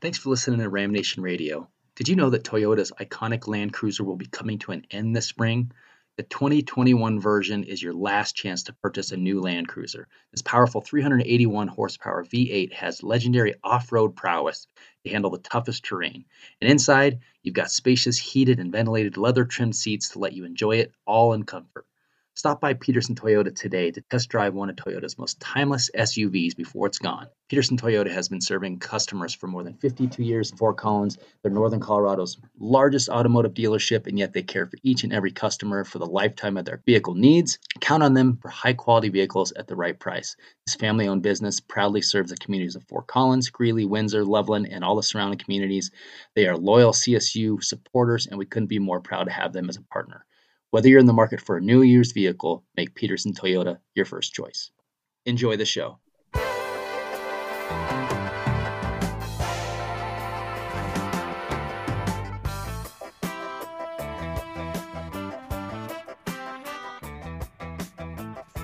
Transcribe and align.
Thanks 0.00 0.18
for 0.18 0.30
listening 0.30 0.60
to 0.60 0.68
Ram 0.68 0.92
Nation 0.92 1.24
Radio. 1.24 1.68
Did 1.96 2.08
you 2.08 2.14
know 2.14 2.30
that 2.30 2.44
Toyota's 2.44 2.92
iconic 3.00 3.48
Land 3.48 3.72
Cruiser 3.72 4.04
will 4.04 4.14
be 4.14 4.26
coming 4.26 4.60
to 4.60 4.70
an 4.70 4.86
end 4.92 5.16
this 5.16 5.26
spring? 5.26 5.72
The 6.16 6.22
2021 6.22 7.18
version 7.18 7.64
is 7.64 7.82
your 7.82 7.94
last 7.94 8.36
chance 8.36 8.62
to 8.64 8.72
purchase 8.74 9.10
a 9.10 9.16
new 9.16 9.40
Land 9.40 9.66
Cruiser. 9.66 10.06
This 10.30 10.42
powerful 10.42 10.82
381 10.82 11.66
horsepower 11.66 12.24
V8 12.24 12.72
has 12.74 13.02
legendary 13.02 13.56
off 13.64 13.90
road 13.90 14.14
prowess 14.14 14.68
to 15.04 15.10
handle 15.10 15.32
the 15.32 15.38
toughest 15.38 15.84
terrain. 15.84 16.26
And 16.60 16.70
inside, 16.70 17.18
you've 17.42 17.56
got 17.56 17.72
spacious, 17.72 18.18
heated, 18.18 18.60
and 18.60 18.70
ventilated 18.70 19.16
leather 19.16 19.44
trimmed 19.44 19.74
seats 19.74 20.10
to 20.10 20.20
let 20.20 20.32
you 20.32 20.44
enjoy 20.44 20.76
it 20.76 20.92
all 21.06 21.32
in 21.32 21.42
comfort. 21.42 21.87
Stop 22.38 22.60
by 22.60 22.72
Peterson 22.72 23.16
Toyota 23.16 23.52
today 23.52 23.90
to 23.90 24.00
test 24.00 24.28
drive 24.28 24.54
one 24.54 24.70
of 24.70 24.76
Toyota's 24.76 25.18
most 25.18 25.40
timeless 25.40 25.90
SUVs 25.92 26.54
before 26.54 26.86
it's 26.86 27.00
gone. 27.00 27.26
Peterson 27.48 27.76
Toyota 27.76 28.12
has 28.12 28.28
been 28.28 28.40
serving 28.40 28.78
customers 28.78 29.34
for 29.34 29.48
more 29.48 29.64
than 29.64 29.74
52 29.74 30.22
years 30.22 30.52
in 30.52 30.56
Fort 30.56 30.76
Collins. 30.76 31.18
They're 31.42 31.50
Northern 31.50 31.80
Colorado's 31.80 32.38
largest 32.60 33.08
automotive 33.08 33.54
dealership, 33.54 34.06
and 34.06 34.16
yet 34.16 34.34
they 34.34 34.44
care 34.44 34.66
for 34.66 34.76
each 34.84 35.02
and 35.02 35.12
every 35.12 35.32
customer 35.32 35.82
for 35.82 35.98
the 35.98 36.06
lifetime 36.06 36.56
of 36.56 36.64
their 36.64 36.80
vehicle 36.86 37.16
needs. 37.16 37.58
Count 37.80 38.04
on 38.04 38.14
them 38.14 38.38
for 38.40 38.50
high 38.50 38.74
quality 38.74 39.08
vehicles 39.08 39.50
at 39.56 39.66
the 39.66 39.74
right 39.74 39.98
price. 39.98 40.36
This 40.64 40.76
family 40.76 41.08
owned 41.08 41.24
business 41.24 41.58
proudly 41.58 42.02
serves 42.02 42.30
the 42.30 42.36
communities 42.36 42.76
of 42.76 42.84
Fort 42.84 43.08
Collins, 43.08 43.50
Greeley, 43.50 43.84
Windsor, 43.84 44.24
Loveland, 44.24 44.68
and 44.70 44.84
all 44.84 44.94
the 44.94 45.02
surrounding 45.02 45.40
communities. 45.40 45.90
They 46.36 46.46
are 46.46 46.56
loyal 46.56 46.92
CSU 46.92 47.64
supporters, 47.64 48.28
and 48.28 48.38
we 48.38 48.46
couldn't 48.46 48.68
be 48.68 48.78
more 48.78 49.00
proud 49.00 49.24
to 49.24 49.32
have 49.32 49.52
them 49.52 49.68
as 49.68 49.76
a 49.76 49.82
partner. 49.82 50.24
Whether 50.70 50.90
you're 50.90 51.00
in 51.00 51.06
the 51.06 51.14
market 51.14 51.40
for 51.40 51.56
a 51.56 51.62
new 51.62 51.80
used 51.80 52.12
vehicle, 52.12 52.62
make 52.76 52.94
Peterson 52.94 53.32
Toyota 53.32 53.78
your 53.94 54.04
first 54.04 54.34
choice. 54.34 54.70
Enjoy 55.24 55.56
the 55.56 55.64
show. 55.64 55.98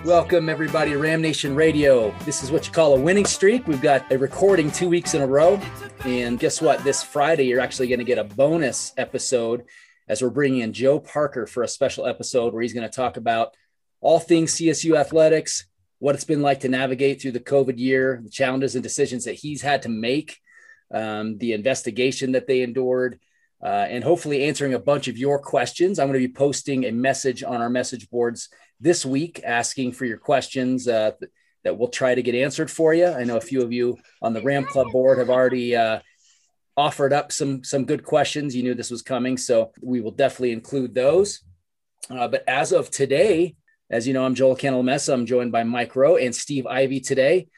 Welcome, 0.04 0.50
everybody, 0.50 0.90
to 0.90 0.98
Ram 0.98 1.22
Nation 1.22 1.54
Radio. 1.54 2.14
This 2.26 2.42
is 2.42 2.52
what 2.52 2.66
you 2.66 2.72
call 2.74 2.94
a 2.94 3.00
winning 3.00 3.24
streak. 3.24 3.66
We've 3.66 3.80
got 3.80 4.12
a 4.12 4.18
recording 4.18 4.70
two 4.70 4.90
weeks 4.90 5.14
in 5.14 5.22
a 5.22 5.26
row. 5.26 5.58
And 6.04 6.38
guess 6.38 6.60
what? 6.60 6.84
This 6.84 7.02
Friday, 7.02 7.44
you're 7.44 7.60
actually 7.60 7.88
going 7.88 8.00
to 8.00 8.04
get 8.04 8.18
a 8.18 8.24
bonus 8.24 8.92
episode 8.98 9.64
as 10.08 10.22
we're 10.22 10.30
bringing 10.30 10.60
in 10.60 10.72
Joe 10.72 11.00
Parker 11.00 11.46
for 11.46 11.62
a 11.62 11.68
special 11.68 12.06
episode 12.06 12.52
where 12.52 12.62
he's 12.62 12.74
going 12.74 12.88
to 12.88 12.94
talk 12.94 13.16
about 13.16 13.54
all 14.00 14.20
things 14.20 14.54
CSU 14.54 14.96
athletics, 14.96 15.66
what 15.98 16.14
it's 16.14 16.24
been 16.24 16.42
like 16.42 16.60
to 16.60 16.68
navigate 16.68 17.22
through 17.22 17.32
the 17.32 17.40
COVID 17.40 17.78
year, 17.78 18.20
the 18.22 18.30
challenges 18.30 18.74
and 18.74 18.82
decisions 18.82 19.24
that 19.24 19.34
he's 19.34 19.62
had 19.62 19.82
to 19.82 19.88
make, 19.88 20.38
um, 20.92 21.38
the 21.38 21.52
investigation 21.52 22.32
that 22.32 22.46
they 22.46 22.60
endured, 22.62 23.18
uh, 23.62 23.86
and 23.88 24.04
hopefully 24.04 24.44
answering 24.44 24.74
a 24.74 24.78
bunch 24.78 25.08
of 25.08 25.16
your 25.16 25.38
questions. 25.38 25.98
I'm 25.98 26.08
going 26.08 26.20
to 26.20 26.28
be 26.28 26.32
posting 26.32 26.84
a 26.84 26.92
message 26.92 27.42
on 27.42 27.62
our 27.62 27.70
message 27.70 28.10
boards 28.10 28.50
this 28.80 29.06
week 29.06 29.40
asking 29.42 29.92
for 29.92 30.04
your 30.04 30.18
questions 30.18 30.86
uh, 30.86 31.12
that 31.62 31.78
we'll 31.78 31.88
try 31.88 32.14
to 32.14 32.22
get 32.22 32.34
answered 32.34 32.70
for 32.70 32.92
you. 32.92 33.06
I 33.06 33.24
know 33.24 33.38
a 33.38 33.40
few 33.40 33.62
of 33.62 33.72
you 33.72 33.96
on 34.20 34.34
the 34.34 34.42
Ram 34.42 34.64
Club 34.64 34.88
board 34.92 35.18
have 35.18 35.30
already 35.30 35.74
uh, 35.74 36.00
offered 36.76 37.12
up 37.12 37.32
some 37.32 37.62
some 37.64 37.84
good 37.84 38.04
questions. 38.04 38.54
You 38.54 38.62
knew 38.62 38.74
this 38.74 38.90
was 38.90 39.02
coming, 39.02 39.36
so 39.36 39.72
we 39.80 40.00
will 40.00 40.10
definitely 40.10 40.52
include 40.52 40.94
those. 40.94 41.42
Uh, 42.10 42.28
but 42.28 42.44
as 42.48 42.72
of 42.72 42.90
today, 42.90 43.56
as 43.90 44.06
you 44.06 44.14
know, 44.14 44.24
I'm 44.24 44.34
Joel 44.34 44.56
Cantalamessa. 44.56 45.12
I'm 45.12 45.26
joined 45.26 45.52
by 45.52 45.64
Mike 45.64 45.94
Rowe 45.96 46.16
and 46.16 46.34
Steve 46.34 46.66
Ivy 46.66 47.00
today. 47.00 47.48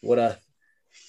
What 0.00 0.18
a 0.18 0.38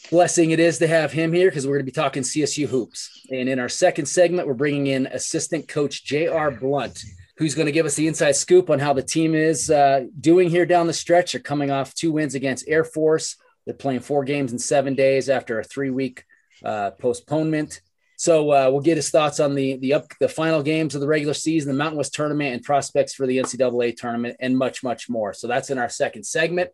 blessing 0.09 0.51
it 0.51 0.59
is 0.59 0.79
to 0.79 0.88
have 0.88 1.11
him 1.11 1.33
here 1.33 1.49
because 1.49 1.65
we're 1.65 1.73
going 1.73 1.85
to 1.85 1.91
be 1.91 1.91
talking 1.91 2.23
CSU 2.23 2.67
hoops. 2.67 3.25
And 3.29 3.49
in 3.49 3.59
our 3.59 3.69
second 3.69 4.05
segment, 4.05 4.47
we're 4.47 4.53
bringing 4.53 4.88
in 4.88 5.07
assistant 5.07 5.67
coach 5.67 6.05
J.R. 6.05 6.51
Blount, 6.51 7.03
who's 7.38 7.55
going 7.55 7.65
to 7.65 7.71
give 7.71 7.85
us 7.85 7.95
the 7.95 8.07
inside 8.07 8.35
scoop 8.35 8.69
on 8.69 8.79
how 8.79 8.93
the 8.93 9.03
team 9.03 9.35
is 9.35 9.69
uh, 9.69 10.05
doing 10.19 10.50
here 10.50 10.66
down 10.66 10.88
the 10.88 10.94
stretch. 10.94 11.33
They're 11.33 11.41
coming 11.41 11.72
off 11.72 11.94
two 11.94 12.11
wins 12.11 12.35
against 12.35 12.67
Air 12.67 12.83
Force. 12.83 13.35
They're 13.66 13.75
playing 13.75 14.00
four 14.00 14.23
games 14.23 14.53
in 14.53 14.59
seven 14.59 14.95
days 14.95 15.29
after 15.29 15.59
a 15.59 15.63
three 15.63 15.89
week 15.89 16.23
uh, 16.63 16.91
postponement. 16.91 17.81
So 18.18 18.51
uh, 18.51 18.69
we'll 18.72 18.81
get 18.81 18.97
his 18.97 19.12
thoughts 19.12 19.40
on 19.40 19.53
the 19.53 19.78
the 19.78 19.94
up 19.94 20.12
the 20.19 20.28
final 20.28 20.63
games 20.63 20.95
of 20.95 21.01
the 21.01 21.07
regular 21.07 21.35
season, 21.35 21.72
the 21.72 21.78
Mountain 21.78 21.97
West 21.97 22.16
tournament, 22.16 22.53
and 22.53 22.63
prospects 22.63 23.13
for 23.13 23.28
the 23.28 23.38
NCAA 23.38 23.95
tournament, 23.95 24.38
and 24.40 24.57
much 24.57 24.84
much 24.84 25.07
more. 25.07 25.34
So 25.34 25.47
that's 25.47 25.69
in 25.69 25.78
our 25.78 25.90
second 25.90 26.23
segment. 26.23 26.72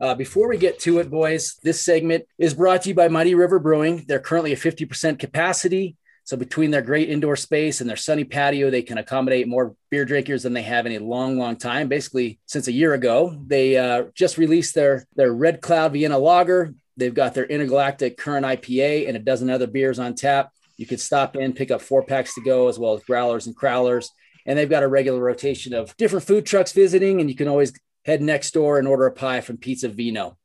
Uh, 0.00 0.14
before 0.14 0.48
we 0.48 0.56
get 0.58 0.80
to 0.80 0.98
it, 0.98 1.08
boys, 1.08 1.56
this 1.62 1.80
segment 1.80 2.24
is 2.36 2.54
brought 2.54 2.82
to 2.82 2.88
you 2.88 2.94
by 2.94 3.08
Mighty 3.08 3.34
River 3.36 3.58
Brewing. 3.58 4.04
They're 4.08 4.18
currently 4.18 4.52
at 4.52 4.58
50% 4.58 5.18
capacity. 5.20 5.96
So 6.24 6.36
between 6.36 6.72
their 6.72 6.82
great 6.82 7.08
indoor 7.08 7.36
space 7.36 7.80
and 7.80 7.88
their 7.88 7.96
sunny 7.96 8.24
patio, 8.24 8.68
they 8.68 8.82
can 8.82 8.98
accommodate 8.98 9.48
more 9.48 9.76
beer 9.90 10.04
drinkers 10.04 10.42
than 10.42 10.52
they 10.52 10.62
have 10.62 10.86
in 10.86 10.92
a 10.92 11.04
long, 11.04 11.38
long 11.38 11.56
time. 11.56 11.88
Basically, 11.88 12.40
since 12.46 12.68
a 12.68 12.72
year 12.72 12.94
ago, 12.94 13.36
they 13.46 13.76
uh, 13.76 14.04
just 14.14 14.38
released 14.38 14.74
their 14.74 15.06
their 15.16 15.32
Red 15.32 15.60
Cloud 15.60 15.92
Vienna 15.92 16.18
Lager. 16.18 16.74
They've 16.96 17.14
got 17.14 17.34
their 17.34 17.46
Intergalactic 17.46 18.16
Current 18.16 18.44
IPA 18.44 19.08
and 19.08 19.16
a 19.16 19.20
dozen 19.20 19.50
other 19.50 19.66
beers 19.66 19.98
on 19.98 20.14
tap. 20.14 20.50
You 20.76 20.86
could 20.86 21.00
stop 21.00 21.36
in, 21.36 21.52
pick 21.52 21.70
up 21.70 21.80
four 21.80 22.02
packs 22.02 22.34
to 22.34 22.42
go, 22.42 22.68
as 22.68 22.78
well 22.78 22.94
as 22.94 23.04
growlers 23.04 23.46
and 23.46 23.56
crowlers. 23.56 24.08
And 24.46 24.58
they've 24.58 24.68
got 24.68 24.82
a 24.82 24.88
regular 24.88 25.20
rotation 25.20 25.74
of 25.74 25.96
different 25.96 26.26
food 26.26 26.46
trucks 26.46 26.72
visiting, 26.72 27.20
and 27.20 27.30
you 27.30 27.36
can 27.36 27.48
always 27.48 27.72
head 28.04 28.20
next 28.20 28.52
door 28.52 28.78
and 28.78 28.88
order 28.88 29.06
a 29.06 29.12
pie 29.12 29.40
from 29.40 29.58
Pizza 29.58 29.88
Vino. 29.88 30.36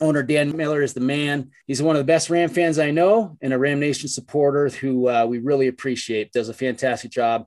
Owner 0.00 0.22
Dan 0.22 0.56
Miller 0.56 0.82
is 0.82 0.94
the 0.94 1.00
man. 1.00 1.50
He's 1.66 1.82
one 1.82 1.96
of 1.96 2.00
the 2.00 2.04
best 2.04 2.30
Ram 2.30 2.48
fans 2.48 2.78
I 2.78 2.90
know 2.90 3.36
and 3.42 3.52
a 3.52 3.58
Ram 3.58 3.80
Nation 3.80 4.08
supporter 4.08 4.68
who 4.68 5.08
uh, 5.08 5.26
we 5.26 5.38
really 5.38 5.68
appreciate. 5.68 6.32
Does 6.32 6.48
a 6.48 6.54
fantastic 6.54 7.10
job 7.10 7.46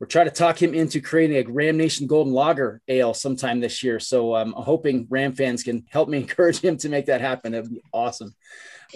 we're 0.00 0.06
trying 0.06 0.26
to 0.26 0.32
talk 0.32 0.60
him 0.60 0.72
into 0.72 1.02
creating 1.02 1.36
a 1.36 1.52
Ram 1.52 1.76
Nation 1.76 2.06
Golden 2.06 2.32
Lager 2.32 2.80
Ale 2.88 3.12
sometime 3.12 3.60
this 3.60 3.82
year. 3.82 4.00
So 4.00 4.34
um, 4.34 4.54
I'm 4.56 4.62
hoping 4.62 5.06
Ram 5.10 5.32
fans 5.32 5.62
can 5.62 5.84
help 5.90 6.08
me 6.08 6.16
encourage 6.22 6.60
him 6.60 6.78
to 6.78 6.88
make 6.88 7.06
that 7.06 7.20
happen. 7.20 7.52
That'd 7.52 7.70
be 7.70 7.82
awesome. 7.92 8.34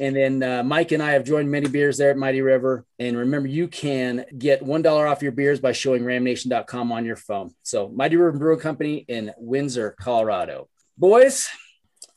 And 0.01 0.17
then 0.17 0.43
uh, 0.43 0.63
Mike 0.65 0.93
and 0.93 1.03
I 1.03 1.13
have 1.13 1.25
joined 1.25 1.51
many 1.51 1.69
beers 1.69 1.99
there 1.99 2.11
at 2.11 2.17
Mighty 2.17 2.41
River. 2.41 2.87
And 2.99 3.19
remember, 3.19 3.49
you 3.49 3.69
can 3.69 4.25
get 4.37 4.65
$1 4.65 5.11
off 5.11 5.23
your 5.23 5.31
beers 5.31 5.61
by 5.61 5.73
showing 5.73 6.03
ramnation.com 6.03 6.91
on 6.91 7.05
your 7.05 7.17
phone. 7.17 7.55
So 7.63 7.91
Mighty 7.91 8.17
River 8.17 8.39
Brewing 8.39 8.61
Company 8.61 9.05
in 9.07 9.31
Windsor, 9.37 9.95
Colorado. 10.01 10.69
Boys, 10.97 11.49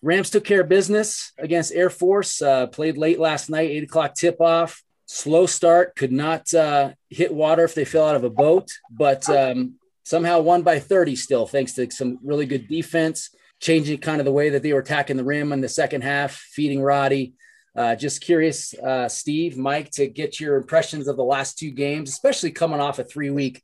Rams 0.01 0.29
took 0.29 0.45
care 0.45 0.61
of 0.61 0.69
business 0.69 1.33
against 1.37 1.73
Air 1.73 1.89
Force, 1.89 2.41
uh, 2.41 2.67
played 2.67 2.97
late 2.97 3.19
last 3.19 3.49
night, 3.49 3.69
eight 3.69 3.83
o'clock 3.83 4.15
tip 4.15 4.39
off 4.39 4.81
slow 5.07 5.45
start, 5.45 5.95
could 5.95 6.11
not 6.11 6.53
uh, 6.53 6.91
hit 7.09 7.33
water 7.33 7.63
if 7.63 7.73
they 7.73 7.85
fell 7.85 8.07
out 8.07 8.15
of 8.15 8.23
a 8.23 8.29
boat, 8.29 8.69
but 8.91 9.27
um, 9.29 9.75
somehow 10.03 10.39
won 10.39 10.61
by 10.61 10.79
30 10.79 11.15
still, 11.15 11.47
thanks 11.47 11.73
to 11.73 11.89
some 11.89 12.19
really 12.23 12.45
good 12.45 12.67
defense, 12.67 13.31
changing 13.59 13.97
kind 13.99 14.19
of 14.19 14.25
the 14.25 14.31
way 14.31 14.49
that 14.49 14.61
they 14.61 14.73
were 14.73 14.81
attacking 14.81 15.17
the 15.17 15.23
rim 15.23 15.51
in 15.51 15.61
the 15.61 15.69
second 15.69 16.03
half, 16.03 16.33
feeding 16.35 16.81
Roddy. 16.81 17.33
Uh, 17.75 17.95
just 17.95 18.21
curious, 18.21 18.73
uh, 18.75 19.07
Steve, 19.07 19.57
Mike, 19.57 19.91
to 19.91 20.07
get 20.07 20.39
your 20.39 20.57
impressions 20.57 21.07
of 21.07 21.15
the 21.15 21.23
last 21.23 21.57
two 21.57 21.71
games, 21.71 22.09
especially 22.09 22.51
coming 22.51 22.79
off 22.79 22.99
a 22.99 23.03
three 23.03 23.29
week 23.29 23.63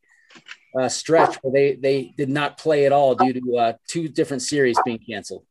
uh, 0.79 0.87
stretch 0.87 1.35
where 1.41 1.51
they, 1.51 1.75
they 1.75 2.13
did 2.15 2.29
not 2.29 2.57
play 2.57 2.85
at 2.85 2.91
all 2.91 3.15
due 3.15 3.33
to 3.33 3.57
uh, 3.57 3.73
two 3.87 4.07
different 4.07 4.41
series 4.41 4.77
being 4.85 4.99
canceled 4.99 5.45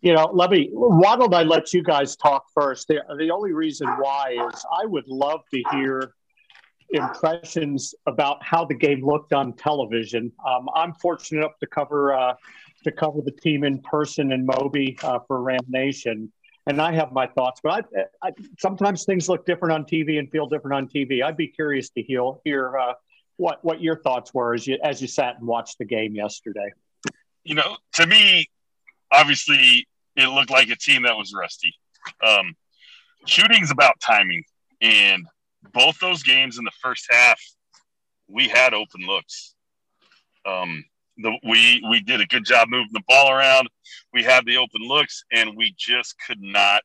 you 0.00 0.14
know, 0.14 0.30
let 0.32 0.50
me, 0.50 0.70
why 0.72 1.16
don't 1.16 1.34
I 1.34 1.42
let 1.42 1.72
you 1.72 1.82
guys 1.82 2.14
talk 2.16 2.46
first? 2.54 2.88
The, 2.88 3.02
the 3.18 3.30
only 3.30 3.52
reason 3.52 3.88
why 3.98 4.36
is 4.52 4.64
I 4.80 4.86
would 4.86 5.08
love 5.08 5.40
to 5.52 5.62
hear 5.72 6.14
impressions 6.90 7.94
about 8.06 8.42
how 8.42 8.64
the 8.64 8.74
game 8.74 9.04
looked 9.04 9.32
on 9.32 9.52
television. 9.54 10.32
Um, 10.46 10.68
I'm 10.74 10.94
fortunate 10.94 11.40
enough 11.40 11.58
to 11.60 11.66
cover 11.66 12.14
uh, 12.14 12.34
to 12.84 12.92
cover 12.92 13.20
the 13.22 13.32
team 13.32 13.64
in 13.64 13.80
person 13.82 14.32
in 14.32 14.46
Moby 14.46 14.96
uh, 15.02 15.18
for 15.26 15.42
Ram 15.42 15.60
Nation, 15.68 16.32
and 16.66 16.80
I 16.80 16.92
have 16.92 17.12
my 17.12 17.26
thoughts. 17.26 17.60
But 17.62 17.86
I, 18.22 18.28
I, 18.28 18.30
sometimes 18.58 19.04
things 19.04 19.28
look 19.28 19.44
different 19.44 19.74
on 19.74 19.84
TV 19.84 20.18
and 20.18 20.30
feel 20.30 20.46
different 20.46 20.76
on 20.76 20.88
TV. 20.88 21.22
I'd 21.22 21.36
be 21.36 21.48
curious 21.48 21.90
to 21.90 22.02
hear 22.02 22.22
hear 22.44 22.78
uh, 22.78 22.92
what 23.36 23.62
what 23.64 23.82
your 23.82 24.00
thoughts 24.00 24.32
were 24.32 24.54
as 24.54 24.66
you 24.66 24.78
as 24.82 25.02
you 25.02 25.08
sat 25.08 25.36
and 25.38 25.46
watched 25.46 25.78
the 25.78 25.84
game 25.84 26.14
yesterday. 26.14 26.72
You 27.44 27.56
know, 27.56 27.76
to 27.94 28.06
me, 28.06 28.46
obviously 29.10 29.87
it 30.18 30.28
looked 30.28 30.50
like 30.50 30.68
a 30.68 30.76
team 30.76 31.02
that 31.02 31.16
was 31.16 31.32
rusty. 31.32 31.72
Um, 32.26 32.54
shooting's 33.26 33.70
about 33.70 34.00
timing, 34.00 34.42
and 34.80 35.24
both 35.72 35.98
those 36.00 36.22
games 36.22 36.58
in 36.58 36.64
the 36.64 36.72
first 36.82 37.06
half, 37.08 37.40
we 38.28 38.48
had 38.48 38.74
open 38.74 39.06
looks. 39.06 39.54
Um, 40.44 40.84
the, 41.18 41.32
we 41.48 41.82
we 41.88 42.00
did 42.00 42.20
a 42.20 42.26
good 42.26 42.44
job 42.44 42.68
moving 42.68 42.92
the 42.92 43.02
ball 43.08 43.30
around. 43.30 43.68
We 44.12 44.24
had 44.24 44.44
the 44.44 44.56
open 44.56 44.82
looks, 44.82 45.24
and 45.32 45.56
we 45.56 45.74
just 45.78 46.14
could 46.26 46.40
not 46.40 46.82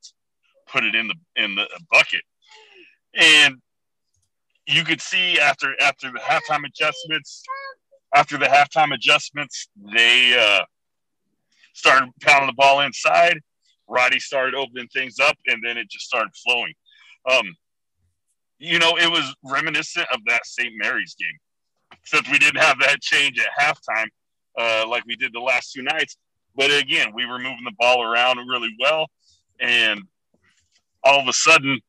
put 0.67 0.83
it 0.83 0.95
in 0.95 1.07
the 1.07 1.15
in 1.35 1.55
the 1.55 1.67
bucket. 1.91 2.21
And 3.15 3.55
you 4.67 4.83
could 4.83 5.01
see 5.01 5.39
after 5.39 5.75
after 5.81 6.11
the 6.11 6.19
halftime 6.19 6.65
adjustments, 6.65 7.43
after 8.15 8.37
the 8.37 8.45
halftime 8.45 8.93
adjustments, 8.93 9.69
they 9.93 10.35
uh, 10.37 10.65
started 11.73 12.09
pounding 12.21 12.47
the 12.47 12.53
ball 12.53 12.81
inside. 12.81 13.39
Roddy 13.87 14.19
started 14.19 14.55
opening 14.55 14.87
things 14.87 15.19
up, 15.19 15.37
and 15.47 15.61
then 15.63 15.77
it 15.77 15.89
just 15.89 16.05
started 16.05 16.31
flowing. 16.45 16.73
Um, 17.29 17.55
you 18.57 18.79
know, 18.79 18.97
it 18.97 19.09
was 19.09 19.35
reminiscent 19.43 20.07
of 20.13 20.19
that 20.27 20.45
St. 20.45 20.73
Mary's 20.77 21.15
game, 21.19 21.37
except 22.01 22.31
we 22.31 22.39
didn't 22.39 22.61
have 22.61 22.79
that 22.79 23.01
change 23.01 23.39
at 23.39 23.47
halftime 23.59 24.07
uh, 24.57 24.85
like 24.87 25.03
we 25.05 25.15
did 25.15 25.33
the 25.33 25.39
last 25.39 25.73
two 25.73 25.81
nights. 25.81 26.17
But 26.55 26.71
again, 26.71 27.11
we 27.13 27.25
were 27.25 27.39
moving 27.39 27.63
the 27.65 27.73
ball 27.77 28.03
around 28.03 28.37
really 28.47 28.75
well, 28.79 29.07
and 29.59 30.01
all 31.03 31.19
of 31.19 31.27
a 31.27 31.33
sudden, 31.33 31.79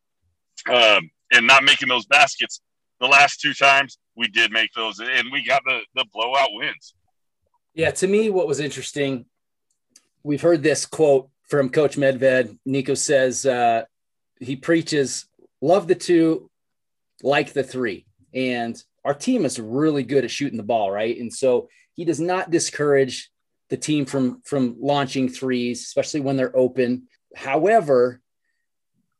um, 0.72 1.10
and 1.32 1.46
not 1.46 1.64
making 1.64 1.88
those 1.88 2.06
baskets. 2.06 2.60
The 3.00 3.06
last 3.06 3.40
two 3.40 3.52
times 3.52 3.98
we 4.16 4.28
did 4.28 4.52
make 4.52 4.70
those, 4.74 5.00
and 5.00 5.28
we 5.30 5.44
got 5.44 5.62
the 5.66 5.80
the 5.94 6.06
blowout 6.12 6.48
wins. 6.52 6.94
Yeah, 7.74 7.90
to 7.90 8.06
me, 8.06 8.30
what 8.30 8.46
was 8.46 8.60
interesting, 8.60 9.26
we've 10.24 10.42
heard 10.42 10.62
this 10.62 10.86
quote 10.86 11.28
from 11.44 11.68
Coach 11.68 11.96
Medved. 11.96 12.58
Niko 12.66 12.96
says 12.96 13.46
uh, 13.46 13.84
he 14.40 14.56
preaches, 14.56 15.26
"Love 15.60 15.86
the 15.86 15.94
two, 15.94 16.50
like 17.22 17.52
the 17.52 17.62
three. 17.62 18.06
And 18.32 18.80
our 19.04 19.14
team 19.14 19.44
is 19.44 19.60
really 19.60 20.02
good 20.02 20.24
at 20.24 20.30
shooting 20.30 20.56
the 20.56 20.62
ball, 20.62 20.90
right? 20.90 21.16
And 21.16 21.32
so 21.32 21.68
he 21.94 22.04
does 22.04 22.20
not 22.20 22.50
discourage 22.50 23.30
the 23.70 23.76
team 23.76 24.04
from 24.04 24.42
from 24.44 24.76
launching 24.80 25.28
threes, 25.28 25.82
especially 25.82 26.20
when 26.20 26.36
they're 26.36 26.56
open. 26.56 27.08
However, 27.34 28.20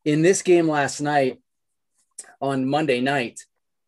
in 0.04 0.22
this 0.22 0.42
game 0.42 0.68
last 0.68 1.00
night 1.00 1.40
on 2.40 2.68
Monday 2.68 3.00
night, 3.00 3.40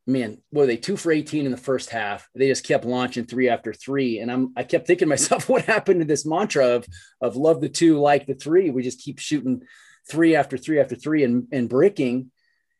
man, 0.06 0.38
were 0.52 0.66
they 0.66 0.76
two 0.76 0.96
for 0.96 1.10
18 1.10 1.46
in 1.46 1.50
the 1.50 1.56
first 1.56 1.90
half? 1.90 2.28
They 2.34 2.48
just 2.48 2.66
kept 2.66 2.84
launching 2.84 3.24
three 3.24 3.48
after 3.48 3.72
three. 3.72 4.20
And 4.20 4.30
I'm 4.30 4.52
I 4.56 4.62
kept 4.62 4.86
thinking 4.86 5.06
to 5.06 5.10
myself, 5.10 5.48
what 5.48 5.64
happened 5.64 6.00
to 6.00 6.06
this 6.06 6.26
mantra 6.26 6.66
of 6.68 6.86
of 7.20 7.36
love 7.36 7.60
the 7.60 7.68
two, 7.68 7.98
like 7.98 8.26
the 8.26 8.34
three? 8.34 8.70
We 8.70 8.82
just 8.82 9.00
keep 9.00 9.18
shooting 9.18 9.62
three 10.08 10.36
after 10.36 10.56
three 10.56 10.78
after 10.78 10.94
three 10.94 11.24
and, 11.24 11.48
and 11.52 11.68
bricking 11.68 12.30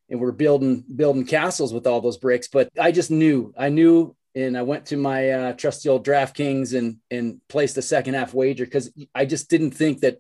and 0.09 0.21
we're 0.21 0.33
building 0.33 0.85
building 0.95 1.27
castles 1.27 1.73
with 1.73 1.87
all 1.87 2.01
those 2.01 2.19
bricks. 2.19 2.49
But 2.49 2.71
I 2.79 2.93
just 2.93 3.11
knew, 3.11 3.53
I 3.59 3.69
knew, 3.69 4.15
and 4.35 4.57
I 4.57 4.63
went 4.63 4.87
to 4.87 4.97
my 4.97 5.31
uh, 5.31 5.53
trusty 5.55 5.89
old 5.89 6.07
DraftKings 6.07 6.77
and 6.77 6.99
and 7.11 7.41
placed 7.49 7.77
a 7.79 7.83
second 7.83 8.15
half 8.15 8.35
wager 8.35 8.65
because 8.65 8.91
I 9.15 9.25
just 9.25 9.51
didn't 9.51 9.73
think 9.73 10.01
that 10.01 10.19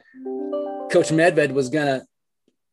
Coach 0.90 1.10
Medved 1.10 1.52
was 1.52 1.68
gonna 1.68 2.04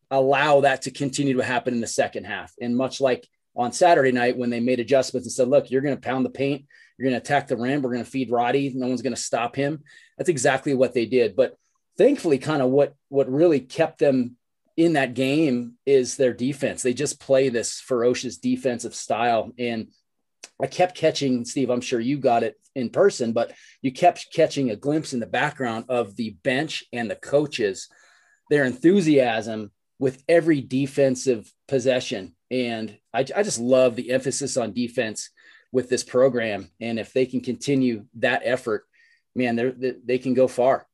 allow 0.09 0.61
that 0.61 0.83
to 0.83 0.91
continue 0.91 1.37
to 1.37 1.43
happen 1.43 1.73
in 1.73 1.81
the 1.81 1.87
second 1.87 2.25
half. 2.25 2.53
And 2.61 2.75
much 2.75 3.01
like 3.01 3.27
on 3.55 3.71
Saturday 3.71 4.11
night 4.11 4.37
when 4.37 4.49
they 4.49 4.59
made 4.59 4.79
adjustments 4.79 5.27
and 5.27 5.33
said, 5.33 5.47
"Look, 5.47 5.69
you're 5.69 5.81
going 5.81 5.95
to 5.95 6.01
pound 6.01 6.25
the 6.25 6.29
paint, 6.29 6.65
you're 6.97 7.09
going 7.09 7.19
to 7.19 7.23
attack 7.23 7.47
the 7.47 7.57
rim, 7.57 7.81
we're 7.81 7.93
going 7.93 8.03
to 8.03 8.09
feed 8.09 8.31
Roddy, 8.31 8.71
no 8.75 8.87
one's 8.87 9.01
going 9.01 9.15
to 9.15 9.21
stop 9.21 9.55
him." 9.55 9.83
That's 10.17 10.29
exactly 10.29 10.73
what 10.73 10.93
they 10.93 11.05
did. 11.05 11.35
But 11.35 11.57
thankfully, 11.97 12.37
kind 12.37 12.61
of 12.61 12.69
what 12.69 12.95
what 13.09 13.31
really 13.31 13.59
kept 13.59 13.99
them 13.99 14.37
in 14.75 14.93
that 14.93 15.13
game 15.13 15.73
is 15.85 16.17
their 16.17 16.33
defense. 16.33 16.81
They 16.81 16.93
just 16.93 17.19
play 17.19 17.49
this 17.49 17.79
ferocious 17.79 18.37
defensive 18.37 18.95
style. 18.95 19.51
And 19.59 19.89
I 20.61 20.67
kept 20.67 20.95
catching, 20.95 21.45
Steve, 21.45 21.69
I'm 21.69 21.81
sure 21.81 21.99
you 21.99 22.17
got 22.17 22.43
it 22.43 22.55
in 22.75 22.89
person, 22.89 23.33
but 23.33 23.53
you 23.81 23.91
kept 23.91 24.33
catching 24.33 24.71
a 24.71 24.75
glimpse 24.75 25.13
in 25.13 25.19
the 25.19 25.27
background 25.27 25.85
of 25.89 26.15
the 26.15 26.31
bench 26.43 26.85
and 26.91 27.09
the 27.09 27.15
coaches, 27.15 27.87
their 28.49 28.65
enthusiasm 28.65 29.71
with 30.03 30.21
every 30.27 30.59
defensive 30.59 31.49
possession. 31.69 32.35
And 32.51 32.97
I, 33.13 33.19
I 33.19 33.41
just 33.41 33.57
love 33.57 33.95
the 33.95 34.11
emphasis 34.11 34.57
on 34.57 34.73
defense 34.73 35.29
with 35.71 35.87
this 35.87 36.03
program. 36.03 36.69
And 36.81 36.99
if 36.99 37.13
they 37.13 37.25
can 37.25 37.39
continue 37.39 38.03
that 38.15 38.41
effort, 38.43 38.83
man, 39.33 39.55
they 39.55 39.93
they 40.03 40.17
can 40.17 40.33
go 40.33 40.49
far. 40.49 40.85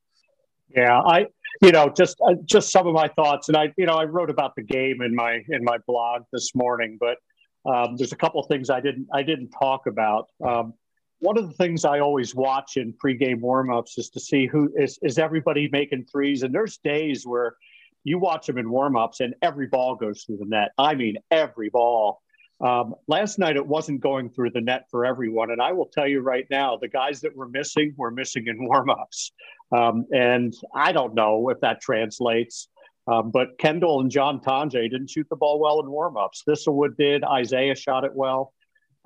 Yeah, 0.70 1.02
I 1.02 1.26
you 1.60 1.72
know 1.72 1.90
just 1.90 2.18
uh, 2.22 2.36
just 2.46 2.72
some 2.72 2.86
of 2.86 2.94
my 2.94 3.08
thoughts, 3.08 3.48
and 3.48 3.58
I 3.58 3.74
you 3.78 3.88
know 3.88 3.96
I 3.96 4.04
wrote 4.04 4.30
about 4.30 4.54
the 4.56 4.62
game 4.62 5.02
in 5.02 5.16
my 5.16 5.42
in 5.50 5.64
my 5.64 5.80
blog 5.88 6.22
this 6.32 6.54
morning, 6.54 7.00
but 7.00 7.18
um, 7.66 7.98
there's 7.98 8.12
a 8.12 8.22
couple 8.24 8.40
of 8.40 8.48
things 8.48 8.70
I 8.70 8.80
didn't 8.80 9.08
I 9.12 9.24
didn't 9.24 9.50
talk 9.50 9.88
about. 9.88 10.28
Um, 10.48 10.76
one 11.18 11.36
of 11.36 11.48
the 11.48 11.56
things 11.56 11.84
I 11.84 12.00
always 12.00 12.36
watch 12.36 12.78
in 12.78 12.94
pregame 12.94 13.42
warmups 13.42 13.98
is 13.98 14.12
to 14.12 14.20
see 14.20 14.46
who 14.46 14.72
is 14.78 15.00
is 15.02 15.18
everybody 15.18 15.68
making 15.72 16.06
threes, 16.06 16.44
and 16.44 16.54
there's 16.54 16.78
days 16.78 17.26
where 17.26 17.56
you 18.04 18.19
watch 18.19 18.48
them 18.48 18.57
in 18.57 18.66
warmups 18.66 19.19
and 19.19 19.36
every 19.42 19.68
ball 19.68 19.96
goes 19.96 20.24
through 20.24 20.38
the 20.38 20.46
net. 20.46 20.72
I 20.78 20.96
mean, 20.96 21.18
every 21.31 21.69
ball. 21.69 22.22
Um, 22.62 22.96
last 23.07 23.40
night 23.40 23.56
it 23.56 23.66
wasn't 23.66 24.01
going 24.01 24.30
through 24.30 24.51
the 24.51 24.62
net 24.62 24.86
for 24.92 25.06
everyone, 25.06 25.51
and 25.51 25.62
I 25.62 25.72
will 25.72 25.86
tell 25.86 26.07
you 26.07 26.19
right 26.19 26.46
now, 26.51 26.75
the 26.75 26.90
guys 26.90 27.22
that 27.22 27.36
were 27.36 27.48
missing 27.48 27.94
were 27.98 28.12
missing 28.12 28.48
in 28.48 28.68
warmups, 28.69 29.31
um, 29.72 30.06
and 30.12 30.54
I 30.75 30.92
don't 30.92 31.16
know 31.16 31.50
if 31.50 31.62
that 31.62 31.80
translates. 31.81 32.68
Um, 33.07 33.31
but 33.31 33.57
Kendle 33.57 34.02
and 34.02 34.12
John 34.12 34.40
Tonje 34.40 34.90
didn't 34.92 35.10
shoot 35.10 35.28
the 35.30 35.36
ball 35.36 35.60
well 35.60 35.80
in 35.80 35.88
warmups. 35.88 36.44
Thistlewood 36.48 36.95
did. 36.95 37.24
Isaiah 37.24 37.75
shot 37.75 38.04
it 38.04 38.13
well. 38.13 38.54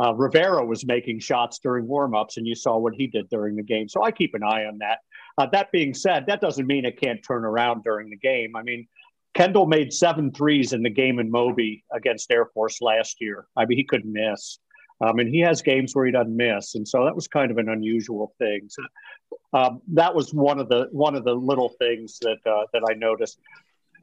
Uh, 0.04 0.14
Rivera 0.14 0.66
was 0.66 0.86
making 0.86 1.20
shots 1.20 1.60
during 1.60 1.86
warmups, 1.86 2.38
and 2.38 2.48
you 2.48 2.56
saw 2.56 2.78
what 2.78 2.96
he 2.96 3.08
did 3.08 3.30
during 3.30 3.56
the 3.56 3.64
game. 3.64 3.88
So 3.88 4.04
I 4.04 4.12
keep 4.12 4.34
an 4.34 4.44
eye 4.44 4.66
on 4.66 4.80
that. 4.80 5.00
Uh, 5.38 5.48
that 5.48 5.72
being 5.72 5.94
said, 5.94 6.26
that 6.28 6.42
doesn't 6.42 6.68
mean 6.68 6.86
it 6.86 7.00
can't 7.00 7.24
turn 7.24 7.44
around 7.44 7.84
during 7.84 8.10
the 8.10 8.18
game. 8.18 8.56
I 8.56 8.64
mean, 8.64 8.88
Kendle 9.36 9.68
made 9.68 9.92
seven 9.92 10.32
threes 10.32 10.74
in 10.74 10.84
the 10.84 10.90
game 10.90 11.20
in 11.20 11.32
Moby 11.32 11.84
against 11.92 12.32
Air 12.32 12.46
Force 12.46 12.82
last 12.82 13.20
year. 13.20 13.48
I 13.58 13.66
mean, 13.66 13.78
he 13.78 13.84
couldn't 13.84 14.12
miss. 14.12 14.60
Um, 15.02 15.20
and 15.20 15.28
he 15.28 15.40
has 15.40 15.62
games 15.62 15.96
where 15.96 16.06
he 16.06 16.12
doesn't 16.12 16.36
miss, 16.36 16.76
and 16.76 16.88
so 16.88 17.04
that 17.04 17.16
was 17.16 17.28
kind 17.28 17.52
of 17.52 17.58
an 17.58 17.68
unusual 17.68 18.34
thing. 18.38 18.70
So, 18.70 18.84
um, 19.52 19.82
that 19.94 20.14
was 20.14 20.34
one 20.34 20.60
of 20.60 20.70
the 20.70 20.88
one 20.92 21.16
of 21.16 21.26
the 21.26 21.34
little 21.34 21.70
things 21.80 22.20
that 22.20 22.38
uh, 22.46 22.66
that 22.72 22.84
I 22.90 22.94
noticed. 22.94 23.40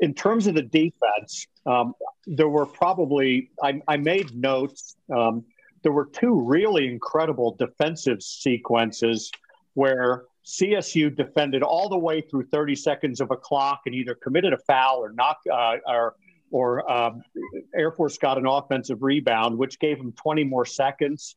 In 0.00 0.14
terms 0.14 0.46
of 0.46 0.54
the 0.56 0.62
defense, 0.62 1.46
um, 1.64 1.94
there 2.26 2.48
were 2.48 2.66
probably 2.66 3.50
I, 3.62 3.80
I 3.86 3.96
made 3.96 4.34
notes. 4.34 4.96
Um, 5.14 5.44
there 5.82 5.92
were 5.92 6.06
two 6.06 6.38
really 6.40 6.86
incredible 6.86 7.54
defensive 7.58 8.22
sequences 8.22 9.30
where 9.74 10.24
CSU 10.46 11.14
defended 11.14 11.62
all 11.62 11.88
the 11.88 11.98
way 11.98 12.20
through 12.20 12.46
30 12.46 12.74
seconds 12.74 13.20
of 13.20 13.30
a 13.30 13.36
clock 13.36 13.82
and 13.86 13.94
either 13.94 14.14
committed 14.14 14.52
a 14.52 14.58
foul 14.58 14.98
or 14.98 15.12
knocked 15.12 15.46
uh, 15.46 15.76
or 15.86 16.14
or 16.52 16.90
um, 16.90 17.22
Air 17.76 17.92
Force 17.92 18.18
got 18.18 18.36
an 18.36 18.46
offensive 18.46 19.02
rebound, 19.02 19.56
which 19.56 19.78
gave 19.78 19.98
them 19.98 20.12
20 20.12 20.42
more 20.42 20.64
seconds. 20.64 21.36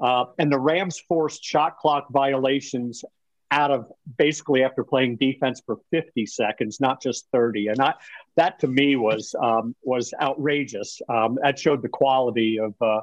Uh, 0.00 0.26
and 0.38 0.52
the 0.52 0.58
Rams 0.58 1.00
forced 1.08 1.42
shot 1.42 1.78
clock 1.78 2.06
violations 2.10 3.04
out 3.50 3.70
of 3.70 3.86
basically 4.18 4.64
after 4.64 4.82
playing 4.82 5.16
defense 5.16 5.60
for 5.64 5.78
50 5.90 6.26
seconds, 6.26 6.80
not 6.80 7.02
just 7.02 7.26
30. 7.32 7.68
And 7.68 7.80
I, 7.80 7.94
that 8.36 8.58
to 8.60 8.66
me 8.68 8.96
was 8.96 9.34
um, 9.40 9.76
was 9.82 10.14
outrageous. 10.20 11.00
Um, 11.08 11.38
that 11.42 11.58
showed 11.58 11.82
the 11.82 11.88
quality 11.88 12.58
of 12.58 12.74
uh, 12.80 13.00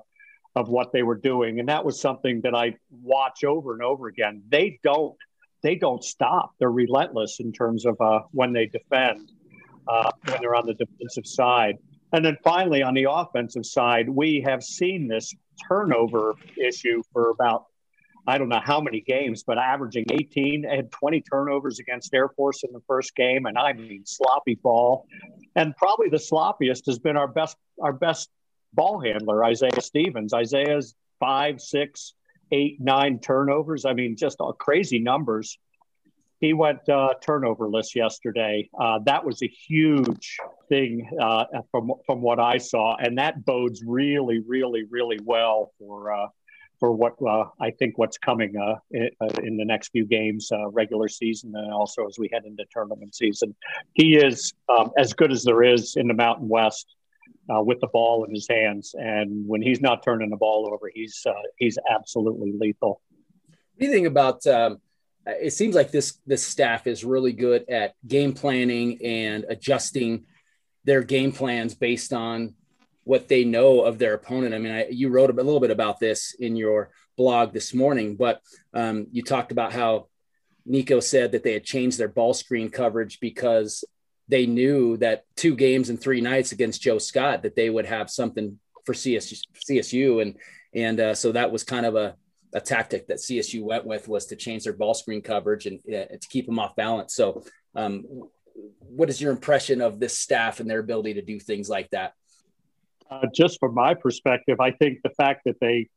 of 0.56 0.68
what 0.70 0.92
they 0.92 1.04
were 1.04 1.16
doing, 1.16 1.60
and 1.60 1.70
that 1.70 1.86
was 1.86 2.02
something 2.02 2.42
that 2.42 2.56
I 2.56 2.76
watch 2.90 3.44
over 3.44 3.74
and 3.74 3.84
over 3.84 4.08
again. 4.08 4.42
They 4.50 4.80
don't 4.84 5.16
they 5.62 5.76
don't 5.76 6.04
stop. 6.04 6.54
They're 6.60 6.72
relentless 6.72 7.40
in 7.40 7.52
terms 7.52 7.86
of 7.86 8.00
uh, 8.00 8.22
when 8.32 8.54
they 8.54 8.68
defend, 8.68 9.32
uh, 9.88 10.12
when 10.26 10.38
they're 10.42 10.56
on 10.56 10.66
the 10.66 10.74
defensive 10.74 11.28
side. 11.28 11.78
And 12.12 12.26
then 12.26 12.38
finally, 12.44 12.82
on 12.82 12.94
the 12.94 13.08
offensive 13.10 13.66
side, 13.66 14.10
we 14.10 14.42
have 14.46 14.64
seen 14.64 15.08
this 15.08 15.34
turnover 15.68 16.36
issue 16.58 17.04
for 17.14 17.30
about, 17.30 17.66
I 18.26 18.38
don't 18.38 18.50
know 18.50 18.62
how 18.64 18.82
many 18.82 19.02
games, 19.02 19.44
but 19.44 19.58
averaging 19.58 20.06
18, 20.12 20.64
had 20.64 20.92
20 20.92 21.22
turnovers 21.22 21.80
against 21.80 22.14
Air 22.14 22.30
Force 22.30 22.64
in 22.64 22.72
the 22.74 22.82
first 22.88 23.16
game. 23.16 23.46
And 23.46 23.58
I 23.58 23.74
mean, 23.74 24.04
sloppy 24.06 24.56
ball. 24.56 25.06
And 25.56 25.76
probably 25.76 26.10
the 26.10 26.18
sloppiest 26.18 26.86
has 26.88 26.98
been 26.98 27.18
our 27.18 27.28
best, 27.28 27.58
our 27.82 27.94
best 27.94 28.30
ball 28.74 29.00
handler, 29.00 29.44
Isaiah 29.44 29.82
Stevens. 29.82 30.34
Isaiah's 30.34 30.96
five, 31.20 31.62
six, 31.62 32.14
eight, 32.52 32.80
nine 32.80 33.20
turnovers. 33.20 33.86
I 33.86 33.94
mean, 33.94 34.16
just 34.16 34.40
crazy 34.60 35.00
numbers. 35.00 35.58
He 36.40 36.54
went 36.54 36.88
uh, 36.88 37.16
turnoverless 37.26 37.96
yesterday. 37.96 38.70
Uh, 38.80 39.00
that 39.06 39.26
was 39.26 39.42
a 39.44 39.48
huge 39.48 40.38
thing 40.70 41.10
uh, 41.22 41.46
from 41.70 41.92
from 42.06 42.22
what 42.22 42.40
I 42.40 42.58
saw, 42.58 42.96
and 42.96 43.18
that 43.18 43.44
bodes 43.44 43.84
really, 43.86 44.40
really, 44.40 44.86
really 44.90 45.20
well 45.22 45.74
for 45.78 46.14
uh, 46.14 46.28
for 46.80 46.94
what 46.94 47.16
uh, 47.28 47.44
I 47.60 47.72
think 47.72 47.98
what's 47.98 48.18
coming 48.18 48.56
uh, 48.56 48.76
in, 48.92 49.10
in, 49.44 49.58
the 49.58 49.66
next 49.66 49.90
few 49.90 50.06
games, 50.06 50.50
regular 50.72 51.10
season, 51.10 51.54
and 51.54 51.74
also 51.74 52.08
as 52.08 52.18
we 52.18 52.30
head 52.32 52.46
into 52.46 52.64
tournament 52.72 53.14
season. 53.16 53.54
He 53.94 54.16
is 54.16 54.54
um, 54.70 54.92
as 54.98 55.12
good 55.12 55.34
as 55.34 55.44
there 55.44 55.62
is 55.62 55.98
in 55.98 56.08
the 56.08 56.14
Mountain 56.14 56.48
West 56.48 56.96
uh, 57.54 57.62
with 57.62 57.80
the 57.80 57.88
ball 57.88 58.24
in 58.26 58.34
his 58.34 58.48
hands. 58.48 58.96
And 58.98 59.48
when 59.48 59.62
he's 59.62 59.82
not 59.82 60.04
turning 60.04 60.30
the 60.30 60.38
ball 60.38 60.70
over, 60.72 60.90
he's 60.94 61.26
uh, 61.26 61.34
he's 61.58 61.78
absolutely 61.90 62.54
lethal. 62.54 63.02
Think 63.80 64.08
about? 64.08 64.46
Um, 64.46 64.80
it 65.26 65.54
seems 65.54 65.76
like 65.76 65.92
this 65.92 66.20
this 66.26 66.46
staff 66.46 66.88
is 66.88 67.04
really 67.04 67.34
good 67.34 67.70
at 67.70 67.94
game 68.08 68.34
planning 68.34 69.00
and 69.04 69.46
adjusting 69.50 70.26
their 70.86 71.04
game 71.04 71.32
plans 71.32 71.76
based 71.76 72.14
on 72.14 72.56
what 73.04 73.28
they 73.28 73.44
know 73.44 73.82
of 73.82 73.98
their 73.98 74.14
opponent. 74.14 74.54
I 74.54 74.60
mean, 74.60 74.72
I, 74.72 74.88
you 74.90 75.10
wrote 75.10 75.30
a 75.30 75.34
little 75.34 75.60
bit 75.60 75.72
about 75.72 76.00
this 76.00 76.36
in 76.40 76.56
your 76.56 76.92
blog 77.18 77.54
this 77.54 77.74
morning, 77.74 78.16
but 78.16 78.42
um, 78.74 79.08
you 79.12 79.24
talked 79.24 79.52
about 79.52 79.74
how 79.74 80.08
Niko 80.70 81.02
said 81.02 81.32
that 81.32 81.44
they 81.44 81.54
had 81.54 81.64
changed 81.64 81.98
their 81.98 82.08
ball 82.08 82.34
screen 82.34 82.70
coverage 82.70 83.20
because 83.20 83.84
they 84.30 84.46
knew 84.46 84.96
that 84.98 85.26
two 85.36 85.56
games 85.56 85.90
and 85.90 86.00
three 86.00 86.22
nights 86.22 86.52
against 86.52 86.82
Joe 86.82 87.00
Scott 87.00 87.44
that 87.44 87.56
they 87.56 87.70
would 87.70 87.86
have 87.86 88.10
something 88.10 88.60
for 88.86 88.94
CSU, 88.94 89.42
CSU. 89.70 90.22
and 90.22 90.36
and 90.74 91.00
uh, 91.00 91.16
so 91.16 91.32
that 91.32 91.52
was 91.52 91.64
kind 91.64 91.86
of 91.86 91.96
a 91.96 92.16
a 92.54 92.62
tactic 92.62 93.08
that 93.08 93.18
CSU 93.18 93.64
went 93.64 93.86
with 93.86 94.08
was 94.08 94.28
to 94.28 94.36
change 94.36 94.64
their 94.64 94.74
ball 94.74 94.94
screen 94.94 95.22
coverage 95.22 95.66
and 95.66 95.80
uh, 95.88 96.06
to 96.06 96.28
keep 96.30 96.46
them 96.46 96.60
off 96.60 96.76
balance. 96.76 97.14
So, 97.14 97.44
um, 97.76 98.06
what 98.80 99.10
is 99.10 99.22
your 99.22 99.32
impression 99.32 99.82
of 99.82 100.00
this 100.00 100.18
staff 100.18 100.60
and 100.60 100.70
their 100.70 100.80
ability 100.80 101.16
to 101.16 101.22
do 101.22 101.40
things 101.40 101.70
like 101.70 101.90
that? 101.92 102.14
Uh, 103.10 103.28
just 103.34 103.60
from 103.60 103.74
my 103.74 103.94
perspective, 103.94 104.60
I 104.60 104.72
think 104.72 105.00
the 105.04 105.12
fact 105.12 105.42
that 105.46 105.60
they 105.60 105.90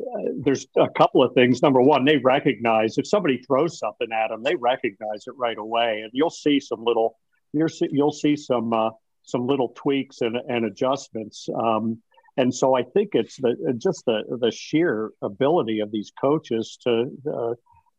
uh, 0.00 0.30
there's 0.36 0.66
a 0.76 0.88
couple 0.96 1.22
of 1.22 1.34
things. 1.34 1.60
Number 1.60 1.82
one, 1.82 2.04
they 2.04 2.18
recognize 2.18 2.98
if 2.98 3.06
somebody 3.06 3.38
throws 3.38 3.78
something 3.78 4.08
at 4.12 4.28
them, 4.28 4.42
they 4.42 4.54
recognize 4.54 5.26
it 5.26 5.34
right 5.36 5.58
away, 5.58 6.02
and 6.02 6.10
you'll 6.14 6.30
see 6.30 6.60
some 6.60 6.84
little 6.84 7.16
you'll 7.52 7.68
see, 7.68 7.88
you'll 7.90 8.12
see 8.12 8.36
some 8.36 8.72
uh, 8.72 8.90
some 9.22 9.46
little 9.46 9.72
tweaks 9.76 10.20
and, 10.20 10.36
and 10.36 10.64
adjustments. 10.64 11.48
Um, 11.54 12.00
and 12.36 12.54
so 12.54 12.74
I 12.74 12.82
think 12.82 13.10
it's 13.12 13.36
the 13.36 13.74
just 13.76 14.04
the 14.06 14.22
the 14.40 14.50
sheer 14.50 15.10
ability 15.22 15.80
of 15.80 15.90
these 15.90 16.12
coaches 16.20 16.78
to, 16.82 17.10
uh, 17.26 17.54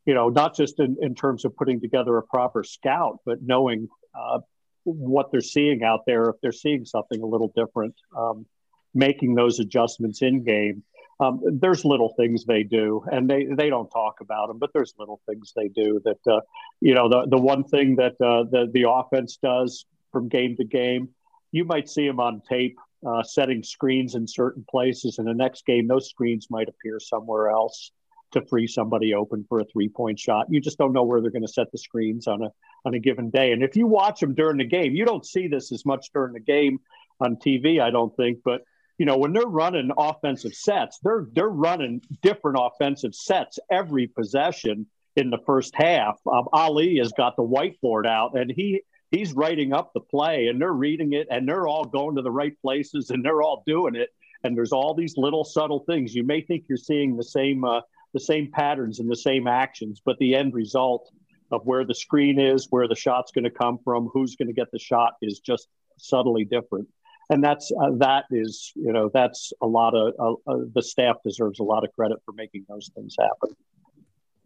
you 0.06 0.14
know, 0.14 0.28
not 0.30 0.56
just 0.56 0.80
in, 0.80 0.96
in 1.00 1.14
terms 1.14 1.44
of 1.44 1.54
putting 1.56 1.80
together 1.80 2.16
a 2.16 2.22
proper 2.22 2.64
scout, 2.64 3.20
but 3.26 3.38
knowing 3.42 3.88
uh, 4.14 4.40
what 4.84 5.30
they're 5.30 5.40
seeing 5.42 5.82
out 5.84 6.00
there. 6.06 6.30
If 6.30 6.36
they're 6.42 6.52
seeing 6.52 6.84
something 6.84 7.20
a 7.22 7.26
little 7.26 7.52
different, 7.54 7.94
um, 8.16 8.46
making 8.94 9.34
those 9.34 9.60
adjustments 9.60 10.22
in 10.22 10.42
game. 10.42 10.82
Um, 11.20 11.40
there's 11.44 11.84
little 11.84 12.14
things 12.16 12.46
they 12.46 12.62
do, 12.62 13.04
and 13.12 13.28
they, 13.28 13.44
they 13.44 13.68
don't 13.68 13.90
talk 13.90 14.20
about 14.22 14.48
them, 14.48 14.58
but 14.58 14.70
there's 14.72 14.94
little 14.98 15.20
things 15.28 15.52
they 15.54 15.68
do 15.68 16.00
that, 16.04 16.18
uh, 16.26 16.40
you 16.80 16.94
know, 16.94 17.10
the, 17.10 17.26
the 17.28 17.38
one 17.38 17.62
thing 17.62 17.96
that 17.96 18.12
uh, 18.12 18.44
the, 18.50 18.70
the 18.72 18.88
offense 18.88 19.38
does 19.42 19.84
from 20.12 20.28
game 20.28 20.56
to 20.56 20.64
game, 20.64 21.10
you 21.52 21.64
might 21.64 21.90
see 21.90 22.06
them 22.06 22.20
on 22.20 22.40
tape 22.48 22.78
uh, 23.06 23.22
setting 23.22 23.62
screens 23.62 24.14
in 24.14 24.26
certain 24.26 24.64
places. 24.70 25.18
In 25.18 25.26
the 25.26 25.34
next 25.34 25.66
game, 25.66 25.86
those 25.86 26.08
screens 26.08 26.46
might 26.50 26.68
appear 26.68 26.98
somewhere 26.98 27.50
else 27.50 27.92
to 28.32 28.42
free 28.46 28.66
somebody 28.66 29.14
open 29.14 29.44
for 29.48 29.60
a 29.60 29.64
three 29.64 29.88
point 29.88 30.18
shot. 30.18 30.46
You 30.48 30.60
just 30.60 30.78
don't 30.78 30.92
know 30.92 31.02
where 31.02 31.20
they're 31.20 31.30
going 31.30 31.46
to 31.46 31.52
set 31.52 31.70
the 31.72 31.78
screens 31.78 32.26
on 32.26 32.42
a 32.42 32.50
on 32.84 32.94
a 32.94 32.98
given 32.98 33.30
day. 33.30 33.52
And 33.52 33.62
if 33.62 33.76
you 33.76 33.86
watch 33.86 34.20
them 34.20 34.34
during 34.34 34.58
the 34.58 34.64
game, 34.64 34.94
you 34.94 35.04
don't 35.04 35.26
see 35.26 35.48
this 35.48 35.72
as 35.72 35.84
much 35.84 36.10
during 36.14 36.32
the 36.32 36.40
game 36.40 36.78
on 37.20 37.36
TV, 37.36 37.80
I 37.80 37.90
don't 37.90 38.14
think, 38.16 38.38
but 38.44 38.62
you 39.00 39.06
know, 39.06 39.16
when 39.16 39.32
they're 39.32 39.46
running 39.46 39.90
offensive 39.96 40.52
sets, 40.52 40.98
they're 41.02 41.26
they're 41.32 41.48
running 41.48 42.02
different 42.20 42.58
offensive 42.60 43.14
sets 43.14 43.58
every 43.72 44.06
possession 44.06 44.86
in 45.16 45.30
the 45.30 45.38
first 45.46 45.74
half. 45.74 46.20
Um, 46.30 46.48
Ali 46.52 46.98
has 46.98 47.10
got 47.12 47.34
the 47.34 47.42
whiteboard 47.42 48.04
out, 48.06 48.38
and 48.38 48.52
he 48.54 48.82
he's 49.10 49.32
writing 49.32 49.72
up 49.72 49.92
the 49.94 50.00
play, 50.00 50.48
and 50.48 50.60
they're 50.60 50.70
reading 50.70 51.14
it, 51.14 51.28
and 51.30 51.48
they're 51.48 51.66
all 51.66 51.86
going 51.86 52.16
to 52.16 52.22
the 52.22 52.30
right 52.30 52.52
places, 52.60 53.08
and 53.08 53.24
they're 53.24 53.40
all 53.40 53.62
doing 53.66 53.94
it. 53.94 54.10
And 54.44 54.54
there's 54.54 54.70
all 54.70 54.92
these 54.92 55.16
little 55.16 55.44
subtle 55.44 55.82
things. 55.88 56.14
You 56.14 56.22
may 56.22 56.42
think 56.42 56.64
you're 56.68 56.76
seeing 56.76 57.16
the 57.16 57.24
same 57.24 57.64
uh, 57.64 57.80
the 58.12 58.20
same 58.20 58.50
patterns 58.52 59.00
and 59.00 59.10
the 59.10 59.16
same 59.16 59.46
actions, 59.46 60.02
but 60.04 60.18
the 60.18 60.34
end 60.34 60.52
result 60.52 61.10
of 61.50 61.64
where 61.64 61.86
the 61.86 61.94
screen 61.94 62.38
is, 62.38 62.66
where 62.68 62.86
the 62.86 62.94
shot's 62.94 63.32
going 63.32 63.44
to 63.44 63.50
come 63.50 63.78
from, 63.82 64.10
who's 64.12 64.36
going 64.36 64.48
to 64.48 64.54
get 64.54 64.70
the 64.72 64.78
shot 64.78 65.14
is 65.22 65.40
just 65.40 65.68
subtly 65.96 66.44
different 66.44 66.86
and 67.30 67.42
that's 67.42 67.72
uh, 67.80 67.90
that 67.92 68.24
is 68.30 68.72
you 68.74 68.92
know 68.92 69.08
that's 69.14 69.52
a 69.62 69.66
lot 69.66 69.94
of 69.94 70.12
uh, 70.18 70.50
uh, 70.50 70.64
the 70.74 70.82
staff 70.82 71.16
deserves 71.24 71.60
a 71.60 71.62
lot 71.62 71.84
of 71.84 71.92
credit 71.92 72.18
for 72.26 72.32
making 72.32 72.66
those 72.68 72.90
things 72.94 73.16
happen. 73.18 73.56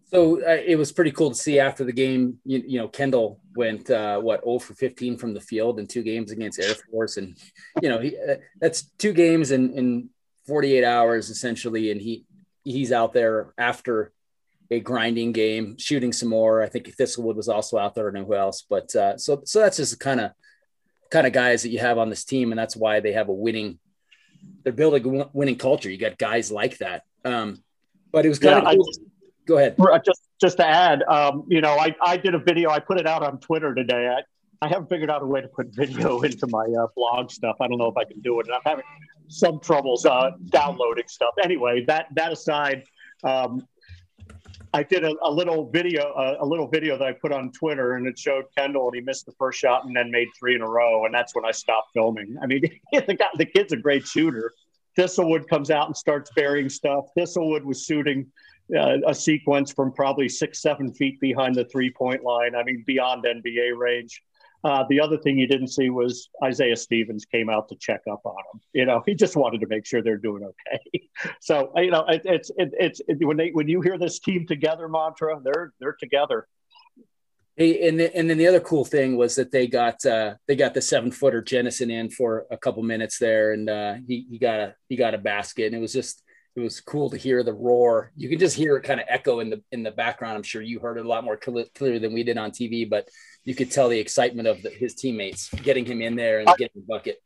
So 0.04 0.40
uh, 0.42 0.60
it 0.64 0.76
was 0.76 0.92
pretty 0.92 1.10
cool 1.10 1.30
to 1.30 1.34
see 1.34 1.58
after 1.58 1.82
the 1.82 1.92
game. 1.92 2.38
You, 2.44 2.62
you 2.64 2.78
know, 2.78 2.88
Kendle 2.88 3.38
went 3.56 3.90
uh, 3.90 4.20
what 4.20 4.44
0 4.44 4.58
for 4.58 4.74
15 4.74 5.16
from 5.16 5.34
the 5.34 5.40
field 5.40 5.80
in 5.80 5.86
two 5.86 6.02
games 6.02 6.30
against 6.30 6.60
Air 6.60 6.74
Force, 6.90 7.16
and 7.16 7.36
you 7.82 7.88
know 7.88 7.98
he, 7.98 8.16
uh, 8.16 8.36
that's 8.60 8.82
two 8.98 9.14
games 9.14 9.50
in 9.50 9.72
in 9.72 10.10
48 10.46 10.84
hours 10.84 11.30
essentially, 11.30 11.90
and 11.90 12.00
he 12.00 12.26
he's 12.64 12.92
out 12.92 13.14
there 13.14 13.54
after 13.56 14.12
a 14.70 14.78
grinding 14.80 15.32
game, 15.32 15.76
shooting 15.78 16.12
some 16.12 16.28
more. 16.28 16.62
I 16.62 16.68
think 16.68 16.86
Thistlewood 16.86 17.36
was 17.36 17.48
also 17.48 17.78
out 17.78 17.94
there. 17.94 18.12
Know 18.12 18.24
who 18.24 18.34
else, 18.34 18.64
but 18.68 18.90
so 18.90 19.42
so 19.44 19.58
that's 19.58 19.78
just 19.78 19.98
kind 19.98 20.20
of 20.20 20.32
kind 21.10 21.26
of 21.26 21.32
guys 21.32 21.62
that 21.62 21.70
you 21.70 21.78
have 21.78 21.98
on 21.98 22.10
this 22.10 22.24
team, 22.24 22.52
and 22.52 22.58
that's 22.58 22.76
why 22.76 23.00
they 23.00 23.12
have 23.12 23.28
a 23.28 23.32
winning. 23.32 23.78
They're 24.62 24.72
building 24.72 25.20
a 25.20 25.30
winning 25.32 25.56
culture. 25.56 25.90
You 25.90 25.98
got 25.98 26.18
guys 26.18 26.50
like 26.50 26.78
that. 26.78 27.02
Um, 27.24 27.62
but 28.12 28.24
it 28.24 28.28
was 28.28 28.38
kind 28.38 28.62
yeah, 28.62 28.70
of 28.70 28.76
cool. 28.76 28.88
I, 28.88 29.06
Go 29.46 29.58
ahead. 29.58 29.76
Just 30.04 30.22
just 30.40 30.56
to 30.58 30.66
add, 30.66 31.02
um, 31.04 31.44
you 31.48 31.60
know, 31.60 31.72
I, 31.72 31.94
I 32.02 32.16
did 32.16 32.34
a 32.34 32.38
video. 32.38 32.70
I 32.70 32.78
put 32.78 32.98
it 32.98 33.06
out 33.06 33.22
on 33.22 33.38
Twitter 33.40 33.74
today. 33.74 34.08
I, 34.08 34.22
I 34.64 34.68
haven't 34.68 34.88
figured 34.88 35.10
out 35.10 35.22
a 35.22 35.26
way 35.26 35.40
to 35.40 35.48
put 35.48 35.68
video 35.74 36.20
into 36.22 36.46
my 36.48 36.64
uh, 36.64 36.86
blog 36.96 37.30
stuff. 37.30 37.56
I 37.60 37.68
don't 37.68 37.78
know 37.78 37.88
if 37.88 37.96
I 37.96 38.04
can 38.04 38.20
do 38.20 38.40
it. 38.40 38.46
And 38.46 38.54
I'm 38.54 38.62
having 38.64 38.84
some 39.28 39.60
troubles 39.60 40.06
uh, 40.06 40.30
downloading 40.50 41.04
stuff. 41.08 41.34
Anyway, 41.42 41.84
that 41.86 42.06
that 42.14 42.32
aside, 42.32 42.84
um, 43.22 43.66
I 44.74 44.82
did 44.82 45.04
a, 45.04 45.14
a 45.22 45.30
little 45.30 45.70
video, 45.70 46.02
a, 46.02 46.44
a, 46.44 46.44
little 46.44 46.66
video 46.66 46.98
that 46.98 47.06
I 47.06 47.12
put 47.12 47.30
on 47.30 47.52
Twitter, 47.52 47.94
and 47.94 48.08
it 48.08 48.18
showed 48.18 48.46
Kendle, 48.58 48.86
and 48.88 48.96
he 48.96 49.00
missed 49.00 49.24
the 49.24 49.32
first 49.38 49.60
shot, 49.60 49.84
and 49.84 49.96
then 49.96 50.10
made 50.10 50.26
three 50.36 50.56
in 50.56 50.62
a 50.62 50.68
row, 50.68 51.04
and 51.04 51.14
that's 51.14 51.32
when 51.32 51.44
I 51.44 51.52
stopped 51.52 51.90
filming. 51.94 52.36
I 52.42 52.46
mean, 52.46 52.62
the, 52.92 53.14
guy, 53.14 53.28
the 53.38 53.46
kid's 53.46 53.72
a 53.72 53.76
great 53.76 54.04
shooter. 54.04 54.52
Thistlewood 54.98 55.48
comes 55.48 55.70
out 55.70 55.86
and 55.86 55.96
starts 55.96 56.32
burying 56.34 56.68
stuff. 56.68 57.04
Thistlewood 57.16 57.62
was 57.62 57.84
shooting 57.84 58.26
uh, 58.76 58.96
a 59.06 59.14
sequence 59.14 59.72
from 59.72 59.92
probably 59.92 60.28
six, 60.28 60.60
seven 60.60 60.92
feet 60.92 61.20
behind 61.20 61.54
the 61.54 61.66
three 61.66 61.92
point 61.92 62.24
line. 62.24 62.56
I 62.56 62.64
mean, 62.64 62.82
beyond 62.84 63.24
NBA 63.24 63.78
range. 63.78 64.22
Uh, 64.64 64.82
the 64.88 64.98
other 64.98 65.18
thing 65.18 65.38
you 65.38 65.46
didn't 65.46 65.68
see 65.68 65.90
was 65.90 66.30
Isaiah 66.42 66.76
Stevens 66.76 67.26
came 67.26 67.50
out 67.50 67.68
to 67.68 67.76
check 67.76 68.00
up 68.10 68.22
on 68.24 68.38
him. 68.52 68.60
You 68.72 68.86
know, 68.86 69.02
he 69.04 69.14
just 69.14 69.36
wanted 69.36 69.60
to 69.60 69.66
make 69.66 69.84
sure 69.84 70.02
they're 70.02 70.16
doing 70.16 70.42
okay. 70.42 71.08
so 71.40 71.70
you 71.76 71.90
know, 71.90 72.06
it, 72.08 72.22
it's 72.24 72.50
it, 72.56 72.70
it's 72.72 73.00
it, 73.06 73.22
when 73.24 73.36
they 73.36 73.50
when 73.50 73.68
you 73.68 73.82
hear 73.82 73.98
this 73.98 74.18
team 74.20 74.46
together 74.46 74.88
mantra, 74.88 75.38
they're 75.44 75.74
they're 75.80 75.96
together. 76.00 76.48
Hey, 77.56 77.86
and 77.86 78.00
the, 78.00 78.16
and 78.16 78.28
then 78.28 78.38
the 78.38 78.48
other 78.48 78.58
cool 78.58 78.84
thing 78.84 79.16
was 79.16 79.36
that 79.36 79.52
they 79.52 79.66
got 79.66 80.04
uh, 80.06 80.34
they 80.48 80.56
got 80.56 80.72
the 80.72 80.80
seven 80.80 81.12
footer 81.12 81.42
Jennison 81.42 81.90
in 81.90 82.10
for 82.10 82.46
a 82.50 82.56
couple 82.56 82.82
minutes 82.82 83.18
there, 83.18 83.52
and 83.52 83.68
uh, 83.68 83.94
he 84.06 84.26
he 84.30 84.38
got 84.38 84.60
a 84.60 84.74
he 84.88 84.96
got 84.96 85.14
a 85.14 85.18
basket, 85.18 85.66
and 85.66 85.74
it 85.74 85.80
was 85.80 85.92
just 85.92 86.22
it 86.56 86.60
was 86.60 86.80
cool 86.80 87.10
to 87.10 87.16
hear 87.16 87.42
the 87.42 87.52
roar. 87.52 88.12
You 88.16 88.28
can 88.28 88.38
just 88.38 88.56
hear 88.56 88.76
it 88.76 88.84
kind 88.84 89.00
of 89.00 89.06
echo 89.08 89.40
in 89.40 89.50
the 89.50 89.62
in 89.72 89.82
the 89.82 89.90
background. 89.90 90.36
I'm 90.36 90.42
sure 90.42 90.62
you 90.62 90.80
heard 90.80 90.98
it 90.98 91.04
a 91.04 91.08
lot 91.08 91.24
more 91.24 91.38
cl- 91.42 91.66
clearly 91.74 91.98
than 91.98 92.14
we 92.14 92.22
did 92.22 92.38
on 92.38 92.50
TV, 92.50 92.88
but 92.88 93.08
you 93.44 93.54
could 93.54 93.70
tell 93.70 93.88
the 93.88 93.98
excitement 93.98 94.48
of 94.48 94.62
the, 94.62 94.70
his 94.70 94.94
teammates 94.94 95.50
getting 95.62 95.84
him 95.84 96.00
in 96.00 96.16
there 96.16 96.40
and 96.40 96.48
getting 96.58 96.82
the 96.82 96.86
bucket. 96.86 97.22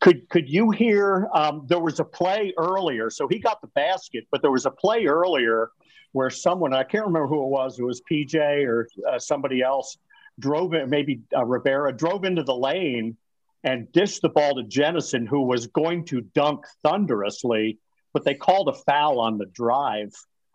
Could 0.00 0.28
could 0.28 0.48
you 0.48 0.70
hear? 0.70 1.28
Um, 1.32 1.66
there 1.68 1.80
was 1.80 2.00
a 2.00 2.04
play 2.04 2.52
earlier, 2.58 3.10
so 3.10 3.28
he 3.28 3.38
got 3.38 3.60
the 3.60 3.68
basket, 3.68 4.26
but 4.30 4.42
there 4.42 4.50
was 4.50 4.66
a 4.66 4.70
play 4.70 5.06
earlier 5.06 5.70
where 6.12 6.30
someone 6.30 6.74
I 6.74 6.82
can't 6.82 7.06
remember 7.06 7.28
who 7.28 7.42
it 7.42 7.48
was. 7.48 7.78
It 7.78 7.84
was 7.84 8.02
PJ 8.10 8.66
or 8.66 8.88
uh, 9.10 9.18
somebody 9.18 9.62
else 9.62 9.96
drove 10.38 10.74
it. 10.74 10.88
Maybe 10.88 11.22
uh, 11.34 11.44
Rivera 11.44 11.92
drove 11.96 12.24
into 12.24 12.42
the 12.42 12.54
lane 12.54 13.16
and 13.64 13.90
dished 13.92 14.22
the 14.22 14.28
ball 14.28 14.54
to 14.56 14.62
Jennison, 14.62 15.26
who 15.26 15.42
was 15.42 15.66
going 15.68 16.04
to 16.06 16.20
dunk 16.20 16.66
thunderously 16.84 17.78
but 18.16 18.24
they 18.24 18.32
called 18.32 18.66
a 18.66 18.72
foul 18.72 19.20
on 19.20 19.36
the 19.36 19.44
drive. 19.44 20.10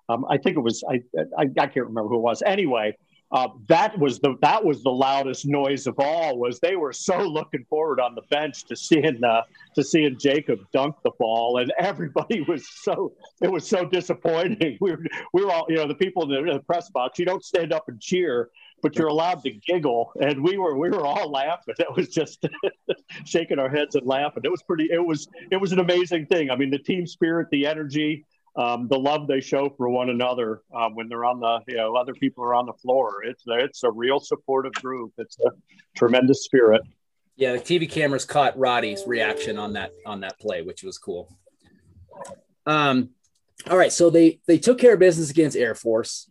Um, 0.09 0.25
I 0.27 0.39
think 0.39 0.57
it 0.57 0.61
was 0.61 0.83
I, 0.89 1.01
I, 1.37 1.43
I 1.43 1.67
can't 1.67 1.85
remember 1.85 2.09
who 2.09 2.15
it 2.15 2.21
was. 2.21 2.41
Anyway, 2.43 2.97
uh, 3.31 3.47
that 3.67 3.97
was 3.97 4.19
the 4.19 4.35
that 4.41 4.63
was 4.63 4.83
the 4.83 4.89
loudest 4.89 5.45
noise 5.45 5.87
of 5.87 5.95
all. 5.99 6.37
Was 6.37 6.59
they 6.59 6.75
were 6.75 6.91
so 6.91 7.17
looking 7.17 7.65
forward 7.69 7.99
on 7.99 8.13
the 8.15 8.23
bench 8.29 8.65
to 8.65 8.75
seeing 8.75 9.23
uh, 9.23 9.41
to 9.75 9.83
seeing 9.83 10.17
Jacob 10.19 10.59
dunk 10.73 10.95
the 11.03 11.11
ball, 11.17 11.57
and 11.57 11.71
everybody 11.79 12.41
was 12.47 12.67
so 12.83 13.13
it 13.41 13.51
was 13.51 13.67
so 13.67 13.85
disappointing. 13.85 14.77
We 14.81 14.91
were 14.91 15.03
we 15.33 15.45
were 15.45 15.51
all 15.51 15.65
you 15.69 15.75
know 15.75 15.87
the 15.87 15.95
people 15.95 16.23
in 16.23 16.29
the, 16.29 16.51
in 16.51 16.57
the 16.57 16.63
press 16.63 16.89
box. 16.89 17.19
You 17.19 17.25
don't 17.25 17.43
stand 17.43 17.71
up 17.71 17.87
and 17.87 18.01
cheer 18.01 18.49
but 18.81 18.95
you're 18.95 19.07
allowed 19.07 19.43
to 19.43 19.51
giggle. 19.51 20.11
And 20.21 20.43
we 20.43 20.57
were 20.57 20.77
we 20.77 20.89
were 20.89 21.05
all 21.05 21.29
laughing. 21.29 21.75
It 21.77 21.95
was 21.95 22.09
just 22.09 22.45
shaking 23.25 23.59
our 23.59 23.69
heads 23.69 23.95
and 23.95 24.05
laughing. 24.05 24.43
It 24.43 24.51
was 24.51 24.63
pretty. 24.63 24.89
It 24.91 25.03
was 25.03 25.27
it 25.51 25.57
was 25.57 25.71
an 25.71 25.79
amazing 25.79 26.25
thing. 26.27 26.49
I 26.49 26.55
mean, 26.55 26.71
the 26.71 26.79
team 26.79 27.05
spirit, 27.05 27.47
the 27.51 27.67
energy, 27.67 28.25
um, 28.55 28.87
the 28.87 28.99
love 28.99 29.27
they 29.27 29.39
show 29.39 29.69
for 29.77 29.89
one 29.89 30.09
another 30.09 30.61
um, 30.75 30.95
when 30.95 31.07
they're 31.07 31.25
on 31.25 31.39
the 31.39 31.59
you 31.67 31.77
know 31.77 31.95
other 31.95 32.13
people 32.13 32.43
are 32.43 32.53
on 32.53 32.65
the 32.65 32.73
floor. 32.73 33.23
It's 33.23 33.43
it's 33.47 33.83
a 33.83 33.91
real 33.91 34.19
supportive 34.19 34.73
group. 34.73 35.13
It's 35.17 35.37
a 35.39 35.51
tremendous 35.95 36.43
spirit. 36.43 36.81
Yeah, 37.37 37.53
the 37.53 37.59
TV 37.59 37.89
cameras 37.89 38.25
caught 38.25 38.57
Roddy's 38.57 39.03
reaction 39.07 39.57
on 39.57 39.73
that 39.73 39.91
on 40.05 40.21
that 40.21 40.39
play, 40.39 40.61
which 40.61 40.83
was 40.83 40.97
cool. 40.97 41.29
Um, 42.65 43.11
all 43.69 43.77
right, 43.77 43.91
so 43.91 44.09
they 44.09 44.39
they 44.47 44.57
took 44.57 44.79
care 44.79 44.93
of 44.93 44.99
business 44.99 45.29
against 45.29 45.55
Air 45.55 45.75
Force. 45.75 46.29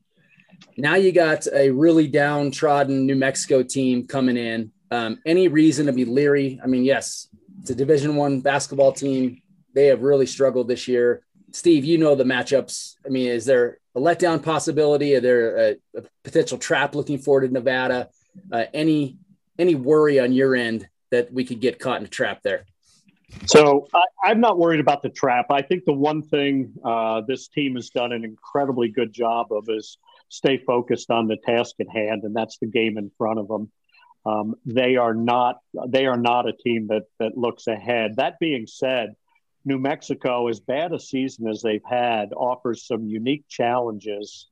Now 0.77 0.97
you 0.97 1.12
got 1.12 1.47
a 1.53 1.71
really 1.71 2.07
downtrodden 2.07 3.07
New 3.07 3.17
Mexico 3.17 3.62
team 3.62 4.07
coming 4.07 4.37
in. 4.37 4.73
Um, 4.91 5.19
any 5.25 5.49
reason 5.49 5.87
to 5.87 5.93
be 5.93 6.05
leery? 6.05 6.61
I 6.62 6.67
mean, 6.67 6.85
yes, 6.85 7.29
it's 7.61 7.71
a 7.71 7.75
Division 7.75 8.17
One 8.17 8.41
basketball 8.41 8.93
team. 8.93 9.41
They 9.75 9.87
have 9.87 10.03
really 10.03 10.27
struggled 10.27 10.69
this 10.69 10.87
year. 10.87 11.23
Steve, 11.52 11.85
you 11.85 11.99
know 11.99 12.14
the 12.14 12.25
matchups. 12.25 12.97
I 13.04 13.09
mean, 13.09 13.28
is 13.28 13.45
there 13.45 13.78
a 13.95 14.00
letdown 14.00 14.42
possibility? 14.42 15.14
Are 15.14 15.21
there 15.21 15.57
a, 15.57 15.76
a 15.97 16.02
potential 16.23 16.59
trap 16.59 16.95
looking 16.95 17.19
forward 17.19 17.47
to 17.47 17.52
Nevada? 17.52 18.09
Uh, 18.52 18.64
any 18.73 19.19
any 19.59 19.75
worry 19.75 20.19
on 20.21 20.33
your 20.33 20.54
end 20.54 20.88
that 21.11 21.33
we 21.33 21.45
could 21.45 21.61
get 21.61 21.78
caught 21.78 22.00
in 22.00 22.07
a 22.07 22.09
trap 22.09 22.40
there? 22.42 22.64
So 23.47 23.87
I, 24.25 24.30
am 24.30 24.40
not 24.40 24.59
worried 24.59 24.80
about 24.80 25.02
the 25.02 25.09
trap. 25.09 25.47
I 25.50 25.62
think 25.62 25.85
the 25.85 25.92
one 25.92 26.23
thing 26.23 26.73
uh, 26.85 27.23
this 27.26 27.49
team 27.49 27.76
has 27.76 27.90
done 27.90 28.12
an 28.12 28.25
incredibly 28.25 28.88
good 28.88 29.12
job 29.12 29.52
of 29.52 29.64
is 29.69 29.99
stay 30.28 30.59
focused 30.59 31.11
on 31.11 31.26
the 31.26 31.37
task 31.37 31.76
at 31.80 31.88
hand, 31.88 32.25
and 32.25 32.35
that's 32.35 32.59
the 32.59 32.66
game 32.66 32.99
in 32.99 33.11
front 33.19 33.38
of 33.38 33.49
them. 33.49 33.71
Um, 34.26 34.54
they 34.66 34.97
are 34.97 35.14
not 35.14 35.59
they 35.88 36.07
are 36.07 36.16
not 36.16 36.49
a 36.49 36.52
team 36.52 36.88
that 36.88 37.04
that 37.19 37.37
looks 37.37 37.66
ahead. 37.66 38.16
That 38.16 38.38
being 38.38 38.66
said, 38.66 39.14
New 39.64 39.79
Mexico, 39.79 40.49
as 40.49 40.61
bad 40.61 40.93
a 40.93 40.99
season 40.99 41.49
as 41.49 41.62
they've 41.62 41.85
had, 41.88 42.33
offers 42.33 42.87
some 42.87 43.07
unique 43.07 43.45
challenges. 43.49 44.49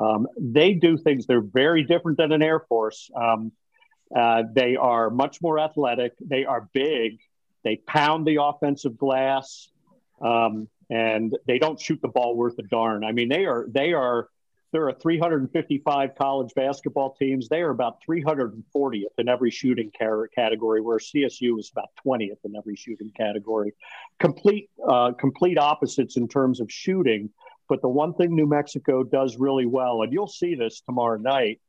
Um, 0.00 0.26
they 0.38 0.74
do 0.74 0.96
things 0.96 1.26
they're 1.26 1.40
very 1.40 1.84
different 1.84 2.18
than 2.18 2.32
an 2.32 2.42
Air 2.42 2.60
Force. 2.60 3.10
Um, 3.14 3.52
uh, 4.14 4.42
they 4.52 4.76
are 4.76 5.10
much 5.10 5.40
more 5.40 5.58
athletic. 5.58 6.14
They 6.20 6.44
are 6.44 6.68
big. 6.72 7.20
They 7.62 7.76
pound 7.76 8.26
the 8.26 8.42
offensive 8.42 8.96
glass, 8.96 9.68
um, 10.20 10.68
and 10.88 11.36
they 11.46 11.58
don't 11.58 11.78
shoot 11.78 12.00
the 12.02 12.08
ball 12.08 12.34
worth 12.34 12.58
a 12.58 12.62
darn. 12.62 13.04
I 13.04 13.12
mean, 13.12 13.28
they 13.28 13.44
are 13.44 13.66
they 13.68 13.92
are 13.92 14.28
there 14.72 14.88
are 14.88 14.92
355 14.92 16.10
college 16.16 16.52
basketball 16.54 17.14
teams. 17.18 17.48
They 17.48 17.60
are 17.60 17.70
about 17.70 17.98
340th 18.08 19.18
in 19.18 19.28
every 19.28 19.50
shooting 19.50 19.90
category, 19.98 20.80
where 20.80 20.98
CSU 20.98 21.58
is 21.58 21.70
about 21.72 21.88
20th 22.06 22.38
in 22.44 22.54
every 22.56 22.76
shooting 22.76 23.10
category. 23.16 23.74
Complete 24.20 24.70
uh, 24.88 25.12
complete 25.18 25.58
opposites 25.58 26.16
in 26.16 26.28
terms 26.28 26.60
of 26.60 26.70
shooting. 26.70 27.30
But 27.68 27.82
the 27.82 27.88
one 27.88 28.14
thing 28.14 28.34
New 28.34 28.48
Mexico 28.48 29.04
does 29.04 29.36
really 29.38 29.66
well, 29.66 30.02
and 30.02 30.12
you'll 30.12 30.26
see 30.26 30.54
this 30.54 30.80
tomorrow 30.80 31.18
night, 31.18 31.60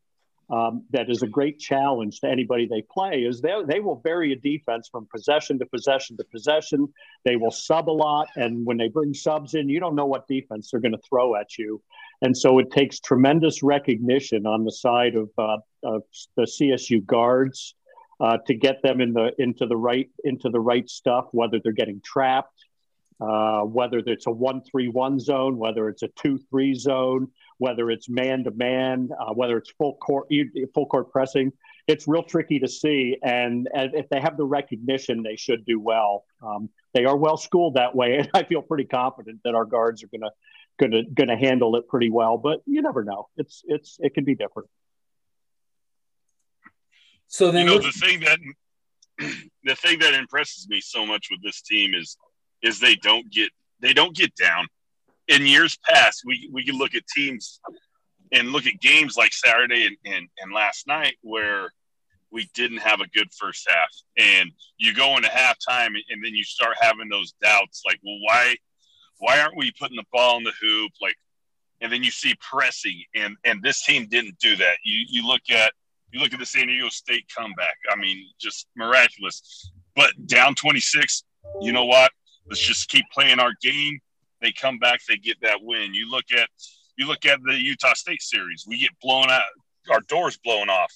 um, 0.51 0.84
that 0.89 1.10
is 1.10 1.24
a 1.24 1.27
great 1.27 1.60
challenge 1.60 2.20
to 2.20 2.27
anybody 2.27 2.67
they 2.67 2.81
play 2.81 3.22
is 3.22 3.39
they, 3.39 3.53
they 3.65 3.79
will 3.79 4.01
vary 4.01 4.34
a 4.34 4.36
defense 4.36 4.89
from 4.91 5.08
possession 5.13 5.58
to 5.60 5.65
possession 5.65 6.17
to 6.17 6.25
possession. 6.25 6.93
They 7.24 7.38
will 7.38 7.51
sub 7.51 7.89
a 7.89 7.91
lot. 7.91 8.27
And 8.36 8.65
when 8.65 8.75
they 8.75 8.89
bring 8.89 9.13
subs 9.13 9.53
in, 9.53 9.70
you 9.70 9.79
don't 9.79 9.96
know 9.96 10.08
what 10.08 10.27
defense 10.27 10.70
they're 10.70 10.81
going 10.81 10.91
to 10.91 11.01
throw 11.08 11.38
at 11.38 11.58
you. 11.58 11.81
And 12.21 12.37
so 12.37 12.59
it 12.59 12.71
takes 12.71 12.99
tremendous 12.99 13.63
recognition 13.63 14.45
on 14.45 14.63
the 14.63 14.71
side 14.71 15.15
of, 15.15 15.29
uh, 15.37 15.57
of 15.83 16.03
the 16.35 16.43
CSU 16.43 17.05
guards 17.05 17.75
uh, 18.19 18.37
to 18.45 18.53
get 18.53 18.81
them 18.83 19.01
in 19.01 19.13
the, 19.13 19.31
into, 19.39 19.65
the 19.65 19.75
right, 19.75 20.09
into 20.23 20.49
the 20.49 20.59
right 20.59 20.87
stuff, 20.87 21.25
whether 21.31 21.59
they're 21.63 21.71
getting 21.71 21.99
trapped, 22.05 22.53
uh, 23.19 23.61
whether 23.61 23.99
it's 23.99 24.27
a 24.27 24.31
one-three-one 24.31 25.19
zone, 25.19 25.57
whether 25.57 25.89
it's 25.89 26.03
a 26.03 26.07
two-three 26.09 26.75
zone, 26.75 27.27
whether 27.57 27.89
it's 27.91 28.09
man 28.09 28.43
to 28.43 28.51
man, 28.51 29.09
whether 29.35 29.57
it's 29.57 29.71
full 29.71 29.95
court 29.95 30.27
full 30.73 30.87
court 30.87 31.11
pressing. 31.11 31.51
It's 31.87 32.07
real 32.07 32.23
tricky 32.23 32.59
to 32.59 32.67
see, 32.67 33.17
and, 33.21 33.67
and 33.73 33.93
if 33.93 34.09
they 34.09 34.19
have 34.19 34.37
the 34.37 34.45
recognition, 34.45 35.23
they 35.23 35.35
should 35.35 35.65
do 35.65 35.79
well. 35.79 36.23
Um, 36.41 36.69
they 36.93 37.05
are 37.05 37.17
well 37.17 37.37
schooled 37.37 37.75
that 37.75 37.95
way, 37.95 38.17
and 38.17 38.29
I 38.33 38.43
feel 38.43 38.61
pretty 38.61 38.85
confident 38.85 39.41
that 39.43 39.55
our 39.55 39.65
guards 39.65 40.03
are 40.03 40.07
going 40.07 40.21
to 40.21 40.31
going 40.81 40.91
to 40.91 41.03
going 41.03 41.29
to 41.29 41.38
handle 41.38 41.75
it 41.75 41.88
pretty 41.88 42.09
well. 42.09 42.38
But 42.38 42.61
you 42.65 42.81
never 42.81 43.03
know; 43.03 43.29
it's 43.38 43.61
it's 43.65 43.97
it 44.00 44.13
can 44.13 44.25
be 44.25 44.35
different. 44.35 44.67
So 47.27 47.51
then, 47.51 47.67
you 47.67 47.73
know, 47.73 47.79
the 47.79 47.91
thing 47.91 48.19
that 48.21 48.39
the 49.63 49.75
thing 49.75 50.00
that 50.00 50.13
impresses 50.13 50.67
me 50.67 50.81
so 50.81 51.05
much 51.05 51.27
with 51.31 51.41
this 51.43 51.61
team 51.61 51.93
is 51.93 52.17
is 52.61 52.79
they 52.79 52.95
don't 52.95 53.31
get 53.31 53.50
they 53.79 53.93
don't 53.93 54.15
get 54.15 54.35
down. 54.35 54.67
In 55.27 55.45
years 55.45 55.77
past, 55.88 56.23
we 56.25 56.50
we 56.51 56.65
can 56.65 56.77
look 56.77 56.95
at 56.95 57.07
teams 57.07 57.61
and 58.33 58.50
look 58.50 58.65
at 58.65 58.79
games 58.79 59.17
like 59.17 59.33
Saturday 59.33 59.85
and, 59.85 59.97
and, 60.05 60.27
and 60.41 60.53
last 60.53 60.88
night 60.88 61.15
where 61.21 61.69
we 62.31 62.50
didn't 62.53 62.77
have 62.77 63.01
a 63.01 63.07
good 63.09 63.27
first 63.38 63.69
half. 63.69 63.89
And 64.17 64.51
you 64.77 64.93
go 64.93 65.17
into 65.17 65.27
halftime 65.27 65.88
and 66.09 66.23
then 66.23 66.33
you 66.33 66.45
start 66.45 66.77
having 66.79 67.09
those 67.09 67.33
doubts 67.41 67.81
like, 67.85 68.00
well, 68.03 68.19
why 68.21 68.55
why 69.21 69.39
aren't 69.39 69.55
we 69.55 69.71
putting 69.71 69.97
the 69.97 70.05
ball 70.11 70.37
in 70.37 70.43
the 70.43 70.53
hoop? 70.61 70.91
Like 71.01 71.15
and 71.79 71.91
then 71.91 72.03
you 72.03 72.11
see 72.11 72.35
pressing 72.39 73.01
and 73.15 73.35
and 73.46 73.61
this 73.63 73.83
team 73.83 74.07
didn't 74.07 74.37
do 74.39 74.55
that. 74.57 74.77
You 74.83 75.05
you 75.09 75.27
look 75.27 75.50
at 75.50 75.74
you 76.11 76.19
look 76.19 76.33
at 76.33 76.39
the 76.39 76.46
San 76.46 76.67
Diego 76.67 76.89
State 76.89 77.25
comeback. 77.35 77.77
I 77.89 77.96
mean, 77.96 78.27
just 78.39 78.67
miraculous. 78.75 79.72
But 79.96 80.11
down 80.27 80.55
26, 80.55 81.24
you 81.61 81.72
know 81.72 81.85
what? 81.85 82.11
let's 82.51 82.61
just 82.61 82.89
keep 82.89 83.05
playing 83.11 83.39
our 83.39 83.53
game. 83.61 84.00
They 84.41 84.51
come 84.51 84.77
back, 84.79 85.00
they 85.07 85.17
get 85.17 85.39
that 85.41 85.59
win. 85.61 85.93
You 85.93 86.09
look 86.09 86.25
at 86.37 86.50
you 86.98 87.07
look 87.07 87.25
at 87.25 87.39
the 87.43 87.53
Utah 87.53 87.93
State 87.93 88.22
series. 88.22 88.65
We 88.67 88.77
get 88.77 88.91
blown 89.01 89.29
out, 89.29 89.43
our 89.89 90.01
doors 90.01 90.37
blown 90.43 90.69
off 90.69 90.93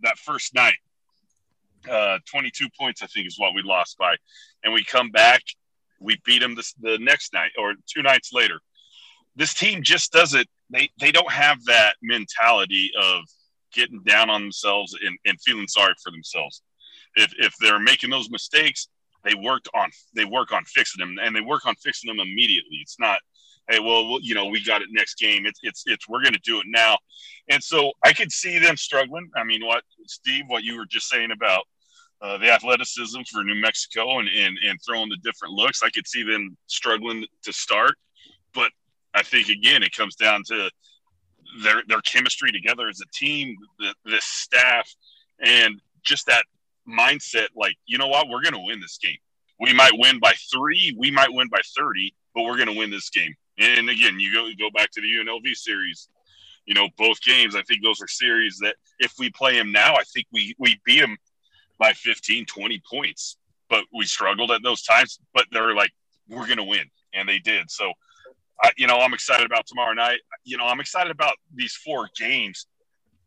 that 0.00 0.18
first 0.18 0.54
night. 0.54 0.76
Uh, 1.88 2.18
22 2.28 2.66
points, 2.78 3.02
I 3.02 3.06
think, 3.06 3.28
is 3.28 3.38
what 3.38 3.54
we 3.54 3.62
lost 3.62 3.96
by, 3.96 4.16
and 4.64 4.72
we 4.72 4.82
come 4.82 5.10
back, 5.10 5.42
we 6.00 6.20
beat 6.24 6.40
them 6.40 6.54
this, 6.54 6.74
the 6.80 6.98
next 6.98 7.32
night 7.32 7.50
or 7.58 7.74
two 7.86 8.02
nights 8.02 8.32
later. 8.32 8.58
This 9.34 9.54
team 9.54 9.82
just 9.82 10.12
doesn't. 10.12 10.46
They 10.70 10.90
they 10.98 11.12
don't 11.12 11.30
have 11.30 11.64
that 11.66 11.96
mentality 12.02 12.90
of 13.00 13.22
getting 13.72 14.02
down 14.02 14.30
on 14.30 14.42
themselves 14.42 14.96
and, 15.04 15.16
and 15.26 15.40
feeling 15.40 15.68
sorry 15.68 15.94
for 16.02 16.10
themselves. 16.10 16.62
If 17.14 17.32
if 17.38 17.54
they're 17.60 17.78
making 17.78 18.10
those 18.10 18.30
mistakes, 18.30 18.88
they 19.24 19.34
worked 19.34 19.68
on 19.74 19.90
they 20.14 20.24
work 20.24 20.52
on 20.52 20.64
fixing 20.64 21.00
them 21.00 21.16
and 21.22 21.36
they 21.36 21.40
work 21.40 21.66
on 21.66 21.74
fixing 21.76 22.08
them 22.08 22.20
immediately. 22.20 22.78
It's 22.80 22.98
not 22.98 23.20
hey 23.68 23.80
well 23.80 24.18
you 24.20 24.34
know 24.34 24.46
we 24.46 24.62
got 24.62 24.82
it 24.82 24.88
next 24.90 25.18
game 25.18 25.46
it's 25.46 25.60
it's, 25.62 25.84
it's 25.86 26.08
we're 26.08 26.22
going 26.22 26.32
to 26.32 26.40
do 26.40 26.60
it 26.60 26.66
now 26.68 26.96
and 27.48 27.62
so 27.62 27.92
i 28.04 28.12
could 28.12 28.30
see 28.30 28.58
them 28.58 28.76
struggling 28.76 29.28
i 29.36 29.44
mean 29.44 29.64
what 29.64 29.82
steve 30.06 30.44
what 30.46 30.62
you 30.62 30.76
were 30.76 30.86
just 30.86 31.08
saying 31.08 31.30
about 31.30 31.64
uh, 32.22 32.38
the 32.38 32.50
athleticism 32.50 33.20
for 33.30 33.44
new 33.44 33.54
mexico 33.54 34.18
and, 34.18 34.28
and 34.28 34.56
and 34.66 34.78
throwing 34.86 35.08
the 35.08 35.16
different 35.18 35.54
looks 35.54 35.82
i 35.82 35.90
could 35.90 36.06
see 36.06 36.22
them 36.22 36.56
struggling 36.66 37.24
to 37.42 37.52
start 37.52 37.94
but 38.54 38.70
i 39.14 39.22
think 39.22 39.48
again 39.48 39.82
it 39.82 39.92
comes 39.92 40.16
down 40.16 40.42
to 40.44 40.70
their 41.62 41.82
their 41.88 42.00
chemistry 42.00 42.50
together 42.52 42.88
as 42.88 43.00
a 43.00 43.06
team 43.12 43.56
the, 43.78 43.94
the 44.04 44.18
staff 44.20 44.88
and 45.40 45.80
just 46.02 46.26
that 46.26 46.44
mindset 46.88 47.48
like, 47.54 47.76
you 47.86 47.98
know 47.98 48.08
what, 48.08 48.28
we're 48.28 48.42
going 48.42 48.54
to 48.54 48.64
win 48.64 48.80
this 48.80 48.98
game. 48.98 49.16
We 49.60 49.72
might 49.72 49.92
win 49.94 50.18
by 50.20 50.34
three, 50.52 50.94
we 50.98 51.10
might 51.10 51.32
win 51.32 51.48
by 51.48 51.60
30, 51.76 52.14
but 52.34 52.44
we're 52.44 52.56
going 52.56 52.72
to 52.72 52.78
win 52.78 52.90
this 52.90 53.10
game. 53.10 53.34
And 53.58 53.88
again, 53.88 54.20
you 54.20 54.32
go, 54.32 54.46
you 54.46 54.56
go 54.56 54.70
back 54.74 54.90
to 54.92 55.00
the 55.00 55.06
UNLV 55.06 55.54
series, 55.54 56.08
you 56.66 56.74
know, 56.74 56.88
both 56.98 57.20
games, 57.22 57.56
I 57.56 57.62
think 57.62 57.82
those 57.82 58.02
are 58.02 58.08
series 58.08 58.58
that 58.60 58.76
if 58.98 59.14
we 59.18 59.30
play 59.30 59.56
them 59.56 59.72
now, 59.72 59.94
I 59.94 60.02
think 60.04 60.26
we, 60.32 60.54
we 60.58 60.78
beat 60.84 61.00
them 61.00 61.16
by 61.78 61.92
15, 61.92 62.46
20 62.46 62.82
points. 62.90 63.36
But 63.68 63.84
we 63.92 64.04
struggled 64.04 64.50
at 64.50 64.62
those 64.62 64.82
times, 64.82 65.18
but 65.34 65.46
they're 65.50 65.74
like, 65.74 65.90
we're 66.28 66.46
going 66.46 66.58
to 66.58 66.64
win. 66.64 66.84
And 67.14 67.28
they 67.28 67.38
did. 67.38 67.70
So, 67.70 67.92
I, 68.62 68.70
you 68.76 68.86
know, 68.86 68.98
I'm 68.98 69.12
excited 69.12 69.46
about 69.46 69.66
tomorrow 69.66 69.92
night. 69.92 70.20
You 70.44 70.56
know, 70.56 70.64
I'm 70.64 70.80
excited 70.80 71.10
about 71.10 71.34
these 71.54 71.74
four 71.74 72.08
games 72.18 72.66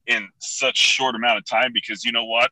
in 0.07 0.27
such 0.39 0.77
short 0.77 1.15
amount 1.15 1.37
of 1.37 1.45
time 1.45 1.71
because 1.73 2.03
you 2.03 2.11
know 2.11 2.25
what? 2.25 2.51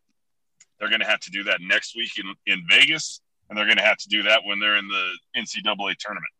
They're 0.79 0.89
going 0.89 1.01
to 1.01 1.07
have 1.07 1.19
to 1.21 1.31
do 1.31 1.43
that 1.43 1.59
next 1.61 1.95
week 1.95 2.11
in, 2.19 2.25
in 2.51 2.61
Vegas, 2.69 3.21
and 3.49 3.57
they're 3.57 3.65
going 3.65 3.77
to 3.77 3.83
have 3.83 3.97
to 3.97 4.09
do 4.09 4.23
that 4.23 4.41
when 4.45 4.59
they're 4.59 4.77
in 4.77 4.87
the 4.87 5.11
NCAA 5.35 5.95
tournament. 5.97 6.31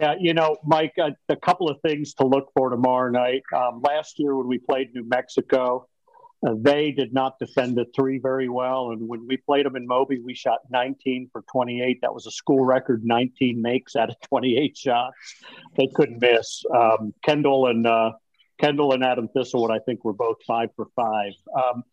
Yeah, 0.00 0.14
you 0.18 0.34
know, 0.34 0.56
Mike, 0.64 0.94
a, 0.98 1.14
a 1.28 1.36
couple 1.36 1.70
of 1.70 1.78
things 1.80 2.14
to 2.14 2.26
look 2.26 2.50
for 2.56 2.70
tomorrow 2.70 3.10
night. 3.10 3.42
Um, 3.54 3.82
last 3.82 4.18
year 4.18 4.34
when 4.36 4.48
we 4.48 4.58
played 4.58 4.94
New 4.94 5.06
Mexico, 5.06 5.86
uh, 6.46 6.54
they 6.58 6.90
did 6.90 7.12
not 7.12 7.38
defend 7.38 7.76
the 7.76 7.86
three 7.94 8.18
very 8.18 8.48
well. 8.48 8.90
And 8.90 9.08
when 9.08 9.26
we 9.26 9.36
played 9.36 9.64
them 9.64 9.76
in 9.76 9.86
Moby, 9.86 10.18
we 10.18 10.34
shot 10.34 10.60
19 10.70 11.30
for 11.32 11.42
28. 11.52 12.00
That 12.02 12.12
was 12.12 12.26
a 12.26 12.30
school 12.30 12.64
record 12.64 13.04
19 13.04 13.62
makes 13.62 13.94
out 13.94 14.10
of 14.10 14.20
28 14.28 14.76
shots. 14.76 15.16
They 15.76 15.88
couldn't 15.94 16.20
miss. 16.20 16.64
Um, 16.74 17.14
Kendle 17.26 17.70
and 17.70 17.86
uh, 17.86 18.12
Kendle 18.60 18.94
and 18.94 19.04
Adam 19.04 19.28
Thistlewood, 19.34 19.70
I 19.70 19.78
think, 19.78 20.04
were 20.04 20.12
both 20.12 20.38
five 20.46 20.70
for 20.74 20.86
five. 20.96 21.32
Um, 21.56 21.84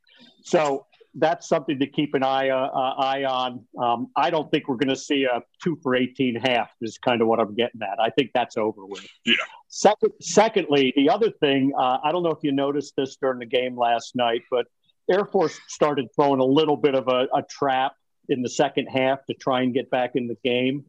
so 0.42 0.86
that's 1.16 1.48
something 1.48 1.80
to 1.80 1.88
keep 1.88 2.14
an 2.14 2.24
eye 2.24 2.50
uh, 2.50 2.68
uh, 2.68 2.94
eye 2.98 3.24
on. 3.24 3.66
Um, 3.82 4.08
I 4.16 4.30
don't 4.30 4.50
think 4.52 4.68
we're 4.68 4.76
going 4.76 4.90
to 4.90 4.96
see 4.96 5.26
a 5.26 5.42
two 5.64 5.78
for 5.82 5.96
18 5.96 6.36
half. 6.36 6.70
Is 6.82 6.98
kind 6.98 7.22
of 7.22 7.28
what 7.28 7.40
I'm 7.40 7.56
getting 7.56 7.82
at. 7.82 8.00
I 8.00 8.10
think 8.12 8.32
that's 8.34 8.58
over 8.58 8.86
with. 8.86 9.06
Yeah. 9.26 9.36
Second, 9.68 10.12
secondly, 10.22 10.94
the 10.96 11.10
other 11.10 11.32
thing 11.32 11.74
uh, 11.78 11.98
I 12.04 12.12
don't 12.12 12.24
know 12.24 12.32
if 12.32 12.44
you 12.44 12.52
noticed 12.52 12.94
this 12.96 13.18
during 13.18 13.40
the 13.40 13.46
game 13.46 13.78
last 13.78 14.16
night, 14.16 14.44
but 14.52 14.68
Air 15.10 15.26
Force 15.26 15.60
started 15.68 16.08
throwing 16.16 16.40
a 16.40 16.46
little 16.46 16.78
bit 16.78 16.96
of 16.96 17.08
a, 17.08 17.28
a 17.34 17.44
trap 17.50 17.94
in 18.30 18.42
the 18.42 18.50
second 18.50 18.88
half 18.88 19.26
to 19.26 19.34
try 19.34 19.62
and 19.62 19.74
get 19.74 19.90
back 19.90 20.12
in 20.16 20.28
the 20.28 20.38
game. 20.44 20.86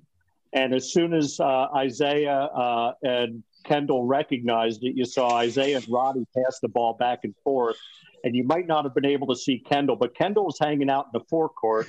And 0.53 0.75
as 0.75 0.93
soon 0.93 1.15
as 1.15 1.39
uh, 1.41 1.69
Isaiah 1.75 2.33
uh, 2.33 2.93
and 3.03 3.43
Kendle 3.65 4.03
recognized 4.07 4.83
it, 4.85 4.97
you 4.97 5.05
saw 5.05 5.37
Isaiah 5.37 5.77
and 5.77 5.87
Roddy 5.89 6.27
pass 6.37 6.59
the 6.61 6.69
ball 6.69 6.95
back 6.95 7.21
and 7.23 7.35
forth 7.45 7.77
and 8.25 8.35
you 8.35 8.45
might 8.45 8.67
not 8.67 8.85
have 8.85 8.95
been 8.95 9.07
able 9.07 9.29
to 9.29 9.37
see 9.37 9.63
Kendle, 9.71 9.99
but 9.99 10.15
Kendle 10.15 10.45
was 10.45 10.59
hanging 10.59 10.91
out 10.91 11.07
in 11.13 11.21
the 11.21 11.25
forecourt 11.29 11.89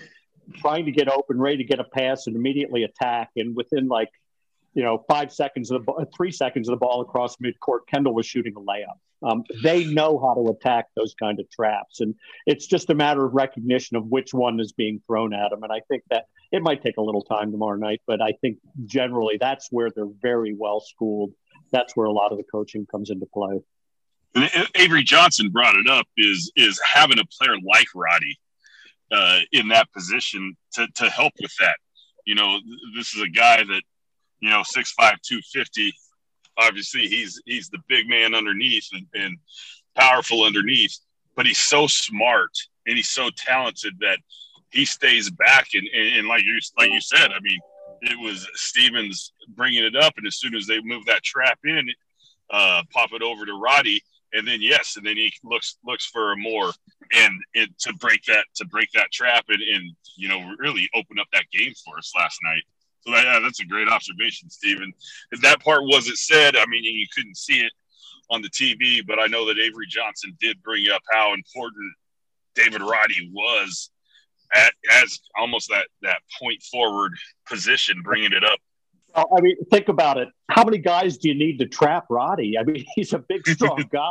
trying 0.56 0.86
to 0.86 0.92
get 0.92 1.08
open, 1.08 1.40
ready 1.40 1.58
to 1.58 1.64
get 1.64 1.80
a 1.80 1.84
pass 1.84 2.28
and 2.28 2.36
immediately 2.36 2.84
attack. 2.84 3.30
And 3.36 3.56
within 3.56 3.88
like 3.88 4.10
you 4.74 4.84
know, 4.84 5.04
five 5.10 5.32
seconds 5.32 5.72
of 5.72 5.86
the 5.86 6.08
three 6.16 6.32
seconds 6.32 6.70
of 6.70 6.74
the 6.74 6.78
ball 6.78 7.02
across 7.02 7.36
midcourt, 7.38 7.80
Kendle 7.94 8.14
was 8.14 8.26
shooting 8.26 8.54
a 8.56 8.60
layup. 8.60 8.98
Um, 9.24 9.44
they 9.62 9.84
know 9.86 10.20
how 10.20 10.34
to 10.34 10.50
attack 10.50 10.88
those 10.96 11.14
kind 11.14 11.40
of 11.40 11.50
traps, 11.52 12.00
and 12.00 12.16
it's 12.48 12.66
just 12.66 12.90
a 12.90 12.96
matter 12.96 13.24
of 13.24 13.34
recognition 13.34 13.98
of 13.98 14.08
which 14.08 14.34
one 14.34 14.60
is 14.60 14.72
being 14.72 15.02
thrown 15.06 15.34
at 15.34 15.52
them. 15.52 15.64
And 15.64 15.72
I 15.72 15.82
think 15.90 16.04
that 16.10 16.26
it 16.52 16.64
might 16.64 16.82
take 16.82 16.98
a 16.98 17.02
little 17.02 17.22
time 17.22 17.52
tomorrow 17.52 17.78
night, 17.78 18.02
but 18.08 18.22
I 18.22 18.34
think 18.42 18.58
generally 18.86 19.38
that's 19.40 19.68
where 19.72 19.90
they're 19.94 20.06
very 20.22 20.56
well 20.58 20.80
schooled. 20.80 21.34
That's 21.72 21.96
where 21.96 22.08
a 22.08 22.12
lot 22.12 22.32
of 22.32 22.38
the 22.38 22.44
coaching 22.52 22.88
comes 22.90 23.10
into 23.10 23.28
play. 23.28 23.60
And 24.34 24.68
Avery 24.76 25.04
Johnson 25.04 25.50
brought 25.50 25.76
it 25.76 25.88
up 25.90 26.08
is 26.18 26.52
is 26.56 26.80
having 26.82 27.20
a 27.20 27.26
player 27.26 27.58
like 27.66 27.88
Roddy 27.94 28.40
uh, 29.12 29.40
in 29.52 29.68
that 29.70 29.92
position 29.92 30.56
to 30.74 30.88
to 30.96 31.10
help 31.10 31.34
with 31.42 31.54
that. 31.60 31.76
You 32.26 32.36
know, 32.36 32.60
this 32.96 33.14
is 33.14 33.22
a 33.22 33.30
guy 33.30 33.58
that 33.58 33.82
you 34.40 34.50
know 34.50 34.64
six 34.64 34.92
five 34.92 35.22
two 35.22 35.40
fifty 35.52 35.94
obviously 36.58 37.08
he's 37.08 37.42
he's 37.46 37.70
the 37.70 37.80
big 37.88 38.08
man 38.08 38.36
underneath 38.36 38.88
and, 38.94 39.06
and 39.14 39.38
powerful 39.96 40.44
underneath, 40.44 40.98
but 41.36 41.46
he's 41.46 41.60
so 41.60 41.88
smart 41.88 42.52
and 42.86 42.98
he's 42.98 43.10
so 43.10 43.30
talented 43.36 43.94
that 44.00 44.20
he 44.72 44.86
stays 44.86 45.30
back 45.30 45.68
and, 45.74 45.88
and, 45.94 46.18
and, 46.18 46.28
like 46.28 46.44
you 46.44 46.58
like 46.78 46.92
you 46.92 47.02
said, 47.02 47.32
I 47.32 47.40
mean, 47.42 47.60
it 48.02 48.20
was 48.20 48.48
Stevens 48.54 49.34
bringing 49.50 49.84
it 49.84 49.96
up, 49.96 50.14
and 50.18 50.26
as 50.26 50.38
soon 50.38 50.56
as 50.56 50.66
they 50.66 50.80
move 50.82 51.06
that 51.06 51.24
trap 51.24 51.60
in, 51.64 51.90
uh, 52.50 52.82
pop 52.92 53.12
it 53.14 53.22
over 53.22 53.46
to 53.46 53.54
Roddy, 53.54 54.02
and 54.34 54.48
then 54.48 54.62
yes, 54.62 54.96
and 54.98 55.06
then 55.06 55.18
he 55.18 55.32
looks 55.44 55.78
looks 55.86 56.06
for 56.06 56.36
more 56.36 56.72
and 57.14 57.34
it, 57.54 57.70
to 57.80 57.94
break 57.94 58.24
that 58.26 58.46
to 58.56 58.66
break 58.66 58.90
that 58.94 59.12
trap 59.12 59.46
and, 59.50 59.62
and 59.62 59.96
you 60.16 60.28
know 60.28 60.54
really 60.58 60.90
open 60.94 61.20
up 61.20 61.28
that 61.34 61.46
game 61.52 61.74
for 61.86 61.98
us 61.98 62.12
last 62.16 62.40
night. 62.44 62.64
So 63.02 63.12
that, 63.12 63.26
yeah, 63.26 63.40
that's 63.40 63.60
a 63.60 63.66
great 63.66 63.88
observation, 63.88 64.50
Stephen. 64.50 64.94
If 65.32 65.42
that 65.42 65.64
part 65.64 65.86
wasn't 65.86 66.18
said, 66.18 66.56
I 66.56 66.66
mean, 66.68 66.84
you 66.84 67.08
couldn't 67.16 67.38
see 67.38 67.62
it 67.62 67.72
on 68.30 68.42
the 68.42 68.50
TV, 68.50 69.06
but 69.06 69.20
I 69.20 69.26
know 69.26 69.46
that 69.48 69.58
Avery 69.58 69.88
Johnson 69.88 70.38
did 70.40 70.62
bring 70.62 70.88
up 70.90 71.02
how 71.12 71.34
important 71.34 71.94
David 72.54 72.82
Roddy 72.82 73.30
was 73.34 73.90
at, 74.54 74.74
as 75.02 75.20
almost 75.38 75.70
that 75.70 75.88
that 76.02 76.20
point 76.40 76.62
forward 76.64 77.14
position, 77.48 78.02
bringing 78.04 78.34
it 78.34 78.44
up. 78.44 78.60
I 79.16 79.42
mean, 79.42 79.56
think 79.70 79.90
about 79.90 80.18
it. 80.18 80.30
How 80.50 80.64
many 80.64 80.78
guys 80.78 81.18
do 81.18 81.30
you 81.30 81.36
need 81.36 81.60
to 81.60 81.68
trap 81.68 82.06
Roddy? 82.10 82.58
I 82.58 82.64
mean, 82.64 82.86
he's 82.96 83.14
a 83.14 83.20
big, 83.20 83.48
strong 83.48 83.84
guy 83.92 84.10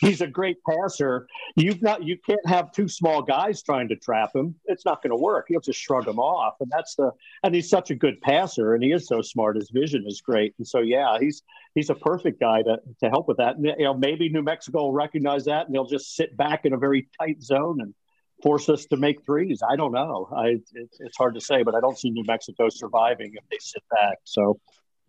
he's 0.00 0.20
a 0.20 0.26
great 0.26 0.58
passer. 0.68 1.26
You've 1.56 1.82
not 1.82 2.04
you 2.04 2.16
can't 2.18 2.46
have 2.46 2.72
two 2.72 2.88
small 2.88 3.22
guys 3.22 3.62
trying 3.62 3.88
to 3.88 3.96
trap 3.96 4.34
him. 4.34 4.54
It's 4.66 4.84
not 4.84 5.02
going 5.02 5.10
to 5.10 5.16
work. 5.16 5.46
He'll 5.48 5.60
just 5.60 5.80
shrug 5.80 6.06
him 6.06 6.18
off, 6.18 6.54
and 6.60 6.70
that's 6.70 6.94
the 6.94 7.12
and 7.42 7.54
he's 7.54 7.68
such 7.68 7.90
a 7.90 7.94
good 7.94 8.20
passer, 8.20 8.74
and 8.74 8.82
he 8.82 8.92
is 8.92 9.06
so 9.06 9.22
smart. 9.22 9.56
His 9.56 9.70
vision 9.70 10.04
is 10.06 10.20
great, 10.20 10.54
and 10.58 10.66
so 10.66 10.80
yeah, 10.80 11.18
he's 11.18 11.42
he's 11.74 11.90
a 11.90 11.94
perfect 11.94 12.40
guy 12.40 12.62
to 12.62 12.78
to 13.00 13.10
help 13.10 13.28
with 13.28 13.38
that. 13.38 13.56
And 13.56 13.66
you 13.66 13.84
know, 13.84 13.94
maybe 13.94 14.28
New 14.28 14.42
Mexico 14.42 14.82
will 14.82 14.92
recognize 14.92 15.44
that, 15.46 15.66
and 15.66 15.74
they'll 15.74 15.84
just 15.84 16.14
sit 16.14 16.36
back 16.36 16.64
in 16.64 16.72
a 16.72 16.78
very 16.78 17.08
tight 17.20 17.42
zone 17.42 17.80
and 17.80 17.94
force 18.42 18.68
us 18.68 18.86
to 18.86 18.96
make 18.96 19.24
threes. 19.24 19.62
I 19.68 19.76
don't 19.76 19.92
know. 19.92 20.28
I 20.34 20.46
it, 20.74 20.90
it's 21.00 21.16
hard 21.16 21.34
to 21.34 21.40
say, 21.40 21.62
but 21.62 21.74
I 21.74 21.80
don't 21.80 21.98
see 21.98 22.10
New 22.10 22.24
Mexico 22.26 22.68
surviving 22.68 23.32
if 23.34 23.44
they 23.50 23.58
sit 23.60 23.82
back. 23.90 24.18
So. 24.24 24.60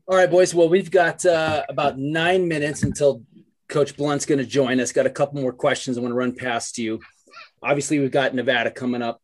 All 0.07 0.17
right, 0.17 0.29
boys. 0.29 0.53
Well, 0.53 0.67
we've 0.67 0.91
got 0.91 1.25
uh, 1.25 1.63
about 1.69 1.97
nine 1.97 2.47
minutes 2.47 2.83
until 2.83 3.23
Coach 3.69 3.95
Blount's 3.95 4.25
going 4.25 4.39
to 4.39 4.45
join 4.45 4.79
us. 4.79 4.91
Got 4.91 5.05
a 5.05 5.11
couple 5.11 5.41
more 5.41 5.53
questions 5.53 5.97
I 5.97 6.01
want 6.01 6.11
to 6.11 6.15
run 6.15 6.35
past 6.35 6.77
you. 6.77 6.99
Obviously, 7.63 7.99
we've 7.99 8.11
got 8.11 8.33
Nevada 8.33 8.71
coming 8.71 9.01
up 9.01 9.21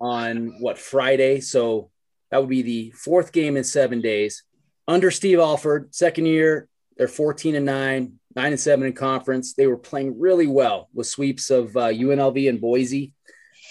on 0.00 0.56
what 0.60 0.78
Friday, 0.78 1.40
so 1.40 1.90
that 2.30 2.40
would 2.40 2.48
be 2.48 2.62
the 2.62 2.90
fourth 2.92 3.32
game 3.32 3.56
in 3.56 3.64
seven 3.64 4.00
days. 4.00 4.44
Under 4.88 5.10
Steve 5.10 5.38
Alford, 5.38 5.94
second 5.94 6.26
year, 6.26 6.68
they're 6.96 7.08
14 7.08 7.54
and 7.54 7.66
nine, 7.66 8.18
nine 8.34 8.52
and 8.52 8.60
seven 8.60 8.86
in 8.86 8.92
conference. 8.92 9.54
They 9.54 9.66
were 9.66 9.76
playing 9.76 10.18
really 10.18 10.46
well 10.46 10.88
with 10.94 11.06
sweeps 11.06 11.50
of 11.50 11.76
uh, 11.76 11.88
UNLV 11.88 12.48
and 12.48 12.60
Boise. 12.60 13.12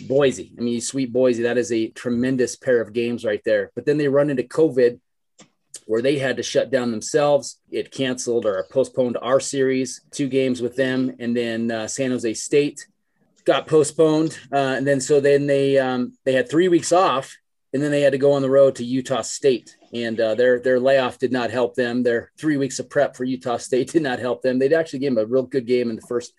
Boise, 0.02 0.54
I 0.58 0.62
mean, 0.62 0.76
you 0.76 0.82
sweep 0.82 1.12
Boise, 1.14 1.44
that 1.44 1.58
is 1.58 1.72
a 1.72 1.90
tremendous 1.90 2.56
pair 2.56 2.82
of 2.82 2.94
games 2.94 3.24
right 3.24 3.42
there. 3.46 3.72
But 3.76 3.86
then 3.86 3.98
they 3.98 4.08
run 4.08 4.30
into 4.30 4.44
COVID 4.44 5.00
where 5.86 6.02
they 6.02 6.18
had 6.18 6.38
to 6.38 6.44
shut 6.44 6.72
down 6.72 6.92
themselves. 6.92 7.60
It 7.72 7.92
canceled 7.92 8.46
or 8.46 8.66
postponed 8.72 9.18
our 9.22 9.40
series, 9.40 10.02
two 10.12 10.28
games 10.28 10.62
with 10.62 10.76
them, 10.76 11.16
and 11.20 11.36
then 11.36 11.72
uh, 11.72 11.88
San 11.88 12.12
Jose 12.12 12.34
State 12.36 12.88
got 13.46 13.68
postponed, 13.68 14.40
uh, 14.52 14.76
and 14.78 14.88
then 14.88 15.02
so 15.02 15.20
then 15.20 15.48
they 15.48 15.78
um, 15.78 16.14
they 16.24 16.34
had 16.34 16.50
three 16.50 16.68
weeks 16.68 16.92
off, 16.92 17.36
and 17.74 17.82
then 17.82 17.92
they 17.92 18.02
had 18.02 18.14
to 18.14 18.18
go 18.18 18.34
on 18.34 18.42
the 18.42 18.50
road 18.50 18.76
to 18.76 18.86
Utah 18.86 19.22
State, 19.22 19.76
and 19.94 20.20
uh, 20.20 20.36
their 20.36 20.60
their 20.60 20.80
layoff 20.80 21.20
did 21.20 21.32
not 21.32 21.52
help 21.52 21.76
them. 21.76 22.04
Their 22.04 22.32
three 22.38 22.58
weeks 22.58 22.80
of 22.80 22.90
prep 22.90 23.16
for 23.16 23.24
Utah 23.24 23.58
State 23.58 23.92
did 23.92 24.04
not 24.04 24.20
help 24.20 24.42
them. 24.42 24.60
They'd 24.60 24.74
actually 24.74 25.00
gave 25.00 25.16
them 25.16 25.24
a 25.24 25.28
real 25.28 25.44
good 25.44 25.66
game 25.68 25.90
in 25.90 25.96
the 25.96 26.02
first 26.04 26.34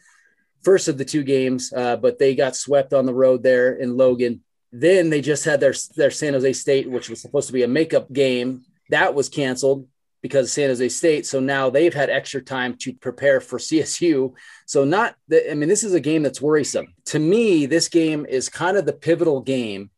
first 0.64 0.88
of 0.88 0.98
the 0.98 1.04
two 1.04 1.22
games, 1.22 1.72
uh, 1.76 1.96
but 1.96 2.18
they 2.18 2.34
got 2.34 2.56
swept 2.56 2.92
on 2.92 3.06
the 3.06 3.14
road 3.14 3.42
there 3.42 3.74
in 3.74 3.96
Logan. 3.96 4.42
Then 4.72 5.10
they 5.10 5.20
just 5.20 5.44
had 5.44 5.60
their 5.60 5.74
their 5.94 6.10
San 6.10 6.32
Jose 6.32 6.52
State, 6.54 6.90
which 6.90 7.08
was 7.08 7.20
supposed 7.20 7.46
to 7.46 7.52
be 7.52 7.62
a 7.62 7.68
makeup 7.68 8.12
game 8.12 8.64
that 8.90 9.14
was 9.14 9.28
canceled 9.28 9.86
because 10.22 10.52
San 10.52 10.70
Jose 10.70 10.88
State. 10.88 11.26
So 11.26 11.40
now 11.40 11.70
they've 11.70 11.94
had 11.94 12.10
extra 12.10 12.40
time 12.40 12.76
to 12.78 12.94
prepare 12.94 13.40
for 13.40 13.58
CSU. 13.68 14.32
So 14.66 14.84
not 14.84 15.14
that 15.28 15.50
I 15.50 15.54
mean, 15.54 15.68
this 15.68 15.84
is 15.84 15.94
a 15.94 16.00
game 16.00 16.22
that's 16.22 16.40
worrisome. 16.40 16.94
To 17.06 17.18
me, 17.18 17.66
this 17.66 17.88
game 17.88 18.26
is 18.26 18.48
kind 18.48 18.76
of 18.76 18.86
the 18.86 18.92
pivotal 18.92 19.40
game 19.40 19.90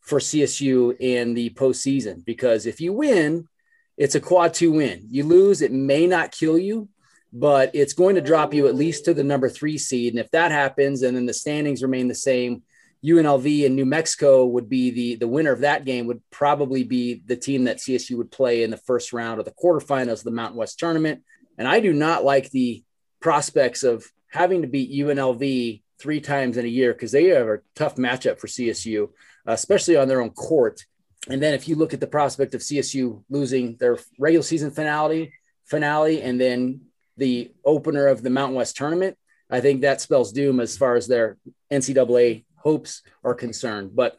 for 0.00 0.18
CSU 0.18 0.96
in 0.98 1.34
the 1.34 1.50
postseason 1.50 2.24
because 2.24 2.66
if 2.66 2.80
you 2.80 2.92
win, 2.92 3.48
it's 3.96 4.14
a 4.14 4.20
quad 4.20 4.54
two 4.54 4.72
win. 4.72 5.06
You 5.10 5.24
lose, 5.24 5.62
it 5.62 5.72
may 5.72 6.06
not 6.06 6.32
kill 6.32 6.58
you, 6.58 6.88
but 7.32 7.70
it's 7.74 7.94
going 7.94 8.14
to 8.16 8.20
drop 8.20 8.52
you 8.52 8.66
at 8.66 8.74
least 8.74 9.06
to 9.06 9.14
the 9.14 9.24
number 9.24 9.48
three 9.48 9.78
seed. 9.78 10.12
And 10.12 10.20
if 10.20 10.30
that 10.32 10.52
happens, 10.52 11.02
and 11.02 11.16
then 11.16 11.26
the 11.26 11.32
standings 11.32 11.82
remain 11.82 12.08
the 12.08 12.14
same, 12.14 12.62
UNLV 13.04 13.66
and 13.66 13.74
New 13.74 13.86
Mexico 13.86 14.46
would 14.46 14.68
be 14.68 14.90
the 14.90 15.16
the 15.16 15.26
winner 15.26 15.50
of 15.50 15.60
that 15.60 15.84
game 15.84 16.06
would 16.06 16.22
probably 16.30 16.84
be 16.84 17.22
the 17.26 17.36
team 17.36 17.64
that 17.64 17.78
CSU 17.78 18.16
would 18.16 18.30
play 18.30 18.62
in 18.62 18.70
the 18.70 18.76
first 18.76 19.12
round 19.12 19.40
of 19.40 19.44
the 19.44 19.52
quarterfinals 19.52 20.18
of 20.18 20.24
the 20.24 20.30
Mountain 20.30 20.56
West 20.56 20.78
tournament. 20.78 21.22
And 21.58 21.66
I 21.66 21.80
do 21.80 21.92
not 21.92 22.24
like 22.24 22.50
the 22.50 22.84
prospects 23.20 23.82
of 23.82 24.06
having 24.30 24.62
to 24.62 24.68
beat 24.68 24.92
UNLV 24.92 25.82
three 26.00 26.20
times 26.20 26.56
in 26.56 26.64
a 26.64 26.68
year 26.68 26.92
because 26.92 27.12
they 27.12 27.26
have 27.26 27.48
a 27.48 27.58
tough 27.74 27.96
matchup 27.96 28.38
for 28.38 28.46
CSU, 28.46 29.08
especially 29.46 29.96
on 29.96 30.06
their 30.06 30.22
own 30.22 30.30
court. 30.30 30.84
And 31.28 31.42
then 31.42 31.54
if 31.54 31.68
you 31.68 31.76
look 31.76 31.94
at 31.94 32.00
the 32.00 32.06
prospect 32.06 32.54
of 32.54 32.60
CSU 32.60 33.22
losing 33.30 33.76
their 33.76 33.98
regular 34.18 34.42
season 34.42 34.70
finale, 34.70 35.32
finale, 35.64 36.22
and 36.22 36.40
then 36.40 36.82
the 37.16 37.52
opener 37.64 38.06
of 38.06 38.22
the 38.22 38.30
Mountain 38.30 38.56
West 38.56 38.76
tournament, 38.76 39.16
I 39.50 39.60
think 39.60 39.82
that 39.82 40.00
spells 40.00 40.32
doom 40.32 40.60
as 40.60 40.76
far 40.76 40.94
as 40.94 41.06
their 41.06 41.36
NCAA 41.70 42.44
hopes 42.56 43.02
are 43.22 43.34
concerned. 43.34 43.94
But 43.94 44.16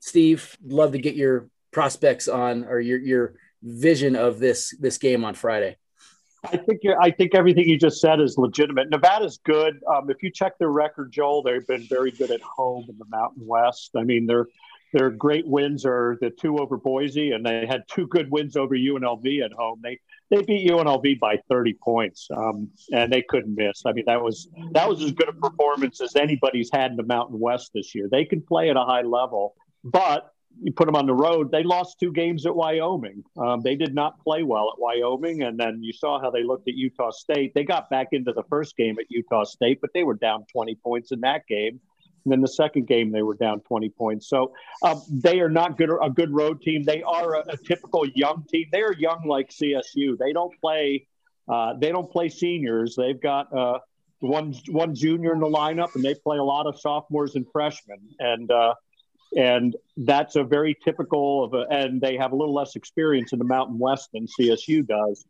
Steve, 0.00 0.56
love 0.64 0.92
to 0.92 0.98
get 0.98 1.14
your 1.14 1.48
prospects 1.72 2.26
on 2.26 2.64
or 2.64 2.80
your 2.80 2.98
your 2.98 3.34
vision 3.62 4.16
of 4.16 4.38
this 4.38 4.74
this 4.78 4.98
game 4.98 5.24
on 5.24 5.34
Friday. 5.34 5.76
I 6.44 6.56
think 6.56 6.80
I 7.00 7.10
think 7.10 7.34
everything 7.34 7.68
you 7.68 7.78
just 7.78 8.00
said 8.00 8.20
is 8.20 8.38
legitimate. 8.38 8.90
Nevada's 8.90 9.38
good. 9.44 9.80
Um, 9.92 10.10
if 10.10 10.22
you 10.22 10.30
check 10.30 10.58
their 10.58 10.70
record, 10.70 11.12
Joel, 11.12 11.42
they've 11.42 11.66
been 11.66 11.86
very 11.88 12.10
good 12.10 12.30
at 12.30 12.40
home 12.40 12.86
in 12.88 12.96
the 12.98 13.04
Mountain 13.08 13.46
West. 13.46 13.90
I 13.96 14.04
mean, 14.04 14.26
their 14.26 14.46
their 14.92 15.10
great 15.10 15.46
wins 15.46 15.84
are 15.84 16.16
the 16.20 16.30
two 16.30 16.58
over 16.58 16.76
Boise, 16.76 17.32
and 17.32 17.44
they 17.44 17.66
had 17.66 17.84
two 17.88 18.06
good 18.06 18.30
wins 18.30 18.56
over 18.56 18.74
UNLV 18.74 19.44
at 19.44 19.52
home. 19.52 19.80
They 19.82 19.98
they 20.30 20.42
beat 20.42 20.70
UNLV 20.70 21.20
by 21.20 21.38
30 21.48 21.74
points, 21.74 22.28
um, 22.36 22.68
and 22.92 23.12
they 23.12 23.22
couldn't 23.22 23.54
miss. 23.54 23.82
I 23.86 23.92
mean, 23.92 24.04
that 24.06 24.20
was 24.20 24.48
that 24.72 24.88
was 24.88 25.02
as 25.02 25.12
good 25.12 25.28
a 25.28 25.32
performance 25.32 26.00
as 26.00 26.16
anybody's 26.16 26.70
had 26.72 26.90
in 26.90 26.96
the 26.96 27.04
Mountain 27.04 27.38
West 27.38 27.70
this 27.74 27.94
year. 27.94 28.08
They 28.10 28.24
can 28.24 28.42
play 28.42 28.70
at 28.70 28.76
a 28.76 28.84
high 28.84 29.02
level, 29.02 29.54
but 29.84 30.32
you 30.62 30.72
put 30.72 30.86
them 30.86 30.96
on 30.96 31.06
the 31.06 31.14
road. 31.14 31.50
They 31.50 31.62
lost 31.62 31.98
two 32.00 32.12
games 32.12 32.46
at 32.46 32.54
Wyoming. 32.54 33.22
Um, 33.36 33.60
they 33.60 33.76
did 33.76 33.94
not 33.94 34.18
play 34.20 34.42
well 34.42 34.72
at 34.72 34.80
Wyoming, 34.80 35.42
and 35.42 35.58
then 35.58 35.82
you 35.82 35.92
saw 35.92 36.20
how 36.20 36.30
they 36.30 36.42
looked 36.42 36.68
at 36.68 36.74
Utah 36.74 37.10
State. 37.10 37.52
They 37.54 37.64
got 37.64 37.90
back 37.90 38.08
into 38.12 38.32
the 38.32 38.44
first 38.44 38.76
game 38.76 38.96
at 38.98 39.06
Utah 39.10 39.44
State, 39.44 39.80
but 39.80 39.90
they 39.94 40.02
were 40.02 40.14
down 40.14 40.46
20 40.52 40.74
points 40.76 41.12
in 41.12 41.20
that 41.20 41.46
game. 41.46 41.80
And 42.26 42.32
then 42.32 42.40
the 42.40 42.48
second 42.48 42.88
game, 42.88 43.12
they 43.12 43.22
were 43.22 43.34
down 43.34 43.60
20 43.60 43.88
points. 43.90 44.28
So 44.28 44.52
um, 44.82 45.00
they 45.08 45.38
are 45.38 45.48
not 45.48 45.78
good, 45.78 45.90
a 46.02 46.10
good 46.10 46.32
road 46.32 46.60
team. 46.60 46.82
They 46.82 47.00
are 47.04 47.36
a, 47.36 47.44
a, 47.50 47.56
typical 47.56 48.04
young 48.04 48.44
team. 48.50 48.66
They 48.72 48.82
are 48.82 48.92
young 48.92 49.28
like 49.28 49.50
CSU. 49.50 50.18
They 50.18 50.32
don't 50.32 50.52
play. 50.60 51.06
Uh, 51.48 51.74
they 51.78 51.92
don't 51.92 52.10
play 52.10 52.28
seniors. 52.28 52.96
They've 52.96 53.20
got 53.20 53.56
uh, 53.56 53.78
one 54.18 54.54
one 54.70 54.92
junior 54.96 55.34
in 55.34 55.38
the 55.38 55.46
lineup, 55.46 55.94
and 55.94 56.02
they 56.02 56.14
play 56.14 56.38
a 56.38 56.42
lot 56.42 56.66
of 56.66 56.80
sophomores 56.80 57.36
and 57.36 57.46
freshmen. 57.52 58.00
And 58.18 58.50
uh, 58.50 58.74
and 59.36 59.76
that's 59.96 60.34
a 60.34 60.42
very 60.42 60.76
typical 60.84 61.44
of 61.44 61.54
a. 61.54 61.66
And 61.70 62.00
they 62.00 62.16
have 62.16 62.32
a 62.32 62.36
little 62.36 62.54
less 62.54 62.74
experience 62.74 63.32
in 63.32 63.38
the 63.38 63.44
Mountain 63.44 63.78
West 63.78 64.08
than 64.12 64.26
CSU 64.26 64.84
does. 64.84 65.24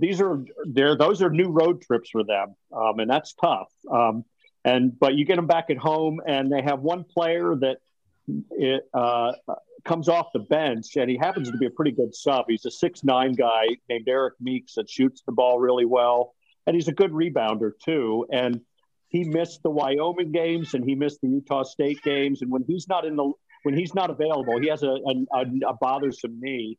These 0.00 0.20
are 0.20 0.44
there. 0.64 0.96
Those 0.96 1.22
are 1.22 1.30
new 1.30 1.50
road 1.50 1.80
trips 1.80 2.10
for 2.10 2.24
them, 2.24 2.56
um, 2.76 2.98
and 2.98 3.08
that's 3.08 3.34
tough. 3.34 3.68
Um, 3.88 4.24
and 4.64 4.98
but 4.98 5.14
you 5.14 5.24
get 5.24 5.36
them 5.36 5.46
back 5.46 5.70
at 5.70 5.78
home, 5.78 6.20
and 6.26 6.52
they 6.52 6.62
have 6.62 6.80
one 6.80 7.04
player 7.04 7.54
that 7.56 7.78
it, 8.50 8.88
uh, 8.94 9.32
comes 9.84 10.08
off 10.08 10.28
the 10.32 10.40
bench, 10.40 10.96
and 10.96 11.10
he 11.10 11.16
happens 11.16 11.50
to 11.50 11.56
be 11.56 11.66
a 11.66 11.70
pretty 11.70 11.92
good 11.92 12.14
sub. 12.14 12.44
He's 12.48 12.66
a 12.66 12.70
six 12.70 13.02
nine 13.02 13.32
guy 13.32 13.66
named 13.88 14.08
Eric 14.08 14.34
Meeks 14.40 14.74
that 14.74 14.90
shoots 14.90 15.22
the 15.24 15.32
ball 15.32 15.58
really 15.58 15.86
well, 15.86 16.34
and 16.66 16.74
he's 16.74 16.88
a 16.88 16.92
good 16.92 17.12
rebounder 17.12 17.72
too. 17.82 18.26
And 18.32 18.60
he 19.10 19.24
missed 19.24 19.62
the 19.62 19.70
Wyoming 19.70 20.32
games 20.32 20.74
and 20.74 20.84
he 20.84 20.94
missed 20.94 21.20
the 21.20 21.28
Utah 21.28 21.64
State 21.64 22.00
games. 22.02 22.42
And 22.42 22.50
when 22.50 22.64
he's 22.66 22.88
not 22.88 23.04
in 23.04 23.16
the 23.16 23.32
when 23.64 23.76
he's 23.76 23.94
not 23.94 24.08
available, 24.08 24.58
he 24.58 24.68
has 24.68 24.82
a, 24.82 24.96
a, 25.34 25.44
a 25.68 25.74
bothersome 25.78 26.40
knee. 26.40 26.78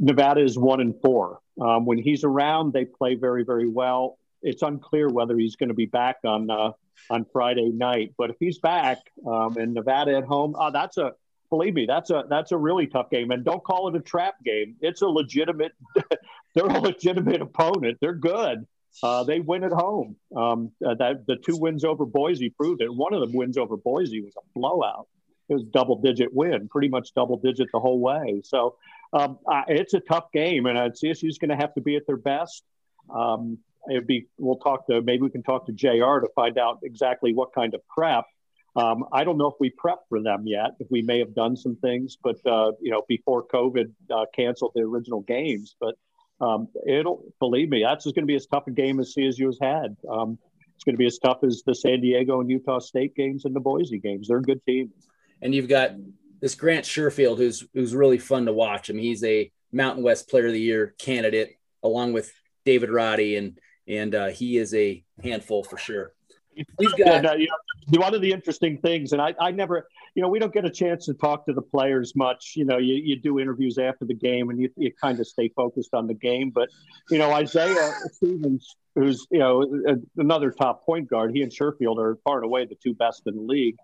Nevada 0.00 0.42
is 0.42 0.58
one 0.58 0.80
and 0.80 0.94
four. 1.00 1.38
Um, 1.60 1.86
when 1.86 1.98
he's 1.98 2.24
around, 2.24 2.72
they 2.72 2.84
play 2.84 3.14
very 3.14 3.44
very 3.44 3.68
well. 3.68 4.17
It's 4.42 4.62
unclear 4.62 5.08
whether 5.08 5.36
he's 5.36 5.56
going 5.56 5.68
to 5.68 5.74
be 5.74 5.86
back 5.86 6.16
on 6.24 6.50
uh, 6.50 6.72
on 7.10 7.26
Friday 7.32 7.70
night, 7.70 8.14
but 8.18 8.30
if 8.30 8.36
he's 8.40 8.58
back 8.58 8.98
um, 9.26 9.54
Nevada 9.56 10.16
at 10.16 10.24
home, 10.24 10.54
uh, 10.58 10.70
that's 10.70 10.98
a 10.98 11.12
believe 11.50 11.74
me, 11.74 11.86
that's 11.86 12.10
a 12.10 12.24
that's 12.28 12.52
a 12.52 12.56
really 12.56 12.86
tough 12.86 13.10
game. 13.10 13.30
And 13.30 13.44
don't 13.44 13.62
call 13.62 13.88
it 13.88 13.96
a 13.96 14.00
trap 14.00 14.34
game. 14.44 14.76
It's 14.80 15.02
a 15.02 15.06
legitimate. 15.06 15.72
they're 16.54 16.66
a 16.66 16.80
legitimate 16.80 17.40
opponent. 17.42 17.98
They're 18.00 18.14
good. 18.14 18.66
Uh, 19.02 19.22
they 19.24 19.40
win 19.40 19.64
at 19.64 19.72
home. 19.72 20.16
Um, 20.36 20.72
uh, 20.84 20.94
that 20.94 21.26
the 21.26 21.36
two 21.36 21.56
wins 21.56 21.84
over 21.84 22.04
Boise 22.04 22.50
proved 22.50 22.82
it. 22.82 22.92
One 22.92 23.14
of 23.14 23.20
the 23.20 23.36
wins 23.36 23.56
over 23.56 23.76
Boise 23.76 24.22
was 24.22 24.34
a 24.36 24.58
blowout. 24.58 25.06
It 25.48 25.54
was 25.54 25.64
double 25.64 26.00
digit 26.00 26.34
win, 26.34 26.68
pretty 26.68 26.88
much 26.88 27.14
double 27.14 27.38
digit 27.38 27.68
the 27.72 27.80
whole 27.80 28.00
way. 28.00 28.42
So 28.44 28.76
um, 29.12 29.38
uh, 29.50 29.62
it's 29.68 29.94
a 29.94 30.00
tough 30.00 30.30
game, 30.32 30.66
and 30.66 30.76
uh, 30.76 30.90
CSU 30.90 31.28
is 31.28 31.38
going 31.38 31.50
to 31.50 31.56
have 31.56 31.74
to 31.74 31.80
be 31.80 31.96
at 31.96 32.06
their 32.06 32.16
best. 32.16 32.64
Um, 33.14 33.58
it'd 33.90 34.06
be. 34.06 34.26
We'll 34.38 34.56
talk 34.56 34.86
to 34.88 35.02
maybe 35.02 35.22
we 35.22 35.30
can 35.30 35.42
talk 35.42 35.66
to 35.66 35.72
Jr. 35.72 36.20
to 36.20 36.28
find 36.34 36.58
out 36.58 36.78
exactly 36.82 37.32
what 37.34 37.52
kind 37.54 37.74
of 37.74 37.80
prep. 37.88 38.24
Um, 38.76 39.04
I 39.12 39.24
don't 39.24 39.38
know 39.38 39.48
if 39.48 39.54
we 39.58 39.70
prep 39.70 40.00
for 40.08 40.22
them 40.22 40.44
yet. 40.46 40.72
If 40.78 40.88
we 40.90 41.02
may 41.02 41.18
have 41.18 41.34
done 41.34 41.56
some 41.56 41.76
things, 41.76 42.16
but 42.22 42.36
uh, 42.46 42.72
you 42.80 42.90
know, 42.90 43.02
before 43.08 43.44
COVID 43.46 43.92
uh, 44.14 44.26
canceled 44.34 44.72
the 44.74 44.82
original 44.82 45.20
games, 45.22 45.74
but 45.80 45.94
um, 46.40 46.68
it'll 46.86 47.24
believe 47.40 47.68
me, 47.70 47.82
that's 47.82 48.04
just 48.04 48.14
going 48.14 48.22
to 48.22 48.30
be 48.30 48.36
as 48.36 48.46
tough 48.46 48.66
a 48.66 48.70
game 48.70 49.00
as 49.00 49.14
CSU 49.14 49.46
has 49.46 49.58
had. 49.60 49.96
Um, 50.08 50.38
it's 50.74 50.84
going 50.84 50.94
to 50.94 50.98
be 50.98 51.06
as 51.06 51.18
tough 51.18 51.38
as 51.42 51.62
the 51.66 51.74
San 51.74 52.00
Diego 52.00 52.40
and 52.40 52.48
Utah 52.48 52.78
State 52.78 53.16
games 53.16 53.44
and 53.44 53.54
the 53.54 53.60
Boise 53.60 53.98
games. 53.98 54.28
They're 54.28 54.38
a 54.38 54.42
good 54.42 54.64
team. 54.64 54.92
And 55.42 55.52
you've 55.52 55.68
got 55.68 55.92
this 56.40 56.54
Grant 56.54 56.84
Sherfield, 56.84 57.38
who's 57.38 57.64
who's 57.74 57.94
really 57.94 58.18
fun 58.18 58.46
to 58.46 58.52
watch. 58.52 58.88
I 58.88 58.92
mean, 58.92 59.04
he's 59.04 59.24
a 59.24 59.50
Mountain 59.72 60.04
West 60.04 60.28
Player 60.28 60.46
of 60.46 60.52
the 60.52 60.60
Year 60.60 60.94
candidate, 60.98 61.56
along 61.82 62.12
with 62.12 62.32
David 62.64 62.90
Roddy, 62.90 63.36
and 63.36 63.58
and 63.88 64.14
uh, 64.14 64.26
he 64.28 64.58
is 64.58 64.74
a 64.74 65.02
handful 65.22 65.64
for 65.64 65.78
sure. 65.78 66.12
We've 66.78 66.96
got 66.96 67.24
uh, 67.24 67.34
you 67.34 67.46
know, 67.88 68.00
one 68.00 68.14
of 68.14 68.20
the 68.20 68.32
interesting 68.32 68.78
things, 68.78 69.12
and 69.12 69.22
I, 69.22 69.34
I 69.40 69.50
never, 69.52 69.86
you 70.14 70.22
know, 70.22 70.28
we 70.28 70.38
don't 70.38 70.52
get 70.52 70.64
a 70.64 70.70
chance 70.70 71.06
to 71.06 71.14
talk 71.14 71.46
to 71.46 71.52
the 71.52 71.62
players 71.62 72.16
much. 72.16 72.54
You 72.56 72.64
know, 72.64 72.78
you, 72.78 72.94
you 72.94 73.16
do 73.16 73.38
interviews 73.38 73.78
after 73.78 74.04
the 74.04 74.14
game, 74.14 74.50
and 74.50 74.60
you, 74.60 74.68
you 74.76 74.92
kind 75.00 75.20
of 75.20 75.26
stay 75.26 75.48
focused 75.48 75.94
on 75.94 76.06
the 76.06 76.14
game. 76.14 76.50
But 76.50 76.68
you 77.10 77.18
know, 77.18 77.32
Isaiah 77.32 77.92
Stevens, 78.12 78.76
who's 78.94 79.26
you 79.30 79.38
know 79.38 79.64
another 80.16 80.50
top 80.50 80.84
point 80.84 81.08
guard, 81.08 81.32
he 81.32 81.42
and 81.42 81.52
Sherfield 81.52 81.98
are 81.98 82.16
far 82.24 82.36
and 82.38 82.44
away 82.44 82.64
the 82.66 82.76
two 82.82 82.94
best 82.94 83.22
in 83.26 83.36
the 83.36 83.42
league. 83.42 83.76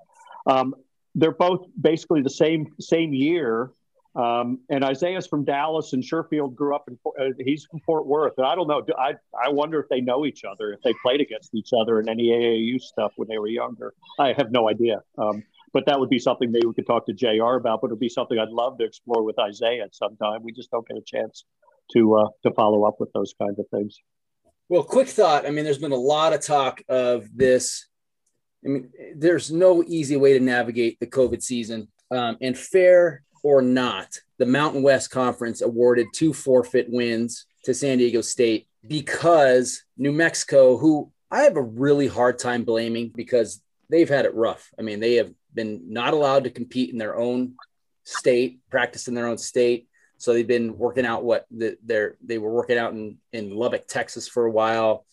Um, 0.47 0.75
they're 1.14 1.31
both 1.31 1.67
basically 1.81 2.23
the 2.23 2.31
same 2.31 2.75
same 2.81 3.14
year 3.14 3.71
um, 4.16 4.61
and 4.68 4.85
Isaiah's 4.85 5.27
from 5.27 5.44
Dallas, 5.44 5.92
and 5.92 6.03
Sherfield 6.03 6.55
grew 6.55 6.74
up 6.74 6.88
in. 6.88 6.98
Uh, 7.20 7.31
he's 7.44 7.64
from 7.64 7.81
Fort 7.81 8.07
Worth, 8.07 8.35
and 8.38 8.46
I 8.46 8.55
don't 8.55 8.68
know. 8.68 8.85
I 8.96 9.14
I 9.44 9.48
wonder 9.50 9.81
if 9.81 9.88
they 9.88 10.00
know 10.00 10.24
each 10.24 10.44
other, 10.44 10.72
if 10.72 10.81
they 10.83 10.94
played 11.03 11.20
against 11.20 11.55
each 11.55 11.70
other 11.77 12.00
in 12.00 12.09
any 12.09 12.29
AAU 12.29 12.81
stuff 12.81 13.12
when 13.16 13.29
they 13.29 13.38
were 13.38 13.48
younger. 13.48 13.92
I 14.20 14.33
have 14.37 14.53
no 14.53 14.68
idea. 14.68 15.00
Um, 15.18 15.42
but 15.72 15.87
that 15.87 15.98
would 15.98 16.11
be 16.11 16.20
something 16.20 16.53
maybe 16.53 16.66
we 16.66 16.74
could 16.74 16.87
talk 16.87 17.07
to 17.07 17.12
Jr. 17.12 17.57
about. 17.57 17.81
But 17.81 17.88
it'd 17.88 17.98
be 17.98 18.09
something 18.09 18.38
I'd 18.38 18.50
love 18.50 18.79
to 18.79 18.85
explore 18.85 19.24
with 19.24 19.38
Isaiah 19.40 19.83
at 19.83 19.96
some 19.96 20.16
time. 20.16 20.44
We 20.44 20.53
just 20.53 20.70
don't 20.70 20.87
get 20.87 20.96
a 20.96 21.03
chance 21.05 21.44
to 21.94 22.14
uh, 22.14 22.29
to 22.44 22.53
follow 22.53 22.85
up 22.85 23.00
with 23.00 23.12
those 23.14 23.35
kinds 23.40 23.59
of 23.59 23.66
things. 23.70 23.98
Well, 24.68 24.85
quick 24.85 25.09
thought. 25.09 25.44
I 25.44 25.50
mean, 25.50 25.64
there's 25.64 25.79
been 25.79 25.92
a 25.92 25.96
lot 25.96 26.33
of 26.33 26.40
talk 26.40 26.83
of 26.88 27.29
this. 27.35 27.88
I 28.64 28.68
mean, 28.68 28.92
there's 29.16 29.50
no 29.50 29.83
easy 29.83 30.16
way 30.16 30.38
to 30.38 30.40
navigate 30.40 31.00
the 31.00 31.07
COVID 31.09 31.42
season. 31.42 31.88
Um, 32.12 32.37
and 32.40 32.57
fair 32.57 33.24
or 33.44 33.62
not, 33.62 34.18
the 34.38 34.46
Mountain 34.46 34.83
West 34.83 35.11
Conference 35.11 35.61
awarded 35.61 36.09
two 36.12 36.33
forfeit 36.33 36.87
wins 36.88 37.46
to 37.64 37.74
San 37.74 37.98
Diego 37.98 38.22
State 38.22 38.66
because 38.88 39.85
New 39.96 40.12
Mexico, 40.12 40.76
who 40.76 41.12
I 41.30 41.42
have 41.42 41.57
a 41.57 41.62
really 41.62 42.09
hard 42.09 42.38
time 42.38 42.64
blaming 42.64 43.12
because 43.14 43.62
they've 43.90 44.09
had 44.09 44.24
it 44.24 44.35
rough. 44.35 44.70
I 44.78 44.83
mean, 44.83 44.98
they 44.98 45.14
have 45.16 45.30
been 45.52 45.92
not 45.92 46.14
allowed 46.14 46.44
to 46.44 46.50
compete 46.50 46.90
in 46.90 46.98
their 46.98 47.16
own 47.16 47.54
state, 48.02 48.61
practice 48.70 49.09
in 49.09 49.14
their 49.14 49.28
own 49.28 49.38
state. 49.38 49.88
So 50.16 50.33
they've 50.33 50.46
been 50.46 50.78
working 50.78 51.04
out 51.04 51.22
what 51.22 51.46
the, 51.50 51.76
they're 51.85 52.16
they 52.24 52.38
were 52.38 52.52
working 52.52 52.78
out 52.78 52.92
in 52.92 53.18
in 53.33 53.54
Lubbock, 53.54 53.87
Texas 53.87 54.26
for 54.26 54.46
a 54.46 54.50
while. 54.50 55.04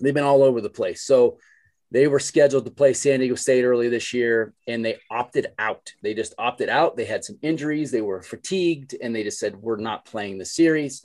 They've 0.00 0.14
been 0.14 0.24
all 0.24 0.42
over 0.42 0.62
the 0.62 0.70
place. 0.70 1.02
So 1.02 1.38
they 1.92 2.06
were 2.06 2.20
scheduled 2.20 2.64
to 2.64 2.70
play 2.70 2.94
San 2.94 3.18
Diego 3.18 3.34
State 3.34 3.64
early 3.64 3.88
this 3.88 4.14
year 4.14 4.54
and 4.68 4.84
they 4.84 4.98
opted 5.10 5.48
out. 5.58 5.92
They 6.02 6.14
just 6.14 6.34
opted 6.38 6.68
out. 6.68 6.96
They 6.96 7.04
had 7.04 7.24
some 7.24 7.38
injuries, 7.42 7.90
they 7.90 8.00
were 8.00 8.22
fatigued, 8.22 8.94
and 9.00 9.14
they 9.14 9.24
just 9.24 9.40
said, 9.40 9.56
We're 9.56 9.76
not 9.76 10.04
playing 10.04 10.38
the 10.38 10.44
series. 10.44 11.04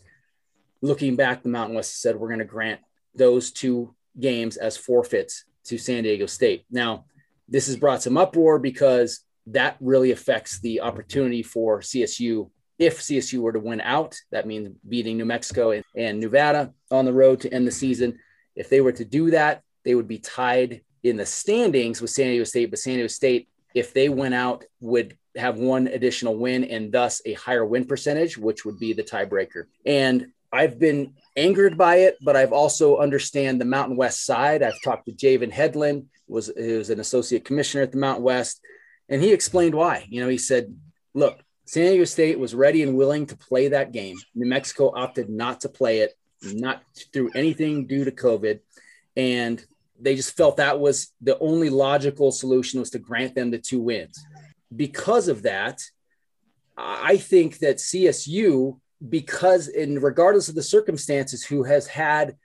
Looking 0.82 1.16
back, 1.16 1.42
the 1.42 1.50
Mountain 1.50 1.76
West 1.76 2.02
said, 2.02 2.16
We're 2.16 2.28
going 2.28 2.40
to 2.40 2.46
grant 2.46 2.82
those 3.16 3.52
two 3.52 3.96
games 4.20 4.58
as 4.58 4.78
forfeits 4.78 5.46
to 5.66 5.78
San 5.78 6.04
Diego 6.04 6.28
State. 6.28 6.66
Now, 6.70 7.06
this 7.48 7.68
has 7.68 7.78
brought 7.78 8.04
some 8.04 8.18
uproar 8.18 8.60
because 8.60 9.22
that 9.48 9.78
really 9.80 10.12
affects 10.12 10.60
the 10.60 10.82
opportunity 10.82 11.44
for 11.44 11.82
CSU. 11.82 12.50
If 12.78 13.00
CSU 13.00 13.40
were 13.40 13.54
to 13.54 13.60
win 13.60 13.82
out, 13.82 14.16
that 14.32 14.48
means 14.48 14.70
beating 14.88 15.18
New 15.18 15.26
Mexico 15.26 15.72
and, 15.72 15.84
and 15.96 16.20
Nevada 16.20 16.74
on 16.92 17.06
the 17.06 17.14
road 17.14 17.42
to 17.42 17.54
end 17.54 17.66
the 17.68 17.72
season. 17.72 18.20
If 18.56 18.70
they 18.70 18.82
were 18.82 18.92
to 18.94 19.06
do 19.06 19.32
that, 19.32 19.64
they 19.86 19.96
would 19.96 20.08
be 20.08 20.20
tied 20.20 20.82
in 21.04 21.16
the 21.16 21.26
standings 21.26 22.02
with 22.02 22.10
San 22.10 22.28
Diego 22.28 22.44
State, 22.44 22.72
but 22.72 22.80
San 22.80 22.96
Diego 22.96 23.08
State, 23.08 23.48
if 23.74 23.94
they 23.94 24.10
went 24.10 24.34
out, 24.34 24.66
would 24.82 25.18
have 25.36 25.58
one 25.58 25.88
additional 25.88 26.36
win 26.36 26.64
and 26.64 26.92
thus 26.92 27.22
a 27.26 27.34
higher 27.34 27.66
win 27.66 27.86
percentage, 27.86 28.38
which 28.38 28.66
would 28.66 28.80
be 28.80 28.94
the 28.94 29.04
tiebreaker. 29.04 29.66
And 29.86 30.28
I've 30.52 30.80
been 30.80 31.14
angered 31.36 31.78
by 31.78 31.98
it, 31.98 32.18
but 32.22 32.36
I've 32.36 32.54
also 32.54 32.98
understand 32.98 33.60
the 33.60 33.66
Mountain 33.66 33.98
West 33.98 34.26
side. 34.26 34.64
I've 34.64 34.82
talked 34.84 35.06
to 35.06 35.12
Javen 35.12 35.52
Headland, 35.52 36.08
was 36.28 36.48
who 36.48 36.78
was 36.78 36.90
an 36.90 37.00
associate 37.00 37.46
commissioner 37.46 37.84
at 37.84 37.92
the 37.92 37.98
Mountain 37.98 38.24
West, 38.24 38.62
and 39.10 39.22
he 39.22 39.32
explained 39.32 39.76
why. 39.76 40.06
You 40.10 40.22
know, 40.22 40.30
he 40.30 40.38
said, 40.38 40.74
"Look, 41.14 41.40
San 41.66 41.88
Diego 41.88 42.06
State 42.06 42.40
was 42.40 42.56
ready 42.56 42.82
and 42.84 42.96
willing 42.96 43.26
to 43.28 43.36
play 43.36 43.68
that 43.68 43.92
game. 43.92 44.16
New 44.34 44.48
Mexico 44.48 44.92
opted 44.96 45.30
not 45.30 45.62
to 45.62 45.70
play 45.70 46.00
it, 46.00 46.14
not 46.42 46.82
through 47.12 47.32
anything 47.36 47.86
due 47.86 48.06
to 48.06 48.12
COVID, 48.12 48.60
and 49.18 49.64
they 50.00 50.16
just 50.16 50.36
felt 50.36 50.58
that 50.58 50.80
was 50.80 51.14
the 51.22 51.38
only 51.40 51.70
logical 51.70 52.32
solution 52.32 52.80
was 52.80 52.90
to 52.92 53.00
grant 53.00 53.36
them 53.36 53.52
the 53.52 53.58
two 53.58 53.80
wins. 53.80 54.24
Because 54.76 55.28
of 55.28 55.44
that, 55.44 55.82
I 56.78 57.18
think 57.18 57.60
that 57.60 57.78
CSU, 57.78 58.80
because 59.08 59.68
in 59.68 60.00
regardless 60.00 60.50
of 60.50 60.56
the 60.56 60.64
circumstances, 60.64 61.44
who 61.44 61.64
has 61.64 61.88
had 61.88 62.30
a 62.30 62.36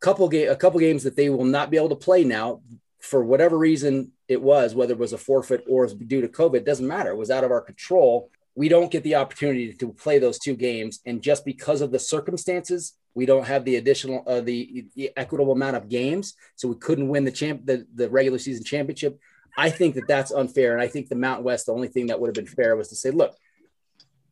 couple 0.00 0.28
game 0.28 0.50
a 0.50 0.56
couple 0.56 0.80
games 0.80 1.04
that 1.04 1.16
they 1.16 1.30
will 1.30 1.44
not 1.44 1.70
be 1.70 1.76
able 1.76 1.90
to 1.90 1.96
play 1.96 2.24
now 2.24 2.60
for 3.00 3.24
whatever 3.24 3.58
reason 3.58 4.12
it 4.28 4.40
was, 4.40 4.74
whether 4.74 4.92
it 4.92 4.98
was 4.98 5.12
a 5.12 5.18
forfeit 5.18 5.64
or 5.68 5.86
due 5.86 6.20
to 6.20 6.28
COVID, 6.28 6.64
doesn't 6.64 6.86
matter. 6.86 7.10
It 7.10 7.16
was 7.16 7.30
out 7.30 7.44
of 7.44 7.50
our 7.50 7.60
control. 7.60 8.30
We 8.54 8.68
don't 8.68 8.90
get 8.90 9.02
the 9.02 9.16
opportunity 9.16 9.72
to 9.72 9.92
play 9.92 10.18
those 10.18 10.38
two 10.38 10.54
games, 10.56 11.00
and 11.06 11.22
just 11.22 11.44
because 11.44 11.80
of 11.80 11.90
the 11.90 11.98
circumstances, 11.98 12.94
we 13.14 13.26
don't 13.26 13.46
have 13.46 13.64
the 13.64 13.76
additional 13.76 14.24
uh, 14.26 14.40
the, 14.40 14.86
the, 14.94 15.10
equitable 15.16 15.52
amount 15.52 15.76
of 15.76 15.88
games, 15.88 16.34
so 16.56 16.68
we 16.68 16.76
couldn't 16.76 17.08
win 17.08 17.24
the 17.24 17.30
champ 17.30 17.64
the, 17.64 17.86
the 17.94 18.08
regular 18.08 18.38
season 18.38 18.64
championship. 18.64 19.18
I 19.56 19.68
think 19.68 19.94
that 19.96 20.08
that's 20.08 20.32
unfair, 20.32 20.72
and 20.72 20.82
I 20.82 20.88
think 20.88 21.08
the 21.08 21.16
Mountain 21.16 21.44
West 21.44 21.66
the 21.66 21.72
only 21.72 21.88
thing 21.88 22.06
that 22.06 22.20
would 22.20 22.28
have 22.28 22.34
been 22.34 22.46
fair 22.46 22.74
was 22.74 22.88
to 22.88 22.96
say, 22.96 23.10
look, 23.10 23.34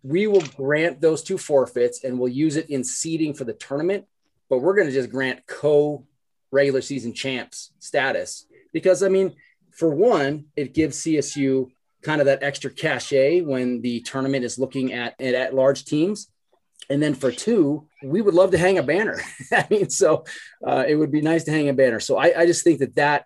we 0.03 0.27
will 0.27 0.45
grant 0.57 1.01
those 1.01 1.23
two 1.23 1.37
forfeits 1.37 2.05
and 2.05 2.19
we'll 2.19 2.33
use 2.33 2.57
it 2.57 2.71
in 2.71 2.85
seeding 2.85 3.35
for 3.35 3.45
the 3.45 3.53
tournament, 3.53 4.07
but 4.49 4.59
we're 4.59 4.75
going 4.75 4.89
to 4.89 4.95
just 4.95 5.11
grant 5.11 5.47
co 5.47 6.07
regular 6.51 6.81
season 6.81 7.13
champs 7.13 7.73
status 7.79 8.47
because 8.73 9.03
I 9.03 9.09
mean, 9.09 9.35
for 9.73 9.95
one, 9.95 10.47
it 10.57 10.75
gives 10.75 10.99
CSU 10.99 11.71
kind 12.03 12.21
of 12.21 12.27
that 12.27 12.43
extra 12.43 12.71
cachet 12.71 13.43
when 13.43 13.83
the 13.83 14.01
tournament 14.01 14.45
is 14.45 14.59
looking 14.59 14.93
at 14.93 15.21
at 15.21 15.55
large 15.55 15.85
teams 15.85 16.29
and 16.91 17.01
then 17.01 17.15
for 17.15 17.31
two, 17.31 17.87
we 18.03 18.21
would 18.21 18.35
love 18.35 18.51
to 18.51 18.59
hang 18.59 18.77
a 18.77 18.83
banner. 18.83 19.21
I 19.53 19.67
mean, 19.71 19.89
so 19.91 20.25
uh, 20.67 20.85
it 20.87 20.97
would 20.97 21.13
be 21.13 21.23
nice 21.23 21.45
to 21.45 21.53
hang 21.53 21.69
a 21.69 21.73
banner. 21.73 22.01
So 22.01 22.19
I, 22.19 22.41
I 22.41 22.47
just 22.47 22.65
think 22.65 22.81
that 22.81 22.97
that 22.97 23.25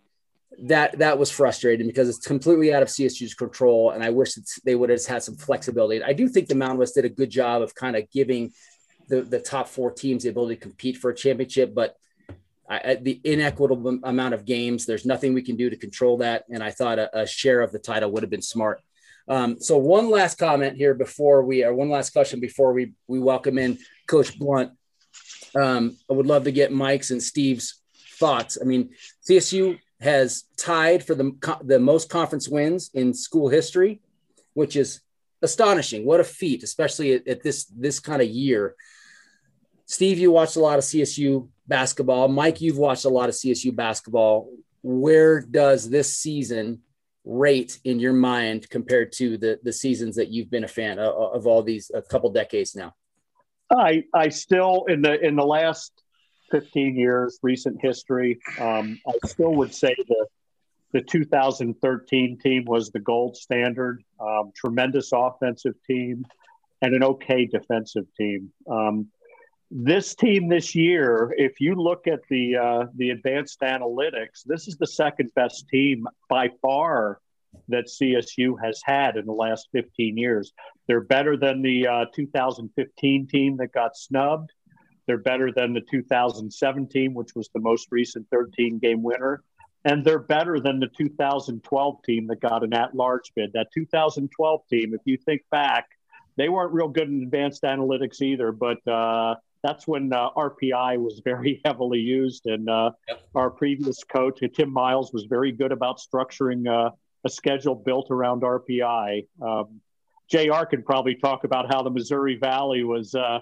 that 0.63 0.99
that 0.99 1.19
was 1.19 1.31
frustrating 1.31 1.87
because 1.87 2.09
it's 2.09 2.25
completely 2.25 2.73
out 2.73 2.83
of 2.83 2.89
CSU's 2.89 3.35
control, 3.35 3.91
and 3.91 4.05
I 4.05 4.11
wish 4.11 4.35
they 4.65 4.75
would 4.75 4.91
have 4.91 5.05
had 5.05 5.23
some 5.23 5.37
flexibility. 5.37 6.03
I 6.03 6.13
do 6.13 6.29
think 6.29 6.47
the 6.47 6.55
Mountain 6.55 6.79
West 6.79 6.95
did 6.95 7.07
a 7.07 7.09
good 7.09 7.31
job 7.31 7.63
of 7.63 7.75
kind 7.75 7.97
of 7.97 8.09
giving 8.11 8.53
the 9.09 9.23
the 9.23 9.41
top 9.41 9.67
four 9.67 9.91
teams 9.91 10.23
the 10.23 10.29
ability 10.29 10.57
to 10.57 10.61
compete 10.61 10.99
for 10.99 11.11
a 11.11 11.15
championship, 11.15 11.75
but 11.75 11.97
I, 12.69 12.95
the 12.95 13.21
inequitable 13.25 14.01
amount 14.05 14.35
of 14.35 14.45
games, 14.45 14.87
there's 14.87 15.05
nothing 15.05 15.35
we 15.35 15.43
can 15.43 15.57
do 15.57 15.69
to 15.69 15.77
control 15.77 16.19
that. 16.19 16.45
And 16.51 16.63
I 16.63 16.71
thought 16.71 16.99
a, 16.99 17.21
a 17.21 17.27
share 17.27 17.61
of 17.61 17.73
the 17.73 17.79
title 17.79 18.11
would 18.13 18.23
have 18.23 18.31
been 18.31 18.41
smart. 18.41 18.81
Um, 19.29 19.61
so 19.61 19.79
one 19.79 20.11
last 20.11 20.39
comment 20.39 20.77
here 20.77 20.95
before 20.95 21.43
we, 21.43 21.65
or 21.65 21.75
one 21.75 21.89
last 21.89 22.11
question 22.11 22.41
before 22.41 22.73
we 22.73 22.93
we 23.07 23.19
welcome 23.19 23.59
in 23.59 23.79
Coach 24.07 24.39
Blount. 24.39 24.73
Um, 25.57 25.97
I 26.11 26.15
would 26.15 26.27
love 26.27 26.45
to 26.45 26.53
get 26.53 26.73
Mike's 26.73 27.11
and 27.11 27.23
Steve's 27.23 27.81
thoughts. 28.19 28.59
I 28.61 28.65
mean, 28.65 28.91
CSU 29.29 29.79
has 30.01 30.45
tied 30.59 31.05
for 31.05 31.15
the 31.15 31.33
the 31.65 31.79
most 31.79 32.11
conference 32.11 32.49
wins 32.49 32.91
in 32.93 33.15
school 33.15 33.49
history, 33.49 34.01
which 34.53 34.77
is 34.77 35.01
astonishing. 35.41 36.05
What 36.05 36.21
a 36.21 36.25
feat, 36.25 36.63
especially 36.63 37.15
at, 37.15 37.27
at 37.27 37.43
this 37.43 37.65
this 37.65 38.01
kind 38.01 38.21
of 38.21 38.29
year. 38.29 38.75
Steve, 39.87 40.19
you 40.19 40.33
watched 40.33 40.57
a 40.57 40.61
lot 40.61 40.79
of 40.79 40.85
CSU 40.85 41.49
basketball. 41.67 42.29
Mike, 42.29 42.61
you've 42.61 42.79
watched 42.79 43.05
a 43.05 43.11
lot 43.11 43.29
of 43.29 43.35
CSU 43.35 43.75
basketball. 43.75 44.51
Where 44.83 45.41
does 45.41 45.89
this 45.89 46.13
season 46.13 46.83
rate 47.25 47.79
in 47.85 47.99
your 47.99 48.13
mind 48.13 48.69
compared 48.69 49.13
to 49.13 49.39
the 49.39 49.59
the 49.63 49.73
seasons 49.73 50.17
that 50.17 50.29
you've 50.29 50.51
been 50.51 50.65
a 50.65 50.69
fan 50.69 50.99
of, 50.99 51.15
of 51.35 51.47
all 51.47 51.63
these 51.63 51.91
a 51.95 52.03
couple 52.03 52.31
decades 52.31 52.75
now? 52.75 52.95
I 53.71 54.05
I 54.13 54.29
still 54.29 54.85
in 54.89 55.03
the 55.03 55.19
in 55.25 55.37
the 55.37 55.47
last 55.47 55.93
15 56.51 56.97
years, 56.97 57.39
recent 57.43 57.81
history, 57.81 58.39
um, 58.61 59.01
I 59.09 59.13
still 59.27 59.55
would 59.55 59.75
say 59.75 59.95
the 60.07 60.27
the 60.93 61.03
2013 61.03 62.39
team 62.39 62.65
was 62.67 62.91
the 62.91 63.01
gold 63.01 63.37
standard. 63.37 64.05
Um, 64.21 64.53
tremendous 64.55 65.11
offensive 65.13 65.75
team 65.85 66.25
and 66.83 66.95
an 66.95 67.03
okay 67.03 67.47
defensive 67.47 68.05
team. 68.17 68.53
Um, 68.71 69.09
this 69.77 70.15
team 70.15 70.49
this 70.49 70.77
year, 70.77 71.35
if 71.37 71.61
you 71.61 71.75
look 71.75 72.07
at 72.07 72.21
the 72.31 72.57
uh, 72.57 72.87
the 72.95 73.11
advanced 73.11 73.61
analytics, 73.61 74.45
this 74.47 74.69
is 74.69 74.77
the 74.77 74.87
second 74.87 75.33
best 75.35 75.69
team 75.69 76.07
by 76.31 76.51
far 76.63 77.19
that 77.69 77.87
CSU 77.87 78.55
has 78.63 78.81
had 78.85 79.17
in 79.17 79.27
the 79.27 79.33
last 79.33 79.69
15 79.73 80.17
years. 80.17 80.53
They're 80.87 81.01
better 81.01 81.37
than 81.37 81.61
the 81.61 81.89
uh, 81.89 82.05
2015 82.15 83.27
team 83.27 83.57
that 83.57 83.73
got 83.73 83.97
snubbed. 83.97 84.53
They're 85.07 85.19
better 85.19 85.51
than 85.53 85.73
the 85.73 85.83
2017, 85.91 87.13
which 87.13 87.35
was 87.35 87.51
the 87.53 87.61
most 87.61 87.89
recent 87.91 88.29
13 88.31 88.79
game 88.79 89.03
winner. 89.03 89.43
And 89.85 90.05
they're 90.05 90.21
better 90.21 90.61
than 90.61 90.79
the 90.79 90.89
2012 90.97 92.03
team 92.05 92.29
that 92.29 92.41
got 92.41 92.63
an 92.63 92.75
at 92.75 92.95
large 92.95 93.33
bid. 93.35 93.53
That 93.55 93.69
2012 93.75 94.61
team, 94.71 94.95
if 94.95 95.01
you 95.05 95.19
think 95.19 95.43
back, 95.51 95.89
they 96.37 96.49
weren't 96.49 96.73
real 96.73 96.89
good 96.89 97.09
in 97.09 97.23
advanced 97.23 97.63
analytics 97.63 98.23
either, 98.23 98.51
but 98.51 98.87
uh, 98.89 99.35
that's 99.65 99.89
when 99.89 100.13
uh, 100.13 100.29
RPI 100.37 100.99
was 100.99 101.23
very 101.25 101.61
heavily 101.65 101.99
used. 101.99 102.47
And 102.47 102.69
uh, 102.69 102.91
yep. 103.09 103.23
our 103.35 103.51
previous 103.51 104.05
coach, 104.05 104.41
Tim 104.55 104.71
Miles, 104.71 105.13
was 105.13 105.25
very 105.25 105.51
good 105.51 105.73
about 105.73 105.99
structuring 105.99 106.69
uh, 106.69 106.91
a 107.25 107.31
schedule 107.31 107.75
built 107.75 108.09
around 108.11 108.43
RPI. 108.43 109.27
Um, 109.43 109.81
JR 110.31 110.65
can 110.69 110.83
probably 110.83 111.15
talk 111.15 111.45
about 111.45 111.73
how 111.73 111.83
the 111.83 111.91
Missouri 111.91 112.37
Valley 112.37 112.85
was 112.85 113.15
uh, 113.15 113.41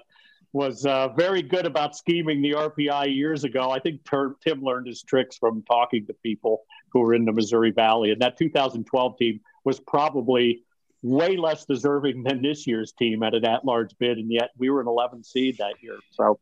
was 0.52 0.84
uh, 0.86 1.08
very 1.08 1.42
good 1.42 1.66
about 1.66 1.96
scheming 1.96 2.40
the 2.40 2.52
RPI 2.52 3.14
years 3.14 3.42
ago. 3.42 3.70
I 3.70 3.80
think 3.80 4.02
Tim 4.44 4.62
learned 4.62 4.86
his 4.86 5.02
tricks 5.02 5.38
from 5.38 5.62
talking 5.62 6.06
to 6.06 6.14
people 6.22 6.62
who 6.92 7.00
were 7.00 7.14
in 7.14 7.24
the 7.24 7.32
Missouri 7.32 7.70
Valley, 7.72 8.12
and 8.12 8.20
that 8.20 8.36
2012 8.36 9.18
team 9.18 9.40
was 9.64 9.80
probably 9.80 10.62
way 11.02 11.36
less 11.36 11.64
deserving 11.64 12.22
than 12.22 12.42
this 12.42 12.66
year's 12.66 12.92
team 12.92 13.22
at 13.22 13.34
an 13.34 13.44
at-large 13.44 13.96
bid, 13.98 14.18
and 14.18 14.30
yet 14.30 14.50
we 14.56 14.70
were 14.70 14.80
an 14.80 14.86
11 14.86 15.24
seed 15.24 15.56
that 15.58 15.74
year. 15.82 15.98
So, 16.12 16.38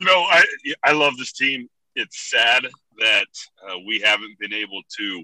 you 0.00 0.06
know, 0.06 0.22
I 0.22 0.44
I 0.82 0.92
love 0.92 1.16
this 1.16 1.32
team. 1.32 1.68
It's 1.94 2.30
sad 2.30 2.66
that 2.98 3.26
uh, 3.66 3.78
we 3.86 4.00
haven't 4.00 4.38
been 4.38 4.52
able 4.52 4.82
to 4.98 5.22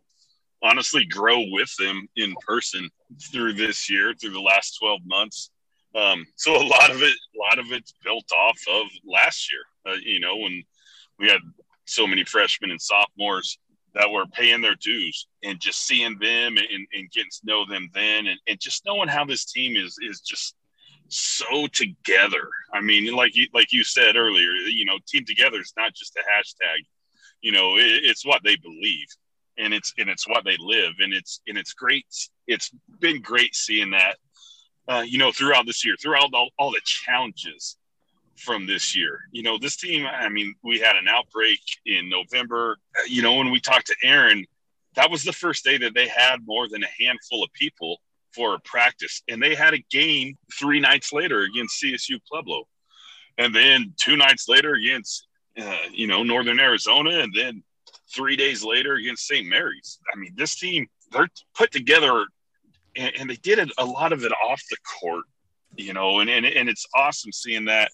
honestly 0.63 1.05
grow 1.05 1.43
with 1.51 1.75
them 1.77 2.07
in 2.17 2.35
person 2.47 2.89
through 3.31 3.55
this 3.55 3.91
year, 3.91 4.15
through 4.15 4.31
the 4.31 4.41
last 4.41 4.79
12 4.79 5.01
months. 5.05 5.51
Um, 5.95 6.25
so 6.37 6.57
a 6.57 6.65
lot 6.65 6.91
of 6.91 7.03
it, 7.03 7.15
a 7.15 7.39
lot 7.39 7.59
of 7.59 7.73
it's 7.73 7.93
built 8.05 8.31
off 8.33 8.59
of 8.71 8.87
last 9.05 9.51
year. 9.53 9.95
Uh, 9.95 9.99
you 10.03 10.21
know, 10.21 10.37
when 10.37 10.63
we 11.19 11.29
had 11.29 11.41
so 11.85 12.07
many 12.07 12.25
freshmen 12.25 12.71
and 12.71 12.81
sophomores 12.81 13.59
that 13.95 14.11
were 14.11 14.27
paying 14.27 14.61
their 14.61 14.75
dues, 14.77 15.27
and 15.43 15.61
just 15.61 15.87
seeing 15.87 16.19
them 16.19 16.57
and, 16.57 16.87
and 16.93 17.11
getting 17.11 17.31
to 17.31 17.41
know 17.45 17.65
them 17.67 17.89
then, 17.95 18.27
and, 18.27 18.39
and 18.47 18.61
just 18.61 18.85
knowing 18.87 19.09
how 19.09 19.25
this 19.25 19.51
team 19.53 19.77
is 19.77 19.97
is 20.03 20.21
just 20.21 20.55
so 21.09 21.67
together. 21.69 22.49
I 22.73 22.81
mean, 22.81 23.15
like 23.15 23.37
you 23.37 23.47
like 23.53 23.73
you 23.73 23.85
said 23.85 24.17
earlier, 24.17 24.51
you 24.51 24.85
know, 24.85 24.99
team 25.07 25.25
together 25.27 25.61
is 25.61 25.75
not 25.77 25.95
just 25.95 26.17
a 26.17 26.21
hashtag. 26.21 26.87
You 27.41 27.53
know, 27.53 27.77
it, 27.77 28.05
it's 28.05 28.25
what 28.25 28.43
they 28.45 28.57
believe, 28.57 29.07
and 29.59 29.75
it's 29.75 29.93
and 29.99 30.09
it's 30.09 30.29
what 30.29 30.45
they 30.45 30.57
live, 30.59 30.93
and 31.01 31.13
it's 31.13 31.41
and 31.47 31.59
it's 31.59 31.75
great. 31.75 32.07
It's 32.47 32.71
been 33.01 33.21
great 33.21 33.55
seeing 33.55 33.91
that 33.91 34.17
uh, 34.89 35.05
you 35.07 35.19
know, 35.19 35.33
throughout 35.33 35.67
this 35.67 35.85
year, 35.85 35.97
throughout 36.01 36.31
all, 36.35 36.51
all 36.59 36.71
the 36.71 36.81
challenges 36.85 37.77
from 38.37 38.67
this 38.67 38.97
year. 38.97 39.21
You 39.31 39.43
know, 39.43 39.59
this 39.59 39.77
team, 39.77 40.07
I 40.07 40.29
mean, 40.29 40.55
we 40.63 40.79
had 40.79 40.97
an 40.97 41.09
outbreak 41.09 41.61
in 41.87 42.09
November. 42.09 42.79
You 43.07 43.23
know, 43.23 43.35
when 43.35 43.51
we 43.51 43.61
talked 43.61 43.87
to 43.89 43.97
Aaron, 44.03 44.45
that 44.97 45.11
was 45.11 45.25
the 45.25 45.33
first 45.33 45.65
day 45.65 45.79
that 45.79 45.95
they 45.95 46.09
had 46.09 46.39
more 46.45 46.69
than 46.69 46.83
a 46.83 47.03
handful 47.03 47.43
of 47.43 47.53
people 47.53 48.01
for 48.35 48.55
a 48.55 48.61
practice. 48.61 49.23
And 49.29 49.43
they 49.43 49.55
had 49.55 49.75
a 49.75 49.85
game 49.91 50.37
three 50.59 50.81
nights 50.81 51.13
later 51.13 51.43
against 51.43 51.83
CSU 51.83 52.19
Pueblo. 52.31 52.65
And 53.39 53.55
then 53.55 53.95
two 53.99 54.17
nights 54.17 54.49
later 54.49 54.75
against, 54.75 55.27
uh, 55.59 55.77
you 55.91 56.07
know, 56.07 56.23
Northern 56.23 56.61
Arizona. 56.61 57.21
And 57.21 57.33
then 57.35 57.63
three 58.15 58.37
days 58.37 58.65
later 58.65 58.95
against 58.95 59.27
St. 59.27 59.47
Mary's. 59.47 59.99
I 60.13 60.19
mean, 60.19 60.33
this 60.37 60.59
team, 60.59 60.87
they're 61.13 61.29
put 61.55 61.71
together 61.71 62.27
and, 62.97 63.13
and, 63.19 63.31
they 63.31 63.37
did 63.37 63.59
it, 63.59 63.71
a 63.79 63.85
lot 63.85 64.13
of 64.13 64.25
it 64.25 64.33
off 64.33 64.63
the 64.71 64.77
court, 65.01 65.25
you 65.77 65.93
know, 65.93 66.21
and, 66.21 66.31
and, 66.31 66.47
and 66.47 66.69
it's 66.69 66.87
awesome 66.95 67.33
seeing 67.33 67.65
that, 67.67 67.91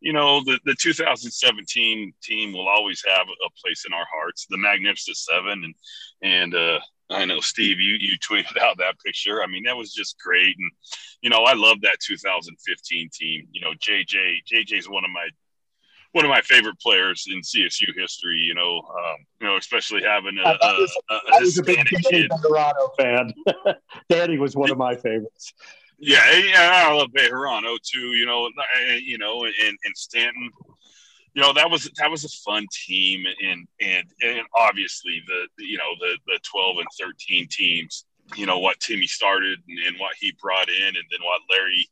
you 0.00 0.12
know, 0.12 0.42
the, 0.44 0.58
the 0.64 0.74
2017 0.80 2.12
team 2.22 2.52
will 2.52 2.68
always 2.68 3.02
have 3.06 3.26
a 3.26 3.50
place 3.62 3.84
in 3.86 3.92
our 3.92 4.06
hearts, 4.12 4.46
the 4.48 4.58
Magnificent 4.58 5.16
Seven. 5.16 5.64
And, 5.64 5.74
and, 6.22 6.54
uh, 6.54 6.80
I 7.10 7.24
know 7.24 7.40
Steve, 7.40 7.80
you, 7.80 7.96
you 7.98 8.16
tweeted 8.18 8.56
out 8.62 8.78
that 8.78 9.00
picture. 9.04 9.42
I 9.42 9.46
mean, 9.46 9.64
that 9.64 9.76
was 9.76 9.92
just 9.92 10.18
great. 10.20 10.54
And, 10.56 10.70
you 11.22 11.30
know, 11.30 11.42
I 11.42 11.54
love 11.54 11.80
that 11.82 11.98
2015 12.00 13.10
team, 13.12 13.48
you 13.50 13.60
know, 13.60 13.72
JJ, 13.72 14.38
JJ 14.50 14.78
is 14.78 14.88
one 14.88 15.04
of 15.04 15.10
my 15.10 15.28
one 16.12 16.24
of 16.24 16.28
my 16.28 16.40
favorite 16.40 16.78
players 16.80 17.26
in 17.30 17.40
CSU 17.40 17.86
history. 17.96 18.38
You 18.38 18.54
know, 18.54 18.78
um, 18.78 19.16
you 19.40 19.46
know, 19.46 19.56
especially 19.56 20.02
having 20.02 20.38
a, 20.38 20.48
a, 20.48 20.86
a, 21.10 21.14
a 21.14 21.40
Hispanic 21.40 21.86
kid. 22.10 22.30
Colorado 22.30 22.90
fan. 22.98 23.32
Danny 24.08 24.38
was 24.38 24.56
one 24.56 24.70
of 24.70 24.78
my 24.78 24.96
favorites. 24.96 25.54
Yeah, 26.00 26.20
I 26.24 26.92
love 26.94 27.08
Bejarano 27.14 27.76
too. 27.82 28.08
You 28.14 28.24
know, 28.24 28.48
you 29.02 29.18
know, 29.18 29.44
and, 29.44 29.54
and 29.84 29.96
Stanton. 29.96 30.50
You 31.34 31.42
know 31.42 31.52
that 31.52 31.70
was 31.70 31.88
that 31.98 32.10
was 32.10 32.24
a 32.24 32.28
fun 32.28 32.66
team, 32.86 33.24
and 33.26 33.68
and 33.80 34.04
and 34.22 34.40
obviously 34.56 35.22
the 35.26 35.64
you 35.64 35.78
know 35.78 35.90
the 36.00 36.18
the 36.26 36.40
twelve 36.42 36.78
and 36.78 36.86
thirteen 36.98 37.46
teams. 37.48 38.06
You 38.34 38.46
know 38.46 38.58
what 38.58 38.80
Timmy 38.80 39.06
started 39.06 39.58
and, 39.68 39.78
and 39.86 40.00
what 40.00 40.16
he 40.18 40.34
brought 40.42 40.68
in, 40.68 40.86
and 40.86 41.04
then 41.10 41.20
what 41.22 41.42
Larry 41.50 41.86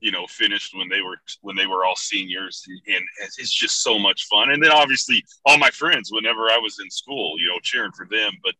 you 0.00 0.10
know 0.10 0.26
finished 0.26 0.74
when 0.76 0.88
they 0.88 1.02
were 1.02 1.16
when 1.42 1.54
they 1.56 1.66
were 1.66 1.84
all 1.84 1.96
seniors 1.96 2.62
and, 2.68 3.04
it's 3.38 3.52
just 3.52 3.82
so 3.82 3.98
much 3.98 4.26
fun 4.26 4.50
and 4.50 4.62
then 4.62 4.70
obviously 4.70 5.24
all 5.46 5.56
my 5.56 5.70
friends 5.70 6.10
whenever 6.12 6.50
i 6.50 6.58
was 6.58 6.78
in 6.82 6.90
school 6.90 7.36
you 7.38 7.48
know 7.48 7.58
cheering 7.62 7.92
for 7.92 8.06
them 8.10 8.32
but 8.42 8.52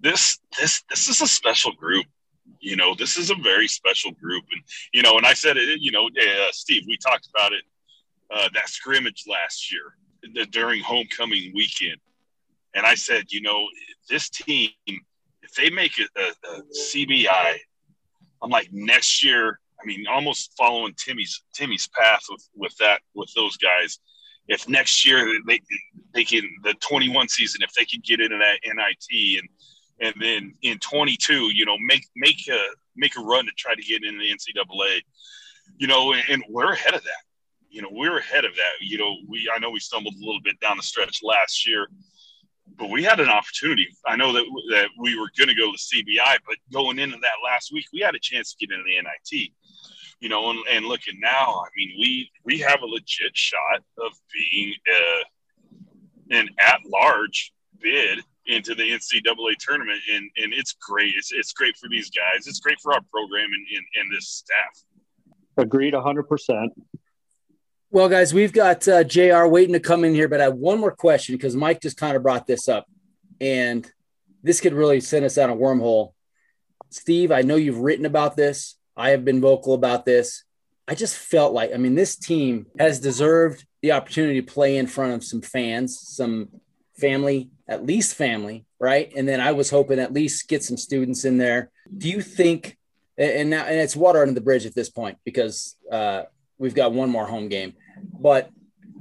this 0.00 0.38
this 0.60 0.82
this 0.88 1.08
is 1.08 1.20
a 1.20 1.26
special 1.26 1.72
group 1.72 2.06
you 2.60 2.76
know 2.76 2.94
this 2.94 3.16
is 3.16 3.30
a 3.30 3.34
very 3.36 3.68
special 3.68 4.10
group 4.12 4.44
and 4.52 4.62
you 4.92 5.02
know 5.02 5.16
and 5.16 5.26
i 5.26 5.32
said 5.32 5.56
it 5.56 5.80
you 5.80 5.90
know 5.90 6.06
uh, 6.06 6.46
steve 6.52 6.82
we 6.88 6.96
talked 6.96 7.28
about 7.34 7.52
it 7.52 7.62
uh, 8.34 8.48
that 8.54 8.68
scrimmage 8.68 9.24
last 9.28 9.72
year 9.72 9.96
the, 10.34 10.46
during 10.46 10.82
homecoming 10.82 11.52
weekend 11.54 11.98
and 12.74 12.86
i 12.86 12.94
said 12.94 13.24
you 13.30 13.40
know 13.40 13.66
this 14.08 14.28
team 14.30 14.70
if 15.42 15.52
they 15.56 15.70
make 15.70 15.98
it 15.98 16.08
a, 16.16 16.48
a 16.48 16.62
cbi 16.78 17.56
i'm 18.42 18.50
like 18.50 18.68
next 18.72 19.22
year 19.22 19.58
I 19.80 19.86
mean, 19.86 20.06
almost 20.08 20.52
following 20.56 20.94
Timmy's 20.94 21.42
Timmy's 21.54 21.88
path 21.88 22.24
with 22.30 22.48
with 22.54 22.76
that 22.78 23.00
with 23.14 23.32
those 23.34 23.56
guys. 23.56 23.98
If 24.48 24.68
next 24.68 25.04
year 25.06 25.26
they 25.46 25.60
they 26.14 26.24
can 26.24 26.42
the 26.62 26.74
21 26.74 27.28
season, 27.28 27.62
if 27.62 27.72
they 27.74 27.84
can 27.84 28.00
get 28.04 28.20
into 28.20 28.38
that 28.38 28.58
NIT 28.64 29.38
and 29.38 29.48
and 30.00 30.14
then 30.20 30.54
in 30.62 30.78
22, 30.78 31.54
you 31.54 31.64
know, 31.64 31.76
make 31.78 32.06
make 32.16 32.48
a 32.48 32.58
make 32.96 33.16
a 33.16 33.20
run 33.20 33.44
to 33.44 33.50
try 33.56 33.74
to 33.74 33.82
get 33.82 34.04
in 34.04 34.18
the 34.18 34.24
NCAA, 34.24 35.00
you 35.78 35.86
know, 35.86 36.14
and, 36.14 36.42
we're 36.48 36.72
ahead 36.72 36.94
of 36.94 37.02
that. 37.02 37.22
You 37.68 37.82
know, 37.82 37.88
we're 37.90 38.18
ahead 38.18 38.44
of 38.44 38.54
that. 38.54 38.72
You 38.80 38.98
know, 38.98 39.16
we 39.28 39.50
I 39.54 39.58
know 39.58 39.70
we 39.70 39.80
stumbled 39.80 40.14
a 40.14 40.24
little 40.24 40.40
bit 40.42 40.58
down 40.60 40.76
the 40.76 40.82
stretch 40.82 41.20
last 41.22 41.66
year, 41.66 41.88
but 42.78 42.90
we 42.90 43.02
had 43.02 43.20
an 43.20 43.28
opportunity. 43.28 43.88
I 44.06 44.16
know 44.16 44.32
that 44.32 44.44
that 44.70 44.88
we 44.98 45.18
were 45.18 45.30
going 45.36 45.48
to 45.48 45.54
go 45.54 45.72
to 45.72 45.78
CBI, 45.78 46.38
but 46.46 46.56
going 46.72 46.98
into 46.98 47.16
that 47.18 47.44
last 47.44 47.72
week, 47.72 47.86
we 47.92 48.00
had 48.00 48.14
a 48.14 48.20
chance 48.20 48.54
to 48.54 48.66
get 48.66 48.74
into 48.74 48.84
the 48.84 49.02
NIT 49.02 49.52
you 50.20 50.28
know, 50.28 50.50
and, 50.50 50.58
and 50.70 50.86
looking 50.86 51.20
now, 51.20 51.62
I 51.64 51.68
mean, 51.76 51.96
we 52.00 52.30
we 52.44 52.58
have 52.60 52.80
a 52.82 52.86
legit 52.86 53.36
shot 53.36 53.82
of 53.98 54.12
being 54.32 54.74
a, 54.88 56.36
an 56.38 56.48
at 56.58 56.80
large 56.86 57.52
bid 57.80 58.20
into 58.46 58.74
the 58.74 58.82
NCAA 58.82 59.54
tournament, 59.58 60.00
and 60.12 60.30
and 60.36 60.52
it's 60.52 60.72
great. 60.72 61.14
It's 61.16 61.32
it's 61.32 61.52
great 61.52 61.76
for 61.76 61.88
these 61.88 62.10
guys. 62.10 62.46
It's 62.46 62.60
great 62.60 62.78
for 62.82 62.92
our 62.92 63.00
program 63.10 63.48
and 63.52 63.66
and, 63.76 63.86
and 63.96 64.16
this 64.16 64.28
staff. 64.28 65.34
Agreed, 65.56 65.94
hundred 65.94 66.24
percent. 66.24 66.72
Well, 67.90 68.08
guys, 68.08 68.34
we've 68.34 68.52
got 68.52 68.86
uh, 68.88 69.04
Jr. 69.04 69.46
waiting 69.46 69.72
to 69.72 69.80
come 69.80 70.04
in 70.04 70.14
here, 70.14 70.28
but 70.28 70.40
I 70.40 70.44
have 70.44 70.54
one 70.54 70.80
more 70.80 70.94
question 70.94 71.34
because 71.34 71.56
Mike 71.56 71.80
just 71.80 71.96
kind 71.96 72.16
of 72.16 72.22
brought 72.22 72.46
this 72.46 72.68
up, 72.68 72.86
and 73.40 73.90
this 74.42 74.60
could 74.60 74.74
really 74.74 75.00
send 75.00 75.24
us 75.24 75.36
down 75.36 75.50
a 75.50 75.56
wormhole. 75.56 76.12
Steve, 76.90 77.32
I 77.32 77.42
know 77.42 77.56
you've 77.56 77.78
written 77.80 78.06
about 78.06 78.36
this. 78.36 78.76
I 78.96 79.10
have 79.10 79.24
been 79.24 79.40
vocal 79.40 79.74
about 79.74 80.04
this. 80.04 80.44
I 80.88 80.94
just 80.94 81.16
felt 81.16 81.52
like, 81.52 81.72
I 81.74 81.78
mean, 81.78 81.94
this 81.94 82.16
team 82.16 82.66
has 82.78 83.00
deserved 83.00 83.66
the 83.82 83.92
opportunity 83.92 84.40
to 84.40 84.52
play 84.52 84.76
in 84.76 84.86
front 84.86 85.14
of 85.14 85.24
some 85.24 85.42
fans, 85.42 85.98
some 86.00 86.48
family, 86.98 87.50
at 87.68 87.84
least 87.84 88.14
family, 88.14 88.66
right? 88.78 89.12
And 89.16 89.28
then 89.28 89.40
I 89.40 89.52
was 89.52 89.70
hoping 89.70 89.98
at 89.98 90.12
least 90.12 90.48
get 90.48 90.64
some 90.64 90.76
students 90.76 91.24
in 91.24 91.38
there. 91.38 91.70
Do 91.96 92.08
you 92.08 92.20
think, 92.20 92.76
and 93.18 93.50
now, 93.50 93.64
and 93.64 93.76
it's 93.76 93.96
water 93.96 94.22
under 94.22 94.34
the 94.34 94.40
bridge 94.40 94.66
at 94.66 94.74
this 94.74 94.90
point 94.90 95.18
because 95.24 95.76
uh, 95.90 96.24
we've 96.58 96.74
got 96.74 96.92
one 96.92 97.10
more 97.10 97.26
home 97.26 97.48
game, 97.48 97.74
but 98.18 98.50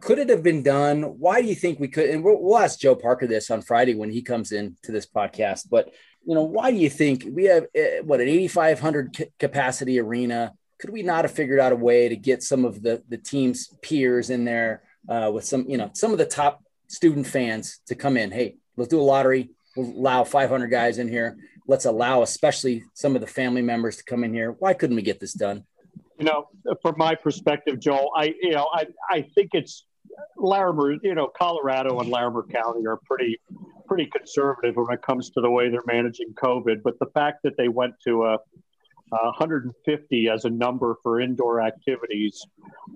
could 0.02 0.20
it 0.20 0.30
have 0.30 0.44
been 0.44 0.64
done? 0.64 1.04
Why 1.04 1.42
do 1.42 1.48
you 1.48 1.56
think 1.56 1.80
we 1.80 1.88
could? 1.88 2.10
And 2.10 2.24
we'll, 2.24 2.42
we'll 2.42 2.58
ask 2.58 2.80
Joe 2.80 2.96
Parker 2.96 3.28
this 3.28 3.50
on 3.50 3.62
Friday 3.62 3.96
when 3.96 4.12
he 4.12 4.22
comes 4.22 4.52
in 4.52 4.78
to 4.84 4.92
this 4.92 5.06
podcast. 5.06 5.68
But 5.70 5.94
you 6.26 6.36
know, 6.36 6.44
why 6.44 6.72
do 6.72 6.78
you 6.78 6.90
think 6.90 7.26
we 7.32 7.46
have 7.46 7.64
uh, 7.76 8.04
what 8.04 8.20
an 8.20 8.28
8,500 8.28 9.32
capacity 9.40 10.00
arena? 10.00 10.54
Could 10.80 10.90
we 10.90 11.04
not 11.04 11.24
have 11.24 11.32
figured 11.32 11.60
out 11.60 11.72
a 11.72 11.78
way 11.78 12.10
to 12.10 12.16
get 12.16 12.44
some 12.44 12.66
of 12.66 12.82
the 12.82 13.04
the 13.08 13.18
team's 13.18 13.70
peers 13.82 14.30
in 14.30 14.46
there 14.46 14.84
uh, 15.08 15.32
with 15.34 15.46
some, 15.46 15.66
you 15.70 15.78
know, 15.78 15.92
some 15.94 16.12
of 16.12 16.18
the 16.18 16.26
top 16.26 16.64
student 16.88 17.28
fans 17.28 17.80
to 17.88 17.96
come 17.96 18.18
in? 18.18 18.32
Hey, 18.32 18.58
let's 18.78 18.90
do 18.90 19.00
a 19.00 19.02
lottery. 19.02 19.50
We'll 19.76 19.88
allow 19.88 20.24
500 20.24 20.68
guys 20.68 21.00
in 21.00 21.08
here. 21.08 21.38
Let's 21.68 21.86
allow, 21.86 22.22
especially 22.22 22.84
some 22.94 23.16
of 23.16 23.22
the 23.22 23.28
family 23.28 23.62
members, 23.62 23.98
to 23.98 24.04
come 24.04 24.24
in 24.24 24.34
here. 24.34 24.56
Why 24.60 24.74
couldn't 24.74 24.96
we 24.96 25.02
get 25.02 25.20
this 25.20 25.34
done? 25.34 25.66
You 26.20 26.26
know, 26.26 26.48
from 26.82 26.96
my 26.98 27.16
perspective, 27.16 27.80
Joel, 27.80 28.12
I 28.16 28.34
you 28.42 28.52
know 28.52 28.70
I 28.74 28.86
I 29.10 29.22
think 29.36 29.50
it's 29.54 29.86
Larimer. 30.38 30.94
You 31.04 31.14
know, 31.14 31.28
Colorado 31.28 32.00
and 32.00 32.10
Larimer 32.10 32.44
County 32.44 32.86
are 32.88 33.00
pretty 33.04 33.38
pretty 33.86 34.06
conservative 34.06 34.76
when 34.78 34.92
it 34.92 35.02
comes 35.02 35.30
to 35.32 35.42
the 35.42 35.50
way 35.50 35.70
they're 35.70 35.84
managing 35.86 36.34
COVID. 36.36 36.84
But 36.84 36.98
the 37.00 37.08
fact 37.08 37.40
that 37.44 37.58
they 37.58 37.68
went 37.68 37.96
to 38.06 38.26
a 38.26 38.38
150 39.10 40.30
as 40.30 40.46
a 40.46 40.50
number 40.50 40.98
for 41.04 41.20
indoor 41.22 41.62
activities. 41.62 42.46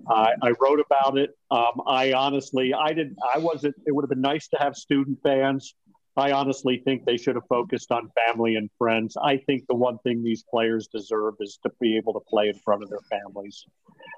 Uh, 0.08 0.30
I 0.42 0.52
wrote 0.60 0.80
about 0.80 1.18
it. 1.18 1.30
Um, 1.50 1.82
I 1.86 2.12
honestly, 2.12 2.74
I 2.74 2.88
didn't, 2.88 3.16
I 3.34 3.38
wasn't, 3.38 3.74
it 3.86 3.94
would 3.94 4.02
have 4.02 4.10
been 4.10 4.20
nice 4.20 4.48
to 4.48 4.58
have 4.58 4.76
student 4.76 5.18
fans. 5.22 5.74
I 6.16 6.32
honestly 6.32 6.82
think 6.84 7.04
they 7.04 7.16
should 7.16 7.36
have 7.36 7.46
focused 7.48 7.92
on 7.92 8.10
family 8.26 8.56
and 8.56 8.68
friends. 8.76 9.16
I 9.22 9.36
think 9.36 9.66
the 9.68 9.76
one 9.76 9.98
thing 9.98 10.22
these 10.22 10.42
players 10.42 10.88
deserve 10.88 11.34
is 11.40 11.58
to 11.62 11.70
be 11.80 11.96
able 11.96 12.12
to 12.14 12.20
play 12.20 12.48
in 12.48 12.54
front 12.58 12.82
of 12.82 12.90
their 12.90 13.00
families. 13.08 13.64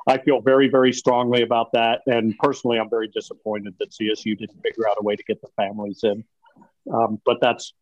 I 0.09 0.18
feel 0.18 0.40
very, 0.40 0.68
very 0.68 0.93
strongly 0.93 1.43
about 1.43 1.72
that. 1.72 2.01
And 2.07 2.36
personally, 2.38 2.78
I'm 2.78 2.88
very 2.88 3.09
disappointed 3.09 3.74
that 3.78 3.90
CSU 3.90 4.36
didn't 4.38 4.61
figure 4.62 4.88
out 4.88 4.97
a 4.99 5.05
way 5.05 5.16
to 5.16 5.22
get 5.24 5.40
the 5.43 5.49
families 5.57 6.01
in. 6.03 6.24
Um, 6.93 7.20
but 7.24 7.38
that's 7.40 7.74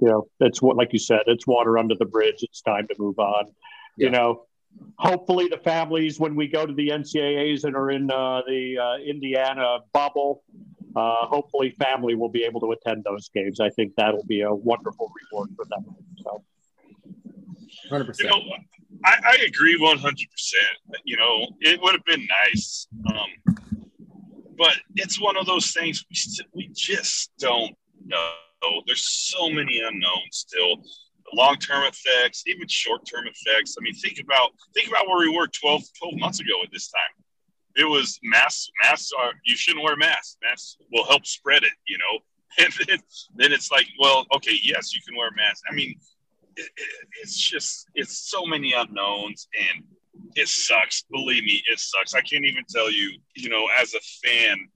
you 0.00 0.08
know, 0.08 0.28
it's 0.40 0.62
what, 0.62 0.76
like 0.76 0.92
you 0.92 0.98
said, 0.98 1.20
it's 1.26 1.46
water 1.46 1.78
under 1.78 1.94
the 1.94 2.06
bridge. 2.06 2.36
It's 2.42 2.62
time 2.62 2.88
to 2.88 2.94
move 2.98 3.18
on. 3.18 3.46
Yeah. 3.96 4.06
You 4.06 4.10
know, 4.10 4.46
hopefully 4.96 5.48
the 5.48 5.58
families, 5.58 6.18
when 6.18 6.34
we 6.34 6.48
go 6.48 6.64
to 6.64 6.72
the 6.72 6.88
NCAAs 6.88 7.64
and 7.64 7.76
are 7.76 7.90
in 7.90 8.10
uh, 8.10 8.42
the 8.46 8.78
uh, 8.78 8.96
Indiana 9.04 9.78
bubble, 9.92 10.42
uh, 10.96 11.26
hopefully 11.26 11.74
family 11.78 12.14
will 12.14 12.30
be 12.30 12.44
able 12.44 12.60
to 12.60 12.72
attend 12.72 13.04
those 13.04 13.28
games. 13.28 13.60
I 13.60 13.70
think 13.70 13.94
that'll 13.96 14.24
be 14.24 14.40
a 14.40 14.54
wonderful 14.54 15.12
reward 15.30 15.50
for 15.54 15.64
them. 15.66 15.84
So, 16.22 16.42
hundred 17.88 18.06
percent. 18.06 18.30
You 18.34 18.40
know, 18.40 18.56
I, 19.04 19.16
I, 19.24 19.44
agree 19.46 19.76
one 19.78 19.98
hundred 19.98 20.28
percent. 20.30 21.02
You 21.04 21.16
know, 21.16 21.46
it 21.60 21.80
would 21.80 21.92
have 21.92 22.04
been 22.04 22.26
nice, 22.44 22.88
um, 23.08 23.56
but 24.58 24.74
it's 24.96 25.20
one 25.20 25.36
of 25.36 25.46
those 25.46 25.70
things 25.70 26.04
we 26.10 26.16
we 26.54 26.70
just 26.74 27.30
don't 27.38 27.72
know 28.04 28.32
there's 28.86 29.08
so 29.08 29.48
many 29.50 29.80
unknowns 29.80 30.46
still. 30.46 30.82
Long 31.32 31.56
term 31.56 31.84
effects, 31.84 32.42
even 32.46 32.66
short 32.66 33.06
term 33.06 33.24
effects. 33.26 33.76
I 33.78 33.82
mean, 33.82 33.94
think 33.94 34.18
about 34.18 34.50
think 34.74 34.88
about 34.88 35.06
where 35.06 35.18
we 35.18 35.36
were 35.36 35.46
12, 35.46 35.82
12 35.98 36.18
months 36.18 36.40
ago 36.40 36.62
at 36.64 36.70
this 36.72 36.90
time. 36.90 37.24
It 37.76 37.84
was 37.84 38.18
masks. 38.22 38.68
Masks 38.82 39.12
are 39.18 39.32
you 39.44 39.56
shouldn't 39.56 39.84
wear 39.84 39.96
masks. 39.96 40.36
Masks 40.42 40.76
will 40.92 41.04
help 41.04 41.24
spread 41.24 41.62
it. 41.62 41.72
You 41.86 41.98
know, 41.98 42.18
and 42.64 42.72
then, 42.88 42.98
then 43.36 43.52
it's 43.52 43.70
like, 43.70 43.86
well, 44.00 44.26
okay, 44.34 44.56
yes, 44.62 44.92
you 44.92 45.00
can 45.06 45.16
wear 45.16 45.30
masks. 45.36 45.62
I 45.70 45.74
mean, 45.74 45.94
it, 46.56 46.68
it, 46.76 46.88
it's 47.22 47.36
just 47.36 47.88
it's 47.94 48.28
so 48.30 48.44
many 48.44 48.72
unknowns 48.72 49.48
and 49.56 49.84
it 50.34 50.48
sucks. 50.48 51.04
Believe 51.10 51.44
me, 51.44 51.62
it 51.70 51.78
sucks. 51.78 52.14
I 52.14 52.20
can't 52.20 52.44
even 52.44 52.64
tell 52.68 52.90
you. 52.90 53.12
You 53.36 53.48
know, 53.48 53.68
as 53.80 53.94
a 53.94 54.00
fan, 54.26 54.68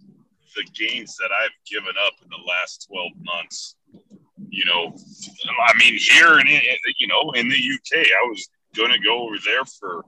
the 0.54 0.64
gains 0.74 1.16
that 1.16 1.30
I've 1.42 1.56
given 1.70 1.94
up 2.06 2.14
in 2.22 2.28
the 2.28 2.42
last 2.48 2.86
12 2.88 3.12
months. 3.22 3.76
You 4.48 4.64
know, 4.66 4.94
I 5.66 5.76
mean, 5.78 5.98
here 5.98 6.38
in, 6.38 6.46
you 6.46 7.06
know, 7.08 7.32
in 7.32 7.48
the 7.48 7.56
UK, 7.56 8.06
I 8.06 8.28
was 8.28 8.48
going 8.76 8.92
to 8.92 8.98
go 8.98 9.22
over 9.22 9.36
there 9.44 9.64
for 9.64 10.04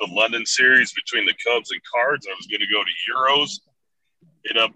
the 0.00 0.08
London 0.10 0.46
series 0.46 0.92
between 0.92 1.26
the 1.26 1.34
Cubs 1.44 1.70
and 1.70 1.80
Cards. 1.92 2.26
I 2.28 2.34
was 2.36 2.46
going 2.46 2.60
to 2.60 2.66
go 2.66 2.82
to 2.82 3.12
Euros, 3.12 3.60
in 4.44 4.56
up 4.56 4.72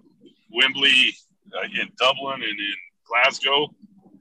Wembley 0.50 1.14
uh, 1.54 1.64
in 1.64 1.88
Dublin 1.98 2.42
and 2.42 2.58
in 2.58 2.74
Glasgow 3.08 3.68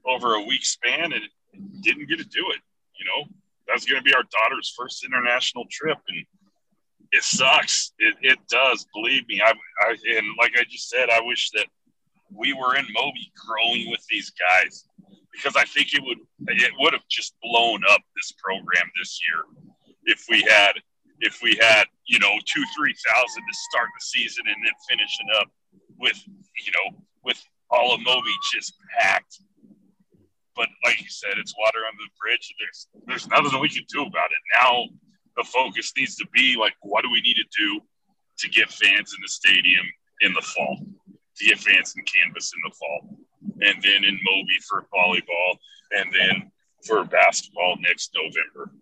over 0.06 0.34
a 0.34 0.42
week 0.42 0.64
span 0.64 1.12
and 1.12 1.22
didn't 1.82 2.08
get 2.08 2.18
to 2.18 2.24
do 2.24 2.50
it. 2.50 2.60
You 2.98 3.04
know, 3.06 3.28
that's 3.68 3.84
going 3.84 4.00
to 4.00 4.04
be 4.04 4.14
our 4.14 4.24
daughter's 4.30 4.72
first 4.76 5.04
international 5.04 5.64
trip. 5.70 5.98
And 6.08 6.24
it 7.12 7.22
sucks. 7.22 7.92
It, 7.98 8.16
it 8.22 8.38
does. 8.48 8.86
Believe 8.94 9.28
me. 9.28 9.40
I, 9.44 9.52
I 9.82 9.90
and 10.16 10.26
like 10.38 10.52
I 10.58 10.64
just 10.68 10.88
said, 10.88 11.10
I 11.10 11.20
wish 11.20 11.50
that 11.50 11.66
we 12.34 12.54
were 12.54 12.74
in 12.76 12.86
Moby 12.92 13.30
growing 13.36 13.90
with 13.90 14.04
these 14.10 14.30
guys 14.30 14.88
because 15.32 15.54
I 15.56 15.64
think 15.64 15.94
it 15.94 16.02
would 16.02 16.18
it 16.48 16.72
would 16.78 16.94
have 16.94 17.06
just 17.10 17.34
blown 17.42 17.82
up 17.90 18.00
this 18.16 18.32
program 18.42 18.90
this 18.98 19.20
year 19.28 19.44
if 20.04 20.24
we 20.30 20.42
had 20.42 20.72
if 21.20 21.40
we 21.42 21.56
had 21.60 21.84
you 22.06 22.18
know 22.18 22.32
two 22.46 22.64
three 22.76 22.94
thousand 23.08 23.42
to 23.42 23.58
start 23.70 23.88
the 23.92 24.04
season 24.04 24.44
and 24.46 24.56
then 24.64 24.72
finishing 24.88 25.28
up 25.38 25.50
with 26.00 26.18
you 26.26 26.72
know 26.72 26.98
with 27.24 27.42
all 27.70 27.94
of 27.94 28.00
Moby 28.02 28.32
just 28.54 28.74
packed. 28.98 29.38
But 30.56 30.68
like 30.84 31.00
you 31.00 31.08
said, 31.08 31.32
it's 31.38 31.54
water 31.58 31.78
under 31.88 32.02
the 32.04 32.12
bridge. 32.20 32.54
There's 32.58 32.88
there's 33.06 33.28
nothing 33.28 33.60
we 33.60 33.68
can 33.68 33.84
do 33.92 34.02
about 34.02 34.30
it 34.32 34.42
now 34.62 34.88
the 35.36 35.44
focus 35.44 35.92
needs 35.96 36.16
to 36.16 36.26
be 36.32 36.56
like, 36.58 36.74
what 36.82 37.02
do 37.02 37.10
we 37.10 37.20
need 37.20 37.36
to 37.36 37.44
do 37.58 37.80
to 38.38 38.48
get 38.48 38.70
fans 38.70 39.14
in 39.16 39.22
the 39.22 39.28
stadium 39.28 39.86
in 40.20 40.32
the 40.32 40.42
fall, 40.42 40.78
to 41.36 41.44
get 41.44 41.58
fans 41.58 41.94
in 41.96 42.04
Canvas 42.04 42.52
in 42.54 42.60
the 42.70 42.74
fall, 42.76 43.16
and 43.60 43.82
then 43.82 44.04
in 44.04 44.18
Moby 44.24 44.58
for 44.68 44.86
volleyball, 44.94 45.56
and 45.92 46.12
then 46.12 46.50
for 46.86 47.04
basketball 47.04 47.76
next 47.80 48.10
November. 48.14 48.72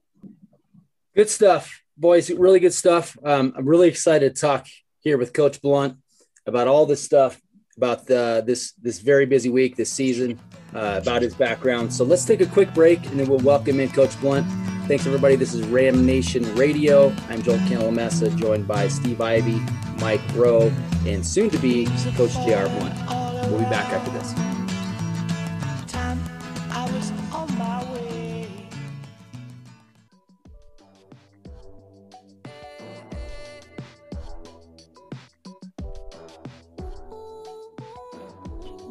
Good 1.14 1.28
stuff, 1.28 1.82
boys. 1.96 2.30
Really 2.30 2.60
good 2.60 2.74
stuff. 2.74 3.16
Um, 3.24 3.52
I'm 3.56 3.66
really 3.66 3.88
excited 3.88 4.34
to 4.34 4.40
talk 4.40 4.66
here 5.00 5.18
with 5.18 5.32
Coach 5.32 5.60
Blount 5.60 5.98
about 6.46 6.68
all 6.68 6.86
this 6.86 7.02
stuff 7.02 7.40
about 7.76 8.06
the, 8.06 8.42
this 8.46 8.72
this 8.82 8.98
very 8.98 9.24
busy 9.24 9.48
week 9.48 9.74
this 9.74 9.92
season, 9.92 10.38
uh, 10.74 10.98
about 11.00 11.22
his 11.22 11.34
background. 11.34 11.92
So 11.92 12.04
let's 12.04 12.24
take 12.26 12.42
a 12.42 12.46
quick 12.46 12.74
break, 12.74 13.04
and 13.06 13.18
then 13.18 13.26
we'll 13.28 13.38
welcome 13.38 13.80
in 13.80 13.88
Coach 13.90 14.18
Blount. 14.20 14.46
Thanks, 14.90 15.06
everybody. 15.06 15.36
This 15.36 15.54
is 15.54 15.64
Ram 15.68 16.04
Nation 16.04 16.52
Radio. 16.56 17.14
I'm 17.28 17.44
Joel 17.44 17.58
Cantalamessa, 17.58 18.36
joined 18.36 18.66
by 18.66 18.88
Steve 18.88 19.20
Ivy, 19.20 19.60
Mike 20.00 20.20
Rowe, 20.34 20.72
and 21.06 21.24
soon 21.24 21.48
to 21.50 21.58
be 21.58 21.86
Coach 22.16 22.32
JR 22.44 22.66
Blount. 22.66 23.48
We'll 23.48 23.60
be 23.60 23.66
back 23.66 23.92
after 23.92 24.10
this. 24.10 24.59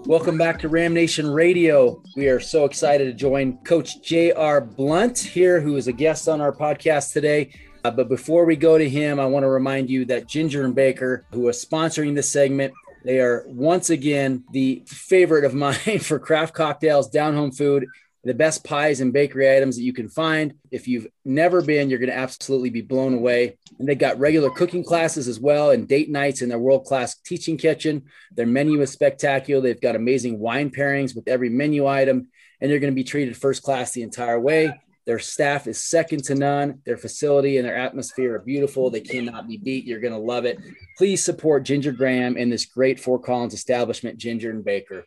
Welcome 0.09 0.39
back 0.39 0.57
to 0.61 0.69
Ram 0.69 0.95
Nation 0.95 1.29
Radio. 1.29 2.01
We 2.15 2.29
are 2.29 2.39
so 2.39 2.65
excited 2.65 3.05
to 3.05 3.13
join 3.13 3.57
Coach 3.57 4.01
J.R. 4.01 4.59
Blount 4.59 5.19
here, 5.19 5.61
who 5.61 5.75
is 5.75 5.87
a 5.87 5.93
guest 5.93 6.27
on 6.27 6.41
our 6.41 6.51
podcast 6.51 7.13
today. 7.13 7.51
Uh, 7.83 7.91
but 7.91 8.09
before 8.09 8.43
we 8.43 8.55
go 8.55 8.79
to 8.79 8.89
him, 8.89 9.19
I 9.19 9.27
want 9.27 9.43
to 9.43 9.49
remind 9.49 9.87
you 9.87 10.05
that 10.05 10.25
Ginger 10.25 10.65
and 10.65 10.73
Baker, 10.73 11.27
who 11.31 11.47
are 11.47 11.51
sponsoring 11.51 12.15
this 12.15 12.27
segment, 12.27 12.73
they 13.05 13.19
are 13.19 13.43
once 13.45 13.91
again 13.91 14.43
the 14.51 14.81
favorite 14.87 15.45
of 15.45 15.53
mine 15.53 15.75
for 15.99 16.17
craft 16.17 16.55
cocktails, 16.55 17.07
down 17.07 17.35
home 17.35 17.51
food, 17.51 17.85
the 18.23 18.33
best 18.33 18.63
pies 18.63 18.99
and 18.99 19.13
bakery 19.13 19.55
items 19.55 19.77
that 19.77 19.83
you 19.83 19.93
can 19.93 20.09
find. 20.09 20.55
If 20.71 20.87
you've 20.87 21.07
never 21.23 21.61
been, 21.61 21.89
you're 21.89 21.99
going 21.99 22.09
to 22.09 22.17
absolutely 22.17 22.69
be 22.69 22.81
blown 22.81 23.13
away. 23.13 23.57
And 23.77 23.87
they've 23.87 23.97
got 23.97 24.19
regular 24.19 24.49
cooking 24.49 24.83
classes 24.83 25.27
as 25.27 25.39
well 25.39 25.71
and 25.71 25.87
date 25.87 26.09
nights 26.09 26.41
in 26.41 26.49
their 26.49 26.59
world 26.59 26.85
class 26.85 27.15
teaching 27.15 27.57
kitchen. 27.57 28.03
Their 28.35 28.45
menu 28.45 28.81
is 28.81 28.91
spectacular. 28.91 29.61
They've 29.61 29.79
got 29.79 29.95
amazing 29.95 30.39
wine 30.39 30.69
pairings 30.69 31.15
with 31.15 31.27
every 31.27 31.49
menu 31.49 31.87
item, 31.87 32.27
and 32.59 32.69
you're 32.69 32.79
going 32.79 32.91
to 32.91 32.95
be 32.95 33.05
treated 33.05 33.37
first 33.37 33.63
class 33.63 33.91
the 33.91 34.03
entire 34.03 34.39
way. 34.39 34.73
Their 35.05 35.17
staff 35.17 35.65
is 35.65 35.83
second 35.83 36.25
to 36.25 36.35
none. 36.35 36.81
Their 36.85 36.97
facility 36.97 37.57
and 37.57 37.65
their 37.65 37.77
atmosphere 37.77 38.35
are 38.35 38.39
beautiful. 38.39 38.91
They 38.91 39.01
cannot 39.01 39.47
be 39.47 39.57
beat. 39.57 39.85
You're 39.85 40.01
going 40.01 40.13
to 40.13 40.19
love 40.19 40.45
it. 40.45 40.59
Please 40.99 41.23
support 41.23 41.63
Ginger 41.63 41.91
Graham 41.93 42.37
and 42.37 42.51
this 42.51 42.65
great 42.65 42.99
Fort 42.99 43.23
Collins 43.23 43.55
establishment, 43.55 44.19
Ginger 44.19 44.51
and 44.51 44.63
Baker. 44.63 45.05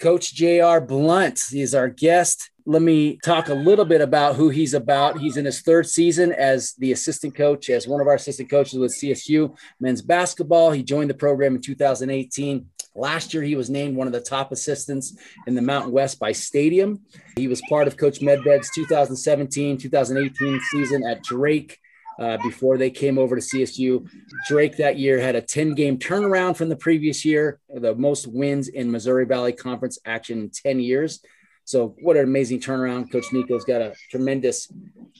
Coach 0.00 0.32
J.R. 0.34 0.80
Blount 0.80 1.52
is 1.52 1.74
our 1.74 1.88
guest. 1.88 2.50
Let 2.64 2.80
me 2.80 3.18
talk 3.22 3.50
a 3.50 3.54
little 3.54 3.84
bit 3.84 4.00
about 4.00 4.34
who 4.34 4.48
he's 4.48 4.72
about. 4.72 5.18
He's 5.18 5.36
in 5.36 5.44
his 5.44 5.60
third 5.60 5.86
season 5.86 6.32
as 6.32 6.72
the 6.78 6.92
assistant 6.92 7.34
coach, 7.34 7.68
as 7.68 7.86
one 7.86 8.00
of 8.00 8.06
our 8.06 8.14
assistant 8.14 8.48
coaches 8.48 8.78
with 8.78 8.96
CSU 8.96 9.54
men's 9.78 10.00
basketball. 10.00 10.70
He 10.70 10.82
joined 10.82 11.10
the 11.10 11.14
program 11.14 11.54
in 11.54 11.60
2018. 11.60 12.66
Last 12.94 13.34
year, 13.34 13.42
he 13.42 13.56
was 13.56 13.68
named 13.68 13.94
one 13.94 14.06
of 14.06 14.14
the 14.14 14.22
top 14.22 14.52
assistants 14.52 15.18
in 15.46 15.54
the 15.54 15.62
Mountain 15.62 15.92
West 15.92 16.18
by 16.18 16.32
Stadium. 16.32 17.00
He 17.36 17.46
was 17.46 17.60
part 17.68 17.86
of 17.86 17.98
Coach 17.98 18.20
Medved's 18.20 18.70
2017 18.74 19.76
2018 19.76 20.60
season 20.70 21.04
at 21.06 21.22
Drake 21.22 21.78
uh, 22.20 22.36
before 22.42 22.76
they 22.76 22.90
came 22.90 23.18
over 23.18 23.34
to 23.34 23.42
CSU. 23.42 24.06
Drake 24.46 24.76
that 24.76 24.98
year 24.98 25.18
had 25.18 25.34
a 25.34 25.40
10 25.40 25.74
game 25.74 25.98
turnaround 25.98 26.56
from 26.56 26.68
the 26.68 26.76
previous 26.76 27.24
year, 27.24 27.58
the 27.68 27.94
most 27.94 28.26
wins 28.26 28.68
in 28.68 28.90
Missouri 28.90 29.24
Valley 29.24 29.52
Conference 29.52 29.98
action 30.04 30.40
in 30.40 30.50
10 30.50 30.80
years. 30.80 31.20
So, 31.64 31.94
what 32.00 32.16
an 32.16 32.24
amazing 32.24 32.60
turnaround. 32.60 33.10
Coach 33.10 33.26
Niko's 33.32 33.64
got 33.64 33.80
a 33.80 33.94
tremendous 34.10 34.70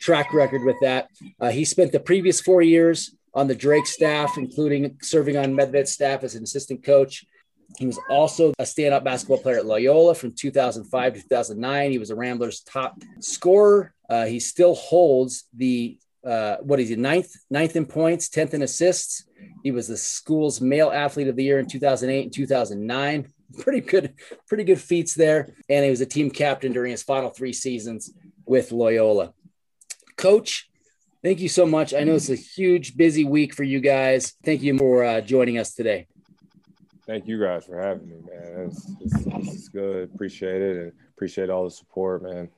track 0.00 0.32
record 0.34 0.62
with 0.64 0.76
that. 0.82 1.08
Uh, 1.40 1.50
he 1.50 1.64
spent 1.64 1.92
the 1.92 2.00
previous 2.00 2.40
four 2.40 2.60
years 2.60 3.14
on 3.34 3.46
the 3.46 3.54
Drake 3.54 3.86
staff, 3.86 4.36
including 4.36 4.96
serving 5.00 5.36
on 5.36 5.54
Medved's 5.54 5.92
staff 5.92 6.24
as 6.24 6.34
an 6.34 6.42
assistant 6.42 6.82
coach. 6.82 7.24
He 7.78 7.86
was 7.86 8.00
also 8.10 8.52
a 8.58 8.66
stand-up 8.66 9.04
basketball 9.04 9.38
player 9.38 9.58
at 9.58 9.66
Loyola 9.66 10.14
from 10.14 10.32
2005 10.32 11.14
to 11.14 11.20
2009. 11.20 11.90
He 11.92 11.98
was 11.98 12.10
a 12.10 12.16
Ramblers 12.16 12.60
top 12.62 13.00
scorer. 13.20 13.94
Uh, 14.08 14.26
he 14.26 14.40
still 14.40 14.74
holds 14.74 15.44
the 15.54 15.98
uh, 16.24 16.56
what 16.60 16.80
is 16.80 16.88
he 16.88 16.96
ninth 16.96 17.32
ninth 17.50 17.76
in 17.76 17.86
points, 17.86 18.28
tenth 18.28 18.54
in 18.54 18.62
assists. 18.62 19.24
He 19.62 19.70
was 19.70 19.88
the 19.88 19.96
school's 19.96 20.60
male 20.60 20.90
athlete 20.90 21.28
of 21.28 21.36
the 21.36 21.44
year 21.44 21.58
in 21.58 21.66
2008 21.66 22.24
and 22.24 22.32
2009. 22.32 23.32
Pretty 23.58 23.80
good, 23.80 24.14
pretty 24.46 24.62
good 24.62 24.80
feats 24.80 25.12
there. 25.12 25.52
And 25.68 25.84
he 25.84 25.90
was 25.90 26.00
a 26.00 26.06
team 26.06 26.30
captain 26.30 26.72
during 26.72 26.92
his 26.92 27.02
final 27.02 27.30
three 27.30 27.52
seasons 27.52 28.12
with 28.46 28.70
Loyola. 28.70 29.32
Coach, 30.16 30.70
thank 31.20 31.40
you 31.40 31.48
so 31.48 31.66
much. 31.66 31.92
I 31.92 32.04
know 32.04 32.14
it's 32.14 32.30
a 32.30 32.36
huge, 32.36 32.96
busy 32.96 33.24
week 33.24 33.52
for 33.52 33.64
you 33.64 33.80
guys. 33.80 34.34
Thank 34.44 34.62
you 34.62 34.78
for 34.78 35.02
uh, 35.02 35.20
joining 35.20 35.58
us 35.58 35.74
today. 35.74 36.06
Thank 37.08 37.26
you 37.26 37.40
guys 37.40 37.64
for 37.64 37.82
having 37.82 38.08
me, 38.08 38.20
man. 38.20 38.70
It's, 38.70 38.88
it's 39.00 39.68
good. 39.68 40.10
Appreciate 40.14 40.62
it 40.62 40.76
and 40.76 40.92
appreciate 41.16 41.50
all 41.50 41.64
the 41.64 41.72
support, 41.72 42.22
man. 42.22 42.50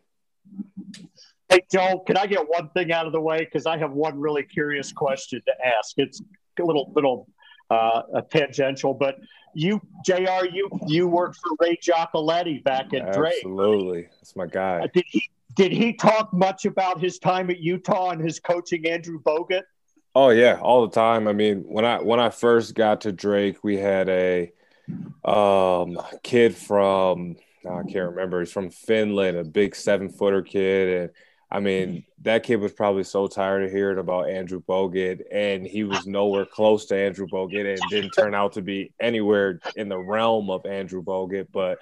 Hey, 1.53 1.61
Joel, 1.71 2.01
can 2.01 2.17
I 2.17 2.27
get 2.27 2.49
one 2.49 2.71
thing 2.71 2.93
out 2.93 3.05
of 3.05 3.13
the 3.13 3.21
way? 3.21 3.41
Because 3.41 3.67
I 3.67 3.77
have 3.77 3.93
one 3.93 4.19
really 4.19 4.43
curious 4.43 4.91
question 4.91 5.43
to 5.45 5.53
ask. 5.67 5.93
It's 5.99 6.23
a 6.59 6.65
little 6.65 6.91
little 6.97 7.29
uh, 7.71 8.23
tangential, 8.31 8.95
but 8.95 9.17
you, 9.55 9.79
Jr. 10.03 10.47
You 10.51 10.71
you 10.87 11.09
worked 11.09 11.37
for 11.37 11.55
Ray 11.61 11.77
Giacoletti 11.77 12.65
back 12.65 12.95
at 12.95 13.13
Drake. 13.13 13.35
Absolutely, 13.45 14.09
that's 14.19 14.35
my 14.35 14.47
guy. 14.47 14.81
Uh, 14.81 14.87
did 14.95 15.05
he 15.07 15.29
did 15.55 15.73
he 15.73 15.93
talk 15.93 16.33
much 16.33 16.65
about 16.65 16.99
his 16.99 17.19
time 17.19 17.51
at 17.51 17.59
Utah 17.59 18.11
and 18.11 18.23
his 18.23 18.41
coaching 18.41 18.87
Andrew 18.87 19.21
Bogut? 19.21 19.65
Oh 20.15 20.31
yeah, 20.31 20.59
all 20.63 20.87
the 20.87 20.95
time. 20.95 21.29
I 21.29 21.35
mean, 21.35 21.65
when 21.67 21.85
I 21.85 22.01
when 22.01 22.19
I 22.19 22.31
first 22.31 22.75
got 22.75 23.03
to 23.03 23.13
Drake, 23.13 23.63
we 23.63 23.77
had 23.77 24.09
a 24.09 24.53
um, 25.23 26.01
kid 26.23 26.57
from 26.57 27.37
I 27.67 27.83
can't 27.83 28.11
remember. 28.11 28.41
He's 28.41 28.53
from 28.53 28.71
Finland, 28.71 29.37
a 29.37 29.45
big 29.45 29.77
seven 29.77 30.09
footer 30.09 30.41
kid, 30.41 31.03
and 31.03 31.11
I 31.53 31.61
mean, 31.61 32.05
that 32.23 32.45
kid 32.45 32.57
was 32.57 32.73
probably 32.73 33.05
so 33.05 33.27
tired 33.27 33.63
of 33.63 33.71
hearing 33.71 33.99
about 33.99 34.31
Andrew 34.31 34.63
Bogut, 34.67 35.21
and 35.31 35.67
he 35.67 35.85
was 35.85 36.07
nowhere 36.07 36.47
close 36.47 36.87
to 36.87 36.97
Andrew 36.97 37.27
Bogut 37.27 37.71
and 37.71 37.79
didn't 37.91 38.13
turn 38.13 38.35
out 38.35 38.55
to 38.55 38.63
be 38.63 38.91
anywhere 38.99 39.61
in 39.77 39.91
the 39.91 39.99
realm 39.99 40.49
of 40.49 40.65
Andrew 40.65 41.03
Bogut. 41.03 41.49
But 41.53 41.79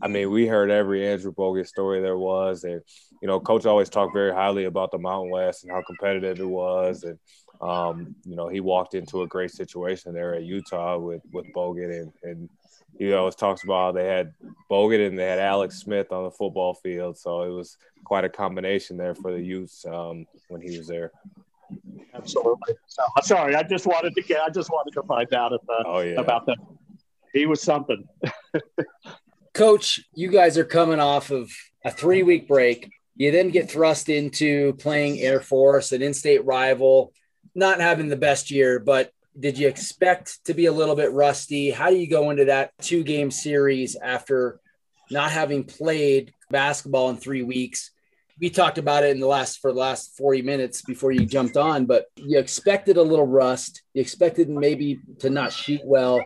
I 0.00 0.06
mean, 0.06 0.30
we 0.30 0.46
heard 0.46 0.70
every 0.70 1.04
Andrew 1.04 1.34
Bogut 1.34 1.66
story 1.66 2.00
there 2.00 2.16
was. 2.16 2.62
And, 2.62 2.80
you 3.20 3.26
know, 3.26 3.40
coach 3.40 3.66
always 3.66 3.88
talked 3.88 4.14
very 4.14 4.32
highly 4.32 4.66
about 4.66 4.92
the 4.92 4.98
Mountain 4.98 5.32
West 5.32 5.64
and 5.64 5.72
how 5.72 5.82
competitive 5.82 6.38
it 6.38 6.48
was. 6.48 7.02
And, 7.02 7.18
um, 7.60 8.14
you 8.24 8.36
know, 8.36 8.46
he 8.46 8.60
walked 8.60 8.94
into 8.94 9.22
a 9.22 9.26
great 9.26 9.50
situation 9.50 10.14
there 10.14 10.36
at 10.36 10.44
Utah 10.44 10.96
with, 10.96 11.22
with 11.32 11.52
Bogut 11.52 11.90
and, 11.90 12.12
and 12.22 12.48
he 12.98 13.12
always 13.12 13.36
talks 13.36 13.62
about 13.62 13.94
they 13.94 14.06
had 14.06 14.34
Bogut 14.70 15.06
and 15.06 15.18
they 15.18 15.24
had 15.24 15.38
Alex 15.38 15.78
Smith 15.78 16.10
on 16.10 16.24
the 16.24 16.30
football 16.30 16.74
field. 16.74 17.16
So 17.16 17.42
it 17.42 17.50
was 17.50 17.76
quite 18.04 18.24
a 18.24 18.28
combination 18.28 18.96
there 18.96 19.14
for 19.14 19.32
the 19.32 19.40
youth 19.40 19.84
um, 19.86 20.26
when 20.48 20.60
he 20.60 20.76
was 20.76 20.88
there. 20.88 21.12
Absolutely. 22.14 22.74
So, 22.86 23.02
sorry, 23.22 23.54
I 23.54 23.62
just 23.62 23.86
wanted 23.86 24.14
to 24.14 24.22
get. 24.22 24.40
I 24.40 24.50
just 24.50 24.70
wanted 24.70 24.92
to 24.94 25.02
find 25.04 25.32
out 25.32 25.52
if, 25.52 25.60
uh, 25.68 25.82
oh, 25.86 26.00
yeah. 26.00 26.20
about 26.20 26.46
that. 26.46 26.56
He 27.32 27.46
was 27.46 27.62
something. 27.62 28.08
Coach, 29.54 30.00
you 30.14 30.28
guys 30.28 30.58
are 30.58 30.64
coming 30.64 30.98
off 30.98 31.30
of 31.30 31.50
a 31.84 31.90
three-week 31.90 32.48
break. 32.48 32.90
You 33.16 33.30
then 33.30 33.50
get 33.50 33.70
thrust 33.70 34.08
into 34.08 34.72
playing 34.74 35.18
Air 35.20 35.40
Force, 35.40 35.92
an 35.92 36.02
in-state 36.02 36.44
rival, 36.44 37.12
not 37.54 37.80
having 37.80 38.08
the 38.08 38.16
best 38.16 38.50
year, 38.50 38.78
but 38.78 39.12
did 39.38 39.58
you 39.58 39.68
expect 39.68 40.44
to 40.46 40.54
be 40.54 40.66
a 40.66 40.72
little 40.72 40.96
bit 40.96 41.12
rusty? 41.12 41.70
How 41.70 41.90
do 41.90 41.96
you 41.96 42.08
go 42.08 42.30
into 42.30 42.46
that 42.46 42.72
two 42.80 43.04
game 43.04 43.30
series 43.30 43.96
after 43.96 44.60
not 45.10 45.30
having 45.30 45.64
played 45.64 46.32
basketball 46.50 47.10
in 47.10 47.16
three 47.16 47.42
weeks? 47.42 47.92
We 48.40 48.50
talked 48.50 48.78
about 48.78 49.04
it 49.04 49.10
in 49.10 49.20
the 49.20 49.26
last 49.26 49.60
for 49.60 49.72
the 49.72 49.78
last 49.78 50.16
40 50.16 50.42
minutes 50.42 50.82
before 50.82 51.12
you 51.12 51.26
jumped 51.26 51.56
on, 51.56 51.86
but 51.86 52.06
you 52.16 52.38
expected 52.38 52.96
a 52.96 53.02
little 53.02 53.26
rust. 53.26 53.82
You 53.94 54.00
expected 54.00 54.48
maybe 54.48 55.00
to 55.20 55.30
not 55.30 55.52
shoot 55.52 55.80
well, 55.84 56.22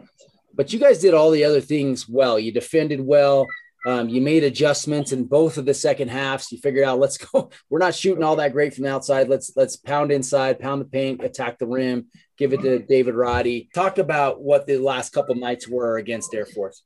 but 0.54 0.72
you 0.72 0.78
guys 0.78 1.00
did 1.00 1.14
all 1.14 1.30
the 1.30 1.44
other 1.44 1.60
things 1.60 2.08
well. 2.08 2.38
You 2.38 2.52
defended 2.52 3.00
well. 3.00 3.46
Um, 3.84 4.08
you 4.08 4.20
made 4.20 4.44
adjustments 4.44 5.12
in 5.12 5.24
both 5.24 5.58
of 5.58 5.64
the 5.64 5.74
second 5.74 6.08
halves. 6.08 6.52
You 6.52 6.58
figured 6.58 6.84
out, 6.84 7.00
let's 7.00 7.18
go. 7.32 7.50
We're 7.68 7.78
not 7.78 7.94
shooting 7.94 8.22
all 8.22 8.36
that 8.36 8.52
great 8.52 8.74
from 8.74 8.84
the 8.84 8.92
outside. 8.92 9.28
Let's 9.28 9.52
let's 9.56 9.76
pound 9.76 10.12
inside, 10.12 10.60
pound 10.60 10.80
the 10.80 10.86
paint, 10.86 11.24
attack 11.24 11.58
the 11.58 11.66
rim, 11.66 12.06
give 12.38 12.52
it 12.52 12.62
to 12.62 12.78
David 12.78 13.14
Roddy. 13.14 13.68
Talk 13.74 13.98
about 13.98 14.40
what 14.42 14.66
the 14.66 14.78
last 14.78 15.12
couple 15.12 15.34
nights 15.34 15.68
were 15.68 15.98
against 15.98 16.34
Air 16.34 16.46
Force. 16.46 16.82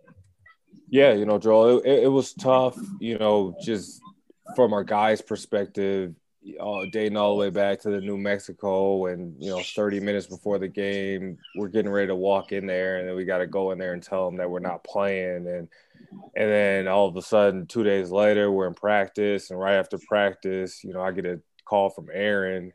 Yeah, 0.89 1.13
you 1.13 1.27
know, 1.27 1.39
Joel, 1.39 1.81
it, 1.81 2.05
it 2.05 2.13
was 2.13 2.33
tough. 2.33 2.79
You 3.01 3.19
know, 3.19 3.57
just 3.63 4.01
from 4.55 4.73
our 4.73 4.85
guys' 4.85 5.21
perspective, 5.21 6.15
uh, 6.61 6.83
dating 6.93 7.17
all 7.17 7.35
the 7.35 7.41
way 7.41 7.51
back 7.51 7.81
to 7.81 7.91
the 7.91 8.01
New 8.01 8.17
Mexico, 8.17 9.07
and 9.07 9.35
you 9.43 9.51
know, 9.51 9.61
30 9.61 10.01
minutes 10.01 10.27
before 10.27 10.59
the 10.59 10.69
game, 10.69 11.37
we're 11.57 11.69
getting 11.69 11.91
ready 11.91 12.07
to 12.07 12.15
walk 12.15 12.53
in 12.53 12.67
there, 12.67 12.99
and 12.99 13.09
then 13.09 13.17
we 13.17 13.25
got 13.25 13.39
to 13.39 13.47
go 13.47 13.73
in 13.73 13.79
there 13.79 13.93
and 13.93 14.03
tell 14.03 14.27
them 14.27 14.37
that 14.37 14.49
we're 14.49 14.61
not 14.61 14.85
playing, 14.85 15.47
and 15.49 15.69
and 16.11 16.51
then 16.51 16.89
all 16.89 17.09
of 17.09 17.17
a 17.17 17.23
sudden, 17.23 17.67
two 17.67 17.85
days 17.85 18.11
later, 18.11 18.51
we're 18.51 18.67
in 18.67 18.75
practice, 18.75 19.51
and 19.51 19.59
right 19.59 19.77
after 19.77 19.99
practice, 20.09 20.83
you 20.85 20.93
know, 20.93 21.01
I 21.01 21.13
get 21.13 21.27
a 21.27 21.41
call 21.65 21.91
from 21.91 22.09
Aaron, 22.13 22.73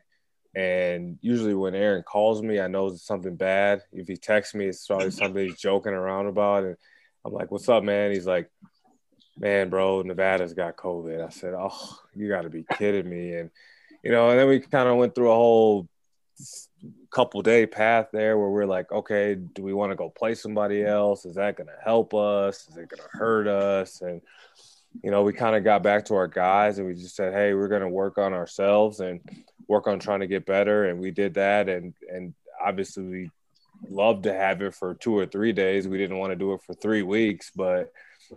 and 0.54 1.18
usually 1.22 1.54
when 1.54 1.74
Aaron 1.74 2.02
calls 2.02 2.42
me, 2.42 2.60
I 2.60 2.68
know 2.68 2.88
it's 2.88 3.06
something 3.06 3.36
bad. 3.36 3.82
If 3.92 4.08
he 4.08 4.16
texts 4.16 4.54
me, 4.54 4.66
it's 4.66 4.86
probably 4.86 5.10
something 5.10 5.46
he's 5.46 5.60
joking 5.60 5.94
around 5.94 6.26
about, 6.26 6.64
and 6.64 6.76
I'm 7.24 7.32
like, 7.32 7.50
"What's 7.50 7.68
up, 7.68 7.82
man?" 7.82 8.12
He's 8.12 8.26
like, 8.26 8.50
"Man, 9.38 9.70
bro, 9.70 10.02
Nevada's 10.02 10.54
got 10.54 10.76
COVID." 10.76 11.24
I 11.24 11.30
said, 11.30 11.54
"Oh, 11.56 11.98
you 12.14 12.28
got 12.28 12.42
to 12.42 12.50
be 12.50 12.66
kidding 12.74 13.08
me!" 13.08 13.34
And 13.34 13.50
you 14.02 14.10
know, 14.10 14.30
and 14.30 14.38
then 14.38 14.48
we 14.48 14.60
kind 14.60 14.88
of 14.88 14.96
went 14.96 15.14
through 15.14 15.30
a 15.30 15.34
whole 15.34 15.88
couple 17.10 17.42
day 17.42 17.66
path 17.66 18.08
there 18.12 18.38
where 18.38 18.50
we're 18.50 18.66
like, 18.66 18.90
okay, 18.90 19.34
do 19.34 19.62
we 19.62 19.72
want 19.72 19.92
to 19.92 19.96
go 19.96 20.10
play 20.10 20.34
somebody 20.34 20.84
else? 20.84 21.24
Is 21.24 21.36
that 21.36 21.56
going 21.56 21.68
to 21.68 21.84
help 21.84 22.14
us? 22.14 22.68
Is 22.68 22.76
it 22.76 22.88
going 22.88 23.02
to 23.02 23.18
hurt 23.18 23.46
us? 23.46 24.00
And 24.00 24.20
you 25.02 25.10
know, 25.10 25.22
we 25.22 25.32
kind 25.32 25.56
of 25.56 25.64
got 25.64 25.82
back 25.82 26.04
to 26.06 26.14
our 26.14 26.28
guys 26.28 26.78
and 26.78 26.86
we 26.86 26.94
just 26.94 27.16
said, 27.16 27.32
hey, 27.32 27.54
we're 27.54 27.68
going 27.68 27.82
to 27.82 27.88
work 27.88 28.18
on 28.18 28.34
ourselves 28.34 29.00
and 29.00 29.20
work 29.66 29.86
on 29.86 29.98
trying 29.98 30.20
to 30.20 30.26
get 30.26 30.44
better. 30.44 30.86
And 30.86 31.00
we 31.00 31.10
did 31.10 31.34
that. 31.34 31.68
And 31.68 31.94
and 32.08 32.34
obviously, 32.62 33.04
we 33.04 33.30
loved 33.88 34.24
to 34.24 34.34
have 34.34 34.62
it 34.62 34.74
for 34.74 34.94
two 34.94 35.16
or 35.16 35.26
three 35.26 35.52
days. 35.52 35.88
We 35.88 35.98
didn't 35.98 36.18
want 36.18 36.32
to 36.32 36.36
do 36.36 36.52
it 36.52 36.62
for 36.62 36.74
three 36.74 37.02
weeks, 37.02 37.50
but 37.54 37.92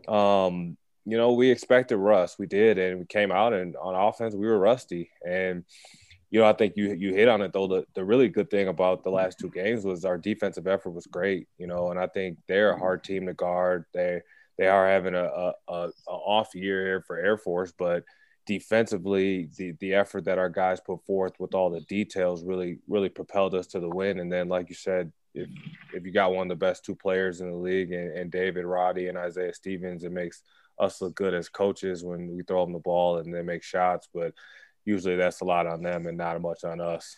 um, 0.07 0.77
you 1.05 1.17
know, 1.17 1.33
we 1.33 1.51
expected 1.51 1.97
rust. 1.97 2.39
We 2.39 2.47
did, 2.47 2.77
and 2.79 2.99
we 2.99 3.05
came 3.05 3.31
out 3.31 3.53
and 3.53 3.75
on 3.75 3.93
offense, 3.95 4.33
we 4.33 4.47
were 4.47 4.57
rusty. 4.57 5.11
And 5.25 5.63
you 6.31 6.39
know, 6.39 6.47
I 6.47 6.53
think 6.53 6.73
you 6.75 6.93
you 6.93 7.13
hit 7.13 7.27
on 7.27 7.41
it 7.41 7.53
though. 7.53 7.67
The 7.67 7.85
the 7.93 8.03
really 8.03 8.29
good 8.29 8.49
thing 8.49 8.67
about 8.67 9.03
the 9.03 9.09
last 9.09 9.39
two 9.39 9.49
games 9.49 9.85
was 9.85 10.05
our 10.05 10.17
defensive 10.17 10.67
effort 10.67 10.91
was 10.91 11.07
great. 11.07 11.47
You 11.57 11.67
know, 11.67 11.91
and 11.91 11.99
I 11.99 12.07
think 12.07 12.37
they're 12.47 12.71
a 12.71 12.79
hard 12.79 13.03
team 13.03 13.27
to 13.27 13.33
guard. 13.33 13.85
They 13.93 14.21
they 14.57 14.67
are 14.67 14.87
having 14.87 15.15
a, 15.15 15.23
a, 15.23 15.53
a, 15.67 15.89
a 16.07 16.11
off 16.11 16.55
year 16.55 16.85
here 16.85 17.03
for 17.05 17.17
Air 17.17 17.37
Force, 17.37 17.73
but 17.77 18.03
defensively, 18.45 19.49
the 19.57 19.73
the 19.79 19.93
effort 19.93 20.25
that 20.25 20.37
our 20.37 20.49
guys 20.49 20.79
put 20.79 21.05
forth 21.05 21.33
with 21.39 21.53
all 21.53 21.69
the 21.69 21.81
details 21.81 22.43
really 22.43 22.79
really 22.87 23.09
propelled 23.09 23.55
us 23.55 23.67
to 23.67 23.79
the 23.79 23.89
win. 23.89 24.19
And 24.19 24.31
then, 24.31 24.47
like 24.47 24.69
you 24.69 24.75
said, 24.75 25.11
if 25.33 25.49
if 25.93 26.05
you 26.05 26.11
got 26.11 26.33
one 26.33 26.49
of 26.49 26.49
the 26.49 26.65
best 26.65 26.85
two 26.85 26.95
players 26.95 27.41
in 27.41 27.51
the 27.51 27.57
league, 27.57 27.91
and, 27.91 28.11
and 28.17 28.31
David 28.31 28.65
Roddy 28.65 29.07
and 29.07 29.17
Isaiah 29.17 29.53
Stevens, 29.53 30.03
it 30.03 30.11
makes 30.11 30.41
us 30.79 31.01
look 31.01 31.15
good 31.15 31.33
as 31.33 31.49
coaches 31.49 32.03
when 32.03 32.35
we 32.35 32.43
throw 32.43 32.65
them 32.65 32.73
the 32.73 32.79
ball 32.79 33.17
and 33.17 33.33
they 33.33 33.41
make 33.41 33.63
shots. 33.63 34.07
But 34.13 34.33
usually, 34.85 35.15
that's 35.15 35.41
a 35.41 35.45
lot 35.45 35.67
on 35.67 35.81
them 35.81 36.07
and 36.07 36.17
not 36.17 36.39
much 36.41 36.63
on 36.63 36.79
us 36.79 37.17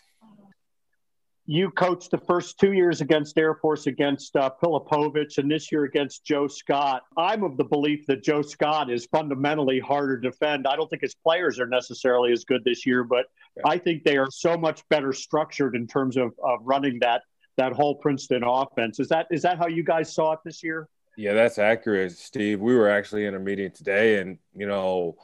you 1.50 1.70
coached 1.70 2.10
the 2.10 2.18
first 2.18 2.60
two 2.60 2.74
years 2.74 3.00
against 3.00 3.38
Air 3.38 3.54
Force 3.54 3.86
against 3.86 4.36
uh, 4.36 4.50
Pilipovich 4.62 5.38
and 5.38 5.50
this 5.50 5.72
year 5.72 5.84
against 5.84 6.22
Joe 6.22 6.46
Scott. 6.46 7.04
I'm 7.16 7.42
of 7.42 7.56
the 7.56 7.64
belief 7.64 8.04
that 8.06 8.22
Joe 8.22 8.42
Scott 8.42 8.90
is 8.90 9.06
fundamentally 9.06 9.80
harder 9.80 10.20
to 10.20 10.30
defend. 10.30 10.66
I 10.66 10.76
don't 10.76 10.90
think 10.90 11.00
his 11.00 11.14
players 11.14 11.58
are 11.58 11.66
necessarily 11.66 12.32
as 12.32 12.44
good 12.44 12.62
this 12.64 12.84
year, 12.84 13.02
but 13.02 13.24
yeah. 13.56 13.62
I 13.64 13.78
think 13.78 14.04
they 14.04 14.18
are 14.18 14.30
so 14.30 14.58
much 14.58 14.86
better 14.90 15.14
structured 15.14 15.74
in 15.74 15.86
terms 15.86 16.18
of, 16.18 16.34
of 16.44 16.58
running 16.64 16.98
that 17.00 17.22
that 17.56 17.72
whole 17.72 17.94
Princeton 17.94 18.44
offense. 18.44 19.00
Is 19.00 19.08
that 19.08 19.26
is 19.30 19.40
that 19.40 19.56
how 19.56 19.68
you 19.68 19.82
guys 19.82 20.14
saw 20.14 20.32
it 20.32 20.40
this 20.44 20.62
year? 20.62 20.86
Yeah, 21.16 21.32
that's 21.32 21.58
accurate, 21.58 22.12
Steve. 22.12 22.60
We 22.60 22.76
were 22.76 22.90
actually 22.90 23.24
in 23.24 23.34
a 23.34 23.40
meeting 23.40 23.70
today, 23.70 24.20
and 24.20 24.36
you 24.54 24.66
know, 24.66 25.16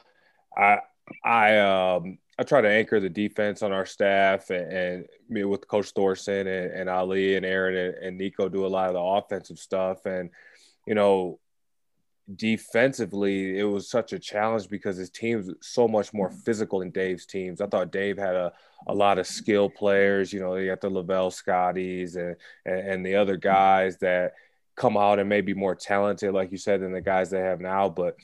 I 0.57 0.79
I 1.23 1.59
um 1.59 2.17
I 2.39 2.43
try 2.43 2.61
to 2.61 2.69
anchor 2.69 3.01
the 3.01 3.09
defense 3.09 3.63
on 3.63 3.73
our 3.73 3.87
staff 3.87 4.51
and, 4.51 4.73
and 4.73 5.07
me 5.29 5.45
with 5.45 5.69
Coach 5.69 5.91
Thorson 5.91 6.47
and, 6.47 6.73
and, 6.73 6.89
Ali 6.89 7.37
and 7.37 7.47
Aaron 7.47 7.77
and, 7.77 7.95
and 7.95 8.21
Niko 8.21 8.51
do 8.51 8.67
a 8.67 8.69
lot 8.69 8.89
of 8.89 8.95
the 8.95 9.01
offensive 9.01 9.59
stuff. 9.59 10.07
And, 10.07 10.31
you 10.87 10.95
know, 10.95 11.39
defensively, 12.35 13.59
it 13.59 13.65
was 13.65 13.89
such 13.89 14.13
a 14.13 14.19
challenge 14.19 14.69
because 14.69 14.97
his 14.97 15.11
team's 15.11 15.51
so 15.63 15.87
much 15.87 16.13
more 16.13 16.29
mm-hmm. 16.29 16.39
physical 16.39 16.81
than 16.81 16.91
Dave's 16.91 17.27
teams. 17.27 17.61
I 17.61 17.67
thought 17.67 17.93
Dave 17.93 18.19
had 18.19 18.35
a, 18.35 18.53
a 18.87 18.95
lot 18.95 19.19
of 19.19 19.27
skill 19.27 19.71
players. 19.71 20.33
You 20.33 20.41
know, 20.41 20.57
you 20.57 20.67
got 20.67 20.81
the 20.81 20.91
Lavelle 20.91 21.31
Scotties 21.31 22.17
and, 22.17 22.37
and, 22.65 22.89
and 22.89 23.07
the 23.07 23.15
other 23.17 23.35
mm-hmm. 23.35 23.49
guys 23.49 23.99
that– 23.99 24.35
come 24.77 24.97
out 24.97 25.19
and 25.19 25.29
maybe 25.29 25.55
more 25.55 25.75
talented, 25.75 26.33
like 26.33 26.51
you 26.51 26.59
said, 26.59 26.81
than 26.81 26.93
the 26.93 27.01
guys 27.01 27.31
they 27.31 27.41
have 27.41 27.61
now. 27.61 27.89
But 27.89 28.17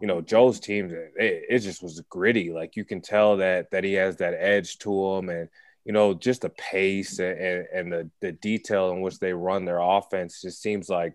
you 0.00 0.06
know, 0.06 0.20
Joe's 0.20 0.60
team, 0.60 0.90
it, 0.90 1.44
it, 1.48 1.58
just 1.58 1.82
was 1.82 2.00
gritty. 2.08 2.52
Like 2.52 2.76
you 2.76 2.84
can 2.84 3.00
tell 3.00 3.36
that 3.38 3.70
that 3.70 3.84
he 3.84 3.94
has 3.94 4.16
that 4.16 4.34
edge 4.34 4.78
to 4.78 5.14
him, 5.14 5.28
and 5.28 5.48
you 5.84 5.92
know, 5.92 6.14
just 6.14 6.42
the 6.42 6.50
pace 6.50 7.18
and, 7.18 7.38
and, 7.38 7.66
and 7.72 7.92
the 7.92 8.10
the 8.20 8.32
detail 8.32 8.90
in 8.92 9.00
which 9.00 9.18
they 9.18 9.32
run 9.32 9.64
their 9.64 9.80
offense 9.80 10.40
just 10.40 10.62
seems 10.62 10.88
like 10.88 11.14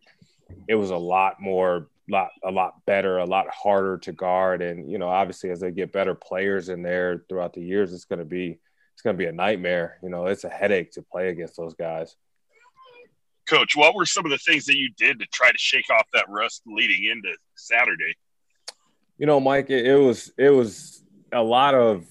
it 0.68 0.76
was 0.76 0.90
a 0.90 0.98
lot 0.98 1.42
more 1.42 1.88
lot 2.10 2.32
a 2.44 2.52
lot 2.52 2.86
better 2.86 3.20
a 3.20 3.26
lot 3.26 3.48
harder 3.50 3.98
to 3.98 4.12
guard 4.12 4.62
and 4.62 4.92
you 4.92 4.98
know 4.98 5.08
obviously 5.08 5.50
as 5.50 5.62
they 5.62 5.72
get 5.72 5.94
better 5.94 6.14
players 6.14 6.68
in 6.68 6.82
there 6.82 7.24
throughout 7.30 7.54
the 7.54 7.62
years 7.62 7.94
it's 7.94 8.04
going 8.04 8.20
to 8.20 8.26
be 8.26 8.60
it's 8.94 9.02
going 9.02 9.16
to 9.16 9.18
be 9.18 9.28
a 9.28 9.32
nightmare 9.32 9.98
you 10.04 10.10
know 10.10 10.26
it's 10.26 10.44
a 10.44 10.50
headache 10.50 10.92
to 10.92 11.02
play 11.02 11.30
against 11.30 11.56
those 11.56 11.74
guys 11.76 12.18
Coach, 13.48 13.76
what 13.76 13.96
were 13.96 14.06
some 14.06 14.26
of 14.26 14.32
the 14.32 14.38
things 14.38 14.66
that 14.66 14.78
you 14.78 14.90
did 14.98 15.20
to 15.20 15.26
try 15.34 15.52
to 15.52 15.58
shake 15.58 15.90
off 15.90 16.08
that 16.14 16.26
rust 16.30 16.62
leading 16.66 17.06
into 17.06 17.36
Saturday? 17.56 18.16
You 19.18 19.26
know, 19.26 19.40
Mike, 19.40 19.70
it, 19.70 19.96
was 19.96 20.32
it 20.38 20.50
was 20.50 21.04
a 21.32 21.42
lot 21.42 21.76
of 21.76 22.06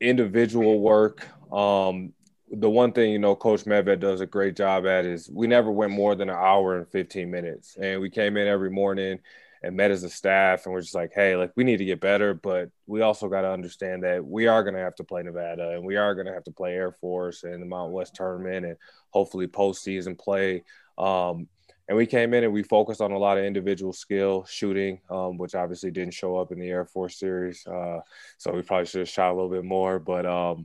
individual 0.00 0.80
work. 0.80 1.26
Um, 1.52 2.12
the 2.50 2.70
one 2.70 2.92
thing 2.92 3.10
you 3.10 3.18
know, 3.18 3.34
Coach 3.34 3.64
Medved 3.64 4.00
does 4.00 4.20
a 4.20 4.26
great 4.26 4.56
job 4.56 4.86
at 4.86 5.04
is 5.04 5.28
we 5.30 5.46
never 5.46 5.70
went 5.70 5.92
more 5.92 6.14
than 6.14 6.30
an 6.30 6.36
hour 6.36 6.78
and 6.78 6.88
15 6.88 7.30
minutes, 7.30 7.76
and 7.80 8.00
we 8.00 8.08
came 8.08 8.36
in 8.36 8.46
every 8.46 8.70
morning 8.70 9.18
and 9.66 9.76
met 9.76 9.90
as 9.90 10.04
a 10.04 10.08
staff 10.08 10.64
and 10.64 10.72
we're 10.72 10.80
just 10.80 10.94
like 10.94 11.10
hey 11.12 11.34
like 11.34 11.50
we 11.56 11.64
need 11.64 11.78
to 11.78 11.84
get 11.84 12.00
better 12.00 12.32
but 12.32 12.70
we 12.86 13.00
also 13.00 13.28
got 13.28 13.40
to 13.40 13.50
understand 13.50 14.04
that 14.04 14.24
we 14.24 14.46
are 14.46 14.62
going 14.62 14.74
to 14.74 14.80
have 14.80 14.94
to 14.94 15.02
play 15.02 15.22
nevada 15.22 15.70
and 15.70 15.84
we 15.84 15.96
are 15.96 16.14
going 16.14 16.26
to 16.26 16.32
have 16.32 16.44
to 16.44 16.52
play 16.52 16.74
air 16.74 16.92
force 16.92 17.42
and 17.42 17.60
the 17.60 17.66
mountain 17.66 17.92
west 17.92 18.14
tournament 18.14 18.64
and 18.64 18.76
hopefully 19.10 19.46
postseason 19.46 20.16
play 20.16 20.62
um, 20.98 21.48
and 21.88 21.96
we 21.96 22.06
came 22.06 22.32
in 22.32 22.44
and 22.44 22.52
we 22.52 22.62
focused 22.62 23.00
on 23.00 23.12
a 23.12 23.18
lot 23.18 23.38
of 23.38 23.44
individual 23.44 23.92
skill 23.92 24.44
shooting 24.48 25.00
um, 25.10 25.36
which 25.36 25.56
obviously 25.56 25.90
didn't 25.90 26.14
show 26.14 26.36
up 26.36 26.52
in 26.52 26.60
the 26.60 26.68
air 26.68 26.84
force 26.84 27.18
series 27.18 27.66
uh, 27.66 27.98
so 28.38 28.52
we 28.52 28.62
probably 28.62 28.86
should 28.86 29.00
have 29.00 29.08
shot 29.08 29.32
a 29.32 29.34
little 29.34 29.50
bit 29.50 29.64
more 29.64 29.98
but 29.98 30.24
um, 30.24 30.64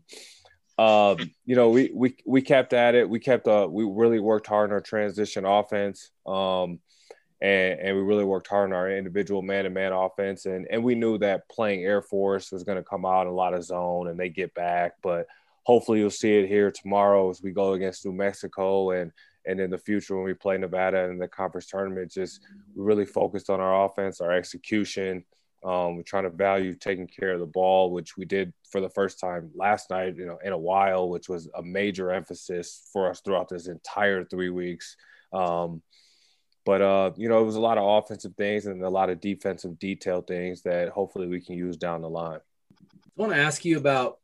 um, 0.78 1.18
you 1.46 1.56
know, 1.56 1.70
we 1.70 1.92
we 1.94 2.16
we 2.26 2.42
kept 2.42 2.74
at 2.74 2.96
it. 2.96 3.08
We 3.08 3.20
kept 3.20 3.48
uh, 3.48 3.68
we 3.70 3.84
really 3.84 4.20
worked 4.20 4.48
hard 4.48 4.72
on 4.72 4.74
our 4.74 4.82
transition 4.82 5.46
offense. 5.46 6.10
Um, 6.26 6.80
and, 7.42 7.80
and 7.80 7.98
we 7.98 8.04
really 8.04 8.24
worked 8.24 8.48
hard 8.48 8.70
on 8.70 8.76
our 8.76 8.92
individual 8.92 9.42
man-to-man 9.42 9.92
offense. 9.92 10.46
And 10.46 10.68
and 10.70 10.84
we 10.84 10.96
knew 10.96 11.18
that 11.18 11.50
playing 11.50 11.84
Air 11.84 12.02
Force 12.02 12.52
was 12.52 12.64
going 12.64 12.78
to 12.78 12.84
come 12.84 13.06
out 13.06 13.28
a 13.28 13.32
lot 13.32 13.54
of 13.54 13.64
zone 13.64 14.08
and 14.08 14.20
they 14.20 14.30
get 14.30 14.54
back. 14.54 14.94
But 15.02 15.28
hopefully 15.64 16.00
you'll 16.00 16.10
see 16.12 16.38
it 16.38 16.48
here 16.48 16.72
tomorrow 16.72 17.30
as 17.30 17.42
we 17.42 17.52
go 17.52 17.74
against 17.74 18.06
New 18.06 18.14
Mexico 18.14 18.92
and 18.92 19.12
and 19.48 19.60
in 19.60 19.72
the 19.72 19.78
future 19.78 20.16
when 20.16 20.26
we 20.26 20.36
play 20.36 20.58
Nevada 20.58 21.06
in 21.06 21.18
the 21.18 21.28
conference 21.28 21.66
tournament. 21.66 22.12
Just 22.12 22.42
we 22.76 22.84
really 22.84 23.06
focused 23.06 23.50
on 23.50 23.60
our 23.60 23.86
offense, 23.86 24.22
our 24.22 24.32
execution. 24.32 25.26
Um, 25.64 25.96
we're 25.96 26.04
trying 26.04 26.24
to 26.24 26.32
value 26.32 26.74
taking 26.74 27.08
care 27.08 27.34
of 27.34 27.40
the 27.40 27.46
ball, 27.46 27.92
which 27.92 28.18
we 28.18 28.26
did 28.26 28.52
for 28.70 28.82
the 28.82 28.90
first 28.90 29.20
time 29.20 29.52
last 29.56 29.92
night, 29.92 30.16
you 30.16 30.26
know, 30.26 30.40
in 30.44 30.54
a 30.54 30.58
while, 30.58 31.08
which 31.10 31.30
was 31.30 31.48
a 31.56 31.62
major 31.62 32.12
emphasis 32.12 32.90
for 32.92 33.10
us 33.10 33.22
throughout 33.22 33.50
this 33.50 33.68
entire 33.68 34.24
three 34.26 34.50
weeks. 34.50 34.96
Um, 35.34 35.84
but 36.66 36.82
uh, 36.82 37.12
you 37.16 37.30
know, 37.30 37.42
it 37.42 37.46
was 37.46 37.56
a 37.56 37.62
lot 37.62 37.78
of 37.78 38.04
offensive 38.04 38.36
things 38.36 38.66
and 38.66 38.84
a 38.84 38.90
lot 38.90 39.10
of 39.10 39.20
defensive 39.20 39.80
detail 39.80 40.22
things 40.22 40.62
that 40.64 40.90
hopefully 40.90 41.28
we 41.28 41.42
can 41.42 41.56
use 41.56 41.78
down 41.78 42.02
the 42.02 42.10
line. 42.10 42.40
I 42.80 43.22
want 43.22 43.34
to 43.34 43.40
ask 43.40 43.66
you 43.66 43.78
about 43.78 44.20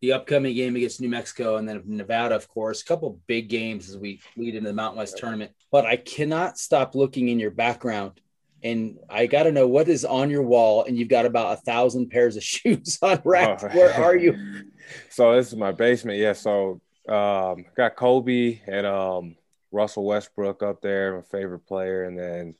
the 0.00 0.12
upcoming 0.12 0.54
game 0.54 0.74
against 0.76 1.00
New 1.00 1.08
Mexico 1.08 1.56
and 1.56 1.68
then 1.68 1.82
Nevada, 1.86 2.34
of 2.34 2.48
course. 2.48 2.82
A 2.82 2.84
couple 2.84 3.20
big 3.26 3.48
games 3.48 3.88
as 3.88 3.96
we 3.96 4.20
lead 4.36 4.56
into 4.56 4.68
the 4.68 4.74
Mountain 4.74 4.98
West 4.98 5.16
tournament. 5.16 5.52
But 5.70 5.86
I 5.86 5.96
cannot 5.96 6.58
stop 6.58 6.94
looking 6.94 7.28
in 7.28 7.38
your 7.38 7.52
background, 7.52 8.20
and 8.62 8.98
I 9.08 9.26
got 9.26 9.44
to 9.44 9.52
know 9.52 9.68
what 9.68 9.88
is 9.88 10.04
on 10.04 10.28
your 10.28 10.42
wall. 10.42 10.84
And 10.84 10.98
you've 10.98 11.08
got 11.08 11.24
about 11.24 11.58
a 11.58 11.60
thousand 11.62 12.10
pairs 12.10 12.36
of 12.36 12.42
shoes 12.44 12.98
on 13.00 13.22
rack. 13.24 13.62
Oh. 13.62 13.68
Where 13.68 13.94
are 13.94 14.16
you? 14.16 14.36
So 15.08 15.34
this 15.36 15.46
is 15.46 15.56
my 15.56 15.72
basement. 15.72 16.18
Yeah. 16.18 16.34
So 16.34 16.80
um, 17.08 17.64
got 17.76 17.96
Kobe 17.96 18.60
and 18.66 18.84
um, 18.84 19.36
Russell 19.72 20.04
Westbrook 20.04 20.62
up 20.62 20.80
there, 20.82 21.16
my 21.16 21.22
favorite 21.22 21.66
player, 21.66 22.04
and 22.04 22.18
then 22.18 22.54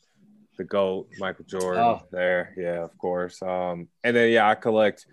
the 0.56 0.64
GOAT, 0.64 1.08
Michael 1.18 1.44
Jordan 1.44 1.82
oh. 1.82 2.02
there. 2.10 2.54
Yeah, 2.56 2.82
of 2.82 2.96
course. 2.98 3.40
Um, 3.42 3.88
and 4.02 4.16
then 4.16 4.30
yeah, 4.30 4.48
I 4.48 4.54
collect 4.54 5.06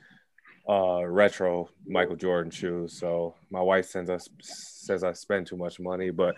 uh, 0.68 1.06
retro 1.06 1.70
Michael 1.86 2.16
Jordan 2.16 2.52
shoes. 2.52 2.98
So 2.98 3.36
my 3.50 3.62
wife 3.62 3.86
sends 3.86 4.10
us 4.10 4.30
says 4.42 5.04
I 5.04 5.14
spend 5.14 5.48
too 5.48 5.58
much 5.58 5.80
money, 5.80 6.10
but 6.10 6.36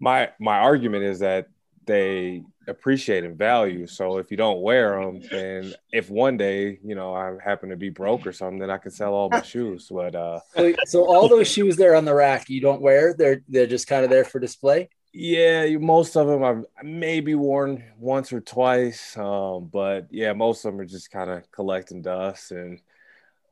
my 0.00 0.30
my 0.40 0.58
argument 0.58 1.04
is 1.04 1.20
that 1.20 1.48
they 1.86 2.42
appreciate 2.68 3.24
and 3.24 3.36
value. 3.36 3.86
So 3.86 4.18
if 4.18 4.30
you 4.30 4.36
don't 4.36 4.62
wear 4.62 5.00
them, 5.00 5.20
then 5.30 5.74
if 5.90 6.10
one 6.10 6.36
day 6.36 6.78
you 6.84 6.94
know 6.94 7.14
I 7.14 7.36
happen 7.42 7.70
to 7.70 7.76
be 7.76 7.90
broke 7.90 8.26
or 8.26 8.32
something, 8.32 8.58
then 8.58 8.70
I 8.70 8.78
can 8.78 8.90
sell 8.90 9.14
all 9.14 9.28
my 9.28 9.42
shoes. 9.42 9.88
But 9.90 10.14
uh, 10.14 10.40
so, 10.54 10.74
so 10.86 11.04
all 11.04 11.28
those 11.28 11.48
shoes 11.48 11.76
there 11.76 11.94
on 11.94 12.04
the 12.04 12.14
rack 12.14 12.48
you 12.48 12.60
don't 12.60 12.80
wear; 12.82 13.14
they're 13.14 13.42
they're 13.48 13.66
just 13.66 13.86
kind 13.86 14.04
of 14.04 14.10
there 14.10 14.24
for 14.24 14.38
display. 14.38 14.88
Yeah, 15.14 15.66
most 15.76 16.16
of 16.16 16.26
them 16.26 16.42
I've 16.42 16.64
maybe 16.82 17.34
worn 17.34 17.84
once 17.98 18.32
or 18.32 18.40
twice, 18.40 19.16
um, 19.18 19.68
but 19.70 20.06
yeah, 20.10 20.32
most 20.32 20.64
of 20.64 20.72
them 20.72 20.80
are 20.80 20.86
just 20.86 21.10
kind 21.10 21.30
of 21.30 21.50
collecting 21.52 22.00
dust 22.00 22.50
and 22.50 22.80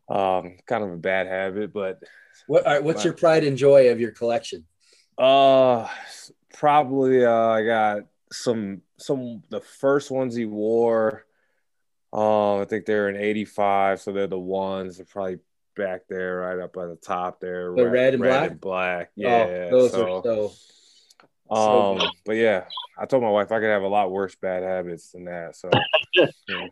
um, 0.08 0.56
kind 0.66 0.82
of 0.82 0.90
a 0.90 0.96
bad 0.96 1.26
habit. 1.26 1.72
But 1.72 2.02
what 2.46 2.64
right, 2.64 2.82
what's 2.82 3.04
your 3.04 3.12
pride 3.12 3.44
and 3.44 3.58
joy 3.58 3.90
of 3.90 4.00
your 4.00 4.12
collection? 4.12 4.64
Uh, 5.18 5.86
probably 6.54 7.24
uh, 7.26 7.48
I 7.48 7.64
got 7.64 8.02
some 8.32 8.82
some 8.98 9.42
the 9.50 9.60
first 9.60 10.10
ones 10.10 10.34
he 10.34 10.44
wore. 10.44 11.24
Um, 12.12 12.60
I 12.60 12.64
think 12.68 12.86
they're 12.86 13.08
in 13.08 13.16
'85, 13.16 14.00
so 14.00 14.12
they're 14.12 14.26
the 14.26 14.38
ones. 14.38 14.96
They're 14.96 15.06
probably 15.06 15.38
back 15.76 16.02
there, 16.08 16.38
right 16.38 16.58
up 16.58 16.76
at 16.76 16.88
the 16.88 16.98
top 17.00 17.40
there. 17.40 17.74
The 17.74 17.84
red, 17.84 17.92
red 17.92 18.14
and 18.14 18.22
red 18.22 18.30
black. 18.30 18.50
And 18.50 18.60
black, 18.60 19.10
yeah. 19.16 19.68
Oh, 19.68 19.70
those 19.70 19.92
so, 19.92 20.18
are 20.18 20.22
so. 20.22 20.52
Um, 21.50 22.00
so 22.00 22.08
but 22.24 22.36
yeah, 22.36 22.64
I 22.98 23.06
told 23.06 23.22
my 23.22 23.30
wife 23.30 23.50
I 23.50 23.58
could 23.58 23.70
have 23.70 23.82
a 23.82 23.88
lot 23.88 24.10
worse 24.10 24.36
bad 24.36 24.62
habits 24.62 25.10
than 25.10 25.24
that. 25.24 25.56
So 25.56 25.70
yeah, 26.14 26.26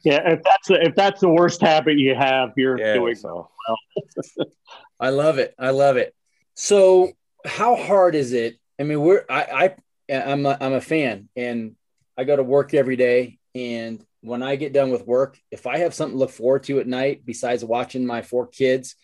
yeah 0.04 0.32
if 0.32 0.42
that's 0.42 0.68
the, 0.68 0.86
if 0.86 0.94
that's 0.94 1.20
the 1.20 1.28
worst 1.28 1.60
habit 1.60 1.98
you 1.98 2.14
have, 2.14 2.52
you're 2.56 2.78
yeah, 2.78 2.94
doing 2.94 3.14
so. 3.14 3.50
well. 3.68 4.46
I 5.00 5.10
love 5.10 5.38
it. 5.38 5.54
I 5.58 5.70
love 5.70 5.96
it. 5.96 6.14
So, 6.54 7.12
how 7.44 7.76
hard 7.76 8.14
is 8.14 8.32
it? 8.32 8.58
I 8.80 8.82
mean, 8.82 9.00
we're 9.00 9.24
I, 9.28 9.42
I 9.42 9.74
I'm 10.10 10.46
a, 10.46 10.56
I'm 10.60 10.72
a 10.72 10.80
fan, 10.80 11.28
and 11.36 11.76
I 12.16 12.24
go 12.24 12.36
to 12.36 12.42
work 12.42 12.74
every 12.74 12.96
day. 12.96 13.38
And 13.54 14.04
when 14.20 14.42
I 14.42 14.56
get 14.56 14.72
done 14.72 14.90
with 14.90 15.06
work, 15.06 15.38
if 15.50 15.66
I 15.66 15.78
have 15.78 15.94
something 15.94 16.16
to 16.16 16.18
look 16.18 16.30
forward 16.30 16.64
to 16.64 16.80
at 16.80 16.86
night 16.86 17.22
besides 17.24 17.64
watching 17.64 18.04
my 18.04 18.22
four 18.22 18.46
kids 18.46 18.96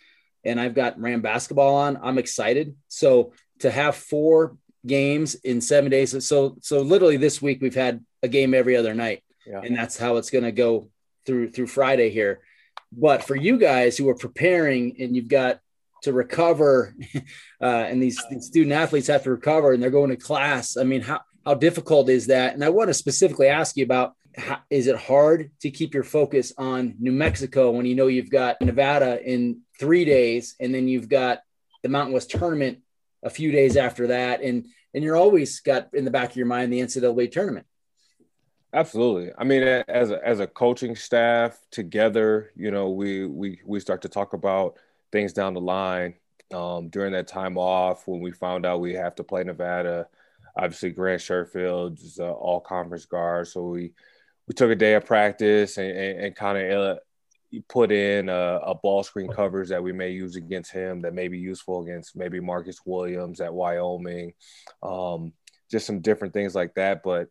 and 0.44 0.60
I've 0.60 0.74
got 0.74 1.00
Ram 1.00 1.22
basketball 1.22 1.76
on, 1.76 1.98
I'm 2.02 2.18
excited. 2.18 2.74
So 2.88 3.32
to 3.60 3.70
have 3.70 3.96
four 3.96 4.56
games 4.86 5.34
in 5.36 5.60
seven 5.60 5.90
days. 5.90 6.26
So, 6.26 6.56
so 6.60 6.82
literally 6.82 7.16
this 7.16 7.40
week 7.40 7.62
we've 7.62 7.74
had 7.74 8.04
a 8.22 8.28
game 8.28 8.52
every 8.52 8.76
other 8.76 8.94
night. 8.94 9.22
yeah. 9.46 9.60
and 9.60 9.76
that's 9.76 9.96
how 9.96 10.16
it's 10.16 10.30
going 10.30 10.44
to 10.44 10.52
go 10.52 10.90
through 11.26 11.50
through 11.50 11.68
Friday 11.68 12.10
here. 12.10 12.40
But 12.92 13.24
for 13.24 13.36
you 13.36 13.58
guys 13.58 13.96
who 13.96 14.08
are 14.08 14.14
preparing 14.14 14.96
and 15.00 15.16
you've 15.16 15.28
got 15.28 15.60
to 16.04 16.12
recover, 16.12 16.94
uh, 17.60 17.64
and 17.64 18.02
these, 18.02 18.22
these 18.30 18.46
student 18.46 18.72
athletes 18.72 19.08
have 19.08 19.24
to 19.24 19.30
recover, 19.30 19.72
and 19.72 19.82
they're 19.82 19.90
going 19.90 20.10
to 20.10 20.16
class. 20.16 20.76
I 20.76 20.84
mean, 20.84 21.02
how 21.02 21.20
how 21.44 21.54
difficult 21.54 22.08
is 22.08 22.28
that? 22.28 22.54
And 22.54 22.64
I 22.64 22.70
want 22.70 22.88
to 22.88 22.94
specifically 22.94 23.48
ask 23.48 23.76
you 23.76 23.84
about: 23.84 24.14
how, 24.36 24.60
is 24.70 24.86
it 24.86 24.96
hard 24.96 25.50
to 25.60 25.70
keep 25.70 25.92
your 25.94 26.04
focus 26.04 26.52
on 26.56 26.94
New 26.98 27.12
Mexico 27.12 27.70
when 27.70 27.86
you 27.86 27.94
know 27.94 28.06
you've 28.06 28.30
got 28.30 28.60
Nevada 28.60 29.20
in 29.22 29.60
three 29.78 30.04
days, 30.04 30.54
and 30.60 30.74
then 30.74 30.88
you've 30.88 31.08
got 31.08 31.40
the 31.82 31.88
Mountain 31.88 32.14
West 32.14 32.30
tournament 32.30 32.78
a 33.22 33.30
few 33.30 33.52
days 33.52 33.76
after 33.76 34.08
that, 34.08 34.42
and 34.42 34.66
and 34.94 35.02
you're 35.02 35.16
always 35.16 35.60
got 35.60 35.88
in 35.92 36.04
the 36.04 36.10
back 36.10 36.30
of 36.30 36.36
your 36.36 36.46
mind 36.46 36.72
the 36.72 36.80
NCAA 36.80 37.30
tournament. 37.30 37.66
Absolutely. 38.74 39.30
I 39.38 39.44
mean, 39.44 39.62
as 39.62 40.10
a, 40.10 40.26
as 40.26 40.40
a 40.40 40.48
coaching 40.48 40.96
staff 40.96 41.56
together, 41.70 42.50
you 42.56 42.72
know, 42.72 42.90
we 42.90 43.24
we 43.24 43.60
we 43.64 43.78
start 43.78 44.02
to 44.02 44.08
talk 44.08 44.32
about 44.32 44.78
things 45.14 45.32
down 45.32 45.54
the 45.54 45.60
line. 45.60 46.14
Um, 46.52 46.88
during 46.88 47.12
that 47.12 47.28
time 47.28 47.56
off, 47.56 48.06
when 48.08 48.20
we 48.20 48.32
found 48.32 48.66
out 48.66 48.80
we 48.80 48.94
have 48.94 49.14
to 49.14 49.24
play 49.24 49.44
Nevada, 49.44 50.08
obviously 50.56 50.90
Grant 50.90 51.22
Sherfield 51.22 52.02
is 52.02 52.18
an 52.18 52.26
all 52.26 52.60
conference 52.60 53.06
guard, 53.06 53.46
so 53.46 53.62
we 53.68 53.92
we 54.46 54.54
took 54.54 54.70
a 54.70 54.74
day 54.74 54.94
of 54.94 55.06
practice 55.06 55.78
and, 55.78 55.90
and, 55.90 56.20
and 56.20 56.36
kind 56.36 56.58
of 56.58 56.72
uh, 56.72 57.00
put 57.68 57.92
in 57.92 58.28
a, 58.28 58.60
a, 58.62 58.74
ball 58.74 59.02
screen 59.02 59.30
covers 59.32 59.70
that 59.70 59.82
we 59.82 59.92
may 59.92 60.10
use 60.10 60.36
against 60.36 60.70
him 60.70 61.00
that 61.00 61.14
may 61.14 61.28
be 61.28 61.38
useful 61.38 61.82
against 61.82 62.14
maybe 62.14 62.40
Marcus 62.40 62.80
Williams 62.84 63.40
at 63.40 63.54
Wyoming, 63.54 64.34
um, 64.82 65.32
just 65.70 65.86
some 65.86 66.00
different 66.00 66.34
things 66.34 66.54
like 66.54 66.74
that. 66.74 67.02
But 67.02 67.28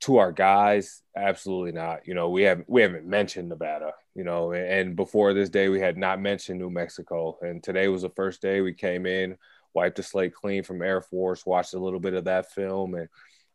to 0.00 0.18
our 0.18 0.32
guys, 0.32 1.02
absolutely 1.16 1.72
not. 1.72 2.06
You 2.06 2.14
know, 2.14 2.30
we 2.30 2.42
haven't 2.42 2.68
we 2.68 2.82
haven't 2.82 3.06
mentioned 3.06 3.48
Nevada. 3.48 3.92
You 4.14 4.24
know, 4.24 4.52
and 4.52 4.96
before 4.96 5.34
this 5.34 5.50
day, 5.50 5.68
we 5.68 5.80
had 5.80 5.96
not 5.96 6.20
mentioned 6.20 6.58
New 6.58 6.70
Mexico. 6.70 7.38
And 7.42 7.62
today 7.62 7.88
was 7.88 8.02
the 8.02 8.10
first 8.10 8.40
day 8.40 8.60
we 8.60 8.72
came 8.72 9.06
in, 9.06 9.36
wiped 9.74 9.96
the 9.96 10.02
slate 10.02 10.34
clean 10.34 10.62
from 10.62 10.82
Air 10.82 11.00
Force, 11.02 11.44
watched 11.44 11.74
a 11.74 11.78
little 11.78 12.00
bit 12.00 12.14
of 12.14 12.24
that 12.24 12.52
film, 12.52 12.94
and 12.94 13.08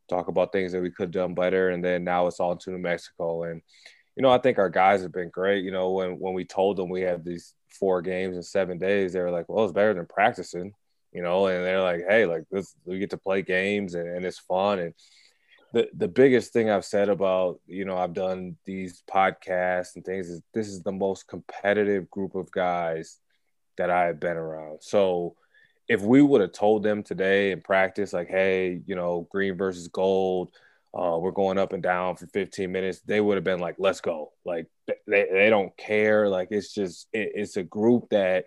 talk 0.09 0.27
about 0.27 0.51
things 0.51 0.71
that 0.71 0.81
we 0.81 0.91
could 0.91 1.05
have 1.05 1.11
done 1.11 1.33
better. 1.33 1.69
And 1.69 1.83
then 1.83 2.03
now 2.03 2.27
it's 2.27 2.39
all 2.39 2.55
to 2.55 2.71
New 2.71 2.77
Mexico. 2.77 3.43
And 3.43 3.61
you 4.15 4.23
know, 4.23 4.29
I 4.29 4.39
think 4.39 4.57
our 4.57 4.69
guys 4.69 5.01
have 5.03 5.13
been 5.13 5.29
great. 5.29 5.63
You 5.63 5.71
know, 5.71 5.91
when 5.91 6.19
when 6.19 6.33
we 6.33 6.45
told 6.45 6.77
them 6.77 6.89
we 6.89 7.01
have 7.01 7.23
these 7.23 7.53
four 7.69 8.01
games 8.01 8.35
in 8.35 8.43
seven 8.43 8.77
days, 8.77 9.13
they 9.13 9.19
were 9.19 9.31
like, 9.31 9.47
"Well, 9.47 9.63
it's 9.63 9.73
better 9.73 9.93
than 9.93 10.05
practicing." 10.05 10.73
You 11.13 11.23
know, 11.23 11.47
and 11.47 11.63
they're 11.65 11.81
like, 11.81 12.01
"Hey, 12.07 12.25
like 12.25 12.43
this, 12.51 12.75
we 12.85 12.99
get 12.99 13.11
to 13.11 13.17
play 13.17 13.41
games 13.41 13.95
and, 13.95 14.07
and 14.07 14.25
it's 14.25 14.39
fun." 14.39 14.79
And 14.79 14.93
the 15.73 15.89
the 15.95 16.07
biggest 16.07 16.53
thing 16.53 16.69
I've 16.69 16.85
said 16.85 17.09
about 17.09 17.59
you 17.67 17.85
know 17.85 17.97
I've 17.97 18.13
done 18.13 18.57
these 18.65 19.03
podcasts 19.11 19.95
and 19.95 20.03
things 20.03 20.29
is 20.29 20.41
this 20.53 20.67
is 20.67 20.83
the 20.83 20.91
most 20.91 21.27
competitive 21.27 22.09
group 22.09 22.35
of 22.35 22.51
guys 22.51 23.17
that 23.77 23.89
I 23.89 24.05
have 24.05 24.19
been 24.19 24.37
around. 24.37 24.79
So 24.81 25.35
if 25.87 26.01
we 26.01 26.21
would 26.21 26.41
have 26.41 26.51
told 26.51 26.83
them 26.83 27.03
today 27.03 27.51
in 27.51 27.61
practice, 27.61 28.13
like, 28.13 28.29
hey, 28.29 28.81
you 28.85 28.95
know, 28.95 29.27
green 29.31 29.57
versus 29.57 29.87
gold, 29.87 30.51
uh, 30.93 31.17
we're 31.19 31.31
going 31.31 31.57
up 31.57 31.73
and 31.73 31.81
down 31.81 32.15
for 32.15 32.27
15 32.27 32.71
minutes, 32.71 33.01
they 33.01 33.21
would 33.21 33.35
have 33.35 33.43
been 33.43 33.59
like, 33.59 33.75
let's 33.77 34.01
go. 34.01 34.31
Like 34.45 34.67
they, 35.07 35.27
they 35.31 35.49
don't 35.49 35.75
care. 35.77 36.27
Like 36.29 36.49
it's 36.51 36.73
just 36.73 37.07
it, 37.13 37.31
it's 37.35 37.57
a 37.57 37.63
group 37.63 38.09
that 38.11 38.45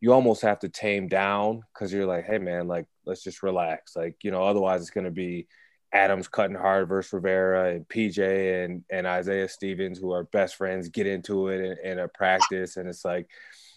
you 0.00 0.12
almost 0.12 0.42
have 0.42 0.58
to 0.60 0.68
tame 0.68 1.08
down 1.08 1.62
because 1.72 1.92
you're 1.92 2.06
like, 2.06 2.26
hey 2.26 2.38
man, 2.38 2.68
like 2.68 2.86
let's 3.06 3.22
just 3.22 3.42
relax. 3.42 3.96
Like, 3.96 4.16
you 4.22 4.30
know, 4.30 4.42
otherwise 4.42 4.82
it's 4.82 4.90
gonna 4.90 5.10
be 5.10 5.46
Adams 5.94 6.26
cutting 6.26 6.56
hard 6.56 6.88
versus 6.88 7.12
Rivera 7.12 7.70
and 7.70 7.88
PJ 7.88 8.64
and, 8.64 8.84
and 8.90 9.06
Isaiah 9.06 9.48
Stevens, 9.48 9.96
who 9.98 10.12
are 10.12 10.24
best 10.24 10.56
friends, 10.56 10.88
get 10.88 11.06
into 11.06 11.48
it 11.48 11.60
in, 11.60 11.92
in 11.92 11.98
a 12.00 12.08
practice. 12.08 12.76
And 12.76 12.88
it's 12.88 13.04
like, 13.04 13.28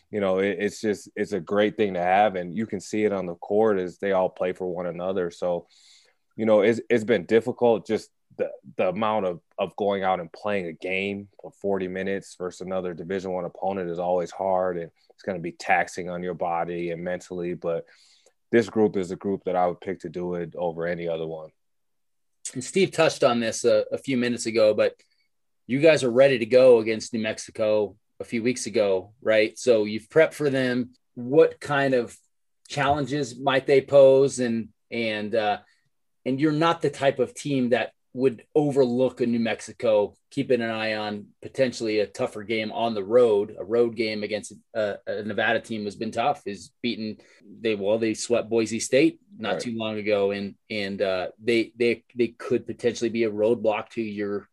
you 0.09 0.20
know, 0.20 0.39
it, 0.39 0.57
it's 0.59 0.82
just, 0.82 1.09
it's 1.15 1.34
a 1.34 1.39
great 1.39 1.78
thing 1.78 1.93
to 1.93 2.01
have. 2.01 2.36
And 2.36 2.57
you 2.57 2.65
can 2.65 2.80
see 2.80 3.05
it 3.05 3.13
on 3.13 3.28
the 3.28 3.36
court 3.36 3.78
as 3.78 3.99
they 3.99 4.13
all 4.13 4.30
play 4.30 4.51
for 4.51 4.65
one 4.65 4.88
another. 4.88 5.30
So, 5.30 5.68
you 6.36 6.47
know, 6.47 6.61
it's, 6.61 6.82
it's 6.89 7.03
been 7.03 7.26
difficult 7.26 7.86
just 7.86 8.09
the, 8.36 8.49
the 8.78 8.89
amount 8.89 9.28
of, 9.28 9.39
of 9.59 9.76
going 9.76 10.03
out 10.03 10.20
and 10.20 10.34
playing 10.34 10.65
a 10.65 10.74
game 10.74 11.28
for 11.39 11.51
40 11.51 11.88
minutes 11.88 12.36
versus 12.36 12.61
another 12.61 12.95
division 12.95 13.32
one 13.32 13.45
opponent 13.45 13.91
is 13.91 13.99
always 13.99 14.32
hard. 14.32 14.78
And 14.78 14.89
it's 15.11 15.24
going 15.24 15.38
to 15.38 15.41
be 15.41 15.51
taxing 15.51 16.09
on 16.09 16.24
your 16.24 16.34
body 16.34 16.89
and 16.89 17.03
mentally. 17.03 17.53
But 17.53 17.86
this 18.51 18.70
group 18.70 18.97
is 18.97 19.11
a 19.11 19.15
group 19.15 19.43
that 19.43 19.55
I 19.55 19.68
would 19.68 19.82
pick 19.82 19.99
to 19.99 20.09
do 20.09 20.34
it 20.34 20.55
over 20.55 20.88
any 20.88 21.07
other 21.07 21.28
one 21.28 21.51
and 22.54 22.64
Steve 22.64 22.91
touched 22.91 23.24
on 23.24 23.39
this 23.39 23.66
a, 23.66 23.86
a, 23.91 23.98
few 23.98 24.18
minutes 24.18 24.45
ago, 24.45 24.74
but 24.74 24.93
you 25.66 25.80
guys 25.80 26.04
are 26.04 26.12
ready 26.12 26.39
to 26.39 26.45
go 26.45 26.80
against 26.80 27.14
New 27.14 27.20
Mexico 27.20 27.95
a 28.20 28.24
few 28.24 28.41
weeks 28.43 28.66
ago, 28.66 29.14
right? 29.22 29.58
So 29.58 29.86
you've 29.86 30.10
prepped 30.10 30.34
for 30.34 30.50
them. 30.50 30.91
What 31.16 31.60
kind 31.60 31.93
of 31.93 32.16
challenges 32.68 33.38
might 33.39 33.68
they 33.68 33.82
pose? 33.82 34.39
And 34.39 34.70
and 34.91 35.34
uh, 35.36 35.60
and 36.26 36.39
you're 36.39 36.52
not 36.52 36.82
the 36.82 36.89
type 36.89 37.20
of 37.20 37.34
team 37.34 37.70
that 37.70 37.91
would 38.18 38.43
overlook 38.55 39.22
a 39.22 39.28
New 39.28 39.39
Mexico, 39.39 40.15
keeping 40.32 40.59
an 40.59 40.72
eye 40.72 40.95
on 40.95 41.28
potentially 41.43 41.99
a 41.99 42.07
tougher 42.07 42.41
game 42.41 42.72
on 42.72 42.95
the 42.95 43.03
road. 43.03 43.55
A 43.59 43.63
road 43.63 43.95
game 43.95 44.24
against 44.24 44.53
a, 44.74 44.95
a 45.05 45.22
Nevada 45.22 45.59
team 45.59 45.86
has 45.86 45.95
been 45.95 46.09
tough. 46.09 46.41
Is 46.47 46.72
beaten 46.82 47.18
they 47.61 47.76
well 47.76 47.99
they 47.99 48.15
swept 48.15 48.49
Boise 48.49 48.80
State 48.80 49.20
not 49.38 49.53
right. 49.53 49.61
too 49.61 49.78
long 49.78 49.99
ago, 49.99 50.32
and 50.32 50.55
and 50.68 50.99
uh, 50.99 51.28
they 51.38 51.72
they 51.78 52.03
they 52.15 52.30
could 52.30 52.65
potentially 52.65 53.11
be 53.11 53.26
a 53.26 53.30
roadblock 53.30 53.89
to 53.89 54.01
your 54.01 54.49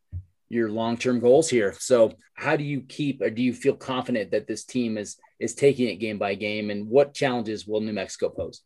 your 0.51 0.69
long 0.69 0.99
term 0.99 1.19
goals 1.19 1.49
here. 1.49 1.75
So 1.79 2.13
how 2.35 2.57
do 2.57 2.65
you 2.65 2.83
keep 2.83 3.23
or 3.23 3.31
do 3.31 3.41
you 3.41 3.55
feel 3.55 3.77
confident 3.77 4.33
that 4.33 4.47
this 4.47 4.65
team 4.65 4.99
is 4.99 5.17
is 5.41 5.55
taking 5.55 5.89
it 5.89 5.97
game 5.97 6.19
by 6.19 6.35
game, 6.35 6.69
and 6.69 6.87
what 6.87 7.15
challenges 7.15 7.67
will 7.67 7.81
New 7.81 7.95
Mexico 7.95 8.29
pose? 8.29 8.61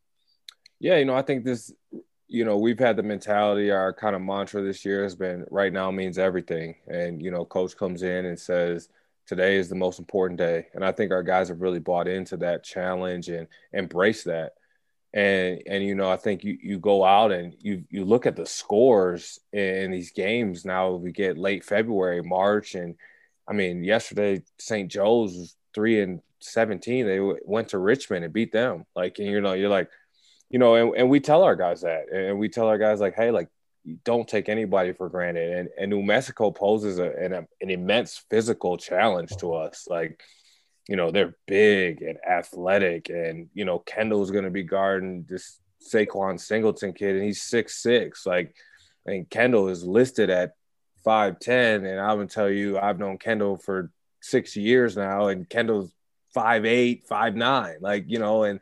Yeah, 0.81 0.97
you 0.97 1.05
know, 1.05 1.15
I 1.15 1.23
think 1.23 1.45
this 1.45 1.73
you 2.29 2.45
know, 2.45 2.59
we've 2.59 2.79
had 2.79 2.97
the 2.97 3.03
mentality, 3.03 3.71
our 3.71 3.93
kind 3.93 4.15
of 4.15 4.21
mantra 4.23 4.63
this 4.63 4.85
year 4.85 5.03
has 5.03 5.15
been 5.15 5.47
right 5.51 5.73
now 5.73 5.91
means 5.91 6.19
everything. 6.19 6.75
And, 6.87 7.23
you 7.23 7.31
know, 7.31 7.45
coach 7.45 7.77
comes 7.77 8.03
in 8.03 8.27
and 8.27 8.39
says, 8.39 8.91
today 9.27 9.57
is 9.57 9.69
the 9.69 9.75
most 9.75 9.99
important 9.99 10.39
day. 10.39 10.67
And 10.75 10.85
I 10.85 10.93
think 10.93 11.11
our 11.11 11.23
guys 11.23 11.49
have 11.49 11.63
really 11.63 11.79
bought 11.79 12.07
into 12.07 12.37
that 12.39 12.65
challenge 12.65 13.29
and 13.29 13.49
embrace 13.73 14.25
that. 14.25 14.53
And, 15.15 15.63
and, 15.67 15.83
you 15.83 15.95
know, 15.95 16.11
I 16.11 16.19
think 16.19 16.45
you, 16.45 16.59
you 16.63 16.79
go 16.79 17.03
out 17.03 17.33
and 17.33 17.55
you, 17.61 17.85
you 17.89 18.05
look 18.05 18.27
at 18.27 18.37
the 18.37 18.45
scores 18.45 19.41
in 19.53 19.91
these 19.91 20.13
games. 20.13 20.67
Now 20.67 20.91
we 20.93 21.13
get 21.13 21.39
late 21.39 21.65
February, 21.65 22.23
March. 22.23 22.75
And 22.75 22.95
I 23.49 23.55
mean, 23.55 23.85
yesterday, 23.85 24.43
St. 24.59 24.91
Joe's 24.91 25.35
was 25.35 25.57
three 25.75 26.03
and 26.03 26.21
17. 26.41 27.07
They 27.07 27.21
went 27.21 27.69
to 27.69 27.79
Richmond 27.79 28.25
and 28.25 28.35
beat 28.35 28.53
them. 28.53 28.85
Like, 28.95 29.19
and, 29.19 29.29
you 29.29 29.41
know, 29.41 29.55
you're 29.55 29.71
like, 29.71 29.89
you 30.51 30.59
know, 30.59 30.75
and, 30.75 30.95
and 30.97 31.11
we 31.11 31.21
tell 31.21 31.43
our 31.43 31.57
guys 31.57 31.83
that, 31.83 32.11
and 32.13 32.39
we 32.39 32.49
tell 32.49 32.69
our 32.69 32.79
guys 32.79 33.01
like, 33.01 33.15
hey, 33.15 33.31
like, 33.31 33.49
don't 34.05 34.29
take 34.29 34.49
anybody 34.49 34.93
for 34.93 35.09
granted. 35.09 35.57
And, 35.57 35.69
and 35.79 35.91
New 35.91 36.03
Mexico 36.03 36.51
poses 36.51 36.99
a, 36.99 37.11
an, 37.17 37.33
an 37.33 37.71
immense 37.71 38.23
physical 38.29 38.77
challenge 38.77 39.37
to 39.39 39.55
us. 39.55 39.87
Like, 39.89 40.21
you 40.89 40.97
know, 40.97 41.11
they're 41.11 41.37
big 41.47 42.03
and 42.03 42.19
athletic, 42.27 43.11
and 43.11 43.49
you 43.55 43.65
know, 43.65 43.79
Kendle's 43.81 44.31
going 44.31 44.45
to 44.45 44.51
be 44.51 44.63
guarding 44.63 45.27
this 45.29 45.61
Saquan 45.87 46.41
Singleton 46.41 46.93
kid, 46.93 47.17
and 47.17 47.25
he's 47.25 47.43
six 47.43 47.83
six. 47.83 48.25
Like, 48.25 48.55
and 49.07 49.29
Kendle 49.29 49.71
is 49.71 49.85
listed 49.85 50.31
at 50.31 50.53
five 51.05 51.39
ten, 51.41 51.85
and 51.85 52.01
I'm 52.01 52.17
gonna 52.17 52.27
tell 52.27 52.51
you, 52.51 52.79
I've 52.79 52.99
known 52.99 53.19
Kendle 53.19 53.63
for 53.63 53.91
six 54.21 54.57
years 54.57 54.97
now, 54.97 55.29
and 55.29 55.49
Kendle's 55.49 55.93
five 56.33 56.65
eight, 56.65 57.07
five 57.07 57.37
nine. 57.37 57.77
Like, 57.81 58.05
you 58.09 58.19
know, 58.19 58.45
and 58.45 58.61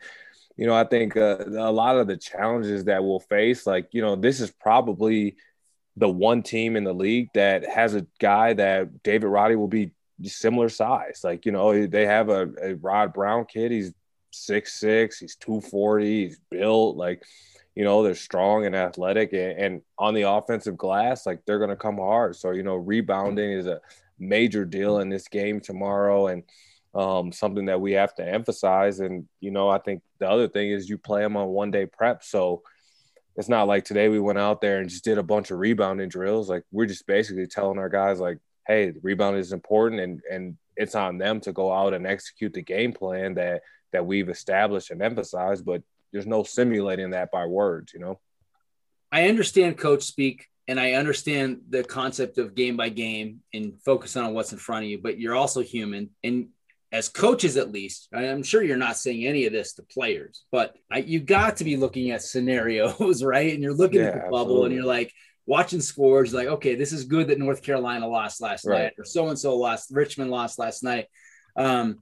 you 0.56 0.66
know, 0.66 0.74
I 0.74 0.84
think 0.84 1.16
uh, 1.16 1.44
a 1.46 1.70
lot 1.70 1.98
of 1.98 2.06
the 2.06 2.16
challenges 2.16 2.84
that 2.84 3.04
we'll 3.04 3.20
face, 3.20 3.66
like, 3.66 3.88
you 3.92 4.00
know, 4.00 4.16
this 4.16 4.40
is 4.40 4.50
probably 4.50 5.36
the 5.96 6.08
one 6.08 6.42
team 6.42 6.76
in 6.76 6.84
the 6.84 6.92
league 6.92 7.28
that 7.34 7.66
has 7.66 7.94
a 7.94 8.06
guy 8.18 8.54
that 8.54 9.02
David 9.02 9.28
Roddy 9.28 9.56
will 9.56 9.68
be 9.68 9.92
similar 10.22 10.68
size. 10.68 11.20
Like, 11.22 11.44
you 11.46 11.52
know, 11.52 11.86
they 11.86 12.06
have 12.06 12.28
a, 12.28 12.48
a 12.62 12.74
Rod 12.74 13.12
Brown 13.12 13.44
kid. 13.44 13.70
He's 13.70 13.92
six 14.32 14.74
six. 14.74 15.18
He's 15.18 15.36
two 15.36 15.60
forty. 15.60 16.26
He's 16.26 16.40
built 16.50 16.96
like, 16.96 17.22
you 17.74 17.84
know, 17.84 18.02
they're 18.02 18.14
strong 18.14 18.64
and 18.64 18.74
athletic, 18.74 19.32
and, 19.32 19.58
and 19.58 19.82
on 19.98 20.14
the 20.14 20.22
offensive 20.22 20.76
glass, 20.76 21.26
like 21.26 21.40
they're 21.46 21.58
gonna 21.58 21.76
come 21.76 21.96
hard. 21.96 22.36
So 22.36 22.52
you 22.52 22.62
know, 22.62 22.76
rebounding 22.76 23.52
is 23.52 23.66
a 23.66 23.80
major 24.18 24.64
deal 24.64 25.00
in 25.00 25.10
this 25.10 25.28
game 25.28 25.60
tomorrow, 25.60 26.28
and 26.28 26.42
um, 26.96 27.30
something 27.30 27.66
that 27.66 27.80
we 27.80 27.92
have 27.92 28.14
to 28.14 28.26
emphasize. 28.26 29.00
And, 29.00 29.28
you 29.40 29.50
know, 29.50 29.68
I 29.68 29.78
think 29.78 30.02
the 30.18 30.28
other 30.28 30.48
thing 30.48 30.70
is 30.70 30.88
you 30.88 30.96
play 30.96 31.22
them 31.22 31.36
on 31.36 31.48
one 31.48 31.70
day 31.70 31.86
prep. 31.86 32.24
So 32.24 32.62
it's 33.36 33.50
not 33.50 33.68
like 33.68 33.84
today 33.84 34.08
we 34.08 34.18
went 34.18 34.38
out 34.38 34.62
there 34.62 34.78
and 34.78 34.88
just 34.88 35.04
did 35.04 35.18
a 35.18 35.22
bunch 35.22 35.50
of 35.50 35.58
rebounding 35.58 36.08
drills. 36.08 36.48
Like 36.48 36.64
we're 36.72 36.86
just 36.86 37.06
basically 37.06 37.46
telling 37.46 37.78
our 37.78 37.90
guys, 37.90 38.18
like, 38.18 38.38
hey, 38.66 38.94
rebound 39.02 39.36
is 39.36 39.52
important 39.52 40.00
and, 40.00 40.22
and 40.30 40.56
it's 40.74 40.94
on 40.94 41.18
them 41.18 41.40
to 41.40 41.52
go 41.52 41.70
out 41.70 41.92
and 41.92 42.06
execute 42.06 42.54
the 42.54 42.62
game 42.62 42.92
plan 42.92 43.34
that, 43.34 43.62
that 43.92 44.06
we've 44.06 44.30
established 44.30 44.90
and 44.90 45.02
emphasized, 45.02 45.64
but 45.64 45.82
there's 46.12 46.26
no 46.26 46.44
simulating 46.44 47.10
that 47.10 47.30
by 47.30 47.44
words, 47.44 47.92
you 47.92 48.00
know? 48.00 48.18
I 49.12 49.28
understand 49.28 49.78
coach 49.78 50.02
speak 50.02 50.46
and 50.66 50.80
I 50.80 50.92
understand 50.92 51.60
the 51.68 51.84
concept 51.84 52.38
of 52.38 52.54
game 52.54 52.76
by 52.76 52.88
game 52.88 53.42
and 53.54 53.80
focusing 53.84 54.22
on 54.22 54.34
what's 54.34 54.52
in 54.52 54.58
front 54.58 54.84
of 54.84 54.90
you, 54.90 54.98
but 54.98 55.20
you're 55.20 55.36
also 55.36 55.60
human. 55.60 56.10
And 56.24 56.48
as 56.96 57.08
coaches, 57.08 57.56
at 57.56 57.72
least, 57.72 58.08
I'm 58.12 58.42
sure 58.42 58.62
you're 58.62 58.76
not 58.76 58.96
saying 58.96 59.26
any 59.26 59.44
of 59.44 59.52
this 59.52 59.74
to 59.74 59.82
players, 59.82 60.44
but 60.50 60.76
I, 60.90 60.98
you 60.98 61.20
got 61.20 61.58
to 61.58 61.64
be 61.64 61.76
looking 61.76 62.10
at 62.10 62.22
scenarios, 62.22 63.22
right? 63.22 63.52
And 63.52 63.62
you're 63.62 63.74
looking 63.74 64.00
yeah, 64.00 64.08
at 64.08 64.14
the 64.14 64.20
bubble 64.20 64.40
absolutely. 64.40 64.66
and 64.66 64.74
you're 64.74 64.84
like, 64.84 65.12
watching 65.46 65.80
scores, 65.80 66.34
like, 66.34 66.48
okay, 66.48 66.74
this 66.74 66.92
is 66.92 67.04
good 67.04 67.28
that 67.28 67.38
North 67.38 67.62
Carolina 67.62 68.08
lost 68.08 68.40
last 68.40 68.66
right. 68.66 68.84
night, 68.84 68.92
or 68.98 69.04
so 69.04 69.28
and 69.28 69.38
so 69.38 69.56
lost, 69.56 69.90
Richmond 69.92 70.30
lost 70.30 70.58
last 70.58 70.82
night. 70.82 71.06
Um, 71.54 72.00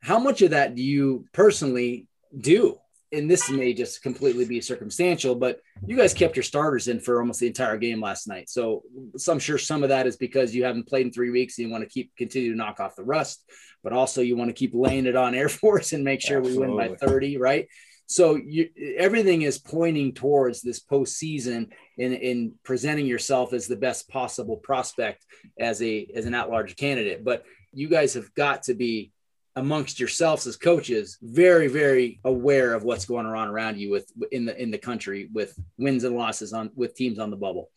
how 0.00 0.18
much 0.18 0.42
of 0.42 0.50
that 0.50 0.74
do 0.74 0.82
you 0.82 1.24
personally 1.32 2.06
do? 2.36 2.78
And 3.12 3.30
this 3.30 3.50
may 3.50 3.74
just 3.74 4.02
completely 4.02 4.44
be 4.44 4.60
circumstantial, 4.60 5.34
but 5.34 5.60
you 5.86 5.96
guys 5.96 6.14
kept 6.14 6.36
your 6.36 6.42
starters 6.42 6.88
in 6.88 6.98
for 6.98 7.20
almost 7.20 7.40
the 7.40 7.46
entire 7.46 7.76
game 7.76 8.00
last 8.00 8.26
night. 8.26 8.48
So, 8.48 8.82
so 9.16 9.32
I'm 9.32 9.38
sure 9.38 9.58
some 9.58 9.82
of 9.82 9.90
that 9.90 10.06
is 10.06 10.16
because 10.16 10.54
you 10.54 10.64
haven't 10.64 10.88
played 10.88 11.06
in 11.06 11.12
three 11.12 11.30
weeks 11.30 11.58
and 11.58 11.66
you 11.66 11.72
want 11.72 11.84
to 11.84 11.90
keep 11.90 12.10
continue 12.16 12.52
to 12.52 12.56
knock 12.56 12.80
off 12.80 12.96
the 12.96 13.04
rust, 13.04 13.44
but 13.84 13.92
also 13.92 14.22
you 14.22 14.36
want 14.36 14.48
to 14.48 14.54
keep 14.54 14.72
laying 14.74 15.06
it 15.06 15.16
on 15.16 15.34
Air 15.34 15.48
Force 15.48 15.92
and 15.92 16.04
make 16.04 16.20
sure 16.20 16.38
Absolutely. 16.38 16.68
we 16.68 16.74
win 16.74 16.96
by 16.98 17.06
30, 17.06 17.36
right? 17.36 17.68
So 18.06 18.36
you, 18.36 18.68
everything 18.98 19.42
is 19.42 19.58
pointing 19.58 20.12
towards 20.12 20.60
this 20.60 20.80
postseason 20.80 21.70
in, 21.96 22.12
in 22.12 22.52
presenting 22.62 23.06
yourself 23.06 23.52
as 23.52 23.66
the 23.66 23.76
best 23.76 24.08
possible 24.08 24.56
prospect 24.56 25.24
as 25.58 25.80
a 25.82 26.06
as 26.14 26.26
an 26.26 26.34
at-large 26.34 26.76
candidate. 26.76 27.24
But 27.24 27.44
you 27.72 27.88
guys 27.88 28.14
have 28.14 28.32
got 28.34 28.64
to 28.64 28.74
be 28.74 29.12
amongst 29.56 30.00
yourselves 30.00 30.46
as 30.46 30.56
coaches 30.56 31.18
very 31.20 31.68
very 31.68 32.20
aware 32.24 32.72
of 32.72 32.84
what's 32.84 33.04
going 33.04 33.26
on 33.26 33.48
around 33.48 33.78
you 33.78 33.90
with 33.90 34.10
in 34.30 34.46
the 34.46 34.60
in 34.60 34.70
the 34.70 34.78
country 34.78 35.28
with 35.32 35.58
wins 35.76 36.04
and 36.04 36.16
losses 36.16 36.52
on 36.52 36.70
with 36.74 36.94
teams 36.94 37.18
on 37.18 37.30
the 37.30 37.36
bubble. 37.36 37.70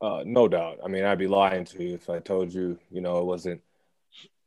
Uh, 0.00 0.22
no 0.24 0.46
doubt. 0.46 0.78
I 0.84 0.88
mean 0.88 1.04
i'd 1.04 1.18
be 1.18 1.26
lying 1.26 1.64
to 1.64 1.82
you 1.82 1.94
if 1.94 2.08
i 2.08 2.18
told 2.18 2.52
you 2.52 2.78
you 2.90 3.00
know 3.00 3.18
it 3.18 3.24
wasn't 3.24 3.60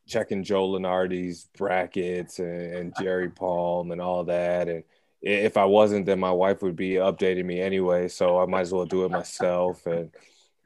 checking 0.07 0.43
joe 0.43 0.69
lunardi's 0.69 1.49
brackets 1.57 2.39
and, 2.39 2.73
and 2.73 2.93
jerry 3.01 3.29
palm 3.29 3.91
and 3.91 4.01
all 4.01 4.23
that. 4.25 4.69
And 4.69 4.83
if 5.21 5.57
i 5.57 5.65
wasn't 5.65 6.05
then 6.05 6.19
my 6.19 6.31
wife 6.31 6.61
would 6.61 6.77
be 6.77 6.91
updating 6.91 7.43
me 7.43 7.59
anyway 7.59 8.07
so 8.07 8.39
i 8.39 8.45
might 8.45 8.61
as 8.61 8.71
well 8.71 8.85
do 8.85 9.03
it 9.03 9.11
myself. 9.11 9.85
And 9.85 10.11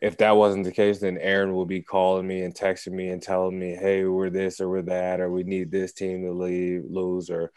if 0.03 0.17
that 0.17 0.35
wasn't 0.35 0.65
the 0.65 0.71
case, 0.71 0.99
then 0.99 1.17
Aaron 1.17 1.53
will 1.53 1.65
be 1.65 1.81
calling 1.81 2.27
me 2.27 2.41
and 2.41 2.53
texting 2.53 2.91
me 2.91 3.07
and 3.07 3.21
telling 3.21 3.57
me, 3.57 3.73
"Hey, 3.73 4.03
we're 4.03 4.29
this 4.29 4.59
or 4.59 4.67
we're 4.67 4.81
that, 4.81 5.21
or 5.21 5.31
we 5.31 5.43
need 5.43 5.71
this 5.71 5.93
team 5.93 6.23
to 6.23 6.33
leave, 6.33 6.83
lose, 6.89 7.29
or." 7.29 7.53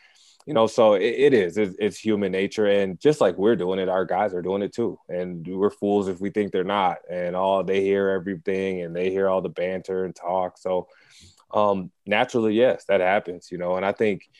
You 0.46 0.54
know, 0.54 0.68
so 0.68 0.94
it, 0.94 1.02
it 1.02 1.34
is. 1.34 1.58
It's, 1.58 1.74
it's, 1.80 1.98
human 1.98 2.30
nature, 2.30 2.66
and 2.66 3.00
just 3.00 3.20
like 3.20 3.36
we're 3.36 3.56
doing 3.56 3.80
it, 3.80 3.88
our 3.88 4.04
guys 4.04 4.32
are 4.32 4.42
doing 4.42 4.62
it 4.62 4.72
too. 4.72 4.96
And 5.08 5.44
we're 5.44 5.70
fools 5.70 6.06
if 6.06 6.20
we 6.20 6.30
think 6.30 6.52
they're 6.52 6.62
not. 6.62 6.98
And 7.10 7.34
all 7.34 7.64
they 7.64 7.80
hear 7.80 8.10
everything, 8.10 8.82
and 8.82 8.94
they 8.94 9.10
hear 9.10 9.28
all 9.28 9.42
the 9.42 9.48
banter 9.48 10.04
and 10.04 10.14
talk. 10.14 10.56
So, 10.56 10.86
um, 11.52 11.90
naturally, 12.06 12.54
yes, 12.54 12.84
that 12.84 13.00
happens. 13.00 13.50
You 13.50 13.58
know, 13.58 13.74
and 13.74 13.84
I 13.84 13.90
think 13.90 14.30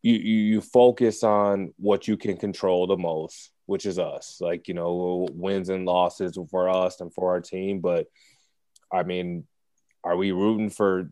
you, 0.00 0.14
you, 0.14 0.38
you 0.52 0.60
focus 0.60 1.24
on 1.24 1.74
what 1.76 2.06
you 2.06 2.16
can 2.16 2.36
control 2.36 2.86
the 2.86 2.96
most 2.96 3.51
which 3.66 3.86
is 3.86 3.98
us. 3.98 4.38
Like, 4.40 4.68
you 4.68 4.74
know, 4.74 5.28
wins 5.32 5.68
and 5.68 5.86
losses 5.86 6.38
for 6.50 6.68
us 6.68 7.00
and 7.00 7.12
for 7.12 7.30
our 7.30 7.40
team. 7.40 7.80
But 7.80 8.06
I 8.92 9.02
mean, 9.02 9.44
are 10.04 10.16
we 10.16 10.32
rooting 10.32 10.70
for 10.70 11.10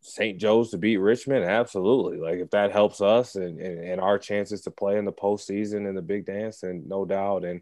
St. 0.00 0.38
Joe's 0.38 0.70
to 0.70 0.78
beat 0.78 0.98
Richmond? 0.98 1.44
Absolutely. 1.44 2.18
Like 2.18 2.38
if 2.38 2.50
that 2.50 2.72
helps 2.72 3.00
us 3.00 3.34
and, 3.34 3.58
and, 3.60 3.84
and 3.84 4.00
our 4.00 4.18
chances 4.18 4.62
to 4.62 4.70
play 4.70 4.96
in 4.96 5.04
the 5.04 5.12
postseason 5.12 5.88
and 5.88 5.96
the 5.96 6.02
big 6.02 6.24
dance, 6.24 6.62
and 6.62 6.88
no 6.88 7.04
doubt. 7.04 7.44
And 7.44 7.60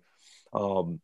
um, 0.52 1.00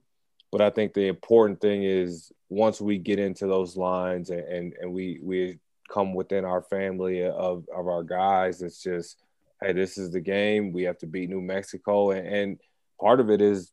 but 0.51 0.61
I 0.61 0.70
think 0.70 0.93
the 0.93 1.09
important 1.09 1.61
thing 1.61 1.83
is 1.83 2.30
once 2.49 2.80
we 2.80 2.99
get 2.99 3.18
into 3.18 3.47
those 3.47 3.76
lines 3.76 4.30
and, 4.30 4.41
and, 4.41 4.74
and 4.80 4.93
we 4.93 5.18
we 5.22 5.59
come 5.89 6.14
within 6.14 6.45
our 6.45 6.62
family 6.62 7.24
of, 7.24 7.66
of 7.74 7.87
our 7.87 8.03
guys, 8.03 8.62
it's 8.62 8.83
just, 8.83 9.18
hey, 9.61 9.72
this 9.72 9.99
is 9.99 10.11
the 10.11 10.20
game. 10.20 10.72
We 10.72 10.85
have 10.85 10.99
to 10.99 11.07
beat 11.07 11.28
New 11.30 11.41
Mexico 11.41 12.11
and, 12.11 12.26
and 12.26 12.59
part 13.03 13.20
of 13.20 13.30
it 13.30 13.42
is, 13.42 13.72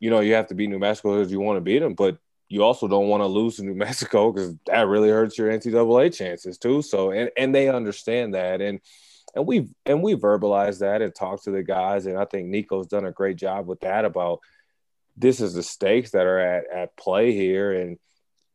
you 0.00 0.10
know, 0.10 0.20
you 0.20 0.34
have 0.34 0.48
to 0.48 0.54
beat 0.54 0.70
New 0.70 0.78
Mexico 0.78 1.16
because 1.16 1.30
you 1.30 1.40
want 1.40 1.58
to 1.58 1.60
beat 1.60 1.80
them, 1.80 1.94
but 1.94 2.16
you 2.48 2.64
also 2.64 2.88
don't 2.88 3.08
want 3.08 3.22
to 3.22 3.26
lose 3.26 3.56
to 3.56 3.64
New 3.64 3.74
Mexico 3.86 4.32
because 4.32 4.54
that 4.66 4.88
really 4.88 5.10
hurts 5.10 5.38
your 5.38 5.50
NCAA 5.50 6.14
chances 6.14 6.58
too. 6.58 6.82
So, 6.82 7.10
and 7.10 7.30
and 7.36 7.54
they 7.54 7.68
understand 7.68 8.34
that, 8.34 8.60
and 8.60 8.80
and 9.34 9.46
we 9.46 9.68
and 9.86 10.02
we 10.02 10.14
verbalize 10.14 10.80
that 10.80 11.02
and 11.02 11.14
talk 11.14 11.44
to 11.44 11.50
the 11.50 11.62
guys, 11.62 12.06
and 12.06 12.18
I 12.18 12.24
think 12.24 12.48
Niko's 12.48 12.86
done 12.86 13.04
a 13.04 13.12
great 13.12 13.36
job 13.36 13.66
with 13.66 13.80
that 13.80 14.04
about 14.04 14.40
this 15.16 15.40
is 15.40 15.54
the 15.54 15.62
stakes 15.62 16.12
that 16.12 16.26
are 16.26 16.38
at 16.38 16.64
at 16.72 16.96
play 16.96 17.32
here, 17.32 17.72
and 17.72 17.98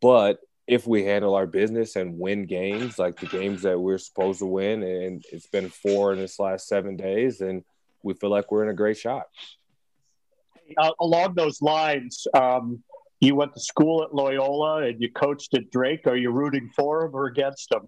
but 0.02 0.40
if 0.68 0.86
we 0.86 1.06
handle 1.06 1.34
our 1.36 1.48
business 1.48 1.96
and 1.96 2.20
win 2.20 2.46
games 2.46 3.00
like 3.00 3.18
the 3.18 3.26
games 3.26 3.62
that 3.62 3.80
we're 3.80 3.98
supposed 3.98 4.40
to 4.40 4.46
win, 4.46 4.84
and 4.84 5.24
it's 5.32 5.48
been 5.48 5.70
four 5.70 6.12
in 6.12 6.20
this 6.20 6.40
last 6.40 6.68
seven 6.68 6.98
days, 6.98 7.40
and 7.40 7.64
we 8.04 8.14
feel 8.14 8.30
like 8.30 8.52
we're 8.52 8.64
in 8.64 8.70
a 8.70 8.74
great 8.74 8.98
shot 8.98 9.28
uh, 10.78 10.92
along 11.00 11.36
those 11.36 11.62
lines, 11.62 12.28
um, 12.34 12.84
you 13.20 13.36
went 13.36 13.54
to 13.54 13.60
school 13.60 14.04
at 14.04 14.14
Loyola 14.14 14.84
and 14.84 15.02
you 15.02 15.12
coached 15.12 15.54
at 15.56 15.72
Drake. 15.72 16.06
Are 16.08 16.16
you 16.16 16.32
rooting 16.32 16.70
for 16.76 17.06
him 17.06 17.16
or 17.16 17.26
against 17.26 17.72
him? 17.72 17.88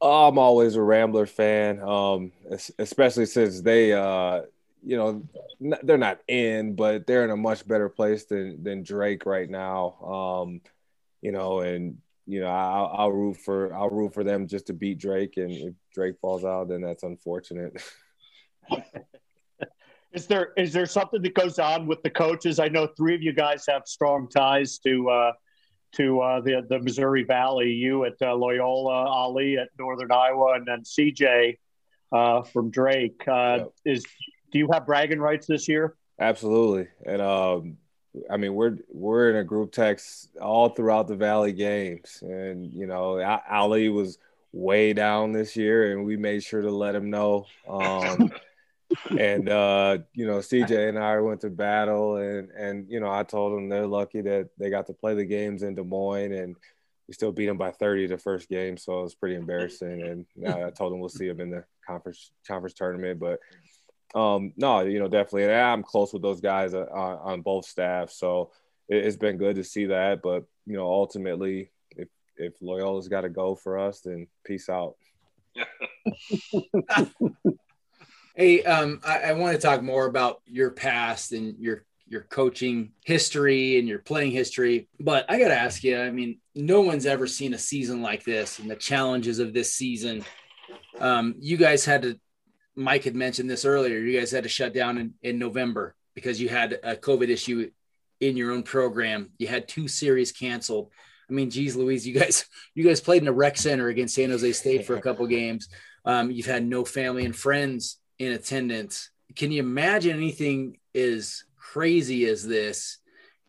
I'm 0.00 0.38
always 0.38 0.76
a 0.76 0.82
Rambler 0.82 1.26
fan, 1.26 1.80
um, 1.80 2.32
especially 2.78 3.26
since 3.26 3.60
they, 3.60 3.92
uh, 3.92 4.42
you 4.82 4.96
know, 4.96 5.22
they're 5.82 5.98
not 5.98 6.20
in, 6.28 6.74
but 6.74 7.06
they're 7.06 7.24
in 7.24 7.30
a 7.30 7.36
much 7.36 7.66
better 7.66 7.88
place 7.88 8.24
than 8.24 8.62
than 8.62 8.82
Drake 8.82 9.24
right 9.24 9.48
now. 9.48 9.92
Um, 10.02 10.60
you 11.22 11.32
know, 11.32 11.60
and 11.60 11.98
you 12.26 12.40
know, 12.40 12.48
I'll, 12.48 12.94
I'll 12.94 13.12
root 13.12 13.38
for 13.38 13.74
I'll 13.74 13.88
root 13.88 14.12
for 14.12 14.24
them 14.24 14.46
just 14.46 14.66
to 14.66 14.72
beat 14.74 14.98
Drake, 14.98 15.36
and 15.36 15.50
if 15.50 15.74
Drake 15.94 16.16
falls 16.20 16.44
out, 16.44 16.68
then 16.68 16.82
that's 16.82 17.02
unfortunate. 17.02 17.82
Is 20.14 20.28
there 20.28 20.52
is 20.56 20.72
there 20.72 20.86
something 20.86 21.20
that 21.22 21.34
goes 21.34 21.58
on 21.58 21.86
with 21.88 22.02
the 22.02 22.10
coaches? 22.10 22.60
I 22.60 22.68
know 22.68 22.86
three 22.86 23.16
of 23.16 23.22
you 23.22 23.32
guys 23.32 23.64
have 23.68 23.82
strong 23.86 24.28
ties 24.28 24.78
to 24.78 25.10
uh, 25.10 25.32
to 25.96 26.20
uh, 26.20 26.40
the 26.40 26.64
the 26.68 26.78
Missouri 26.78 27.24
Valley. 27.24 27.72
You 27.72 28.04
at 28.04 28.14
uh, 28.22 28.32
Loyola, 28.34 29.06
Ali 29.06 29.58
at 29.58 29.70
Northern 29.76 30.12
Iowa, 30.12 30.54
and 30.54 30.66
then 30.66 30.82
CJ 30.82 31.58
uh, 32.12 32.42
from 32.42 32.70
Drake. 32.70 33.22
Uh, 33.26 33.58
yep. 33.58 33.72
Is 33.84 34.04
do 34.52 34.58
you 34.60 34.68
have 34.72 34.86
bragging 34.86 35.18
rights 35.18 35.48
this 35.48 35.66
year? 35.66 35.96
Absolutely, 36.20 36.86
and 37.04 37.20
um, 37.20 37.76
I 38.30 38.36
mean 38.36 38.54
we're 38.54 38.78
we're 38.92 39.30
in 39.30 39.36
a 39.36 39.44
group 39.44 39.72
text 39.72 40.28
all 40.40 40.68
throughout 40.68 41.08
the 41.08 41.16
Valley 41.16 41.52
games, 41.52 42.20
and 42.22 42.72
you 42.72 42.86
know 42.86 43.20
Ali 43.50 43.88
was 43.88 44.18
way 44.52 44.92
down 44.92 45.32
this 45.32 45.56
year, 45.56 45.90
and 45.90 46.04
we 46.04 46.16
made 46.16 46.44
sure 46.44 46.62
to 46.62 46.70
let 46.70 46.94
him 46.94 47.10
know. 47.10 47.46
Um, 47.68 48.30
and 49.18 49.48
uh, 49.48 49.98
you 50.12 50.26
know, 50.26 50.38
CJ 50.38 50.88
and 50.88 50.98
I 50.98 51.20
went 51.20 51.40
to 51.42 51.50
battle, 51.50 52.16
and 52.16 52.50
and 52.50 52.90
you 52.90 53.00
know, 53.00 53.10
I 53.10 53.22
told 53.22 53.56
them 53.56 53.68
they're 53.68 53.86
lucky 53.86 54.20
that 54.22 54.50
they 54.58 54.70
got 54.70 54.86
to 54.86 54.92
play 54.92 55.14
the 55.14 55.24
games 55.24 55.62
in 55.62 55.74
Des 55.74 55.82
Moines, 55.82 56.32
and 56.32 56.56
we 57.08 57.14
still 57.14 57.32
beat 57.32 57.46
them 57.46 57.58
by 57.58 57.70
30 57.70 58.06
the 58.06 58.18
first 58.18 58.48
game, 58.48 58.76
so 58.76 59.00
it 59.00 59.02
was 59.02 59.14
pretty 59.14 59.36
embarrassing. 59.36 60.02
And 60.02 60.26
I 60.46 60.70
told 60.70 60.92
them 60.92 61.00
we'll 61.00 61.08
see 61.08 61.28
them 61.28 61.40
in 61.40 61.50
the 61.50 61.64
conference 61.86 62.30
conference 62.46 62.74
tournament, 62.74 63.20
but 63.20 63.40
um, 64.14 64.52
no, 64.56 64.80
you 64.80 64.98
know, 65.00 65.08
definitely, 65.08 65.44
and 65.44 65.52
I'm 65.52 65.82
close 65.82 66.12
with 66.12 66.22
those 66.22 66.40
guys 66.40 66.72
on, 66.72 66.86
on 66.86 67.40
both 67.42 67.66
staffs, 67.66 68.16
so 68.18 68.52
it, 68.88 69.04
it's 69.04 69.16
been 69.16 69.36
good 69.36 69.56
to 69.56 69.64
see 69.64 69.86
that. 69.86 70.22
But 70.22 70.44
you 70.66 70.76
know, 70.76 70.86
ultimately, 70.86 71.70
if 71.96 72.08
if 72.36 72.58
Loyola's 72.60 73.08
got 73.08 73.22
to 73.22 73.28
go 73.28 73.54
for 73.54 73.78
us, 73.78 74.00
then 74.00 74.28
peace 74.44 74.68
out. 74.68 74.96
Hey, 78.36 78.64
um, 78.64 79.00
I, 79.04 79.18
I 79.18 79.32
want 79.34 79.54
to 79.54 79.62
talk 79.62 79.80
more 79.80 80.06
about 80.06 80.42
your 80.44 80.72
past 80.72 81.30
and 81.30 81.56
your 81.56 81.84
your 82.06 82.22
coaching 82.22 82.90
history 83.04 83.78
and 83.78 83.88
your 83.88 84.00
playing 84.00 84.32
history. 84.32 84.88
But 84.98 85.24
I 85.30 85.38
got 85.38 85.48
to 85.48 85.58
ask 85.58 85.84
you, 85.84 85.98
I 85.98 86.10
mean, 86.10 86.38
no 86.54 86.80
one's 86.80 87.06
ever 87.06 87.26
seen 87.26 87.54
a 87.54 87.58
season 87.58 88.02
like 88.02 88.24
this 88.24 88.58
and 88.58 88.70
the 88.70 88.76
challenges 88.76 89.38
of 89.38 89.54
this 89.54 89.72
season. 89.72 90.24
Um, 90.98 91.36
you 91.38 91.56
guys 91.56 91.84
had 91.84 92.02
to, 92.02 92.20
Mike 92.76 93.04
had 93.04 93.14
mentioned 93.14 93.48
this 93.48 93.64
earlier, 93.64 93.98
you 93.98 94.18
guys 94.18 94.30
had 94.30 94.42
to 94.42 94.48
shut 94.48 94.74
down 94.74 94.98
in, 94.98 95.14
in 95.22 95.38
November 95.38 95.94
because 96.14 96.40
you 96.40 96.48
had 96.48 96.78
a 96.82 96.94
COVID 96.94 97.28
issue 97.28 97.70
in 98.20 98.36
your 98.36 98.52
own 98.52 98.64
program. 98.64 99.30
You 99.38 99.46
had 99.46 99.66
two 99.66 99.88
series 99.88 100.30
canceled. 100.30 100.90
I 101.28 101.32
mean, 101.32 101.50
geez, 101.50 101.74
Louise, 101.74 102.06
you 102.06 102.18
guys, 102.18 102.44
you 102.74 102.84
guys 102.84 103.00
played 103.00 103.22
in 103.22 103.28
a 103.28 103.32
rec 103.32 103.56
center 103.56 103.88
against 103.88 104.14
San 104.14 104.30
Jose 104.30 104.52
State 104.52 104.86
for 104.86 104.96
a 104.96 105.02
couple 105.02 105.26
games. 105.26 105.68
Um, 106.04 106.30
you've 106.30 106.46
had 106.46 106.66
no 106.66 106.84
family 106.84 107.24
and 107.24 107.34
friends 107.34 107.96
in 108.24 108.32
attendance. 108.32 109.10
Can 109.36 109.52
you 109.52 109.60
imagine 109.60 110.16
anything 110.16 110.78
as 110.94 111.44
crazy 111.56 112.26
as 112.26 112.46
this? 112.46 112.98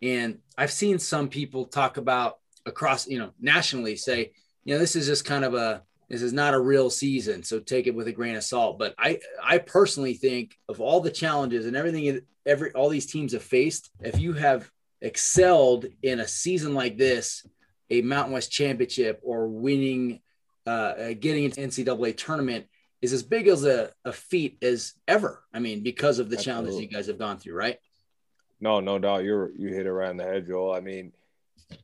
And 0.01 0.39
I've 0.57 0.71
seen 0.71 0.99
some 0.99 1.29
people 1.29 1.65
talk 1.65 1.97
about 1.97 2.39
across, 2.65 3.07
you 3.07 3.19
know, 3.19 3.31
nationally 3.39 3.95
say, 3.95 4.31
you 4.63 4.73
know, 4.73 4.79
this 4.79 4.95
is 4.95 5.07
just 5.07 5.25
kind 5.25 5.45
of 5.45 5.53
a 5.53 5.83
this 6.09 6.21
is 6.21 6.33
not 6.33 6.53
a 6.53 6.59
real 6.59 6.91
season, 6.91 7.41
so 7.41 7.59
take 7.59 7.87
it 7.87 7.95
with 7.95 8.07
a 8.07 8.11
grain 8.11 8.35
of 8.35 8.43
salt. 8.43 8.77
But 8.77 8.93
I 8.97 9.19
I 9.43 9.57
personally 9.57 10.13
think 10.13 10.57
of 10.69 10.79
all 10.79 11.01
the 11.01 11.11
challenges 11.11 11.65
and 11.65 11.75
everything 11.75 12.21
every 12.45 12.71
all 12.73 12.89
these 12.89 13.05
teams 13.05 13.33
have 13.33 13.43
faced, 13.43 13.91
if 14.01 14.19
you 14.19 14.33
have 14.33 14.69
excelled 15.01 15.85
in 16.03 16.19
a 16.19 16.27
season 16.27 16.73
like 16.73 16.97
this, 16.97 17.45
a 17.89 18.01
Mountain 18.01 18.33
West 18.33 18.51
championship 18.51 19.19
or 19.23 19.47
winning, 19.47 20.21
uh, 20.67 20.69
uh 20.69 21.13
getting 21.13 21.45
into 21.45 21.61
NCAA 21.61 22.17
tournament 22.17 22.67
is 23.01 23.13
as 23.13 23.23
big 23.23 23.47
as 23.47 23.65
a, 23.65 23.91
a 24.03 24.11
feat 24.11 24.57
as 24.61 24.93
ever. 25.07 25.43
I 25.53 25.59
mean, 25.59 25.83
because 25.83 26.19
of 26.19 26.29
the 26.29 26.37
Absolutely. 26.37 26.63
challenges 26.63 26.81
you 26.81 26.87
guys 26.87 27.07
have 27.07 27.19
gone 27.19 27.37
through, 27.37 27.55
right? 27.55 27.77
No, 28.59 28.79
no 28.79 28.99
doubt. 28.99 29.23
You're 29.23 29.51
you 29.57 29.69
hit 29.69 29.87
on 29.87 30.17
the 30.17 30.23
head, 30.23 30.47
Joel. 30.47 30.73
I 30.73 30.79
mean, 30.79 31.11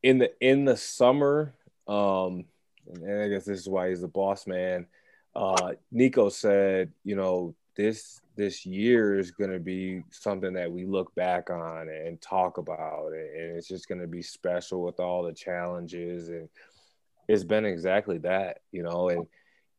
in 0.04 0.18
the 0.18 0.32
in 0.40 0.66
the 0.66 0.78
summer, 0.78 1.54
um, 1.88 2.46
and 2.88 3.22
I 3.22 3.28
guess 3.28 3.46
this 3.46 3.60
is 3.60 3.70
why 3.70 3.90
he's 3.90 4.02
the 4.02 4.08
boss 4.08 4.48
man. 4.48 4.88
Uh, 5.36 5.74
Niko 5.94 6.32
said, 6.32 6.92
you 7.04 7.16
know, 7.16 7.56
this 7.76 8.22
this 8.36 8.66
year 8.66 9.20
is 9.20 9.32
going 9.32 9.52
to 9.52 9.60
be 9.60 10.02
something 10.10 10.54
that 10.54 10.72
we 10.72 10.86
look 10.86 11.14
back 11.16 11.50
on 11.50 11.90
and 11.90 12.22
talk 12.22 12.58
about, 12.58 13.12
and 13.14 13.58
it's 13.58 13.68
just 13.68 13.88
going 13.88 14.02
to 14.02 14.08
be 14.08 14.22
special 14.22 14.84
with 14.84 15.00
all 15.00 15.24
the 15.24 15.34
challenges, 15.34 16.30
and 16.30 16.50
it's 17.28 17.44
been 17.44 17.66
exactly 17.66 18.18
that, 18.20 18.60
you 18.72 18.84
know, 18.84 19.10
and 19.10 19.28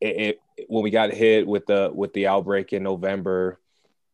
it, 0.01 0.17
it, 0.17 0.41
when 0.69 0.83
we 0.83 0.91
got 0.91 1.13
hit 1.13 1.47
with 1.47 1.67
the 1.67 1.91
with 1.93 2.13
the 2.13 2.27
outbreak 2.27 2.73
in 2.73 2.83
November, 2.83 3.61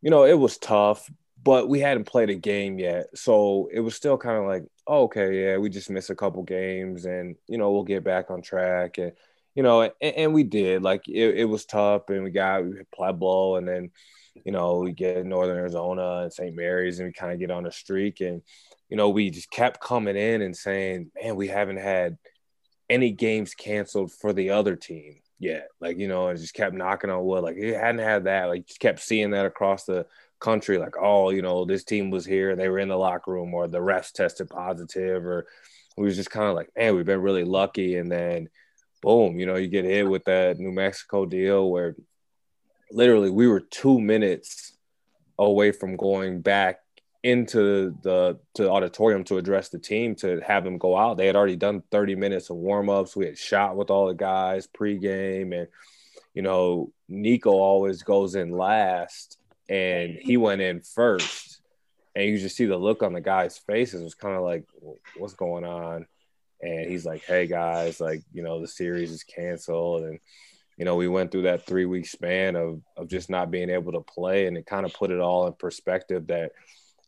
you 0.03 0.11
know, 0.11 0.25
it 0.25 0.39
was 0.39 0.59
tough, 0.59 1.11
but 1.43 1.69
we 1.69 1.81
hadn't 1.81 2.05
played 2.05 2.31
a 2.31 2.35
game 2.35 2.79
yet, 2.79 3.07
so 3.15 3.69
it 3.73 3.81
was 3.81 3.95
still 3.95 4.19
kind 4.19 4.39
of 4.39 4.47
like, 4.47 4.65
oh, 4.87 5.05
okay, 5.05 5.45
yeah, 5.45 5.57
we 5.59 5.71
just 5.71 5.91
missed 5.91 6.11
a 6.11 6.15
couple 6.15 6.43
games, 6.43 7.05
and 7.05 7.37
you 7.47 7.59
know, 7.59 7.73
we'll 7.73 7.85
get 7.85 8.05
back 8.05 8.31
on 8.31 8.43
track, 8.43 8.99
and 8.99 9.13
you 9.55 9.63
know, 9.63 9.83
and, 9.83 9.93
and 10.01 10.35
we 10.35 10.45
did. 10.45 10.83
Like 10.83 11.09
it, 11.09 11.37
it, 11.37 11.45
was 11.45 11.65
tough, 11.65 12.09
and 12.11 12.25
we 12.25 12.31
got 12.31 12.65
we 12.65 12.83
Pueblo, 12.95 13.57
and 13.57 13.67
then 13.67 13.91
you 14.45 14.53
know 14.53 14.79
we 14.79 14.93
get 14.93 15.27
Northern 15.27 15.57
Arizona 15.57 16.21
and 16.23 16.33
St. 16.33 16.55
Mary's, 16.55 16.99
and 16.99 17.09
we 17.09 17.13
kind 17.13 17.33
of 17.33 17.39
get 17.39 17.51
on 17.51 17.67
a 17.67 17.73
streak, 17.73 18.21
and 18.21 18.43
you 18.89 18.97
know, 18.97 19.11
we 19.11 19.31
just 19.31 19.51
kept 19.51 19.81
coming 19.81 20.17
in 20.17 20.43
and 20.43 20.57
saying, 20.57 21.11
man, 21.21 21.37
we 21.37 21.49
haven't 21.49 21.77
had 21.79 22.17
any 22.89 23.11
games 23.11 23.55
canceled 23.55 24.13
for 24.13 24.33
the 24.33 24.51
other 24.51 24.77
team 24.77 25.21
yet. 25.39 25.69
Like, 25.81 25.99
you 25.99 26.09
know, 26.09 26.29
and 26.29 26.39
just 26.39 26.55
kept 26.55 26.75
knocking 26.75 27.11
on 27.11 27.25
wood. 27.25 27.43
Like, 27.43 27.57
it 27.57 27.75
hadn't 27.75 28.01
had 28.01 28.25
that. 28.25 28.47
Like, 28.47 28.67
just 28.67 28.81
kept 28.81 29.01
seeing 29.01 29.31
that 29.31 29.47
across 29.47 29.85
the 29.85 30.07
country. 30.41 30.79
Like, 30.79 30.97
oh, 31.01 31.31
you 31.31 31.43
know, 31.43 31.65
this 31.65 31.85
team 31.85 32.11
was 32.11 32.25
here. 32.25 32.57
They 32.57 32.69
were 32.69 32.79
in 32.79 32.89
the 32.89 32.97
locker 32.97 33.33
room, 33.33 33.55
or 33.55 33.69
the 33.69 33.79
refs 33.79 34.13
tested 34.13 34.49
positive, 34.49 35.25
or 35.25 35.47
we 35.97 36.05
was 36.05 36.17
just 36.17 36.31
kind 36.31 36.49
of 36.49 36.55
like, 36.55 36.71
man, 36.77 36.95
we've 36.95 37.05
been 37.05 37.23
really 37.23 37.45
lucky. 37.45 37.97
And 37.97 38.11
then, 38.11 38.49
boom, 39.03 39.39
you 39.39 39.47
know, 39.47 39.57
you 39.57 39.69
get 39.69 39.85
hit 39.85 40.09
with 40.09 40.25
that 40.25 40.59
New 40.59 40.73
Mexico 40.73 41.27
deal 41.27 41.71
where 41.71 41.97
literally 42.91 43.31
we 43.31 43.47
were 43.47 43.61
two 43.61 44.01
minutes 44.01 44.77
away 45.39 45.73
from 45.73 45.97
going 45.97 46.41
back 46.41 46.81
into 47.23 47.97
the 48.03 48.39
to 48.55 48.71
auditorium 48.71 49.25
to 49.25 49.39
address 49.39 49.69
the 49.71 49.79
team 49.79 50.15
to 50.15 50.41
have 50.41 50.65
them 50.65 50.79
go 50.79 50.97
out. 50.97 51.17
They 51.17 51.27
had 51.27 51.37
already 51.37 51.57
done 51.57 51.83
30 51.91 52.15
minutes 52.15 52.51
of 52.51 52.57
warm 52.57 52.89
ups. 52.89 53.17
We 53.17 53.27
had 53.27 53.39
shot 53.39 53.77
with 53.77 53.91
all 53.91 54.07
the 54.07 54.15
guys 54.15 54.69
pregame, 54.69 55.57
and 55.57 55.69
you 56.35 56.43
know 56.43 56.93
Niko 57.11 57.47
always 57.47 58.03
goes 58.03 58.35
in 58.35 58.51
last, 58.51 59.39
and 59.69 60.17
he 60.21 60.37
went 60.37 60.61
in 60.61 60.81
first, 60.81 61.61
and 62.15 62.27
you 62.27 62.39
just 62.39 62.57
see 62.57 62.67
the 62.67 62.77
look 62.77 63.03
on 63.03 63.13
the 63.13 63.21
guys' 63.21 63.59
faces. 63.59 64.01
It 64.01 64.05
was 64.05 64.15
kind 64.15 64.37
of 64.37 64.43
like, 64.43 64.65
what's 65.17 65.35
going 65.35 65.65
on? 65.65 66.07
And 66.61 66.91
he's 66.91 67.05
like, 67.05 67.25
hey 67.25 67.47
guys, 67.47 68.01
like 68.01 68.23
you 68.33 68.43
know 68.43 68.61
the 68.61 68.69
series 68.69 69.11
is 69.11 69.25
canceled, 69.25 70.05
and 70.05 70.21
you 70.77 70.85
know 70.85 70.95
we 70.95 71.09
went 71.09 71.33
through 71.33 71.43
that 71.43 71.67
three 71.67 71.85
week 71.85 72.07
span 72.07 72.55
of 72.55 72.81
of 72.97 73.09
just 73.09 73.29
not 73.29 73.51
being 73.51 73.71
able 73.71 73.91
to 73.93 74.01
play, 74.03 74.47
and 74.47 74.57
it 74.57 74.67
kind 74.67 74.87
of 74.87 74.95
put 74.95 75.11
it 75.11 75.19
all 75.19 75.49
in 75.49 75.53
perspective 75.55 76.29
that 76.29 76.53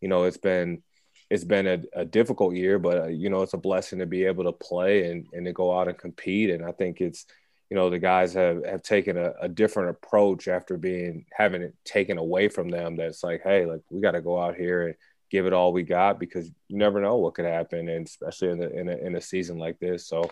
you 0.00 0.08
know, 0.08 0.24
it's 0.24 0.38
been 0.38 0.82
it's 1.30 1.44
been 1.44 1.66
a, 1.66 1.82
a 1.92 2.04
difficult 2.04 2.54
year, 2.54 2.78
but 2.78 2.98
uh, 2.98 3.06
you 3.06 3.30
know, 3.30 3.42
it's 3.42 3.54
a 3.54 3.58
blessing 3.58 4.00
to 4.00 4.06
be 4.06 4.24
able 4.24 4.44
to 4.44 4.52
play 4.52 5.10
and, 5.10 5.26
and 5.32 5.46
to 5.46 5.52
go 5.52 5.78
out 5.78 5.86
and 5.86 5.96
compete. 5.96 6.50
And 6.50 6.64
I 6.64 6.72
think 6.72 7.00
it's, 7.00 7.24
you 7.70 7.76
know, 7.76 7.88
the 7.88 8.00
guys 8.00 8.34
have, 8.34 8.64
have 8.66 8.82
taken 8.82 9.16
a, 9.16 9.32
a 9.40 9.48
different 9.48 9.90
approach 9.90 10.48
after 10.48 10.76
being 10.76 11.24
having 11.32 11.62
it 11.62 11.74
taken 11.84 12.18
away 12.18 12.48
from 12.48 12.68
them. 12.68 12.96
That's 12.96 13.22
like, 13.22 13.42
hey, 13.44 13.64
like 13.64 13.82
we 13.90 14.00
got 14.00 14.12
to 14.12 14.20
go 14.20 14.40
out 14.40 14.56
here 14.56 14.88
and 14.88 14.96
give 15.30 15.46
it 15.46 15.52
all 15.52 15.72
we 15.72 15.84
got 15.84 16.18
because 16.18 16.48
you 16.66 16.76
never 16.76 17.00
know 17.00 17.16
what 17.18 17.34
could 17.34 17.44
happen, 17.44 17.88
and 17.88 18.08
especially 18.08 18.48
in 18.48 18.58
the 18.58 18.70
in 18.76 18.88
a, 18.88 18.96
in 18.96 19.14
a 19.14 19.20
season 19.20 19.56
like 19.56 19.78
this. 19.78 20.08
So, 20.08 20.28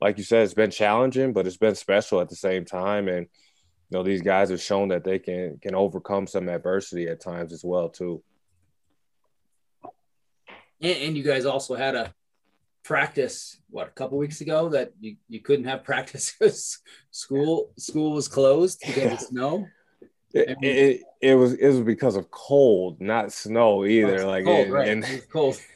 like 0.00 0.16
you 0.16 0.24
said, 0.24 0.44
it's 0.44 0.54
been 0.54 0.70
challenging, 0.70 1.34
but 1.34 1.46
it's 1.46 1.58
been 1.58 1.74
special 1.74 2.22
at 2.22 2.30
the 2.30 2.36
same 2.36 2.64
time. 2.64 3.08
And 3.08 3.26
you 3.90 3.98
know, 3.98 4.02
these 4.02 4.22
guys 4.22 4.48
have 4.48 4.62
shown 4.62 4.88
that 4.88 5.04
they 5.04 5.18
can 5.18 5.58
can 5.58 5.74
overcome 5.74 6.26
some 6.26 6.48
adversity 6.48 7.08
at 7.08 7.20
times 7.20 7.52
as 7.52 7.62
well 7.62 7.90
too 7.90 8.22
and, 10.84 11.02
and 11.02 11.16
you 11.16 11.22
guys 11.22 11.46
also 11.46 11.74
had 11.74 11.94
a 11.94 12.14
practice 12.84 13.58
what 13.70 13.88
a 13.88 13.90
couple 13.90 14.18
weeks 14.18 14.42
ago 14.42 14.68
that 14.68 14.92
you, 15.00 15.16
you 15.28 15.40
couldn't 15.40 15.64
have 15.64 15.82
practice 15.90 16.34
because 16.38 16.78
school 17.10 17.70
school 17.76 18.12
was 18.12 18.28
closed 18.28 18.82
because 18.86 19.12
of 19.12 19.20
snow? 19.20 19.66
It, 20.32 20.56
it, 20.62 21.02
it, 21.20 21.34
was 21.36 21.52
it 21.54 21.68
was 21.68 21.80
because 21.80 22.16
of 22.16 22.30
cold 22.30 23.00
not 23.00 23.32
snow 23.32 23.84
either 23.84 24.26
like 24.26 24.44
cold, 24.44 24.64
and, 24.64 24.72
right. 24.72 24.88
and 24.88 25.22
cold. 25.32 25.60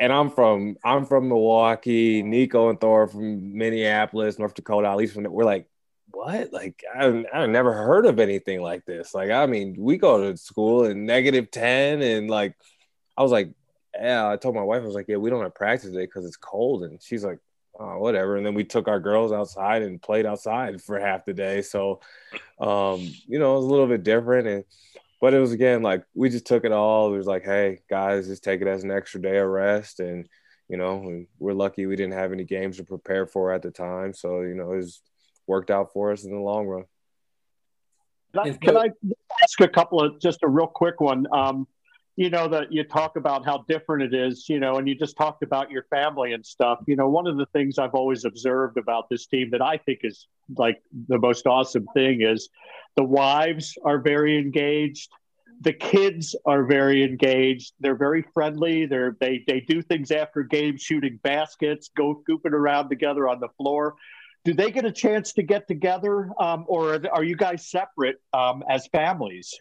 And 0.00 0.10
i'm 0.10 0.30
from 0.30 0.76
i'm 0.82 1.04
from 1.04 1.28
milwaukee 1.28 2.22
niko 2.22 2.70
and 2.70 2.80
thor 2.80 3.06
from 3.06 3.52
minneapolis 3.52 4.38
north 4.38 4.54
dakota 4.54 4.88
at 4.88 4.96
least 4.96 5.14
when 5.14 5.30
we're 5.30 5.44
like 5.44 5.68
what? 6.10 6.52
Like 6.54 6.82
I, 6.92 7.24
i've 7.34 7.50
never 7.50 7.74
heard 7.74 8.06
of 8.06 8.18
anything 8.18 8.62
like 8.62 8.86
this. 8.86 9.14
Like 9.14 9.30
i 9.30 9.44
mean 9.44 9.76
we 9.78 9.98
go 9.98 10.30
to 10.30 10.38
school 10.38 10.84
in 10.84 11.04
negative 11.04 11.50
10 11.50 12.00
and 12.00 12.30
like 12.30 12.56
i 13.16 13.22
was 13.22 13.30
like 13.30 13.50
yeah, 13.94 14.28
I 14.28 14.36
told 14.36 14.54
my 14.54 14.62
wife, 14.62 14.82
I 14.82 14.86
was 14.86 14.94
like, 14.94 15.08
yeah, 15.08 15.16
we 15.16 15.30
don't 15.30 15.42
have 15.42 15.54
practice 15.54 15.90
today 15.90 16.06
because 16.06 16.24
it's 16.24 16.36
cold. 16.36 16.84
And 16.84 17.02
she's 17.02 17.24
like, 17.24 17.38
oh, 17.78 17.98
whatever. 17.98 18.36
And 18.36 18.44
then 18.44 18.54
we 18.54 18.64
took 18.64 18.88
our 18.88 19.00
girls 19.00 19.32
outside 19.32 19.82
and 19.82 20.02
played 20.02 20.26
outside 20.26 20.82
for 20.82 20.98
half 20.98 21.24
the 21.24 21.32
day. 21.32 21.62
So, 21.62 22.00
um, 22.60 23.00
you 23.26 23.38
know, 23.38 23.54
it 23.54 23.58
was 23.58 23.66
a 23.66 23.68
little 23.68 23.86
bit 23.86 24.02
different. 24.02 24.46
And, 24.46 24.64
but 25.20 25.34
it 25.34 25.40
was 25.40 25.52
again, 25.52 25.82
like, 25.82 26.04
we 26.14 26.28
just 26.28 26.46
took 26.46 26.64
it 26.64 26.72
all. 26.72 27.12
It 27.12 27.16
was 27.16 27.26
like, 27.26 27.44
hey, 27.44 27.80
guys, 27.88 28.28
just 28.28 28.44
take 28.44 28.60
it 28.60 28.68
as 28.68 28.84
an 28.84 28.90
extra 28.90 29.20
day 29.20 29.38
of 29.38 29.48
rest. 29.48 30.00
And, 30.00 30.28
you 30.68 30.76
know, 30.76 31.24
we're 31.38 31.54
lucky 31.54 31.86
we 31.86 31.96
didn't 31.96 32.12
have 32.12 32.32
any 32.32 32.44
games 32.44 32.76
to 32.76 32.84
prepare 32.84 33.26
for 33.26 33.52
at 33.52 33.62
the 33.62 33.70
time. 33.70 34.12
So, 34.12 34.42
you 34.42 34.54
know, 34.54 34.72
it 34.72 34.76
was 34.76 35.00
worked 35.46 35.70
out 35.70 35.92
for 35.92 36.12
us 36.12 36.24
in 36.24 36.30
the 36.30 36.38
long 36.38 36.66
run. 36.66 36.84
Can 38.34 38.46
I, 38.46 38.50
can 38.58 38.76
I 38.76 38.90
ask 39.42 39.60
a 39.60 39.68
couple 39.68 40.02
of 40.02 40.20
just 40.20 40.42
a 40.42 40.48
real 40.48 40.66
quick 40.66 41.00
one? 41.00 41.26
Um, 41.32 41.66
you 42.18 42.30
know 42.30 42.48
that 42.48 42.72
you 42.72 42.82
talk 42.82 43.14
about 43.14 43.44
how 43.44 43.64
different 43.68 44.02
it 44.02 44.12
is 44.12 44.48
you 44.48 44.58
know 44.58 44.76
and 44.76 44.88
you 44.88 44.94
just 44.96 45.16
talked 45.16 45.44
about 45.44 45.70
your 45.70 45.84
family 45.84 46.32
and 46.32 46.44
stuff. 46.44 46.80
You 46.88 46.96
know 46.96 47.08
one 47.08 47.28
of 47.28 47.36
the 47.36 47.46
things 47.46 47.78
i've 47.78 47.94
always 47.94 48.24
observed 48.24 48.76
about 48.76 49.08
this 49.08 49.26
team 49.26 49.50
that 49.52 49.62
i 49.62 49.76
think 49.76 50.00
is 50.02 50.26
like 50.56 50.82
the 51.06 51.18
most 51.18 51.46
awesome 51.46 51.86
thing 51.94 52.22
is 52.22 52.48
the 52.96 53.04
wives 53.04 53.78
are 53.84 54.00
very 54.00 54.36
engaged 54.36 55.10
the 55.60 55.72
kids 55.72 56.34
are 56.44 56.64
very 56.64 57.04
engaged 57.04 57.72
they're 57.78 57.94
very 57.94 58.24
friendly 58.34 58.84
they're 58.84 59.16
they 59.20 59.44
they 59.46 59.60
do 59.60 59.80
things 59.80 60.10
after 60.10 60.42
games 60.42 60.82
shooting 60.82 61.20
baskets 61.22 61.90
go 61.96 62.20
gooping 62.28 62.52
around 62.52 62.88
together 62.88 63.28
on 63.28 63.38
the 63.38 63.48
floor. 63.56 63.94
Do 64.44 64.54
they 64.54 64.70
get 64.70 64.84
a 64.84 64.92
chance 64.92 65.34
to 65.34 65.42
get 65.42 65.68
together 65.68 66.30
um, 66.40 66.64
or 66.68 67.00
are 67.12 67.24
you 67.24 67.36
guys 67.36 67.68
separate 67.68 68.16
um, 68.32 68.64
as 68.68 68.86
families 68.88 69.54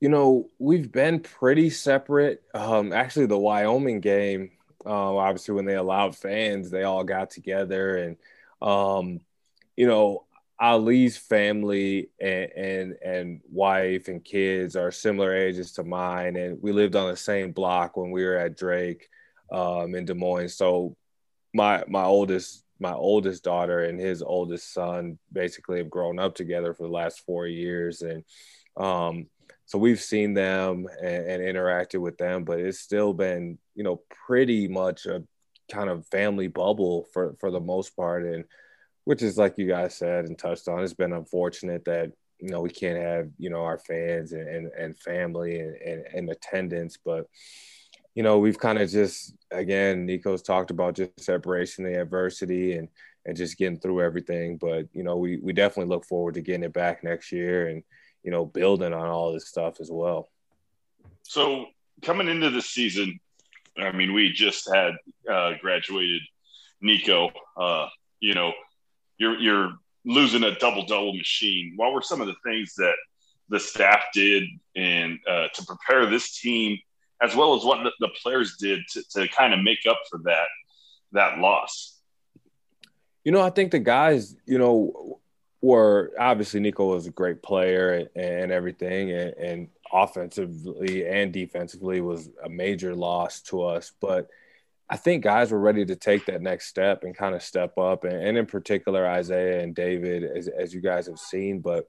you 0.00 0.08
know, 0.08 0.50
we've 0.58 0.90
been 0.90 1.20
pretty 1.20 1.70
separate. 1.70 2.42
Um, 2.54 2.92
actually, 2.92 3.26
the 3.26 3.38
Wyoming 3.38 4.00
game, 4.00 4.50
uh, 4.84 5.16
obviously, 5.16 5.54
when 5.54 5.64
they 5.64 5.76
allowed 5.76 6.16
fans, 6.16 6.70
they 6.70 6.82
all 6.82 7.04
got 7.04 7.30
together, 7.30 7.96
and 7.96 8.16
um, 8.60 9.20
you 9.76 9.86
know, 9.86 10.24
Ali's 10.60 11.16
family 11.16 12.10
and, 12.20 12.50
and 12.52 12.96
and 13.04 13.40
wife 13.50 14.08
and 14.08 14.24
kids 14.24 14.76
are 14.76 14.90
similar 14.90 15.34
ages 15.34 15.72
to 15.72 15.84
mine, 15.84 16.36
and 16.36 16.62
we 16.62 16.72
lived 16.72 16.96
on 16.96 17.08
the 17.08 17.16
same 17.16 17.52
block 17.52 17.96
when 17.96 18.10
we 18.10 18.24
were 18.24 18.36
at 18.36 18.56
Drake 18.56 19.08
um, 19.50 19.94
in 19.94 20.04
Des 20.04 20.14
Moines. 20.14 20.54
So 20.54 20.96
my 21.54 21.84
my 21.88 22.04
oldest 22.04 22.64
my 22.78 22.92
oldest 22.92 23.42
daughter 23.42 23.84
and 23.84 23.98
his 23.98 24.22
oldest 24.22 24.72
son 24.74 25.18
basically 25.32 25.78
have 25.78 25.88
grown 25.88 26.18
up 26.18 26.34
together 26.34 26.74
for 26.74 26.82
the 26.82 26.92
last 26.92 27.20
four 27.20 27.46
years, 27.46 28.02
and 28.02 28.24
um, 28.76 29.26
so 29.66 29.78
we've 29.78 30.00
seen 30.00 30.32
them 30.32 30.86
and, 31.02 31.26
and, 31.26 31.42
interacted 31.42 32.00
with 32.00 32.16
them, 32.18 32.44
but 32.44 32.60
it's 32.60 32.78
still 32.78 33.12
been, 33.12 33.58
you 33.74 33.82
know, 33.82 34.00
pretty 34.26 34.68
much 34.68 35.06
a 35.06 35.24
kind 35.70 35.90
of 35.90 36.06
family 36.06 36.46
bubble 36.46 37.06
for 37.12 37.34
for 37.40 37.50
the 37.50 37.60
most 37.60 37.96
part, 37.96 38.24
and 38.24 38.44
which 39.04 39.22
is 39.22 39.36
like 39.36 39.58
you 39.58 39.66
guys 39.66 39.96
said 39.96 40.26
and 40.26 40.38
touched 40.38 40.68
on. 40.68 40.84
It's 40.84 40.94
been 40.94 41.12
unfortunate 41.12 41.84
that 41.86 42.12
you 42.38 42.50
know 42.50 42.60
we 42.60 42.70
can't 42.70 42.98
have 42.98 43.28
you 43.38 43.50
know 43.50 43.64
our 43.64 43.78
fans 43.78 44.32
and 44.32 44.48
and, 44.48 44.70
and 44.78 44.98
family 44.98 45.58
and, 45.58 45.76
and, 45.76 46.04
and 46.14 46.30
attendance, 46.30 46.96
but 47.04 47.26
you 48.14 48.22
know 48.22 48.38
we've 48.38 48.60
kind 48.60 48.78
of 48.78 48.88
just 48.88 49.34
again 49.50 50.06
Niko's 50.06 50.42
talked 50.42 50.70
about 50.70 50.94
just 50.94 51.20
separation, 51.20 51.82
the 51.82 52.00
adversity, 52.00 52.74
and 52.76 52.88
and 53.24 53.36
just 53.36 53.58
getting 53.58 53.80
through 53.80 54.00
everything. 54.00 54.58
But 54.58 54.86
you 54.92 55.02
know 55.02 55.16
we 55.16 55.38
we 55.38 55.52
definitely 55.52 55.92
look 55.92 56.04
forward 56.04 56.34
to 56.34 56.40
getting 56.40 56.62
it 56.62 56.72
back 56.72 57.02
next 57.02 57.32
year 57.32 57.66
and 57.66 57.82
you 58.26 58.32
know, 58.32 58.44
building 58.44 58.92
on 58.92 59.08
all 59.08 59.32
this 59.32 59.48
stuff 59.48 59.80
as 59.80 59.88
well. 59.88 60.28
So 61.22 61.66
coming 62.02 62.28
into 62.28 62.50
this 62.50 62.66
season, 62.66 63.20
I 63.78 63.92
mean, 63.92 64.12
we 64.12 64.32
just 64.32 64.68
had 64.74 64.94
uh, 65.30 65.52
graduated 65.60 66.22
Nico. 66.82 67.30
Uh, 67.56 67.86
you 68.18 68.34
know, 68.34 68.52
you're 69.16 69.38
you're 69.38 69.74
losing 70.04 70.42
a 70.42 70.58
double 70.58 70.84
double 70.84 71.14
machine. 71.14 71.74
What 71.76 71.92
were 71.92 72.02
some 72.02 72.20
of 72.20 72.26
the 72.26 72.34
things 72.44 72.74
that 72.74 72.96
the 73.48 73.60
staff 73.60 74.02
did 74.12 74.42
and 74.74 75.20
uh, 75.30 75.46
to 75.54 75.64
prepare 75.64 76.06
this 76.06 76.40
team, 76.40 76.78
as 77.22 77.36
well 77.36 77.54
as 77.54 77.64
what 77.64 77.84
the, 77.84 77.92
the 78.00 78.12
players 78.20 78.56
did 78.58 78.80
to, 78.90 79.02
to 79.10 79.28
kind 79.28 79.54
of 79.54 79.62
make 79.62 79.86
up 79.88 80.00
for 80.10 80.18
that 80.24 80.48
that 81.12 81.38
loss? 81.38 82.00
You 83.22 83.30
know, 83.30 83.40
I 83.40 83.50
think 83.50 83.70
the 83.70 83.78
guys, 83.78 84.34
you 84.46 84.58
know, 84.58 85.20
were 85.66 86.12
obviously 86.18 86.60
Nico 86.60 86.86
was 86.86 87.06
a 87.06 87.10
great 87.10 87.42
player 87.42 87.92
and, 87.92 88.08
and 88.14 88.52
everything, 88.52 89.10
and, 89.10 89.34
and 89.34 89.68
offensively 89.92 91.06
and 91.06 91.32
defensively 91.32 92.00
was 92.00 92.30
a 92.44 92.48
major 92.48 92.94
loss 92.94 93.40
to 93.40 93.62
us, 93.62 93.92
but 94.00 94.28
I 94.88 94.96
think 94.96 95.24
guys 95.24 95.50
were 95.50 95.58
ready 95.58 95.84
to 95.84 95.96
take 95.96 96.26
that 96.26 96.42
next 96.42 96.68
step 96.68 97.02
and 97.02 97.16
kind 97.16 97.34
of 97.34 97.42
step 97.42 97.76
up, 97.76 98.04
and, 98.04 98.14
and 98.14 98.38
in 98.38 98.46
particular 98.46 99.06
Isaiah 99.06 99.62
and 99.62 99.74
David, 99.74 100.22
as, 100.22 100.46
as 100.46 100.72
you 100.72 100.80
guys 100.80 101.06
have 101.06 101.18
seen. 101.18 101.60
But 101.60 101.88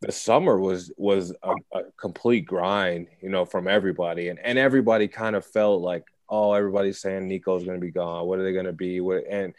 the 0.00 0.12
summer 0.12 0.58
was 0.58 0.92
was 0.96 1.32
a, 1.42 1.54
a, 1.72 1.82
complete 1.96 2.46
grind, 2.46 3.08
you 3.20 3.28
know, 3.28 3.44
from 3.44 3.66
everybody, 3.66 4.28
and 4.28 4.38
and 4.38 4.58
everybody 4.58 5.08
kind 5.08 5.34
of 5.34 5.44
felt 5.44 5.82
like, 5.82 6.04
oh, 6.28 6.52
everybody's 6.52 7.00
saying 7.00 7.26
Nico's 7.26 7.64
going 7.64 7.80
to 7.80 7.84
be 7.84 7.90
gone. 7.90 8.26
What 8.26 8.38
are 8.38 8.44
they 8.44 8.52
going 8.52 8.66
to 8.66 8.72
be? 8.72 9.00
What 9.00 9.24
and 9.28 9.52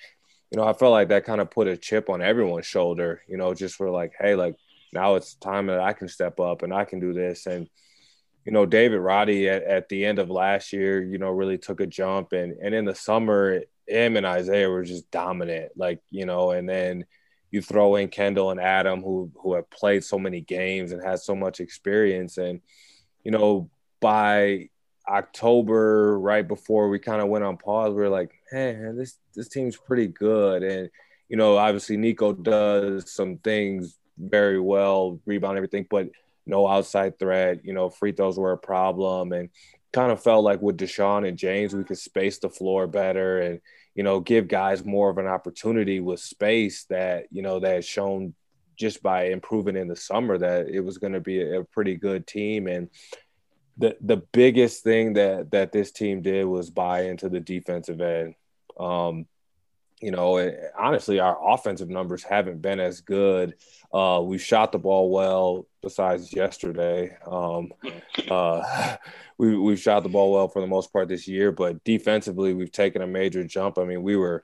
you 0.53 0.61
know, 0.61 0.67
I 0.67 0.73
felt 0.73 0.91
like 0.91 1.09
that 1.09 1.25
kind 1.25 1.41
of 1.41 1.49
put 1.49 1.67
a 1.67 1.75
chip 1.75 2.09
on 2.09 2.21
everyone's 2.21 2.67
shoulder, 2.67 3.23
you 3.27 3.37
know, 3.37 3.53
just 3.53 3.75
for 3.75 3.89
like, 3.89 4.13
hey, 4.19 4.35
like 4.35 4.55
now 4.93 5.15
it's 5.15 5.33
time 5.33 5.65
that 5.65 5.79
I 5.79 5.93
can 5.93 6.07
step 6.07 6.39
up 6.39 6.61
and 6.61 6.73
I 6.73 6.85
can 6.85 6.99
do 6.99 7.11
this 7.11 7.47
and 7.47 7.67
you 8.45 8.51
know, 8.51 8.65
David 8.65 8.99
Roddy 8.99 9.47
at, 9.47 9.63
at 9.63 9.89
the 9.89 10.05
end 10.05 10.19
of 10.19 10.29
last 10.29 10.73
year, 10.73 11.01
you 11.01 11.17
know, 11.17 11.29
really 11.29 11.57
took 11.57 11.79
a 11.79 11.87
jump. 11.87 12.33
And, 12.33 12.53
and 12.61 12.75
in 12.75 12.85
the 12.85 12.95
summer, 12.95 13.61
him 13.87 14.17
and 14.17 14.25
Isaiah 14.25 14.69
were 14.69 14.83
just 14.83 15.09
dominant, 15.11 15.71
like, 15.75 16.01
you 16.09 16.25
know, 16.25 16.51
and 16.51 16.67
then 16.67 17.05
you 17.51 17.61
throw 17.61 17.95
in 17.95 18.09
Kendle 18.09 18.51
and 18.51 18.59
Adam, 18.59 19.01
who, 19.01 19.31
who 19.41 19.53
have 19.53 19.69
played 19.69 20.03
so 20.03 20.19
many 20.19 20.41
games 20.41 20.91
and 20.91 21.01
has 21.03 21.25
so 21.25 21.35
much 21.35 21.59
experience. 21.59 22.37
And, 22.37 22.59
you 23.23 23.31
know, 23.31 23.69
by 24.01 24.69
October, 25.07 26.19
right 26.19 26.47
before 26.47 26.89
we 26.89 26.99
kind 26.99 27.21
of 27.21 27.27
went 27.27 27.43
on 27.43 27.57
pause, 27.57 27.89
we 27.89 28.01
were 28.01 28.09
like, 28.09 28.31
hey, 28.51 28.73
man, 28.73 28.97
this, 28.97 29.17
this 29.35 29.47
team's 29.47 29.77
pretty 29.77 30.07
good. 30.07 30.63
And, 30.63 30.89
you 31.29 31.37
know, 31.37 31.57
obviously 31.57 31.97
Nico 31.97 32.33
does 32.33 33.11
some 33.11 33.37
things 33.37 33.97
very 34.17 34.59
well, 34.59 35.19
rebound 35.25 35.57
everything, 35.57 35.87
but– 35.89 36.09
no 36.45 36.67
outside 36.67 37.19
threat. 37.19 37.63
You 37.63 37.73
know, 37.73 37.89
free 37.89 38.11
throws 38.11 38.37
were 38.37 38.51
a 38.51 38.57
problem, 38.57 39.31
and 39.33 39.49
kind 39.91 40.11
of 40.11 40.23
felt 40.23 40.43
like 40.43 40.61
with 40.61 40.77
Dischon 40.77 41.27
and 41.27 41.37
James, 41.37 41.73
we 41.73 41.83
could 41.83 41.97
space 41.97 42.39
the 42.39 42.49
floor 42.49 42.87
better 42.87 43.39
and 43.39 43.61
you 43.95 44.03
know 44.03 44.19
give 44.19 44.47
guys 44.47 44.83
more 44.83 45.09
of 45.09 45.17
an 45.17 45.27
opportunity 45.27 45.99
with 45.99 46.19
space 46.19 46.85
that 46.85 47.25
you 47.31 47.41
know 47.41 47.59
that 47.59 47.85
shown 47.85 48.33
just 48.75 49.03
by 49.03 49.25
improving 49.25 49.75
in 49.77 49.87
the 49.87 49.95
summer 49.95 50.37
that 50.37 50.67
it 50.67 50.79
was 50.79 50.97
going 50.97 51.13
to 51.13 51.19
be 51.19 51.41
a 51.41 51.63
pretty 51.63 51.95
good 51.95 52.25
team 52.25 52.67
and 52.67 52.89
the 53.77 53.97
the 54.01 54.17
biggest 54.17 54.83
thing 54.83 55.13
that 55.13 55.51
that 55.51 55.71
this 55.71 55.91
team 55.91 56.21
did 56.21 56.45
was 56.45 56.69
buy 56.69 57.03
into 57.03 57.29
the 57.29 57.39
defensive 57.39 58.01
end. 58.01 58.35
Um, 58.79 59.25
you 60.01 60.11
know, 60.11 60.51
honestly, 60.77 61.19
our 61.19 61.37
offensive 61.53 61.89
numbers 61.89 62.23
haven't 62.23 62.61
been 62.61 62.81
as 62.81 62.99
good. 62.99 63.55
Uh, 63.93 64.21
we've 64.21 64.41
shot 64.41 64.73
the 64.73 64.77
ball 64.77 65.09
well, 65.09 65.65
besides 65.81 66.33
yesterday. 66.33 67.15
Um, 67.25 67.71
uh, 68.29 68.97
we, 69.37 69.55
we've 69.57 69.79
shot 69.79 70.03
the 70.03 70.09
ball 70.09 70.33
well 70.33 70.49
for 70.49 70.59
the 70.59 70.67
most 70.67 70.91
part 70.91 71.07
this 71.07 71.25
year, 71.25 71.53
but 71.53 71.81
defensively, 71.85 72.53
we've 72.53 72.71
taken 72.71 73.01
a 73.01 73.07
major 73.07 73.45
jump. 73.45 73.77
I 73.77 73.85
mean, 73.85 74.03
we 74.03 74.17
were 74.17 74.43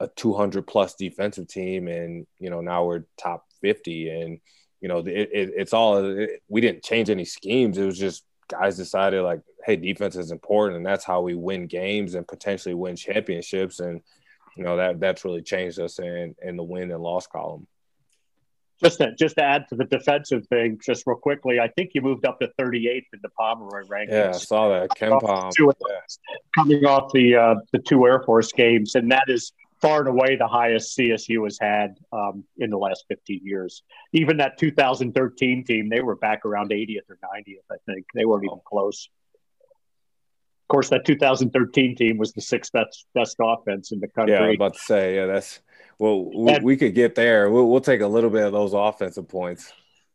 a 0.00 0.08
200 0.08 0.66
plus 0.66 0.96
defensive 0.96 1.46
team, 1.46 1.86
and 1.86 2.26
you 2.40 2.50
know 2.50 2.60
now 2.60 2.84
we're 2.84 3.04
top 3.16 3.46
50, 3.60 4.08
and 4.08 4.40
you 4.80 4.88
know 4.88 4.98
it, 4.98 5.30
it, 5.32 5.50
it's 5.56 5.72
all. 5.72 6.04
It, 6.04 6.42
we 6.48 6.60
didn't 6.60 6.82
change 6.82 7.08
any 7.08 7.24
schemes. 7.24 7.78
It 7.78 7.86
was 7.86 7.98
just 7.98 8.24
guys 8.52 8.76
decided 8.76 9.22
like, 9.22 9.40
hey, 9.64 9.76
defense 9.76 10.16
is 10.16 10.30
important, 10.30 10.76
and 10.76 10.86
that's 10.86 11.04
how 11.04 11.20
we 11.20 11.34
win 11.34 11.66
games 11.66 12.14
and 12.14 12.26
potentially 12.26 12.74
win 12.74 12.96
championships, 12.96 13.80
and 13.80 14.00
you 14.56 14.64
know 14.64 14.76
that 14.76 15.00
that's 15.00 15.24
really 15.24 15.42
changed 15.42 15.80
us 15.80 15.98
in 15.98 16.34
in 16.42 16.56
the 16.56 16.62
win 16.62 16.90
and 16.90 17.02
loss 17.02 17.26
column. 17.26 17.66
Just 18.82 18.98
to, 18.98 19.14
just 19.14 19.36
to 19.36 19.44
add 19.44 19.68
to 19.68 19.76
the 19.76 19.84
defensive 19.84 20.44
thing, 20.48 20.80
just 20.84 21.06
real 21.06 21.16
quickly, 21.16 21.60
I 21.60 21.68
think 21.68 21.90
you 21.94 22.02
moved 22.02 22.26
up 22.26 22.40
to 22.40 22.50
38th 22.58 23.04
in 23.12 23.20
the 23.22 23.28
Pomeroy 23.38 23.82
rankings. 23.82 24.10
Yeah, 24.10 24.30
I 24.30 24.32
saw 24.32 24.70
that. 24.70 24.90
KenPom. 24.90 25.52
Coming 26.56 26.84
off 26.84 27.12
the 27.12 27.36
uh, 27.36 27.54
the 27.72 27.78
two 27.78 28.04
Air 28.06 28.22
Force 28.24 28.50
games, 28.52 28.96
and 28.96 29.10
that 29.12 29.24
is 29.28 29.52
far 29.82 29.98
and 29.98 30.08
away 30.08 30.36
the 30.36 30.46
highest 30.46 30.96
CSU 30.96 31.42
has 31.44 31.58
had 31.60 31.98
um, 32.12 32.44
in 32.56 32.70
the 32.70 32.78
last 32.78 33.04
15 33.08 33.40
years. 33.42 33.82
Even 34.12 34.36
that 34.36 34.56
2013 34.56 35.64
team, 35.64 35.88
they 35.88 36.00
were 36.00 36.14
back 36.14 36.46
around 36.46 36.70
80th 36.70 37.10
or 37.10 37.18
90th, 37.22 37.56
I 37.70 37.76
think. 37.84 38.06
They 38.14 38.24
weren't 38.24 38.44
even 38.44 38.60
close 38.64 39.08
Of 40.62 40.68
course, 40.68 40.88
that 40.90 41.04
2013 41.04 41.96
team 41.96 42.16
was 42.16 42.32
the 42.32 42.40
sixth 42.40 42.72
best 42.72 43.06
best 43.12 43.36
offense 43.40 43.90
in 43.90 43.98
the 43.98 44.08
country. 44.08 44.34
Yeah, 44.34 44.44
I 44.44 44.48
was 44.48 44.54
about 44.54 44.74
to 44.74 44.80
say, 44.80 45.16
yeah, 45.16 45.26
that's 45.26 45.60
well, 45.98 46.24
we, 46.24 46.52
and, 46.52 46.64
we 46.64 46.76
could 46.76 46.94
get 46.94 47.16
there. 47.16 47.50
We'll, 47.50 47.68
we'll 47.68 47.80
take 47.80 48.00
a 48.00 48.06
little 48.06 48.30
bit 48.30 48.44
of 48.44 48.52
those 48.52 48.72
offensive 48.72 49.28
points. 49.28 49.72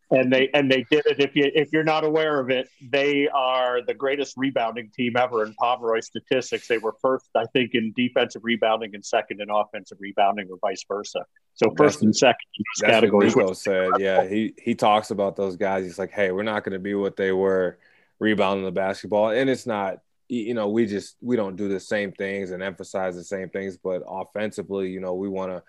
And 0.10 0.32
they 0.32 0.50
and 0.54 0.72
they 0.72 0.86
did 0.90 1.06
it. 1.06 1.20
If 1.20 1.36
you 1.36 1.52
if 1.54 1.74
you're 1.74 1.84
not 1.84 2.06
aware 2.06 2.40
of 2.40 2.50
it, 2.50 2.70
they 2.82 3.28
are 3.28 3.82
the 3.86 3.94
greatest 3.94 4.36
rebounding 4.38 4.90
team 4.96 5.18
ever 5.18 5.44
in 5.44 5.54
Pomeroy 5.56 6.00
statistics. 6.00 6.68
They 6.68 6.78
were 6.78 6.96
first, 7.02 7.30
I 7.36 7.46
think, 7.52 7.72
in 7.74 7.92
defensive 7.94 8.44
rebounding 8.46 8.96
and 8.96 9.04
second 9.04 9.42
in 9.42 9.50
offensive 9.50 9.98
rebounding, 10.00 10.48
or 10.50 10.58
vice 10.62 10.86
versa. 10.88 11.26
So 11.56 11.74
first 11.76 11.98
that's, 11.98 12.04
and 12.04 12.16
second 12.16 12.48
in 12.58 12.64
those 12.82 12.90
categories. 12.90 13.36
Niko 13.36 13.54
said, 13.54 13.90
yeah, 14.00 14.26
he 14.26 14.54
he 14.58 14.76
talks 14.76 15.12
about 15.12 15.36
those 15.36 15.58
guys. 15.58 15.84
He's 15.84 16.00
like, 16.00 16.12
hey, 16.12 16.32
we're 16.32 16.44
not 16.44 16.64
going 16.64 16.74
to 16.74 16.80
be 16.80 16.94
what 16.94 17.18
they 17.18 17.34
were 17.34 17.78
rebounding 18.20 18.64
the 18.64 18.72
basketball, 18.72 19.32
and 19.32 19.50
it's 19.50 19.68
not 19.68 20.00
you 20.30 20.54
know, 20.54 20.68
we 20.68 20.86
just 20.86 21.16
we 21.22 21.36
don't 21.36 21.56
do 21.56 21.70
the 21.70 21.80
same 21.80 22.12
things 22.12 22.52
and 22.52 22.62
emphasize 22.62 23.16
the 23.16 23.24
same 23.24 23.50
things, 23.50 23.78
but 23.78 24.04
offensively, 24.08 24.90
you 24.90 25.00
know, 25.00 25.14
we 25.14 25.30
want 25.30 25.52
to 25.52 25.64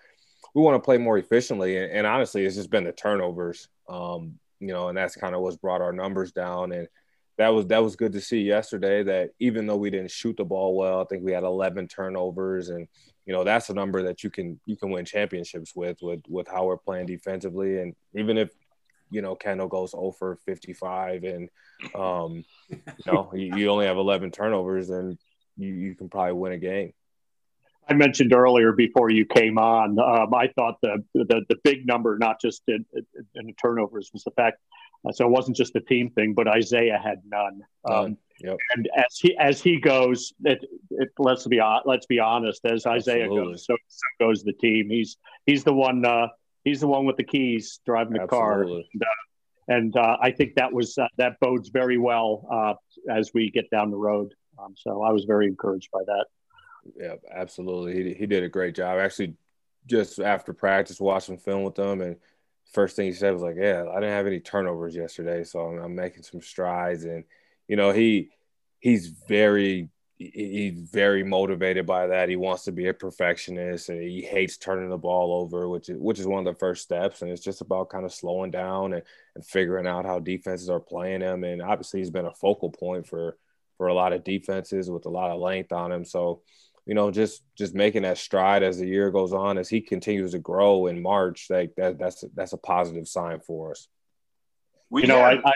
we 0.53 0.61
want 0.61 0.75
to 0.75 0.85
play 0.85 0.97
more 0.97 1.17
efficiently. 1.17 1.77
And, 1.77 1.91
and, 1.91 2.07
honestly, 2.07 2.45
it's 2.45 2.55
just 2.55 2.69
been 2.69 2.83
the 2.83 2.91
turnovers, 2.91 3.67
um, 3.87 4.39
you 4.59 4.67
know, 4.67 4.89
and 4.89 4.97
that's 4.97 5.15
kind 5.15 5.35
of 5.35 5.41
what's 5.41 5.57
brought 5.57 5.81
our 5.81 5.93
numbers 5.93 6.31
down. 6.31 6.71
And 6.71 6.87
that 7.39 7.49
was 7.49 7.67
that 7.67 7.81
was 7.81 7.95
good 7.95 8.11
to 8.13 8.21
see 8.21 8.41
yesterday. 8.41 9.01
That 9.01 9.31
even 9.39 9.65
though 9.65 9.77
we 9.77 9.89
didn't 9.89 10.11
shoot 10.11 10.35
the 10.35 10.43
ball 10.43 10.75
well, 10.75 11.01
I 11.01 11.05
think 11.05 11.23
we 11.23 11.31
had 11.31 11.43
11 11.43 11.87
turnovers, 11.87 12.67
and 12.67 12.85
you 13.25 13.33
know 13.33 13.45
that's 13.45 13.69
a 13.69 13.73
number 13.73 14.03
that 14.03 14.23
you 14.25 14.29
can 14.29 14.59
you 14.65 14.75
can 14.75 14.91
win 14.91 15.05
championships 15.05 15.73
with 15.73 15.97
with 16.01 16.21
with 16.27 16.49
how 16.49 16.65
we're 16.65 16.77
playing 16.77 17.05
defensively. 17.05 17.79
And 17.79 17.95
even 18.13 18.37
if 18.37 18.49
you 19.09 19.21
know 19.21 19.37
Kendle 19.37 19.69
goes 19.69 19.91
over 19.93 20.37
55 20.45 21.23
and 21.23 21.49
um, 21.95 22.43
you 22.69 22.77
know 23.07 23.31
you, 23.33 23.55
you, 23.55 23.69
only 23.69 23.85
have 23.85 23.97
11 23.97 24.31
turnovers, 24.31 24.89
then 24.89 25.17
you, 25.55 25.73
you 25.73 25.95
can 25.95 26.09
probably 26.09 26.33
win 26.33 26.51
a 26.51 26.57
game. 26.57 26.91
I 27.89 27.93
mentioned 27.93 28.33
earlier 28.33 28.71
before 28.71 29.09
you 29.09 29.25
came 29.25 29.57
on, 29.57 29.97
um, 29.99 30.33
I 30.33 30.47
thought 30.55 30.75
the, 30.81 31.03
the, 31.15 31.43
the 31.49 31.55
big 31.63 31.87
number, 31.87 32.17
not 32.19 32.39
just 32.39 32.61
in, 32.67 32.85
in 32.93 33.47
the 33.47 33.53
turnovers, 33.53 34.11
was 34.13 34.23
the 34.23 34.31
fact. 34.31 34.57
Uh, 35.07 35.11
so 35.11 35.25
it 35.25 35.31
wasn't 35.31 35.57
just 35.57 35.73
the 35.73 35.79
team 35.79 36.09
thing, 36.11 36.33
but 36.33 36.47
Isaiah 36.47 36.99
had 37.01 37.21
none. 37.25 37.61
Um, 37.89 38.17
yep. 38.41 38.57
And 38.75 38.89
as 38.95 39.17
he 39.17 39.35
as 39.37 39.61
he 39.61 39.79
goes, 39.79 40.33
it, 40.43 40.63
it, 40.91 41.09
let's 41.17 41.47
be 41.47 41.61
let's 41.85 42.05
be 42.05 42.19
honest. 42.19 42.65
As 42.65 42.85
Isaiah 42.85 43.23
Absolutely. 43.23 43.53
goes, 43.53 43.65
so, 43.65 43.75
so, 43.87 44.25
goes 44.25 44.43
the 44.43 44.53
team. 44.53 44.89
He's 44.89 45.17
he's 45.45 45.63
the 45.63 45.73
one. 45.73 46.05
Uh, 46.05 46.27
he's 46.65 46.81
the 46.81 46.87
one 46.87 47.05
with 47.05 47.15
the 47.15 47.23
keys 47.23 47.79
driving 47.85 48.13
the 48.13 48.23
Absolutely. 48.23 48.89
car. 48.93 48.93
And, 48.93 49.01
uh, 49.01 49.05
and 49.69 49.97
uh, 49.97 50.17
I 50.21 50.31
think 50.31 50.55
that 50.55 50.73
was 50.73 50.97
uh, 50.97 51.07
that 51.17 51.39
bodes 51.39 51.69
very 51.69 51.97
well 51.97 52.45
uh, 52.51 52.73
as 53.09 53.31
we 53.33 53.51
get 53.51 53.69
down 53.69 53.91
the 53.91 53.97
road. 53.97 54.33
Um, 54.61 54.75
so 54.77 55.01
I 55.01 55.11
was 55.11 55.23
very 55.23 55.47
encouraged 55.47 55.89
by 55.93 56.01
that. 56.05 56.25
Yeah, 56.95 57.15
absolutely. 57.31 58.03
He 58.03 58.13
he 58.13 58.25
did 58.25 58.43
a 58.43 58.49
great 58.49 58.75
job. 58.75 58.99
Actually, 58.99 59.35
just 59.85 60.19
after 60.19 60.53
practice, 60.53 60.99
watching 60.99 61.37
film 61.37 61.63
with 61.63 61.75
them, 61.75 62.01
and 62.01 62.17
first 62.73 62.95
thing 62.95 63.07
he 63.07 63.13
said 63.13 63.33
was 63.33 63.41
like, 63.41 63.55
"Yeah, 63.57 63.85
I 63.89 63.95
didn't 63.95 64.15
have 64.15 64.27
any 64.27 64.39
turnovers 64.39 64.95
yesterday, 64.95 65.43
so 65.43 65.59
I'm, 65.59 65.79
I'm 65.79 65.95
making 65.95 66.23
some 66.23 66.41
strides." 66.41 67.05
And 67.05 67.23
you 67.67 67.75
know, 67.75 67.91
he 67.91 68.31
he's 68.79 69.07
very 69.27 69.89
he's 70.17 70.73
very 70.91 71.23
motivated 71.23 71.85
by 71.85 72.07
that. 72.07 72.27
He 72.29 72.35
wants 72.35 72.65
to 72.65 72.73
be 72.73 72.87
a 72.89 72.93
perfectionist 72.93 73.87
and 73.87 74.01
he 74.01 74.21
hates 74.21 74.57
turning 74.57 74.89
the 74.89 74.97
ball 74.97 75.31
over, 75.41 75.69
which 75.69 75.89
is 75.89 75.97
which 75.97 76.19
is 76.19 76.27
one 76.27 76.45
of 76.45 76.53
the 76.53 76.59
first 76.59 76.83
steps. 76.83 77.21
And 77.21 77.31
it's 77.31 77.43
just 77.43 77.61
about 77.61 77.89
kind 77.89 78.03
of 78.05 78.13
slowing 78.13 78.51
down 78.51 78.93
and, 78.93 79.03
and 79.35 79.45
figuring 79.45 79.87
out 79.87 80.05
how 80.05 80.19
defenses 80.19 80.69
are 80.69 80.79
playing 80.79 81.21
him. 81.21 81.43
And 81.45 81.61
obviously 81.61 82.01
he's 82.01 82.09
been 82.11 82.25
a 82.25 82.33
focal 82.33 82.69
point 82.69 83.07
for 83.07 83.37
for 83.77 83.87
a 83.87 83.93
lot 83.93 84.13
of 84.13 84.23
defenses 84.23 84.89
with 84.89 85.05
a 85.05 85.09
lot 85.09 85.31
of 85.31 85.39
length 85.39 85.71
on 85.71 85.91
him. 85.91 86.03
So, 86.05 86.41
you 86.89 86.95
know, 86.95 87.11
just 87.11 87.43
just 87.55 87.75
making 87.75 88.01
that 88.01 88.17
stride 88.17 88.63
as 88.63 88.79
the 88.79 88.87
year 88.87 89.11
goes 89.11 89.31
on, 89.31 89.59
as 89.59 89.69
he 89.69 89.79
continues 89.79 90.31
to 90.31 90.39
grow 90.39 90.87
in 90.87 90.99
March, 90.99 91.45
like 91.47 91.75
that 91.77 91.99
that's 91.99 92.25
that's 92.33 92.53
a 92.53 92.57
positive 92.57 93.07
sign 93.07 93.41
for 93.41 93.69
us. 93.69 93.87
We 94.89 95.03
you 95.03 95.07
know, 95.07 95.19
I, 95.19 95.33
I 95.33 95.53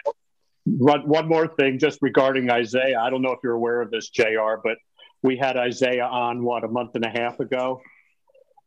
one, 0.66 1.10
one 1.10 1.28
more 1.28 1.48
thing 1.48 1.80
just 1.80 1.98
regarding 2.04 2.52
Isaiah. 2.52 3.00
I 3.00 3.10
don't 3.10 3.24
know 3.24 3.32
if 3.32 3.40
you're 3.44 3.56
aware 3.56 3.82
of 3.82 3.90
this, 3.90 4.12
JR, 4.12 4.58
but 4.64 4.78
we 5.24 5.36
had 5.36 5.58
Isaiah 5.58 6.06
on 6.06 6.44
what 6.44 6.64
a 6.64 6.68
month 6.68 6.92
and 6.94 7.04
a 7.04 7.10
half 7.10 7.40
ago. 7.40 7.82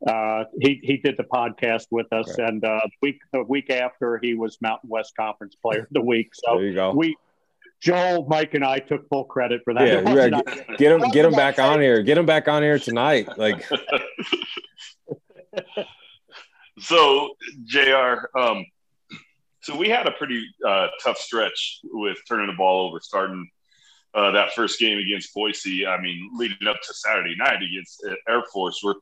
Uh, 0.04 0.42
he 0.60 0.80
he 0.82 0.96
did 0.96 1.16
the 1.16 1.22
podcast 1.22 1.84
with 1.92 2.12
us, 2.12 2.36
right. 2.36 2.48
and 2.48 2.64
uh, 2.64 2.80
week 3.00 3.20
the 3.32 3.44
week 3.44 3.70
after 3.70 4.18
he 4.20 4.34
was 4.34 4.58
Mountain 4.60 4.90
West 4.90 5.12
Conference 5.16 5.54
Player 5.54 5.82
of 5.82 5.88
the 5.92 6.02
Week. 6.02 6.30
So 6.32 6.56
there 6.56 6.66
you 6.66 6.74
go. 6.74 6.92
we 6.92 7.14
Joel, 7.80 8.26
Mike, 8.26 8.54
and 8.54 8.64
I 8.64 8.78
took 8.78 9.08
full 9.08 9.24
credit 9.24 9.62
for 9.64 9.74
that. 9.74 9.86
Yeah, 9.86 9.98
you 9.98 10.30
get, 10.30 10.78
get 10.78 10.92
him 10.92 11.10
get 11.10 11.24
him 11.24 11.32
back 11.32 11.58
on 11.58 11.80
here. 11.80 12.02
Get 12.02 12.16
him 12.18 12.26
back 12.26 12.48
on 12.48 12.62
here 12.62 12.78
tonight. 12.78 13.28
Like. 13.36 13.64
so, 16.78 17.30
Jr. 17.64 18.38
Um, 18.38 18.64
so 19.62 19.76
we 19.76 19.88
had 19.88 20.06
a 20.06 20.12
pretty 20.12 20.46
uh, 20.66 20.88
tough 21.02 21.18
stretch 21.18 21.80
with 21.84 22.18
turning 22.28 22.46
the 22.46 22.52
ball 22.54 22.88
over, 22.88 23.00
starting 23.00 23.48
uh, 24.14 24.30
that 24.30 24.52
first 24.54 24.78
game 24.78 24.98
against 24.98 25.34
Boise. 25.34 25.86
I 25.86 26.00
mean, 26.00 26.30
leading 26.34 26.68
up 26.68 26.80
to 26.80 26.94
Saturday 26.94 27.34
night 27.36 27.62
against 27.62 28.04
uh, 28.08 28.14
Air 28.28 28.42
Force. 28.52 28.80
Where, 28.82 28.94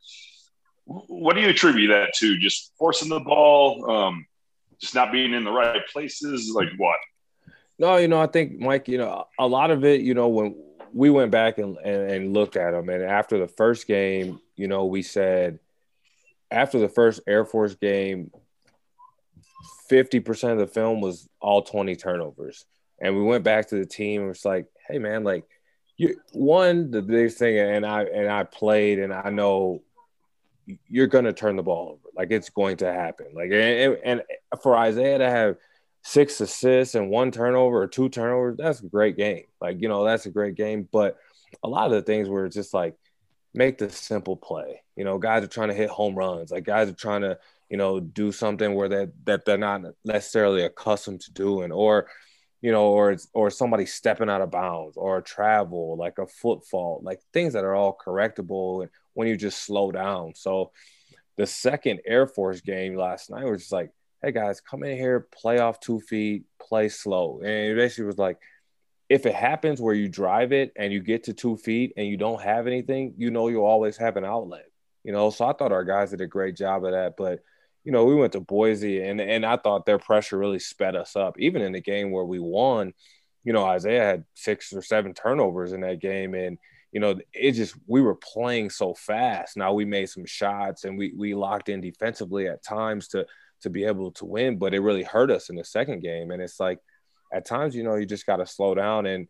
what 0.86 1.34
do 1.34 1.42
you 1.42 1.50
attribute 1.50 1.90
that 1.90 2.14
to? 2.14 2.38
Just 2.38 2.72
forcing 2.78 3.08
the 3.08 3.20
ball, 3.20 3.90
um, 3.90 4.26
just 4.80 4.94
not 4.94 5.12
being 5.12 5.32
in 5.32 5.44
the 5.44 5.52
right 5.52 5.86
places. 5.92 6.50
Like 6.54 6.70
what? 6.76 6.96
No, 7.78 7.96
you 7.96 8.08
know, 8.08 8.20
I 8.20 8.26
think 8.26 8.58
Mike. 8.58 8.88
You 8.88 8.98
know, 8.98 9.26
a 9.38 9.46
lot 9.46 9.70
of 9.70 9.84
it. 9.84 10.00
You 10.00 10.14
know, 10.14 10.28
when 10.28 10.54
we 10.92 11.10
went 11.10 11.30
back 11.30 11.58
and, 11.58 11.76
and, 11.78 12.10
and 12.10 12.32
looked 12.32 12.56
at 12.56 12.70
them, 12.70 12.88
and 12.88 13.02
after 13.02 13.38
the 13.38 13.48
first 13.48 13.86
game, 13.86 14.40
you 14.56 14.68
know, 14.68 14.86
we 14.86 15.02
said 15.02 15.58
after 16.50 16.78
the 16.78 16.88
first 16.88 17.20
Air 17.26 17.44
Force 17.44 17.74
game, 17.74 18.30
50% 19.90 20.52
of 20.52 20.58
the 20.58 20.66
film 20.66 21.00
was 21.00 21.28
all 21.40 21.62
20 21.62 21.96
turnovers. 21.96 22.64
And 23.00 23.16
we 23.16 23.22
went 23.22 23.44
back 23.44 23.68
to 23.68 23.76
the 23.76 23.86
team 23.86 24.20
and 24.20 24.28
was 24.28 24.44
like, 24.44 24.66
hey 24.88 24.98
man, 24.98 25.24
like 25.24 25.44
you 25.96 26.16
one, 26.32 26.90
the 26.90 27.02
biggest 27.02 27.38
thing, 27.38 27.58
and 27.58 27.84
I 27.84 28.02
and 28.02 28.30
I 28.30 28.44
played 28.44 28.98
and 28.98 29.12
I 29.12 29.30
know 29.30 29.82
you're 30.88 31.08
gonna 31.08 31.32
turn 31.32 31.56
the 31.56 31.62
ball 31.62 31.90
over. 31.90 32.08
Like 32.16 32.30
it's 32.30 32.50
going 32.50 32.78
to 32.78 32.92
happen. 32.92 33.26
Like 33.34 33.50
and, 33.50 33.98
and 34.04 34.22
for 34.62 34.76
Isaiah 34.76 35.18
to 35.18 35.28
have 35.28 35.56
six 36.04 36.40
assists 36.40 36.94
and 36.94 37.10
one 37.10 37.30
turnover 37.32 37.82
or 37.82 37.88
two 37.88 38.08
turnovers, 38.08 38.56
that's 38.56 38.80
a 38.80 38.86
great 38.86 39.16
game. 39.16 39.44
Like, 39.60 39.80
you 39.80 39.88
know, 39.88 40.04
that's 40.04 40.26
a 40.26 40.30
great 40.30 40.54
game. 40.54 40.88
But 40.92 41.16
a 41.62 41.68
lot 41.68 41.86
of 41.86 41.92
the 41.92 42.02
things 42.02 42.28
were 42.28 42.48
just 42.48 42.74
like 42.74 42.94
make 43.52 43.78
the 43.78 43.90
simple 43.90 44.36
play. 44.36 44.82
You 44.96 45.04
know, 45.04 45.18
guys 45.18 45.42
are 45.42 45.48
trying 45.48 45.68
to 45.68 45.74
hit 45.74 45.90
home 45.90 46.14
runs. 46.14 46.50
Like 46.50 46.64
guys 46.64 46.88
are 46.88 46.94
trying 46.94 47.22
to 47.22 47.38
you 47.68 47.76
know, 47.76 47.98
do 47.98 48.30
something 48.32 48.74
where 48.74 48.88
that 48.88 49.12
that 49.24 49.44
they're 49.44 49.58
not 49.58 49.82
necessarily 50.04 50.62
accustomed 50.62 51.20
to 51.22 51.32
doing, 51.32 51.72
or 51.72 52.08
you 52.60 52.70
know, 52.70 52.84
or 52.84 53.16
or 53.32 53.50
somebody 53.50 53.86
stepping 53.86 54.30
out 54.30 54.42
of 54.42 54.50
bounds, 54.50 54.96
or 54.96 55.18
a 55.18 55.22
travel 55.22 55.96
like 55.96 56.18
a 56.18 56.26
foot 56.26 56.64
fault, 56.66 57.02
like 57.02 57.20
things 57.32 57.54
that 57.54 57.64
are 57.64 57.74
all 57.74 57.96
correctable 57.96 58.88
when 59.14 59.28
you 59.28 59.36
just 59.36 59.64
slow 59.64 59.90
down. 59.90 60.34
So 60.34 60.72
the 61.36 61.46
second 61.46 62.00
Air 62.06 62.26
Force 62.26 62.60
game 62.60 62.94
last 62.94 63.30
night 63.30 63.44
was 63.44 63.62
just 63.62 63.72
like, 63.72 63.90
hey 64.24 64.32
guys, 64.32 64.60
come 64.60 64.82
in 64.84 64.96
here, 64.96 65.20
play 65.20 65.58
off 65.58 65.80
two 65.80 66.00
feet, 66.00 66.44
play 66.58 66.88
slow, 66.88 67.40
and 67.40 67.50
it 67.50 67.76
basically 67.76 68.06
was 68.06 68.18
like. 68.18 68.38
If 69.10 69.26
it 69.26 69.34
happens 69.34 69.82
where 69.82 69.94
you 69.94 70.08
drive 70.08 70.52
it 70.52 70.72
and 70.76 70.90
you 70.90 70.98
get 70.98 71.24
to 71.24 71.34
two 71.34 71.58
feet 71.58 71.92
and 71.98 72.06
you 72.06 72.16
don't 72.16 72.40
have 72.40 72.66
anything, 72.66 73.12
you 73.18 73.30
know 73.30 73.48
you'll 73.48 73.66
always 73.66 73.98
have 73.98 74.16
an 74.16 74.24
outlet. 74.24 74.64
You 75.04 75.12
know, 75.12 75.28
so 75.28 75.44
I 75.44 75.52
thought 75.52 75.72
our 75.72 75.84
guys 75.84 76.10
did 76.10 76.22
a 76.22 76.26
great 76.26 76.56
job 76.56 76.86
of 76.86 76.92
that. 76.92 77.14
But 77.18 77.40
you 77.84 77.92
know, 77.92 78.06
we 78.06 78.14
went 78.14 78.32
to 78.32 78.40
Boise 78.40 79.02
and 79.02 79.20
and 79.20 79.44
I 79.44 79.58
thought 79.58 79.84
their 79.84 79.98
pressure 79.98 80.38
really 80.38 80.58
sped 80.58 80.96
us 80.96 81.16
up. 81.16 81.38
Even 81.38 81.60
in 81.60 81.72
the 81.72 81.82
game 81.82 82.10
where 82.10 82.24
we 82.24 82.38
won, 82.40 82.94
you 83.44 83.52
know, 83.52 83.64
Isaiah 83.66 84.04
had 84.04 84.24
six 84.32 84.72
or 84.72 84.80
seven 84.80 85.12
turnovers 85.12 85.74
in 85.74 85.82
that 85.82 86.00
game. 86.00 86.34
And, 86.34 86.56
you 86.90 86.98
know, 86.98 87.16
it 87.34 87.52
just 87.52 87.76
we 87.86 88.00
were 88.00 88.16
playing 88.16 88.70
so 88.70 88.94
fast. 88.94 89.58
Now 89.58 89.74
we 89.74 89.84
made 89.84 90.08
some 90.08 90.24
shots 90.24 90.84
and 90.84 90.96
we 90.96 91.12
we 91.14 91.34
locked 91.34 91.68
in 91.68 91.82
defensively 91.82 92.48
at 92.48 92.64
times 92.64 93.08
to 93.08 93.26
to 93.64 93.70
be 93.70 93.84
able 93.84 94.12
to 94.12 94.24
win, 94.24 94.56
but 94.56 94.72
it 94.72 94.80
really 94.80 95.02
hurt 95.02 95.30
us 95.30 95.50
in 95.50 95.56
the 95.56 95.64
second 95.64 96.00
game. 96.00 96.30
And 96.30 96.40
it's 96.40 96.58
like 96.58 96.78
at 97.32 97.44
times, 97.44 97.74
you 97.74 97.82
know, 97.82 97.96
you 97.96 98.06
just 98.06 98.26
gotta 98.26 98.46
slow 98.46 98.74
down 98.74 99.04
and 99.06 99.28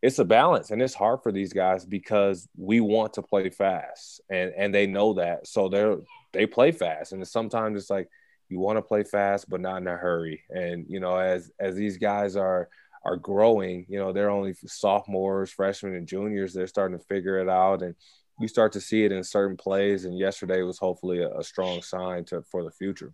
it's 0.00 0.20
a 0.20 0.24
balance 0.24 0.70
and 0.70 0.80
it's 0.80 0.94
hard 0.94 1.24
for 1.24 1.32
these 1.32 1.52
guys 1.52 1.84
because 1.84 2.48
we 2.56 2.78
want 2.80 3.14
to 3.14 3.22
play 3.22 3.50
fast 3.50 4.20
and 4.30 4.52
and 4.56 4.72
they 4.72 4.86
know 4.86 5.14
that 5.14 5.44
so 5.48 5.68
they're 5.68 5.96
they 6.32 6.46
play 6.46 6.72
fast, 6.72 7.12
and 7.12 7.26
sometimes 7.26 7.80
it's 7.80 7.90
like 7.90 8.08
you 8.48 8.58
want 8.58 8.76
to 8.76 8.82
play 8.82 9.04
fast, 9.04 9.48
but 9.48 9.60
not 9.60 9.82
in 9.82 9.88
a 9.88 9.96
hurry. 9.96 10.42
And 10.50 10.86
you 10.88 11.00
know, 11.00 11.16
as 11.16 11.50
as 11.58 11.74
these 11.74 11.96
guys 11.96 12.36
are 12.36 12.68
are 13.04 13.16
growing, 13.16 13.86
you 13.88 13.98
know, 13.98 14.12
they're 14.12 14.30
only 14.30 14.54
sophomores, 14.66 15.50
freshmen, 15.50 15.94
and 15.94 16.06
juniors. 16.06 16.52
They're 16.52 16.66
starting 16.66 16.98
to 16.98 17.04
figure 17.04 17.38
it 17.38 17.48
out, 17.48 17.82
and 17.82 17.94
you 18.40 18.48
start 18.48 18.72
to 18.72 18.80
see 18.80 19.04
it 19.04 19.12
in 19.12 19.24
certain 19.24 19.56
plays. 19.56 20.04
And 20.04 20.18
yesterday 20.18 20.62
was 20.62 20.78
hopefully 20.78 21.22
a, 21.22 21.30
a 21.38 21.44
strong 21.44 21.82
sign 21.82 22.24
to 22.26 22.42
for 22.42 22.64
the 22.64 22.70
future. 22.70 23.12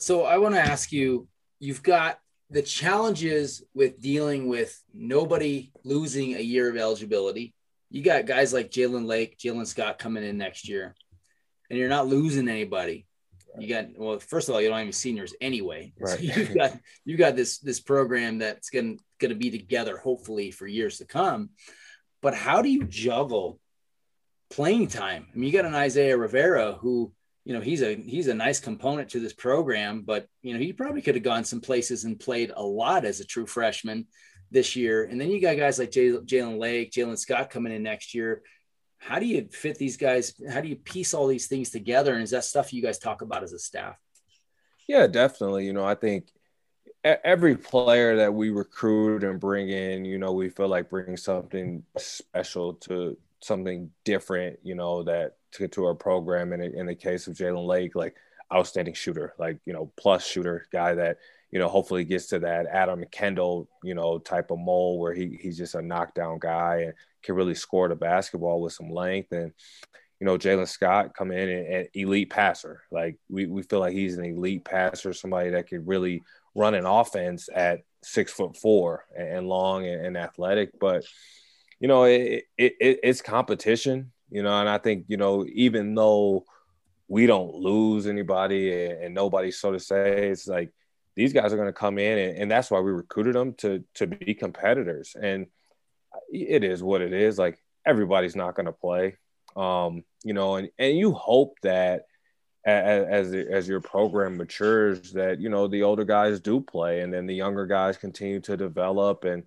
So 0.00 0.24
I 0.24 0.38
want 0.38 0.54
to 0.54 0.60
ask 0.60 0.90
you: 0.90 1.28
You've 1.58 1.82
got 1.82 2.18
the 2.50 2.62
challenges 2.62 3.62
with 3.74 4.00
dealing 4.00 4.48
with 4.48 4.76
nobody 4.92 5.70
losing 5.84 6.34
a 6.34 6.40
year 6.40 6.68
of 6.68 6.76
eligibility. 6.76 7.54
You 7.90 8.02
got 8.02 8.26
guys 8.26 8.52
like 8.52 8.70
Jalen 8.70 9.06
Lake, 9.06 9.38
Jalen 9.38 9.66
Scott 9.66 9.98
coming 9.98 10.24
in 10.24 10.36
next 10.36 10.68
year 10.68 10.94
and 11.70 11.78
you're 11.78 11.88
not 11.88 12.08
losing 12.08 12.48
anybody. 12.48 13.06
You 13.58 13.68
got 13.68 13.86
well. 13.96 14.18
First 14.18 14.48
of 14.48 14.54
all, 14.54 14.60
you 14.60 14.68
don't 14.68 14.76
have 14.76 14.82
any 14.82 14.92
seniors 14.92 15.34
anyway. 15.40 15.92
Right. 15.98 16.18
So 16.18 16.22
you've 16.22 16.54
got 16.54 16.78
you 17.04 17.16
got 17.16 17.36
this 17.36 17.58
this 17.58 17.80
program 17.80 18.38
that's 18.38 18.70
gonna 18.70 18.96
going 19.18 19.30
to 19.30 19.34
be 19.34 19.50
together 19.50 19.96
hopefully 19.96 20.50
for 20.50 20.66
years 20.66 20.98
to 20.98 21.04
come. 21.04 21.50
But 22.22 22.34
how 22.34 22.62
do 22.62 22.68
you 22.68 22.84
juggle 22.84 23.58
playing 24.50 24.88
time? 24.88 25.26
I 25.32 25.36
mean, 25.36 25.46
you 25.46 25.52
got 25.52 25.66
an 25.66 25.74
Isaiah 25.74 26.16
Rivera 26.16 26.72
who 26.72 27.12
you 27.50 27.56
know 27.56 27.60
he's 27.60 27.82
a 27.82 27.96
he's 27.96 28.28
a 28.28 28.34
nice 28.34 28.60
component 28.60 29.08
to 29.10 29.18
this 29.18 29.32
program, 29.32 30.02
but 30.02 30.28
you 30.42 30.54
know 30.54 30.60
he 30.60 30.72
probably 30.72 31.02
could 31.02 31.16
have 31.16 31.24
gone 31.24 31.42
some 31.42 31.60
places 31.60 32.04
and 32.04 32.20
played 32.20 32.52
a 32.54 32.62
lot 32.62 33.04
as 33.04 33.18
a 33.18 33.24
true 33.24 33.46
freshman 33.46 34.06
this 34.52 34.76
year. 34.76 35.02
And 35.04 35.20
then 35.20 35.30
you 35.30 35.40
got 35.40 35.56
guys 35.56 35.80
like 35.80 35.90
Jalen 35.90 36.58
Lake, 36.58 36.92
Jalen 36.92 37.18
Scott 37.18 37.50
coming 37.50 37.72
in 37.72 37.82
next 37.82 38.14
year 38.14 38.42
how 39.00 39.18
do 39.18 39.26
you 39.26 39.48
fit 39.50 39.78
these 39.78 39.96
guys? 39.96 40.34
How 40.52 40.60
do 40.60 40.68
you 40.68 40.76
piece 40.76 41.14
all 41.14 41.26
these 41.26 41.46
things 41.46 41.70
together? 41.70 42.12
And 42.12 42.22
is 42.22 42.30
that 42.30 42.44
stuff 42.44 42.72
you 42.72 42.82
guys 42.82 42.98
talk 42.98 43.22
about 43.22 43.42
as 43.42 43.54
a 43.54 43.58
staff? 43.58 43.96
Yeah, 44.86 45.06
definitely. 45.06 45.64
You 45.64 45.72
know, 45.72 45.84
I 45.84 45.94
think 45.94 46.28
every 47.02 47.56
player 47.56 48.16
that 48.16 48.34
we 48.34 48.50
recruit 48.50 49.24
and 49.24 49.40
bring 49.40 49.70
in, 49.70 50.04
you 50.04 50.18
know, 50.18 50.32
we 50.32 50.50
feel 50.50 50.68
like 50.68 50.90
bringing 50.90 51.16
something 51.16 51.82
special 51.96 52.74
to 52.74 53.16
something 53.40 53.90
different, 54.04 54.58
you 54.62 54.74
know, 54.74 55.02
that 55.04 55.36
to, 55.52 55.68
to 55.68 55.84
our 55.84 55.94
program. 55.94 56.52
And 56.52 56.62
in 56.62 56.86
the 56.86 56.94
case 56.94 57.26
of 57.26 57.34
Jalen 57.34 57.66
Lake, 57.66 57.94
like 57.94 58.16
outstanding 58.52 58.94
shooter, 58.94 59.34
like, 59.38 59.58
you 59.64 59.72
know, 59.72 59.92
plus 59.96 60.26
shooter 60.26 60.66
guy 60.72 60.94
that, 60.94 61.18
you 61.50 61.58
know, 61.58 61.68
hopefully 61.68 62.04
gets 62.04 62.26
to 62.26 62.38
that 62.40 62.66
Adam 62.66 63.04
Kendle, 63.12 63.66
you 63.82 63.94
know, 63.94 64.18
type 64.18 64.50
of 64.50 64.58
mold 64.58 65.00
where 65.00 65.14
he, 65.14 65.38
he's 65.40 65.58
just 65.58 65.74
a 65.74 65.82
knockdown 65.82 66.38
guy 66.38 66.82
and 66.86 66.94
can 67.22 67.34
really 67.34 67.54
score 67.54 67.88
the 67.88 67.96
basketball 67.96 68.60
with 68.60 68.72
some 68.72 68.90
length. 68.90 69.32
And, 69.32 69.52
you 70.20 70.26
know, 70.26 70.36
Jalen 70.36 70.68
Scott 70.68 71.14
come 71.16 71.32
in 71.32 71.48
and, 71.48 71.66
and, 71.66 71.88
elite 71.94 72.30
passer. 72.30 72.82
Like 72.90 73.18
we, 73.28 73.46
we 73.46 73.62
feel 73.62 73.80
like 73.80 73.94
he's 73.94 74.18
an 74.18 74.24
elite 74.24 74.64
passer, 74.64 75.12
somebody 75.12 75.50
that 75.50 75.68
could 75.68 75.86
really 75.86 76.22
run 76.54 76.74
an 76.74 76.86
offense 76.86 77.48
at 77.54 77.80
six 78.02 78.32
foot 78.32 78.56
four 78.56 79.04
and, 79.16 79.28
and 79.28 79.48
long 79.48 79.86
and, 79.86 80.06
and, 80.06 80.16
athletic. 80.16 80.70
But, 80.78 81.04
you 81.80 81.88
know, 81.88 82.04
it, 82.04 82.44
it, 82.58 82.74
it, 82.80 83.00
it's 83.02 83.22
competition, 83.22 84.12
you 84.30 84.42
know, 84.42 84.60
and 84.60 84.68
I 84.68 84.78
think, 84.78 85.06
you 85.08 85.16
know, 85.16 85.46
even 85.52 85.94
though 85.94 86.44
we 87.08 87.26
don't 87.26 87.54
lose 87.54 88.06
anybody 88.06 88.84
and, 88.84 89.04
and 89.04 89.14
nobody, 89.14 89.50
so 89.50 89.72
to 89.72 89.80
say, 89.80 90.30
it's 90.30 90.46
like, 90.46 90.72
these 91.16 91.32
guys 91.32 91.52
are 91.52 91.56
going 91.56 91.68
to 91.68 91.72
come 91.72 91.98
in 91.98 92.18
and, 92.18 92.38
and 92.38 92.50
that's 92.50 92.70
why 92.70 92.80
we 92.80 92.92
recruited 92.92 93.34
them 93.34 93.52
to 93.54 93.84
to 93.94 94.06
be 94.06 94.32
competitors. 94.32 95.16
And 95.20 95.46
it 96.32 96.64
is 96.64 96.82
what 96.82 97.02
it 97.02 97.12
is. 97.12 97.38
Like 97.38 97.58
everybody's 97.84 98.36
not 98.36 98.54
going 98.54 98.66
to 98.66 98.72
play. 98.72 99.16
Um 99.56 100.04
you 100.24 100.32
know 100.34 100.56
and 100.56 100.70
and 100.78 100.96
you 100.96 101.12
hope 101.12 101.58
that 101.62 102.04
as, 102.64 103.32
as 103.32 103.34
as 103.34 103.68
your 103.68 103.80
program 103.80 104.36
matures 104.36 105.12
that 105.12 105.40
you 105.40 105.48
know 105.48 105.66
the 105.66 105.82
older 105.82 106.04
guys 106.04 106.40
do 106.40 106.60
play 106.60 107.00
and 107.00 107.12
then 107.12 107.26
the 107.26 107.34
younger 107.34 107.66
guys 107.66 107.96
continue 107.96 108.40
to 108.40 108.56
develop 108.56 109.24
and 109.24 109.44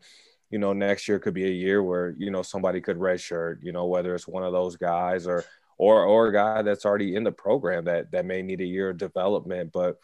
you 0.54 0.60
know 0.60 0.72
next 0.72 1.08
year 1.08 1.20
could 1.20 1.34
be 1.34 1.46
a 1.46 1.60
year 1.66 1.82
where 1.82 2.16
you 2.18 2.32
know 2.32 2.44
somebody 2.44 2.80
could 2.80 2.98
redshirt 2.98 3.58
you 3.62 3.72
know 3.72 3.86
whether 3.86 4.14
it's 4.14 4.28
one 4.28 4.44
of 4.44 4.54
those 4.54 4.78
guys 4.78 5.26
or 5.28 5.44
or 5.78 6.06
or 6.06 6.28
a 6.28 6.34
guy 6.34 6.62
that's 6.62 6.86
already 6.86 7.16
in 7.16 7.24
the 7.24 7.32
program 7.32 7.86
that 7.86 8.12
that 8.12 8.26
may 8.26 8.42
need 8.42 8.62
a 8.62 8.66
year 8.66 8.92
of 8.92 8.98
development 8.98 9.72
but 9.74 9.98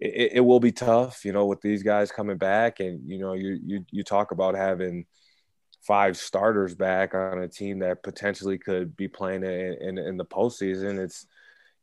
it, 0.00 0.32
it 0.34 0.40
will 0.40 0.60
be 0.60 0.72
tough, 0.72 1.24
you 1.24 1.32
know, 1.32 1.46
with 1.46 1.60
these 1.60 1.82
guys 1.82 2.12
coming 2.12 2.38
back, 2.38 2.80
and 2.80 3.08
you 3.08 3.18
know, 3.18 3.34
you 3.34 3.58
you 3.64 3.84
you 3.90 4.04
talk 4.04 4.30
about 4.30 4.54
having 4.54 5.06
five 5.82 6.16
starters 6.16 6.74
back 6.74 7.14
on 7.14 7.38
a 7.38 7.48
team 7.48 7.80
that 7.80 8.02
potentially 8.02 8.58
could 8.58 8.96
be 8.96 9.08
playing 9.08 9.42
in, 9.42 9.74
in, 9.80 9.98
in 9.98 10.16
the 10.16 10.24
postseason. 10.24 10.98
It's 10.98 11.26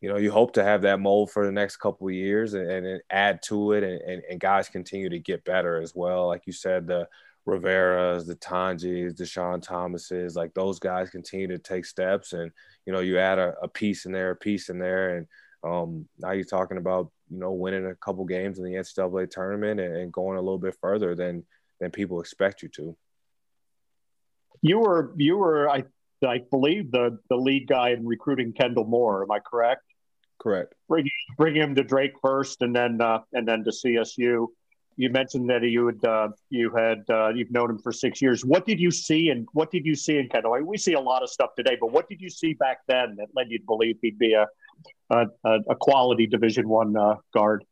you 0.02 0.10
know, 0.10 0.18
you 0.18 0.32
hope 0.32 0.53
to 0.53 0.64
have 0.64 0.84
that 0.84 0.99
mold 0.99 1.32
for 1.32 1.45
the 1.45 1.52
next 1.52 1.78
couple 1.78 2.07
of 2.07 2.14
years 2.14 2.53
and, 2.53 2.70
and 2.70 3.02
add 3.10 3.41
to 3.44 3.72
it, 3.72 3.84
and, 3.84 4.02
and, 4.02 4.24
and, 4.30 4.40
guys 4.40 4.70
continue 4.70 5.10
to 5.10 5.20
get 5.20 5.45
better 5.45 5.82
as 5.82 5.94
well. 5.95 6.28
Like 6.28 6.44
you 6.45 6.53
said, 6.53 6.86
the 6.86 7.07
Riveras, 7.47 8.26
the 8.26 8.35
Tonjes, 8.35 9.30
Sean 9.30 9.61
Thomases, 9.61 10.35
like 10.35 10.53
those 10.53 10.80
guys 10.80 11.09
continue 11.09 11.47
to 11.47 11.59
take 11.59 11.85
steps, 11.85 12.34
and 12.34 12.51
you 12.85 12.93
know, 12.93 12.99
you 12.99 13.19
add 13.19 13.39
a, 13.39 13.53
a 13.61 13.67
piece 13.67 14.05
in 14.05 14.11
there, 14.11 14.31
a 14.31 14.35
piece 14.35 14.69
in 14.69 14.80
there, 14.80 15.17
and 15.17 15.27
um, 15.63 16.07
now 16.19 16.31
you're 16.31 16.43
talking 16.43 16.77
about 16.77 17.11
you 17.30 17.39
know 17.39 17.51
winning 17.51 17.88
a 17.88 17.95
couple 17.95 18.26
games 18.26 18.57
in 18.57 18.65
the 18.65 18.73
NCAA 18.73 19.30
tournament 19.30 19.80
and, 19.80 19.95
and 19.95 20.13
going 20.13 20.38
a 20.38 20.41
little 20.41 20.59
bit 20.59 20.76
further 20.81 21.15
than 21.15 21.43
than 21.80 21.91
people 21.91 22.19
expect 22.19 22.63
you 22.63 22.69
to. 22.69 22.95
You 24.61 24.80
were 24.80 25.13
you 25.17 25.38
were 25.38 25.69
I 25.69 25.84
I 26.26 26.41
believe 26.49 26.91
the 26.91 27.19
the 27.30 27.35
lead 27.35 27.67
guy 27.67 27.89
in 27.89 28.05
recruiting 28.05 28.53
Kendle 28.53 28.88
Moore. 28.88 29.23
Am 29.23 29.31
I 29.31 29.39
correct? 29.39 29.84
Correct. 30.39 30.73
Bring 30.88 31.09
bring 31.38 31.55
him 31.55 31.76
to 31.76 31.84
Drake 31.84 32.13
first, 32.22 32.61
and 32.61 32.76
then 32.76 33.01
uh, 33.01 33.19
and 33.34 33.47
then 33.47 33.63
to 33.63 33.72
CSU. 33.72 34.47
You 34.97 35.09
mentioned 35.09 35.49
that 35.49 35.61
you 35.63 35.88
had 35.88 36.05
uh, 36.05 36.30
you 36.49 36.73
had 36.73 37.03
uh, 37.09 37.30
you've 37.30 37.51
known 37.51 37.69
him 37.69 37.80
for 37.80 37.91
six 37.91 38.22
years. 38.22 38.45
What 38.45 38.65
did 38.65 38.80
you 38.80 38.91
see 38.91 39.30
and 39.30 39.47
what 39.51 39.69
did 39.72 39.85
you 39.85 39.95
see 39.95 40.17
in 40.17 40.30
Kendle? 40.30 40.63
We 40.65 40.77
see 40.77 40.93
a 40.93 40.99
lot 40.99 41.22
of 41.22 41.30
stuff 41.30 41.49
today, 41.55 41.77
but 41.80 41.91
what 41.91 42.07
did 42.07 42.22
you 42.22 42.30
see 42.30 42.53
back 42.53 42.80
then 42.88 43.15
that 43.17 43.27
led 43.35 43.47
you 43.49 43.59
to 43.59 43.65
believe 43.65 43.97
he'd 44.01 44.17
be 44.17 44.34
a 44.34 44.47
a, 45.09 45.26
a 45.43 45.76
quality 45.76 46.27
Division 46.27 46.69
One 46.69 46.95
uh, 46.95 47.15
guard? 47.34 47.65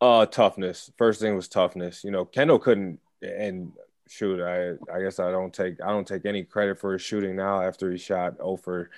Uh, 0.00 0.26
toughness. 0.26 0.90
First 0.96 1.20
thing 1.20 1.34
was 1.34 1.48
toughness. 1.48 2.04
You 2.04 2.12
know, 2.12 2.24
Kendle 2.24 2.60
couldn't 2.60 3.00
and 3.20 3.72
shoot. 4.08 4.40
I 4.42 4.72
I 4.92 5.02
guess 5.02 5.20
I 5.20 5.30
don't 5.30 5.52
take 5.52 5.82
I 5.82 5.88
don't 5.88 6.06
take 6.06 6.24
any 6.24 6.44
credit 6.44 6.78
for 6.78 6.92
his 6.92 7.02
shooting 7.02 7.36
now 7.36 7.60
after 7.60 7.90
he 7.90 7.98
shot 7.98 8.36
over 8.40 8.90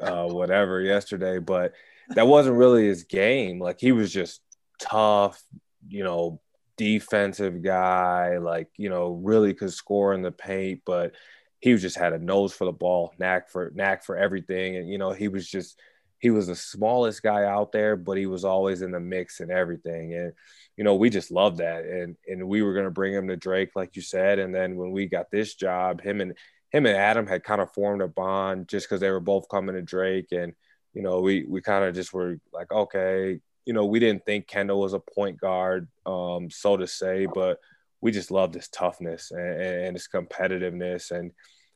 uh, 0.00 0.26
whatever 0.26 0.80
yesterday, 0.80 1.38
but 1.38 1.72
that 2.10 2.26
wasn't 2.26 2.56
really 2.56 2.86
his 2.86 3.04
game. 3.04 3.58
Like 3.58 3.80
he 3.80 3.92
was 3.92 4.12
just 4.12 4.40
tough, 4.78 5.42
you 5.88 6.04
know, 6.04 6.40
defensive 6.82 7.62
guy, 7.62 8.38
like, 8.38 8.68
you 8.76 8.88
know, 8.88 9.12
really 9.12 9.54
could 9.54 9.72
score 9.72 10.14
in 10.14 10.22
the 10.22 10.32
paint, 10.32 10.82
but 10.84 11.14
he 11.60 11.76
just 11.76 11.96
had 11.96 12.12
a 12.12 12.18
nose 12.18 12.52
for 12.52 12.64
the 12.64 12.72
ball, 12.72 13.14
knack 13.18 13.48
for 13.48 13.70
knack 13.74 14.04
for 14.04 14.16
everything. 14.16 14.76
And, 14.76 14.88
you 14.88 14.98
know, 14.98 15.12
he 15.12 15.28
was 15.28 15.48
just 15.48 15.80
he 16.18 16.30
was 16.30 16.46
the 16.48 16.56
smallest 16.56 17.22
guy 17.22 17.44
out 17.44 17.72
there, 17.72 17.96
but 17.96 18.16
he 18.16 18.26
was 18.26 18.44
always 18.44 18.82
in 18.82 18.92
the 18.92 19.00
mix 19.00 19.40
and 19.40 19.50
everything. 19.50 20.14
And, 20.14 20.32
you 20.76 20.84
know, 20.84 20.94
we 20.94 21.10
just 21.10 21.30
loved 21.30 21.58
that. 21.58 21.84
And 21.84 22.16
and 22.26 22.48
we 22.48 22.62
were 22.62 22.74
gonna 22.74 22.90
bring 22.90 23.14
him 23.14 23.28
to 23.28 23.36
Drake, 23.36 23.70
like 23.76 23.96
you 23.96 24.02
said. 24.02 24.38
And 24.38 24.54
then 24.54 24.76
when 24.76 24.92
we 24.92 25.06
got 25.06 25.30
this 25.30 25.54
job, 25.54 26.00
him 26.02 26.20
and 26.20 26.36
him 26.70 26.86
and 26.86 26.96
Adam 26.96 27.26
had 27.26 27.44
kind 27.44 27.60
of 27.60 27.72
formed 27.72 28.02
a 28.02 28.08
bond 28.08 28.68
just 28.68 28.88
because 28.88 29.00
they 29.00 29.10
were 29.10 29.20
both 29.20 29.48
coming 29.48 29.74
to 29.76 29.82
Drake 29.82 30.32
and 30.32 30.54
you 30.94 31.02
know, 31.02 31.20
we 31.20 31.44
we 31.44 31.60
kind 31.60 31.84
of 31.84 31.94
just 31.94 32.12
were 32.12 32.38
like, 32.52 32.70
okay, 32.70 33.40
you 33.64 33.72
know, 33.72 33.84
we 33.86 34.00
didn't 34.00 34.24
think 34.26 34.46
Kendle 34.46 34.80
was 34.80 34.92
a 34.92 35.00
point 35.00 35.40
guard, 35.40 35.88
um, 36.06 36.50
so 36.50 36.76
to 36.76 36.86
say, 36.86 37.26
but 37.32 37.58
we 38.00 38.10
just 38.10 38.30
loved 38.30 38.54
his 38.54 38.68
toughness 38.68 39.30
and, 39.30 39.62
and 39.62 39.96
his 39.96 40.08
competitiveness, 40.12 41.10
and 41.10 41.32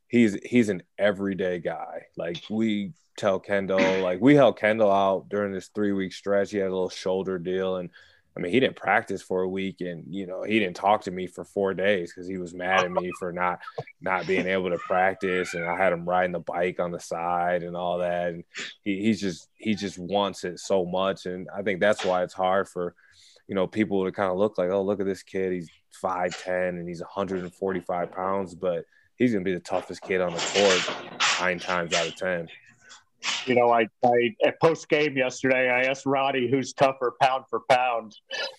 he's 0.08 0.36
he's 0.44 0.68
an 0.68 0.82
everyday 0.98 1.60
guy. 1.60 2.06
Like 2.16 2.42
we 2.50 2.92
tell 3.16 3.40
Kendle, 3.40 4.02
like 4.02 4.20
we 4.20 4.34
held 4.34 4.58
Kendle 4.58 4.92
out 4.92 5.28
during 5.28 5.52
this 5.52 5.70
three 5.74 5.92
week 5.92 6.12
stretch. 6.12 6.50
He 6.50 6.58
had 6.58 6.68
a 6.68 6.74
little 6.74 6.90
shoulder 6.90 7.38
deal, 7.38 7.76
and 7.76 7.90
I 8.36 8.40
mean, 8.40 8.52
he 8.52 8.60
didn't 8.60 8.76
practice 8.76 9.22
for 9.22 9.42
a 9.42 9.48
week, 9.48 9.80
and 9.80 10.04
you 10.14 10.26
know, 10.26 10.42
he 10.42 10.58
didn't 10.58 10.76
talk 10.76 11.02
to 11.02 11.10
me 11.10 11.26
for 11.26 11.44
four 11.44 11.72
days 11.72 12.12
because 12.12 12.28
he 12.28 12.36
was 12.36 12.52
mad 12.52 12.84
at 12.84 12.92
me 12.92 13.10
for 13.18 13.32
not 13.32 13.60
not 14.02 14.26
being 14.26 14.46
able 14.46 14.68
to 14.70 14.78
practice, 14.78 15.54
and 15.54 15.64
I 15.64 15.76
had 15.76 15.92
him 15.92 16.06
riding 16.06 16.32
the 16.32 16.40
bike 16.40 16.78
on 16.78 16.90
the 16.90 17.00
side 17.00 17.62
and 17.62 17.74
all 17.74 17.98
that. 17.98 18.28
And 18.28 18.44
he, 18.82 19.00
he's 19.00 19.20
just 19.20 19.48
he 19.56 19.74
just 19.74 19.98
wants 19.98 20.44
it 20.44 20.58
so 20.58 20.84
much, 20.84 21.24
and 21.24 21.48
I 21.56 21.62
think 21.62 21.80
that's 21.80 22.04
why 22.04 22.22
it's 22.24 22.34
hard 22.34 22.68
for 22.68 22.94
you 23.48 23.54
know 23.54 23.66
people 23.66 24.04
to 24.04 24.12
kind 24.12 24.30
of 24.30 24.36
look 24.36 24.58
like, 24.58 24.70
oh, 24.70 24.82
look 24.82 25.00
at 25.00 25.06
this 25.06 25.22
kid, 25.22 25.52
he's 25.52 25.70
five 25.92 26.36
ten 26.42 26.76
and 26.76 26.86
he's 26.86 27.00
145 27.00 28.12
pounds, 28.12 28.54
but 28.54 28.84
he's 29.16 29.32
gonna 29.32 29.44
be 29.44 29.54
the 29.54 29.60
toughest 29.60 30.02
kid 30.02 30.20
on 30.20 30.34
the 30.34 30.38
court 30.54 31.06
nine 31.40 31.58
times 31.58 31.94
out 31.94 32.08
of 32.08 32.16
ten 32.16 32.48
you 33.46 33.54
know, 33.54 33.70
I, 33.70 33.86
I 34.04 34.34
at 34.44 34.60
post 34.60 34.88
game 34.88 35.16
yesterday, 35.16 35.70
I 35.70 35.82
asked 35.82 36.06
Roddy 36.06 36.50
who's 36.50 36.72
tougher 36.72 37.14
pound 37.20 37.44
for 37.48 37.62
pound, 37.68 38.14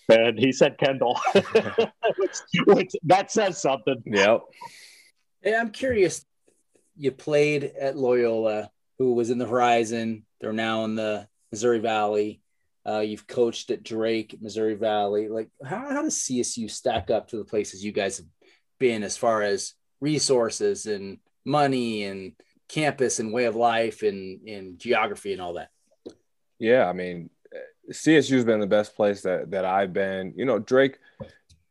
and 0.08 0.38
he 0.38 0.52
said 0.52 0.78
Kendle, 0.78 1.18
which, 2.18 2.36
which, 2.66 2.92
that 3.04 3.30
says 3.30 3.60
something. 3.60 4.02
Yep. 4.06 4.42
Hey, 5.42 5.54
I'm 5.54 5.70
curious. 5.70 6.24
You 6.96 7.12
played 7.12 7.64
at 7.64 7.96
Loyola, 7.96 8.70
who 8.98 9.14
was 9.14 9.30
in 9.30 9.38
the 9.38 9.46
Horizon. 9.46 10.24
They're 10.40 10.52
now 10.52 10.84
in 10.84 10.96
the 10.96 11.28
Missouri 11.52 11.78
Valley. 11.78 12.40
Uh, 12.86 13.00
you've 13.00 13.26
coached 13.26 13.70
at 13.70 13.82
Drake, 13.82 14.36
Missouri 14.40 14.74
Valley. 14.74 15.28
Like, 15.28 15.48
how, 15.64 15.90
how 15.90 16.02
does 16.02 16.16
CSU 16.16 16.70
stack 16.70 17.10
up 17.10 17.28
to 17.28 17.36
the 17.36 17.44
places 17.44 17.84
you 17.84 17.92
guys 17.92 18.16
have 18.16 18.26
been 18.80 19.02
as 19.02 19.16
far 19.16 19.42
as 19.42 19.74
resources 20.00 20.86
and 20.86 21.18
money 21.44 22.04
and 22.04 22.32
campus 22.68 23.18
and 23.18 23.32
way 23.32 23.44
of 23.44 23.56
life 23.56 24.02
and, 24.02 24.46
and 24.48 24.78
geography 24.78 25.32
and 25.32 25.42
all 25.42 25.54
that? 25.54 25.70
Yeah, 26.58 26.88
I 26.88 26.92
mean, 26.92 27.30
CSU's 27.90 28.44
been 28.44 28.60
the 28.60 28.66
best 28.66 28.94
place 28.94 29.22
that 29.22 29.50
that 29.50 29.64
I've 29.64 29.92
been. 29.92 30.34
You 30.36 30.44
know, 30.44 30.58
Drake, 30.58 30.98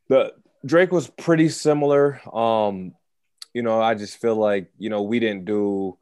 the 0.08 0.34
Drake 0.64 0.92
was 0.92 1.08
pretty 1.08 1.48
similar. 1.48 2.20
Um, 2.34 2.94
you 3.54 3.62
know, 3.62 3.80
I 3.80 3.94
just 3.94 4.20
feel 4.20 4.36
like 4.36 4.70
you 4.78 4.90
know 4.90 5.02
we 5.02 5.20
didn't 5.20 5.44
do 5.44 5.96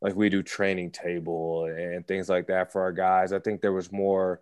like 0.00 0.14
we 0.14 0.28
do 0.28 0.42
training 0.42 0.92
table 0.92 1.64
and 1.64 2.06
things 2.06 2.28
like 2.28 2.46
that 2.46 2.72
for 2.72 2.82
our 2.82 2.92
guys. 2.92 3.32
I 3.32 3.40
think 3.40 3.60
there 3.60 3.72
was 3.72 3.92
more 3.92 4.40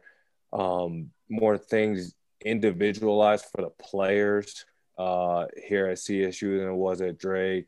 um, 0.52 1.10
more 1.28 1.58
things 1.58 2.14
individualized 2.44 3.46
for 3.46 3.62
the 3.62 3.70
players 3.70 4.64
uh, 4.98 5.46
here 5.56 5.86
at 5.86 5.98
CSU 5.98 6.58
than 6.58 6.68
it 6.68 6.74
was 6.74 7.00
at 7.00 7.18
Drake. 7.18 7.66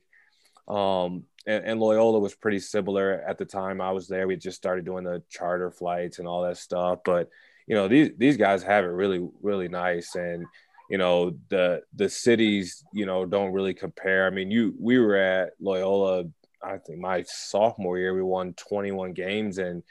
Um, 0.68 1.24
and, 1.46 1.64
and, 1.64 1.80
Loyola 1.80 2.18
was 2.18 2.34
pretty 2.34 2.58
similar 2.58 3.24
at 3.26 3.38
the 3.38 3.46
time 3.46 3.80
I 3.80 3.90
was 3.90 4.06
there. 4.06 4.28
We 4.28 4.36
just 4.36 4.58
started 4.58 4.84
doing 4.84 5.04
the 5.04 5.22
charter 5.30 5.70
flights 5.70 6.18
and 6.18 6.28
all 6.28 6.42
that 6.42 6.58
stuff. 6.58 6.98
But 7.04 7.30
you 7.66 7.74
know, 7.74 7.88
these 7.88 8.10
these 8.18 8.36
guys 8.36 8.62
have 8.62 8.84
it 8.84 8.88
really 8.88 9.26
really 9.42 9.68
nice, 9.68 10.14
and 10.14 10.44
you 10.90 10.98
know 10.98 11.32
the 11.48 11.82
the 11.94 12.08
cities 12.08 12.84
you 12.92 13.06
know 13.06 13.24
don't 13.24 13.52
really 13.52 13.72
compare. 13.72 14.26
I 14.26 14.30
mean, 14.30 14.50
you 14.50 14.74
we 14.78 14.98
were 14.98 15.16
at 15.16 15.52
Loyola. 15.58 16.24
I 16.62 16.76
think 16.78 16.98
my 16.98 17.24
sophomore 17.26 17.98
year 17.98 18.14
we 18.14 18.22
won 18.22 18.52
21 18.54 19.12
games, 19.12 19.58
and 19.58 19.82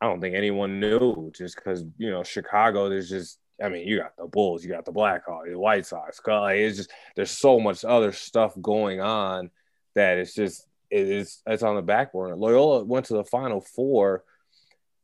I 0.00 0.06
don't 0.06 0.20
think 0.20 0.36
anyone 0.36 0.78
knew 0.78 1.32
just 1.34 1.56
because 1.56 1.84
you 1.98 2.10
know 2.10 2.22
Chicago. 2.22 2.88
There's 2.88 3.10
just 3.10 3.40
I 3.62 3.68
mean, 3.68 3.88
you 3.88 3.98
got 3.98 4.16
the 4.16 4.26
Bulls, 4.26 4.62
you 4.62 4.70
got 4.70 4.84
the 4.84 4.92
Blackhawks, 4.92 5.50
the 5.50 5.58
White 5.58 5.86
Sox. 5.86 6.20
It's 6.24 6.76
just 6.76 6.92
there's 7.16 7.32
so 7.32 7.58
much 7.58 7.84
other 7.84 8.12
stuff 8.12 8.54
going 8.62 9.00
on 9.00 9.50
that 9.94 10.18
it's 10.18 10.34
just 10.34 10.66
it's 10.90 11.42
it's 11.46 11.62
on 11.62 11.76
the 11.76 11.82
back 11.82 12.12
burner. 12.12 12.36
Loyola 12.36 12.84
went 12.84 13.06
to 13.06 13.14
the 13.14 13.24
Final 13.24 13.60
Four, 13.60 14.24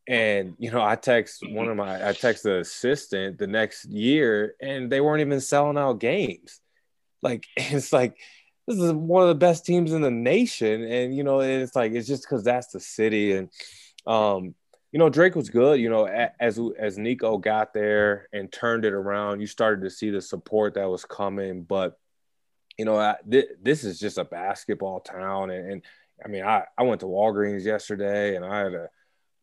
and 0.07 0.55
you 0.59 0.71
know 0.71 0.83
I 0.83 0.97
text 0.97 1.43
one 1.49 1.69
of 1.69 1.77
my 1.77 2.09
I 2.09 2.13
text 2.13 2.45
the 2.45 2.61
assistant 2.61 3.39
the 3.39 3.47
next 3.47 3.87
year, 3.87 4.55
and 4.61 4.91
they 4.91 5.01
weren't 5.01 5.21
even 5.21 5.41
selling 5.41 5.79
out 5.79 6.01
games. 6.01 6.61
Like 7.23 7.47
it's 7.57 7.93
like 7.93 8.17
this 8.67 8.79
is 8.79 8.93
one 8.93 9.23
of 9.23 9.29
the 9.29 9.35
best 9.35 9.67
teams 9.67 9.93
in 9.93 10.03
the 10.03 10.11
nation, 10.11 10.85
and 10.85 11.17
you 11.17 11.25
know 11.25 11.41
it's 11.41 11.75
like 11.75 11.93
it's 11.93 12.09
just 12.09 12.25
because 12.25 12.45
that's 12.45 12.69
the 12.69 12.81
city, 12.81 13.33
and 13.33 13.49
um, 14.07 14.55
you 14.93 14.99
know 14.99 15.09
Drake 15.09 15.35
was 15.35 15.51
good. 15.51 15.81
You 15.81 15.91
know 15.91 16.07
as 16.07 16.59
as 16.79 16.99
Niko 16.99 17.41
got 17.41 17.75
there 17.75 18.29
and 18.33 18.53
turned 18.53 18.85
it 18.85 18.93
around, 18.93 19.41
you 19.41 19.47
started 19.47 19.83
to 19.83 19.91
see 19.91 20.11
the 20.11 20.21
support 20.21 20.75
that 20.75 20.89
was 20.89 21.05
coming, 21.05 21.65
but 21.65 21.99
you 22.81 22.87
know, 22.87 22.99
I, 22.99 23.17
th- 23.31 23.51
this 23.63 23.85
is 23.85 23.99
just 23.99 24.17
a 24.17 24.25
basketball 24.25 25.01
town. 25.01 25.51
And, 25.51 25.71
and, 25.71 25.83
I 26.25 26.29
mean, 26.29 26.45
I, 26.45 26.65
I 26.79 26.83
went 26.85 27.01
to 27.01 27.07
Walgreens 27.07 27.63
yesterday 27.63 28.37
and 28.37 28.45
I 28.45 28.61
had 28.61 28.73
a, 28.73 28.89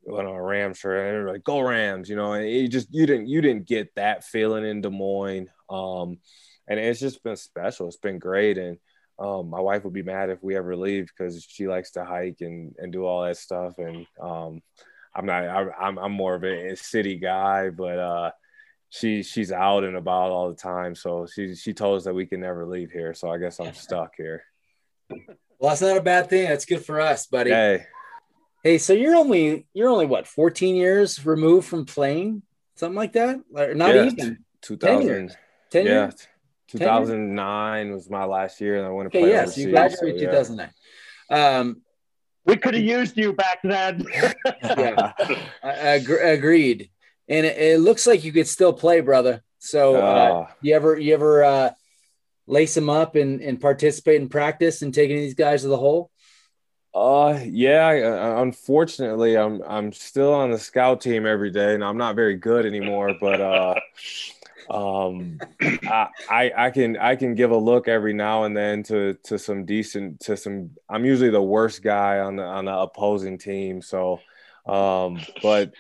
went 0.02 0.28
on 0.28 0.34
a 0.34 0.42
Rams 0.42 0.80
shirt 0.80 1.16
and 1.16 1.28
like, 1.28 1.44
go 1.44 1.60
Rams, 1.60 2.10
you 2.10 2.16
know, 2.16 2.34
and 2.34 2.50
you 2.50 2.68
just, 2.68 2.88
you 2.92 3.06
didn't, 3.06 3.28
you 3.28 3.42
didn't 3.42 3.68
get 3.68 3.94
that 3.94 4.24
feeling 4.24 4.66
in 4.66 4.82
Des 4.82 4.90
Moines. 4.90 5.50
Um, 5.70 6.18
and 6.68 6.80
it's 6.80 7.00
just 7.00 7.24
been 7.24 7.36
special. 7.36 7.88
It's 7.88 7.98
been 7.98 8.18
great. 8.18 8.58
And, 8.58 8.80
um, 9.20 9.52
my 9.52 9.60
wife 9.60 9.84
would 9.84 9.94
be 9.94 10.02
mad 10.02 10.32
if 10.32 10.42
we 10.42 10.58
ever 10.58 10.76
leave 10.76 11.12
because 11.16 11.46
she 11.48 11.68
likes 11.68 11.92
to 11.92 12.04
hike 12.04 12.42
and, 12.42 12.74
and 12.80 12.92
do 12.92 13.06
all 13.06 13.24
that 13.24 13.38
stuff. 13.38 13.78
And, 13.78 14.08
um, 14.20 14.64
I'm 15.14 15.28
not, 15.28 15.44
I, 15.44 15.70
I'm, 15.80 16.00
I'm 16.00 16.12
more 16.12 16.34
of 16.34 16.44
a 16.44 16.76
city 16.76 17.18
guy, 17.18 17.70
but, 17.70 18.00
uh, 18.00 18.32
she 18.90 19.24
she's 19.24 19.52
out 19.52 19.84
and 19.84 19.96
about 19.96 20.32
all 20.32 20.50
the 20.50 20.56
time. 20.56 20.96
So 20.96 21.28
she 21.28 21.56
she 21.56 21.74
told 21.74 21.98
us 21.98 22.04
that 22.06 22.14
we 22.14 22.26
can 22.26 22.40
never 22.40 22.66
leave 22.66 22.92
here. 22.92 23.14
So 23.14 23.30
I 23.30 23.38
guess 23.38 23.60
I'm 23.60 23.74
stuck 23.74 24.14
here. 24.18 24.44
Well, 25.10 25.70
that's 25.70 25.82
not 25.82 25.98
a 25.98 26.02
bad 26.02 26.30
thing. 26.30 26.48
That's 26.48 26.66
good 26.66 26.86
for 26.86 27.00
us, 27.02 27.28
buddy. 27.28 27.52
Hey. 27.52 27.86
Hey, 28.64 28.78
so 28.78 28.94
you're 28.94 29.16
only 29.16 29.66
you're 29.74 29.90
only 29.90 30.06
what 30.06 30.28
14 30.28 30.76
years 30.76 31.26
removed 31.26 31.68
from 31.68 31.86
playing, 31.86 32.42
something 32.76 32.96
like 32.96 33.14
that? 33.14 33.40
Or 33.56 33.74
not 33.74 33.96
yeah, 33.96 34.06
even 34.06 34.44
2000. 34.62 35.00
10 35.00 35.08
years. 35.08 35.36
10 35.72 35.86
yeah. 35.86 35.92
Years? 35.92 36.28
2009 36.68 37.92
was 37.94 38.10
my 38.10 38.26
last 38.26 38.60
year, 38.60 38.78
and 38.78 38.86
I 38.86 38.90
went 38.90 39.08
to 39.08 39.12
play. 39.12 39.22
Okay, 39.22 39.32
yes, 39.32 39.58
you 39.58 39.72
graduated 39.72 40.20
so, 40.20 40.26
yeah. 40.26 40.32
2009. 40.32 40.70
Um, 41.30 41.82
We 42.46 42.58
could 42.58 42.74
have 42.74 42.84
used 42.84 43.18
you 43.18 43.34
back 43.34 43.60
then. 43.64 44.06
yeah, 44.64 45.14
I, 45.64 45.70
I, 45.70 46.02
agreed. 46.32 46.90
And 47.30 47.46
it, 47.46 47.58
it, 47.58 47.80
looks 47.80 48.08
like 48.08 48.24
you 48.24 48.32
could 48.32 48.48
still 48.48 48.74
play, 48.74 49.02
brother. 49.02 49.44
So, 49.60 49.96
uh, 49.96 50.48
you 50.62 50.76
ever 50.76 50.98
you 50.98 51.14
ever 51.14 51.44
uh, 51.44 51.72
lace 52.46 52.74
them 52.74 52.90
up 52.90 53.16
and, 53.16 53.42
and 53.42 53.60
participate 53.60 54.22
in 54.22 54.30
practice 54.30 54.82
and 54.82 54.94
taking 54.94 55.18
these 55.18 55.34
guys 55.34 55.64
to 55.64 55.68
the 55.68 55.78
hole? 55.78 56.10
Uh, 56.94 57.40
yeah. 57.46 57.90
Uh, 57.90 58.42
unfortunately, 58.42 59.38
I'm 59.38 59.62
I'm 59.62 59.92
still 59.92 60.34
on 60.34 60.52
the 60.52 60.58
scout 60.58 61.02
team 61.02 61.26
every 61.26 61.52
day, 61.52 61.76
and 61.76 61.84
I'm 61.84 61.98
not 61.98 62.16
very 62.16 62.38
good 62.38 62.66
anymore. 62.66 63.14
But 63.20 63.42
uh, 63.42 63.76
um, 64.70 65.40
I, 65.62 66.08
I 66.30 66.52
I 66.58 66.72
can 66.72 66.98
I 66.98 67.16
can 67.16 67.36
give 67.36 67.52
a 67.52 67.58
look 67.58 67.88
every 67.88 68.14
now 68.14 68.46
and 68.46 68.56
then 68.56 68.84
to 68.84 69.14
to 69.26 69.38
some 69.38 69.66
decent 69.66 70.22
to 70.22 70.36
some. 70.36 70.72
I'm 70.90 71.06
usually 71.06 71.30
the 71.30 71.42
worst 71.42 71.84
guy 71.84 72.20
on 72.20 72.38
the 72.38 72.44
on 72.44 72.66
the 72.66 72.76
opposing 72.76 73.38
team, 73.38 73.82
so 73.82 74.20
um, 74.66 75.20
but 75.42 75.74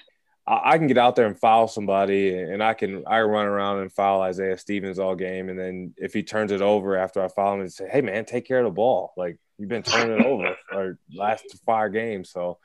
I, 0.47 0.77
can 0.77 0.87
get 0.87 0.97
out 0.97 1.17
there 1.17 1.27
and 1.27 1.37
foul 1.37 1.67
somebody, 1.67 2.37
and 2.37 2.63
I 2.63 2.73
can 2.73 3.03
I 3.05 3.21
run 3.21 3.47
around 3.47 3.79
and 3.79 3.91
foul 3.91 4.21
Isaiah 4.21 4.57
Stevens 4.57 4.97
all 4.97 5.13
game, 5.13 5.49
and 5.49 5.59
then 5.59 5.93
if 5.97 6.13
he 6.13 6.23
turns 6.23 6.53
it 6.53 6.61
over 6.61 6.95
after 6.95 7.21
I 7.21 7.27
foul 7.27 7.55
him, 7.55 7.61
and 7.61 7.73
say, 7.73 7.89
"Hey 7.89 7.99
man, 7.99 8.23
take 8.23 8.47
care 8.47 8.59
of 8.59 8.65
the 8.65 8.71
ball," 8.71 9.13
like 9.17 9.37
you've 9.57 9.67
been 9.67 9.83
turning 9.83 10.19
it 10.19 10.25
over 10.25 10.55
our 10.73 10.97
last 11.13 11.43
five 11.65 11.91
games. 11.91 12.31
So 12.31 12.59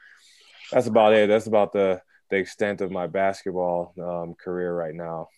that's 0.70 0.86
about 0.86 1.14
it. 1.14 1.28
That's 1.28 1.48
about 1.48 1.72
the 1.72 2.00
the 2.30 2.36
extent 2.36 2.80
of 2.80 2.90
my 2.90 3.08
basketball 3.08 3.94
um, 4.00 4.34
career 4.34 4.74
right 4.74 4.94
now. 4.94 5.28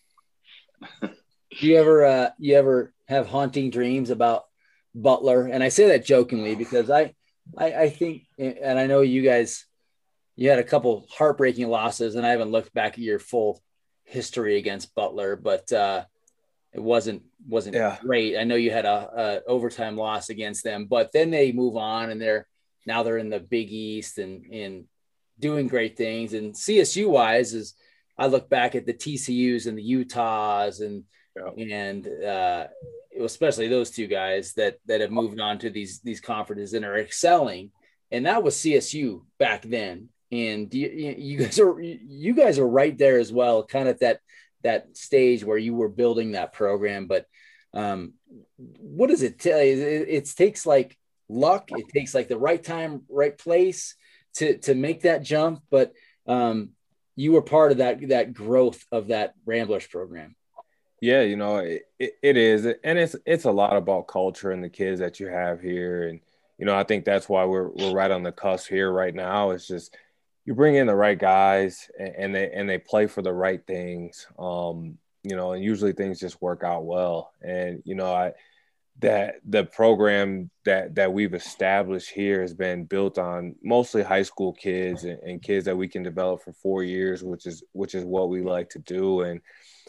Do 1.01 1.09
you 1.61 1.77
ever 1.79 2.05
uh, 2.05 2.31
you 2.39 2.57
ever 2.57 2.93
have 3.09 3.27
haunting 3.27 3.71
dreams 3.71 4.11
about 4.11 4.45
Butler? 4.95 5.47
And 5.47 5.62
I 5.62 5.71
say 5.71 5.89
that 5.89 6.05
jokingly 6.05 6.55
because 6.55 6.91
I, 6.91 7.15
I, 7.57 7.73
I 7.75 7.91
think, 7.91 8.25
and 8.39 8.79
I 8.79 8.87
know 8.87 9.01
you 9.01 9.23
guys, 9.23 9.65
you 10.36 10.51
had 10.51 10.59
a 10.59 10.65
couple 10.65 11.06
heartbreaking 11.11 11.69
losses, 11.69 12.15
and 12.15 12.27
I 12.27 12.31
haven't 12.31 12.51
looked 12.51 12.74
back 12.74 12.94
at 12.94 12.98
your 12.98 13.19
full 13.19 13.62
history 14.05 14.59
against 14.59 14.94
Butler, 14.94 15.36
but 15.36 15.73
uh, 15.73 16.05
it 16.73 16.82
wasn't 16.82 17.23
wasn't 17.47 17.77
yeah. 17.77 17.98
great. 18.01 18.36
I 18.36 18.44
know 18.44 18.56
you 18.56 18.70
had 18.70 18.85
a, 18.85 19.43
a, 19.47 19.51
overtime 19.51 19.97
loss 19.97 20.28
against 20.28 20.65
them, 20.65 20.86
but 20.86 21.12
then 21.12 21.31
they 21.31 21.52
move 21.52 21.77
on 21.77 22.11
and 22.11 22.20
they're 22.20 22.47
now 22.86 23.02
they're 23.02 23.19
in 23.19 23.31
the 23.31 23.40
Big 23.40 23.70
East 23.70 24.19
and 24.19 24.44
and 24.52 24.85
doing 25.39 25.69
great 25.69 25.97
things. 25.97 26.32
And 26.32 26.55
CSU 26.55 27.09
wise 27.09 27.55
is 27.55 27.74
I 28.19 28.27
look 28.27 28.48
back 28.48 28.74
at 28.74 28.86
the 28.86 28.94
TCU's 28.94 29.66
and 29.66 29.78
the 29.78 29.82
Utahs 29.82 30.81
and 30.81 31.05
yeah. 31.36 31.77
and 31.77 32.09
uh, 32.24 32.66
especially 33.20 33.69
those 33.69 33.90
two 33.90 34.09
guys 34.09 34.55
that 34.55 34.78
that 34.86 35.01
have 35.01 35.11
moved 35.11 35.40
on 35.40 35.59
to 35.61 35.70
these 35.70 36.01
these 36.01 36.20
conferences 36.20 36.74
and 36.74 36.85
are 36.85 36.98
excelling. 36.98 37.70
And 38.11 38.27
that 38.27 38.43
was 38.43 38.56
CSU 38.56 39.23
back 39.39 39.62
then. 39.62 40.09
And 40.35 40.74
you, 40.74 41.15
you 41.16 41.39
guys 41.39 41.59
are 41.61 41.81
you 41.81 42.35
guys 42.35 42.59
are 42.59 42.66
right 42.66 42.97
there 42.97 43.19
as 43.19 43.32
well, 43.32 43.65
kind 43.65 43.89
of 43.89 44.01
that 44.01 44.20
that 44.62 44.97
stage 44.97 45.44
where 45.44 45.59
you 45.59 45.74
were 45.74 45.89
building 45.89 46.32
that 46.32 46.52
program. 46.52 47.06
But 47.06 47.27
um, 47.73 48.15
what 48.56 49.11
does 49.11 49.23
it 49.23 49.39
tell 49.39 49.62
you? 49.62 49.74
It, 49.74 50.09
it 50.09 50.35
takes 50.36 50.66
like 50.66 50.98
luck. 51.28 51.69
It 51.70 51.86
takes 51.94 52.15
like 52.15 52.28
the 52.28 52.39
right 52.39 52.62
time, 52.62 53.02
right 53.09 53.36
place 53.36 53.94
to 54.35 54.59
to 54.59 54.74
make 54.74 55.02
that 55.02 55.23
jump. 55.23 55.62
But 55.70 55.93
um, 56.27 56.70
you 57.15 57.32
were 57.32 57.43
part 57.43 57.73
of 57.73 57.78
that 57.78 58.09
that 58.09 58.35
growth 58.35 58.85
of 58.90 59.09
that 59.09 59.35
Ramblers 59.47 59.86
program. 59.86 60.35
Yeah, 61.01 61.23
you 61.23 61.36
know 61.36 61.59
it, 61.59 61.82
it 61.98 62.36
is, 62.36 62.65
and 62.65 62.98
it's 62.98 63.15
it's 63.27 63.44
a 63.44 63.52
lot 63.52 63.77
about 63.77 64.09
culture 64.09 64.51
and 64.51 64.65
the 64.65 64.70
kids 64.70 65.01
that 65.01 65.20
you 65.20 65.27
have 65.27 65.61
here, 65.61 66.09
and 66.09 66.20
you 66.59 66.65
know 66.65 66.74
I 66.74 66.85
think 66.85 67.05
that's 67.05 67.28
why 67.28 67.44
we're 67.44 67.69
we're 67.69 67.93
right 67.93 68.11
on 68.11 68.23
the 68.23 68.32
cusp 68.32 68.69
here 68.69 68.90
right 68.90 69.15
now. 69.15 69.51
It's 69.51 69.66
just 69.66 69.94
you 70.45 70.55
bring 70.55 70.75
in 70.75 70.87
the 70.87 70.95
right 70.95 71.19
guys, 71.19 71.91
and, 71.99 72.15
and 72.16 72.35
they 72.35 72.51
and 72.51 72.69
they 72.69 72.79
play 72.79 73.07
for 73.07 73.23
the 73.23 73.33
right 73.33 73.65
things, 73.66 74.27
um, 74.39 74.99
you 75.23 75.37
know, 75.37 75.53
and 75.53 75.65
usually 75.65 75.93
things 75.93 76.21
just 76.21 76.43
work 76.43 76.62
out 76.62 76.85
well. 76.85 77.33
And 77.43 77.83
you 77.85 77.95
know 77.95 78.12
I 78.12 78.33
that 79.01 79.37
the 79.45 79.65
program 79.65 80.51
that 80.65 80.95
that 80.95 81.12
we've 81.12 81.35
established 81.35 82.11
here 82.11 82.41
has 82.41 82.55
been 82.55 82.85
built 82.85 83.19
on 83.19 83.57
mostly 83.62 84.03
high 84.03 84.23
school 84.23 84.53
kids 84.53 85.05
and, 85.05 85.19
and, 85.21 85.43
kids 85.43 85.65
that 85.65 85.77
we 85.77 85.89
can 85.89 86.03
develop 86.03 86.43
for 86.43 86.53
four 86.53 86.85
years, 86.85 87.23
which 87.23 87.47
is 87.47 87.65
which 87.73 87.95
is 87.95 88.05
what 88.05 88.29
we 88.29 88.41
like 88.41 88.71
to 88.71 88.79
do. 88.79 89.23
And 89.23 89.41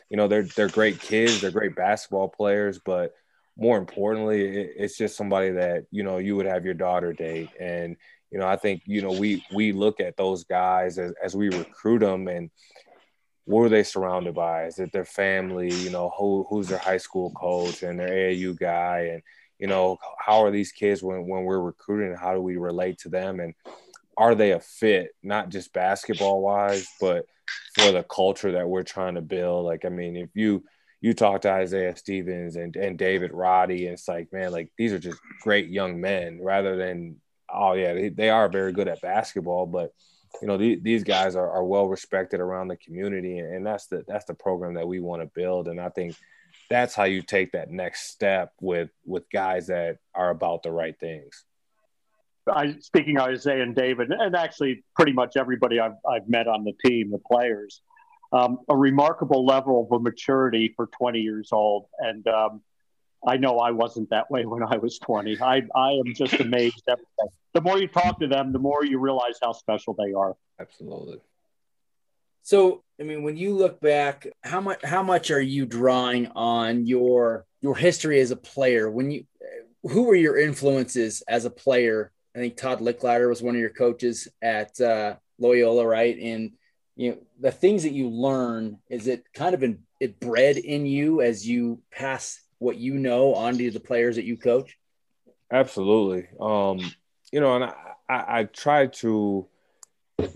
you 0.10 0.18
know, 0.18 0.28
they're 0.28 0.44
they're 0.44 0.70
great 0.70 1.00
kids, 1.00 1.42
they're 1.42 1.52
great 1.52 1.76
basketball 1.76 2.30
players, 2.30 2.80
but 2.80 3.14
more 3.58 3.78
importantly, 3.78 4.42
it, 4.42 4.74
it's 4.76 4.98
just 4.98 5.16
somebody 5.16 5.52
that 5.52 5.86
you 5.92 6.04
know 6.04 6.18
you 6.18 6.36
would 6.36 6.48
have 6.48 6.66
your 6.66 6.74
daughter 6.74 7.14
date. 7.14 7.50
And 7.60 7.98
you 8.36 8.42
know, 8.42 8.48
I 8.48 8.58
think 8.58 8.82
you 8.86 9.02
know 9.02 9.14
we 9.14 9.46
we 9.54 9.72
look 9.72 10.02
at 10.02 10.18
those 10.18 10.44
guys 10.44 11.00
as 11.00 11.14
as 11.24 11.38
we 11.38 11.48
recruit 11.48 12.00
them 12.00 12.28
and 12.28 12.50
what 13.46 13.62
are 13.62 13.70
they 13.70 13.84
surrounded 13.84 14.36
by? 14.36 14.66
Is 14.66 14.78
it 14.78 14.92
their 14.92 15.06
family? 15.06 15.74
You 15.74 15.90
know, 15.90 16.12
who 16.18 16.46
who's 16.50 16.68
their 16.68 16.78
high 16.78 16.98
school 16.98 17.32
coach 17.32 17.82
and 17.82 17.98
their 17.98 18.10
AAU 18.10 18.60
guy? 18.60 19.12
And 19.14 19.22
you 19.58 19.68
know, 19.68 20.00
how 20.20 20.44
are 20.44 20.52
these 20.52 20.74
kids 20.74 21.02
when 21.02 21.30
when 21.30 21.46
we're 21.46 21.62
recruiting? 21.62 22.14
How 22.18 22.34
do 22.34 22.42
we 22.42 22.58
relate 22.58 22.98
to 23.00 23.10
them? 23.10 23.40
And 23.40 23.54
are 24.18 24.36
they 24.36 24.52
a 24.52 24.60
fit, 24.60 25.12
not 25.24 25.48
just 25.48 25.72
basketball 25.72 26.42
wise, 26.42 26.90
but 27.00 27.28
for 27.76 27.94
the 27.94 28.04
culture 28.04 28.52
that 28.52 28.68
we're 28.68 28.84
trying 28.84 29.16
to 29.16 29.22
build? 29.22 29.64
Like, 29.64 29.86
I 29.86 29.90
mean, 29.90 30.18
if 30.18 30.32
you 30.34 30.66
you 31.00 31.14
talk 31.14 31.44
to 31.44 31.52
Isaiah 31.52 31.96
Stevens 31.96 32.58
and, 32.58 32.76
and 32.76 32.98
David 32.98 33.32
Roddy, 33.32 33.86
and 33.86 33.94
it's 33.94 34.10
like, 34.10 34.34
man, 34.34 34.52
like 34.52 34.74
these 34.78 34.92
are 34.92 35.00
just 35.00 35.22
great 35.42 35.70
young 35.70 36.02
men 36.02 36.40
rather 36.44 36.76
than, 36.76 37.22
oh, 37.56 37.74
yeah, 37.74 37.94
they, 37.94 38.10
they 38.10 38.30
are 38.30 38.50
very 38.50 38.72
good 38.72 38.88
at 38.88 39.02
basketball, 39.02 39.66
but 39.66 39.92
you 40.42 40.48
know 40.48 40.58
the, 40.58 40.76
these 40.76 41.04
guys 41.04 41.36
are, 41.36 41.50
are 41.50 41.64
well 41.64 41.88
respected 41.88 42.40
around 42.40 42.68
the 42.68 42.78
community 42.78 43.40
and 43.40 43.66
that's 43.66 43.88
the 43.88 44.04
that's 44.08 44.26
the 44.26 44.34
program 44.34 44.74
that 44.74 44.88
we 44.88 45.00
want 45.00 45.22
to 45.22 45.28
build 45.34 45.68
and 45.68 45.80
i 45.80 45.90
think 45.90 46.16
that's 46.70 46.96
how 46.96 47.04
you 47.04 47.22
take 47.22 47.52
that 47.52 47.72
next 47.72 48.10
step 48.10 48.52
with 48.60 48.90
with 49.06 49.24
guys 49.32 49.68
that 49.68 49.98
are 50.14 50.32
about 50.32 50.64
the 50.64 50.72
right 50.72 51.00
things 51.00 51.46
I, 52.48 52.76
speaking 52.80 53.18
of 53.18 53.30
Isaiah 53.30 53.64
and 53.64 53.76
David, 53.76 54.12
and 54.12 54.36
actually 54.36 54.84
pretty 54.96 55.14
much 55.14 55.36
everybody 55.36 55.80
I've, 55.80 55.96
I've 56.08 56.30
met 56.30 56.48
on 56.48 56.64
the 56.64 56.74
team, 56.86 57.10
the 57.10 57.18
players, 57.18 57.82
um, 58.32 58.60
a 58.70 58.78
remarkable 58.78 59.46
level 59.46 59.88
of 59.90 60.02
maturity 60.04 60.72
for 60.76 60.88
20 60.96 61.22
years 61.22 61.50
old. 61.52 61.88
And 61.98 62.28
um, 62.28 62.62
I 63.26 63.38
know 63.38 63.58
I 63.58 63.72
wasn't 63.72 64.12
that 64.12 64.30
way 64.30 64.46
when 64.46 64.62
I 64.62 64.78
was 64.78 65.00
20. 65.00 65.42
I, 65.42 65.64
I 65.76 65.92
am 65.94 66.14
just 66.14 66.34
amazed 66.40 66.84
every 66.88 67.06
day. 67.20 67.32
The 67.56 67.62
more 67.62 67.80
you 67.80 67.88
talk 67.88 68.20
to 68.20 68.28
them, 68.28 68.52
the 68.52 68.60
more 68.60 68.84
you 68.84 69.00
realize 69.00 69.40
how 69.42 69.54
special 69.54 69.96
they 69.98 70.12
are. 70.14 70.36
Absolutely. 70.60 71.20
So, 72.44 72.84
I 73.00 73.04
mean, 73.04 73.24
when 73.24 73.38
you 73.38 73.56
look 73.56 73.80
back, 73.80 74.28
how 74.44 74.60
much 74.60 74.84
how 74.84 75.02
much 75.02 75.32
are 75.32 75.42
you 75.42 75.66
drawing 75.66 76.28
on 76.36 76.86
your 76.86 77.46
your 77.62 77.76
history 77.76 78.20
as 78.20 78.32
a 78.32 78.36
player? 78.36 78.92
When 78.92 79.10
you 79.10 79.24
who 79.84 80.04
were 80.04 80.16
your 80.16 80.38
influences 80.38 81.24
as 81.30 81.46
a 81.46 81.50
player? 81.50 82.12
I 82.36 82.40
think 82.40 82.58
Todd 82.58 82.82
Lickliter 82.82 83.30
was 83.30 83.42
one 83.42 83.56
of 83.56 83.62
your 83.62 83.70
coaches 83.70 84.28
at 84.42 84.80
uh, 84.82 85.16
Loyola, 85.40 85.88
right? 85.88 86.18
And 86.20 86.52
you 86.98 87.12
know 87.12 87.18
the 87.40 87.52
things 87.52 87.84
that 87.84 87.94
you 87.94 88.10
learn 88.10 88.80
is 88.90 89.08
it 89.08 89.24
kind 89.34 89.54
of 89.54 89.62
been 89.62 89.80
it 90.02 90.20
bred 90.20 90.58
in 90.58 90.86
you 90.86 91.22
as 91.22 91.48
you 91.48 91.82
pass 91.90 92.38
what 92.60 92.78
you 92.78 92.96
know 92.96 93.34
onto 93.34 93.72
the 93.72 93.80
players 93.80 94.18
that 94.18 94.26
you 94.26 94.36
coach? 94.36 94.78
Absolutely. 95.52 96.28
Um, 96.40 96.80
you 97.32 97.40
know, 97.40 97.56
and 97.56 97.66
I, 97.66 97.74
I, 98.10 98.40
I 98.40 98.44
try 98.46 98.88
to 98.88 99.48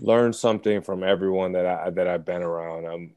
learn 0.00 0.32
something 0.32 0.82
from 0.82 1.02
everyone 1.02 1.52
that 1.52 1.66
I 1.66 1.90
that 1.90 2.06
I've 2.06 2.24
been 2.24 2.42
around. 2.42 2.86
Um, 2.86 3.10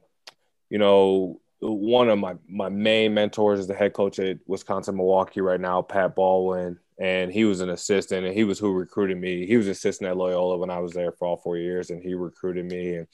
you 0.70 0.78
know, 0.78 1.42
one 1.60 2.10
of 2.10 2.20
my 2.20 2.36
my 2.48 2.70
main 2.70 3.14
mentors 3.14 3.60
is 3.60 3.68
the 3.68 3.74
head 3.74 3.94
coach 3.94 4.20
at 4.20 4.40
Wisconsin 4.48 4.96
Milwaukee 4.96 5.42
right 5.42 5.60
now, 5.60 5.82
Pat 5.82 6.16
Baldwin, 6.16 6.80
and 7.00 7.32
he 7.32 7.46
was 7.46 7.62
an 7.62 7.70
assistant, 7.70 8.26
and 8.26 8.34
he 8.36 8.44
was 8.44 8.60
who 8.60 8.74
recruited 8.74 9.18
me. 9.18 9.46
He 9.46 9.58
was 9.58 9.68
assistant 9.68 10.10
at 10.10 10.18
Loyola 10.18 10.58
when 10.58 10.70
I 10.70 10.80
was 10.80 10.94
there 10.94 11.12
for 11.12 11.28
all 11.28 11.38
four 11.38 11.58
years, 11.58 11.90
and 11.90 12.02
he 12.02 12.14
recruited 12.14 12.66
me. 12.66 12.96
And 12.96 13.08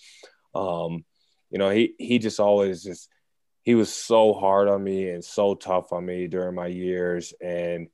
um, 0.55 1.05
you 1.49 1.57
know, 1.57 1.69
he 1.69 1.95
he 1.97 2.19
just 2.19 2.39
always 2.39 2.83
just 2.83 3.09
he 3.63 3.75
was 3.75 3.93
so 3.93 4.33
hard 4.33 4.67
on 4.67 4.83
me 4.83 5.09
and 5.09 5.23
so 5.23 5.53
tough 5.53 5.91
on 5.91 6.05
me 6.05 6.27
during 6.27 6.55
my 6.55 6.67
years 6.67 7.33
and 7.41 7.87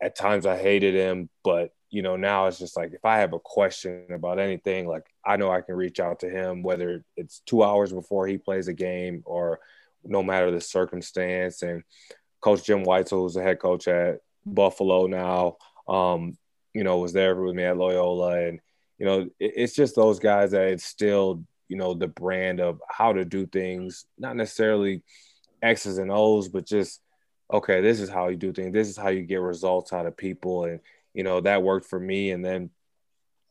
at 0.00 0.16
times 0.16 0.46
I 0.46 0.56
hated 0.56 0.94
him 0.94 1.28
but 1.44 1.72
you 1.90 2.02
know 2.02 2.16
now 2.16 2.46
it's 2.46 2.58
just 2.58 2.76
like 2.76 2.92
if 2.92 3.04
I 3.04 3.18
have 3.18 3.32
a 3.32 3.40
question 3.40 4.06
about 4.10 4.38
anything 4.38 4.86
like 4.86 5.06
I 5.24 5.36
know 5.36 5.50
I 5.50 5.60
can 5.60 5.74
reach 5.74 6.00
out 6.00 6.20
to 6.20 6.30
him 6.30 6.62
whether 6.62 7.04
it's 7.16 7.40
2 7.46 7.62
hours 7.62 7.92
before 7.92 8.26
he 8.26 8.38
plays 8.38 8.68
a 8.68 8.72
game 8.72 9.22
or 9.26 9.60
no 10.04 10.22
matter 10.22 10.50
the 10.50 10.60
circumstance. 10.60 11.62
And 11.62 11.82
coach 12.40 12.64
Jim 12.64 12.84
Whitesell, 12.84 13.22
who's 13.22 13.34
the 13.34 13.42
head 13.42 13.58
coach 13.58 13.88
at 13.88 14.20
Buffalo 14.46 15.06
now 15.06 15.56
um 15.88 16.36
you 16.72 16.84
know 16.84 16.98
was 16.98 17.12
there 17.12 17.34
with 17.34 17.54
me 17.54 17.64
at 17.64 17.76
Loyola. 17.76 18.46
And 18.46 18.60
you 18.98 19.06
know 19.06 19.20
it, 19.38 19.52
it's 19.56 19.74
just 19.74 19.96
those 19.96 20.20
guys 20.20 20.52
that 20.52 20.68
instilled 20.68 21.44
you 21.68 21.76
know 21.76 21.94
the 21.94 22.08
brand 22.08 22.60
of 22.60 22.80
how 22.88 23.12
to 23.12 23.24
do 23.24 23.46
things 23.46 24.04
not 24.18 24.36
necessarily 24.36 25.02
x's 25.62 25.98
and 25.98 26.10
o's 26.10 26.48
but 26.48 26.66
just 26.66 27.00
okay 27.52 27.80
this 27.80 28.00
is 28.00 28.08
how 28.08 28.28
you 28.28 28.36
do 28.36 28.52
things. 28.52 28.72
This 28.72 28.88
is 28.88 28.96
how 28.96 29.08
you 29.08 29.22
get 29.22 29.40
results 29.40 29.92
out 29.92 30.06
of 30.06 30.16
people. 30.16 30.64
And 30.64 30.80
you 31.14 31.24
know 31.24 31.40
that 31.40 31.62
worked 31.62 31.86
for 31.86 32.00
me 32.00 32.30
and 32.30 32.44
then 32.44 32.70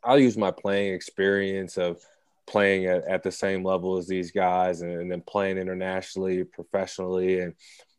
I'll 0.03 0.19
use 0.19 0.37
my 0.37 0.51
playing 0.51 0.93
experience 0.93 1.77
of 1.77 2.01
playing 2.47 2.85
at, 2.85 3.05
at 3.05 3.23
the 3.23 3.31
same 3.31 3.63
level 3.63 3.97
as 3.97 4.07
these 4.07 4.31
guys 4.31 4.81
and, 4.81 4.91
and 4.91 5.11
then 5.11 5.21
playing 5.21 5.57
internationally, 5.57 6.43
professionally, 6.43 7.39
and 7.41 7.53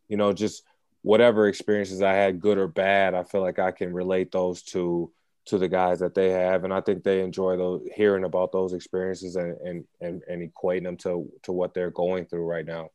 you 0.08 0.16
know, 0.16 0.32
just 0.32 0.64
whatever 1.02 1.46
experiences 1.46 2.02
I 2.02 2.12
had, 2.12 2.40
good 2.40 2.58
or 2.58 2.66
bad, 2.66 3.14
I 3.14 3.22
feel 3.22 3.40
like 3.40 3.58
I 3.58 3.70
can 3.70 3.92
relate 3.92 4.32
those 4.32 4.62
to 4.64 5.10
to 5.46 5.56
the 5.56 5.68
guys 5.68 5.98
that 6.00 6.14
they 6.14 6.30
have, 6.30 6.64
and 6.64 6.72
I 6.72 6.80
think 6.80 7.02
they 7.02 7.22
enjoy 7.22 7.56
those 7.56 7.82
hearing 7.94 8.24
about 8.24 8.52
those 8.52 8.72
experiences 8.72 9.36
and 9.36 9.56
and 9.60 9.84
and, 10.00 10.22
and 10.28 10.52
equating 10.52 10.84
them 10.84 10.96
to 10.98 11.30
to 11.44 11.52
what 11.52 11.72
they're 11.74 11.90
going 11.90 12.26
through 12.26 12.44
right 12.44 12.66
now. 12.66 12.90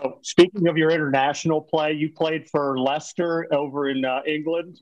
So 0.00 0.18
speaking 0.22 0.66
of 0.68 0.76
your 0.76 0.90
international 0.90 1.60
play, 1.60 1.92
you 1.92 2.10
played 2.10 2.48
for 2.50 2.78
Leicester 2.78 3.46
over 3.52 3.88
in 3.88 4.04
uh, 4.04 4.22
England. 4.26 4.80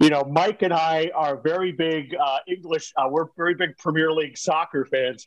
You 0.00 0.10
know, 0.10 0.24
Mike 0.24 0.62
and 0.62 0.72
I 0.72 1.10
are 1.14 1.36
very 1.36 1.72
big 1.72 2.14
uh, 2.14 2.38
English. 2.48 2.92
Uh, 2.96 3.08
we're 3.08 3.26
very 3.36 3.54
big 3.54 3.76
Premier 3.78 4.12
League 4.12 4.36
soccer 4.36 4.84
fans. 4.84 5.26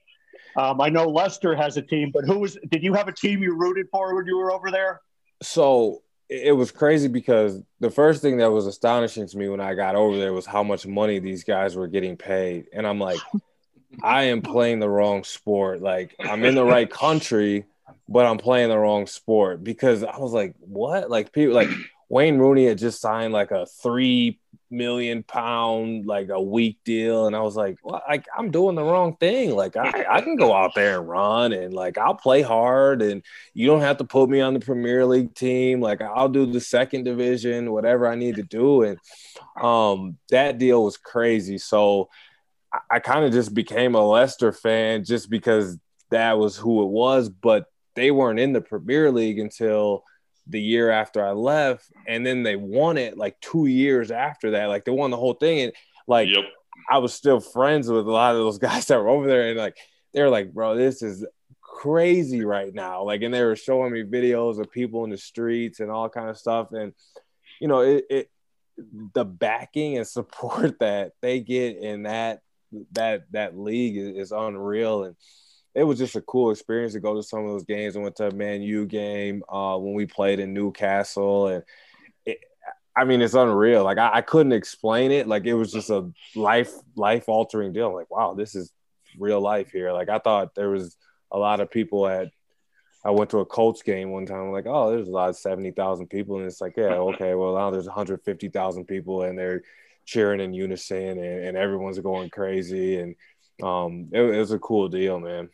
Um, 0.56 0.82
I 0.82 0.90
know 0.90 1.08
Leicester 1.08 1.56
has 1.56 1.78
a 1.78 1.82
team, 1.82 2.12
but 2.14 2.26
who 2.26 2.40
was? 2.40 2.58
Did 2.70 2.84
you 2.84 2.94
have 2.94 3.08
a 3.08 3.14
team 3.14 3.42
you 3.42 3.56
rooted 3.56 3.88
for 3.92 4.16
when 4.16 4.26
you 4.26 4.38
were 4.38 4.52
over 4.52 4.72
there? 4.72 5.02
So 5.42 6.02
it 6.30 6.56
was 6.56 6.72
crazy 6.72 7.08
because 7.08 7.62
the 7.80 7.90
first 7.90 8.22
thing 8.22 8.38
that 8.38 8.52
was 8.52 8.68
astonishing 8.68 9.28
to 9.28 9.38
me 9.38 9.48
when 9.48 9.62
I 9.62 9.76
got 9.76 9.96
over 9.96 10.18
there 10.18 10.34
was 10.34 10.46
how 10.46 10.64
much 10.64 10.86
money 10.86 11.20
these 11.20 11.44
guys 11.44 11.76
were 11.76 11.88
getting 11.88 12.18
paid. 12.18 12.66
And 12.74 12.86
I'm 12.86 13.00
like, 13.00 13.20
I 14.04 14.24
am 14.24 14.42
playing 14.42 14.80
the 14.80 14.90
wrong 14.90 15.24
sport. 15.24 15.82
Like, 15.82 16.16
I'm 16.20 16.44
in 16.44 16.56
the 16.56 16.66
right 16.66 16.90
country, 16.90 17.66
but 18.10 18.26
I'm 18.26 18.38
playing 18.38 18.70
the 18.70 18.78
wrong 18.78 19.08
sport 19.08 19.64
because 19.64 20.04
I 20.04 20.18
was 20.18 20.34
like, 20.34 20.56
what? 20.60 21.10
Like, 21.10 21.32
people 21.32 21.56
like 21.56 21.70
Wayne 22.10 22.38
Rooney 22.38 22.66
had 22.66 22.78
just 22.78 23.02
signed 23.02 23.34
like 23.34 23.52
a 23.52 23.66
three 23.66 24.40
million 24.70 25.24
pound 25.24 26.06
like 26.06 26.30
a 26.30 26.42
week 26.42 26.78
deal. 26.84 27.28
And 27.28 27.36
i 27.36 27.40
was 27.40 27.56
like 27.56 27.78
well 27.84 28.02
like 28.08 28.26
i'm 28.38 28.52
doing 28.52 28.76
the 28.76 28.84
wrong 28.84 29.16
thing. 29.18 29.56
Like 29.56 29.76
I, 29.78 30.06
I 30.10 30.22
can 30.22 30.36
go 30.36 30.54
out 30.54 30.76
there 30.76 31.00
and 31.00 31.08
run 31.08 31.54
and 31.54 31.74
like 31.74 31.98
i'll 31.98 32.16
play 32.16 32.42
hard 32.42 33.02
and 33.02 33.24
you 33.54 33.68
don't 33.68 33.82
have 33.82 33.98
to 33.98 34.04
put 34.04 34.30
me 34.30 34.42
on 34.42 34.54
the 34.54 34.60
premier 34.60 35.06
league 35.06 35.34
team. 35.36 35.82
Like 35.82 36.02
i'll 36.02 36.30
do 36.30 36.46
the 36.46 36.60
second 36.60 37.04
division 37.04 37.72
whatever 37.72 38.08
i 38.08 38.16
need 38.16 38.36
to 38.36 38.44
do. 38.44 38.84
And 38.84 39.00
um 39.62 40.18
that 40.30 40.58
deal 40.58 40.84
was 40.84 40.98
crazy. 40.98 41.58
So 41.58 42.10
i, 42.74 42.80
I 42.92 43.00
kind 43.00 43.26
of 43.26 43.32
just 43.32 43.54
became 43.54 43.96
a 43.96 44.06
leicester 44.06 44.52
fan 44.52 45.06
just 45.06 45.30
because 45.30 45.78
that 46.10 46.38
was 46.38 46.56
who 46.56 46.84
it 46.84 46.90
was 46.90 47.30
but 47.30 47.66
they 47.96 48.12
weren't 48.12 48.40
in 48.40 48.54
the 48.54 48.62
premier 48.62 49.12
league 49.12 49.40
until 49.40 50.04
the 50.50 50.62
year 50.62 50.90
after 50.90 51.26
I 51.26 51.32
left, 51.32 51.92
and 52.08 52.26
then 52.26 52.44
they 52.44 52.56
won 52.56 52.98
it 52.98 53.18
like 53.18 53.40
two 53.40 53.66
years 53.66 54.12
after 54.12 54.52
that. 54.52 54.66
Like 54.66 54.86
they 54.86 54.92
won 54.92 55.12
the 55.12 55.18
whole 55.18 55.34
thing, 55.34 55.62
and 55.62 55.74
like 56.08 56.30
yep. 56.30 56.46
I 56.90 57.00
was 57.00 57.14
still 57.14 57.40
friends 57.40 57.90
with 57.90 58.08
a 58.08 58.12
lot 58.12 58.36
of 58.36 58.42
those 58.42 58.58
guys 58.60 58.86
that 58.88 59.00
were 59.00 59.10
over 59.10 59.28
there, 59.28 59.50
and 59.50 59.58
like 59.58 59.78
they're 60.14 60.30
like, 60.30 60.54
bro, 60.54 60.76
this 60.76 61.02
is 61.02 61.26
crazy 61.62 62.44
right 62.44 62.74
now. 62.74 63.04
Like, 63.04 63.22
and 63.22 63.34
they 63.34 63.44
were 63.44 63.56
showing 63.56 63.92
me 63.92 64.04
videos 64.04 64.60
of 64.60 64.72
people 64.72 65.04
in 65.04 65.10
the 65.10 65.18
streets 65.18 65.80
and 65.80 65.92
all 65.92 66.10
kind 66.10 66.30
of 66.30 66.38
stuff, 66.38 66.72
and 66.72 66.94
you 67.60 67.68
know, 67.68 67.82
it, 67.82 68.06
it 68.10 68.30
the 69.14 69.26
backing 69.26 69.98
and 69.98 70.08
support 70.08 70.80
that 70.80 71.14
they 71.22 71.40
get 71.40 71.78
in 71.78 72.04
that 72.04 72.42
that 72.92 73.24
that 73.32 73.58
league 73.58 73.98
is, 73.98 74.18
is 74.18 74.32
unreal, 74.32 75.04
and 75.04 75.16
it 75.78 75.84
was 75.84 76.00
just 76.00 76.16
a 76.16 76.22
cool 76.22 76.50
experience 76.50 76.94
to 76.94 77.00
go 77.00 77.14
to 77.14 77.22
some 77.22 77.42
of 77.42 77.52
those 77.52 77.64
games. 77.64 77.96
I 77.96 78.00
went 78.00 78.16
to 78.16 78.30
a 78.30 78.34
Man 78.34 78.64
U 78.64 78.88
game 78.88 79.44
uh, 79.48 79.78
when 79.78 79.94
we 79.94 80.08
played 80.08 80.40
in 80.40 80.52
Newcastle, 80.52 81.50
and 81.50 81.64
it, 82.26 82.40
I 82.96 83.04
mean, 83.04 83.22
it's 83.22 83.36
unreal. 83.36 83.84
Like 83.84 84.00
I, 84.00 84.10
I, 84.16 84.22
couldn't 84.22 84.54
explain 84.54 85.12
it. 85.12 85.28
Like 85.28 85.46
it 85.46 85.54
was 85.54 85.72
just 85.72 85.92
a 85.92 86.12
life 86.36 86.74
life 86.96 87.30
altering 87.30 87.74
deal. 87.74 87.94
like 87.94 88.10
wow, 88.10 88.34
this 88.34 88.56
is 88.56 88.74
real 89.20 89.40
life 89.40 89.72
here. 89.72 89.92
Like 89.92 90.10
I 90.10 90.18
thought 90.18 90.56
there 90.56 90.72
was 90.72 90.98
a 91.32 91.38
lot 91.38 91.60
of 91.60 91.70
people 91.70 92.08
at. 92.08 92.30
I 93.06 93.12
went 93.12 93.30
to 93.30 93.40
a 93.40 93.46
Colts 93.46 93.84
game 93.84 94.10
one 94.10 94.26
time. 94.26 94.40
I'm 94.40 94.52
like, 94.52 94.66
oh, 94.68 94.90
there's 94.90 95.08
a 95.08 95.12
lot 95.12 95.30
of 95.30 95.38
seventy 95.38 95.70
thousand 95.70 96.08
people, 96.08 96.38
and 96.38 96.48
it's 96.48 96.60
like, 96.60 96.74
yeah, 96.76 96.96
okay, 96.96 97.36
well 97.36 97.56
now 97.56 97.70
there's 97.70 97.86
one 97.86 97.94
hundred 97.94 98.24
fifty 98.24 98.50
thousand 98.50 98.86
people, 98.86 99.22
and 99.22 99.38
they're 99.38 99.62
cheering 100.06 100.42
in 100.42 100.56
unison, 100.56 101.20
and, 101.20 101.20
and 101.20 101.56
everyone's 101.56 102.00
going 102.00 102.32
crazy, 102.32 102.98
and 102.98 103.16
um, 103.62 104.10
it, 104.12 104.22
it 104.22 104.40
was 104.40 104.52
a 104.52 104.58
cool 104.58 104.88
deal, 104.90 105.20
man 105.20 105.50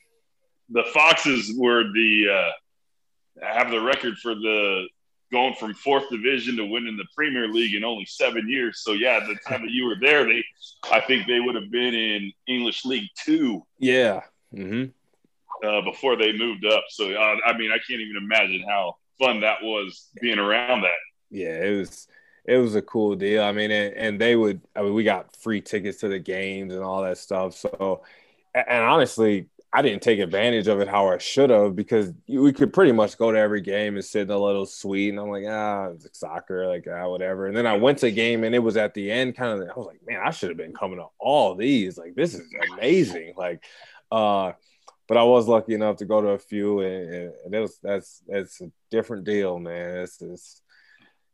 the 0.74 0.84
Foxes 0.94 1.54
were 1.56 1.84
the 1.94 2.28
uh, 2.30 3.46
have 3.46 3.72
the 3.72 3.82
record 3.82 4.18
for 4.18 4.36
the 4.36 4.88
going 5.32 5.56
from 5.56 5.74
fourth 5.74 6.10
division 6.10 6.58
to 6.58 6.66
winning 6.66 6.98
the 6.98 7.06
Premier 7.16 7.48
League 7.48 7.74
in 7.74 7.84
only 7.84 8.06
seven 8.06 8.48
years. 8.50 8.82
So 8.84 8.92
yeah, 8.94 9.20
the 9.20 9.36
time 9.48 9.62
that 9.62 9.72
you 9.72 9.86
were 9.86 9.98
there, 10.02 10.26
they 10.26 10.44
I 10.92 11.00
think 11.00 11.28
they 11.28 11.40
would 11.40 11.56
have 11.56 11.72
been 11.72 11.94
in 11.94 12.32
English 12.48 12.86
League 12.86 13.10
Two. 13.24 13.66
Yeah. 13.80 14.22
Mm-hmm. 14.54 14.92
Uh, 15.68 15.82
before 15.82 16.16
they 16.16 16.34
moved 16.34 16.66
up. 16.66 16.84
So 16.90 17.12
uh, 17.14 17.36
I 17.46 17.58
mean, 17.58 17.72
I 17.72 17.78
can't 17.78 18.02
even 18.02 18.18
imagine 18.18 18.66
how 18.68 18.98
fun 19.20 19.42
that 19.42 19.62
was 19.62 20.10
being 20.22 20.40
around 20.40 20.82
that. 20.82 20.92
Yeah, 21.30 21.64
it 21.64 21.78
was. 21.78 22.08
It 22.46 22.58
was 22.58 22.76
a 22.76 22.82
cool 22.82 23.16
deal. 23.16 23.42
I 23.42 23.54
mean, 23.54 23.72
and, 23.72 23.96
and 23.96 24.20
they 24.20 24.36
would. 24.36 24.60
I 24.76 24.82
mean, 24.82 24.94
we 24.94 25.06
got 25.06 25.34
free 25.38 25.62
tickets 25.62 26.00
to 26.00 26.10
the 26.10 26.20
games 26.20 26.74
and 26.74 26.84
all 26.84 27.02
that 27.04 27.18
stuff. 27.18 27.56
So, 27.56 28.04
and 28.54 28.84
honestly, 28.84 29.48
I 29.76 29.82
didn't 29.82 30.04
take 30.04 30.20
advantage 30.20 30.68
of 30.68 30.80
it 30.82 30.88
how 30.88 31.10
I 31.10 31.18
should 31.18 31.50
have 31.50 31.76
because 31.76 32.14
we 32.28 32.54
could 32.54 32.72
pretty 32.72 32.92
much 32.92 33.18
go 33.18 33.32
to 33.32 33.38
every 33.38 33.62
game 33.62 33.96
and 33.96 34.06
sit 34.06 34.22
in 34.22 34.30
a 34.30 34.38
little 34.38 34.68
suite. 34.68 35.10
And 35.10 35.20
I'm 35.20 35.30
like, 35.30 35.46
ah, 35.48 35.88
it's 35.88 36.20
soccer, 36.20 36.68
like 36.68 36.86
ah, 36.88 37.10
whatever. 37.10 37.48
And 37.48 37.58
then 37.58 37.66
I 37.66 37.76
went 37.78 37.98
to 38.00 38.08
a 38.08 38.12
game 38.12 38.44
and 38.44 38.54
it 38.54 38.60
was 38.60 38.78
at 38.78 38.94
the 38.94 39.12
end, 39.12 39.36
kind 39.36 39.60
of. 39.60 39.68
I 39.68 39.74
was 39.76 39.88
like, 39.88 40.02
man, 40.06 40.22
I 40.24 40.30
should 40.30 40.50
have 40.50 40.58
been 40.58 40.74
coming 40.74 41.00
to 41.00 41.08
all 41.20 41.56
these. 41.56 41.98
Like, 41.98 42.14
this 42.14 42.36
is 42.36 42.44
amazing. 42.72 43.34
Like, 43.36 43.64
uh, 44.12 44.52
but 45.08 45.18
I 45.18 45.24
was 45.24 45.48
lucky 45.48 45.74
enough 45.74 45.98
to 45.98 46.06
go 46.06 46.22
to 46.22 46.30
a 46.30 46.40
few, 46.40 46.80
and, 46.80 47.34
and 47.46 47.54
it 47.54 47.60
was 47.60 47.78
that's 47.82 48.22
that's 48.28 48.62
a 48.62 48.72
different 48.90 49.26
deal, 49.26 49.60
man. 49.60 49.98
It's, 49.98 50.22
it's 50.22 50.62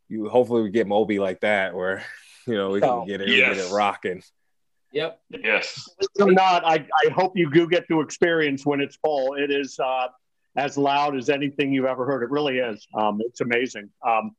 you. 0.08 0.28
Hopefully, 0.28 0.64
we 0.64 0.70
get 0.70 0.88
Moby 0.88 1.20
like 1.20 1.42
that, 1.42 1.76
where 1.76 2.04
you 2.48 2.56
know 2.56 2.72
we 2.72 2.80
can 2.80 2.90
oh, 2.90 3.06
get 3.06 3.22
it, 3.22 3.30
yes. 3.30 3.58
get 3.58 3.66
it 3.66 3.72
rocking. 3.72 4.24
Yep. 4.92 5.22
Yes. 5.44 5.88
I'm 6.20 6.34
not. 6.34 6.66
I, 6.66 6.86
I 7.06 7.10
hope 7.12 7.34
you 7.36 7.52
do 7.52 7.68
get 7.68 7.88
to 7.90 8.02
experience 8.02 8.66
when 8.66 8.82
it's 8.82 8.96
full. 8.98 9.36
It 9.36 9.52
is 9.52 9.80
uh, 9.80 10.08
as 10.56 10.78
loud 10.78 11.16
as 11.16 11.30
anything 11.30 11.72
you've 11.72 11.86
ever 11.86 12.06
heard. 12.06 12.24
It 12.24 12.32
really 12.32 12.58
is. 12.58 12.88
Um, 12.94 13.22
it's 13.24 13.42
amazing. 13.42 13.90
Um, 14.06 14.36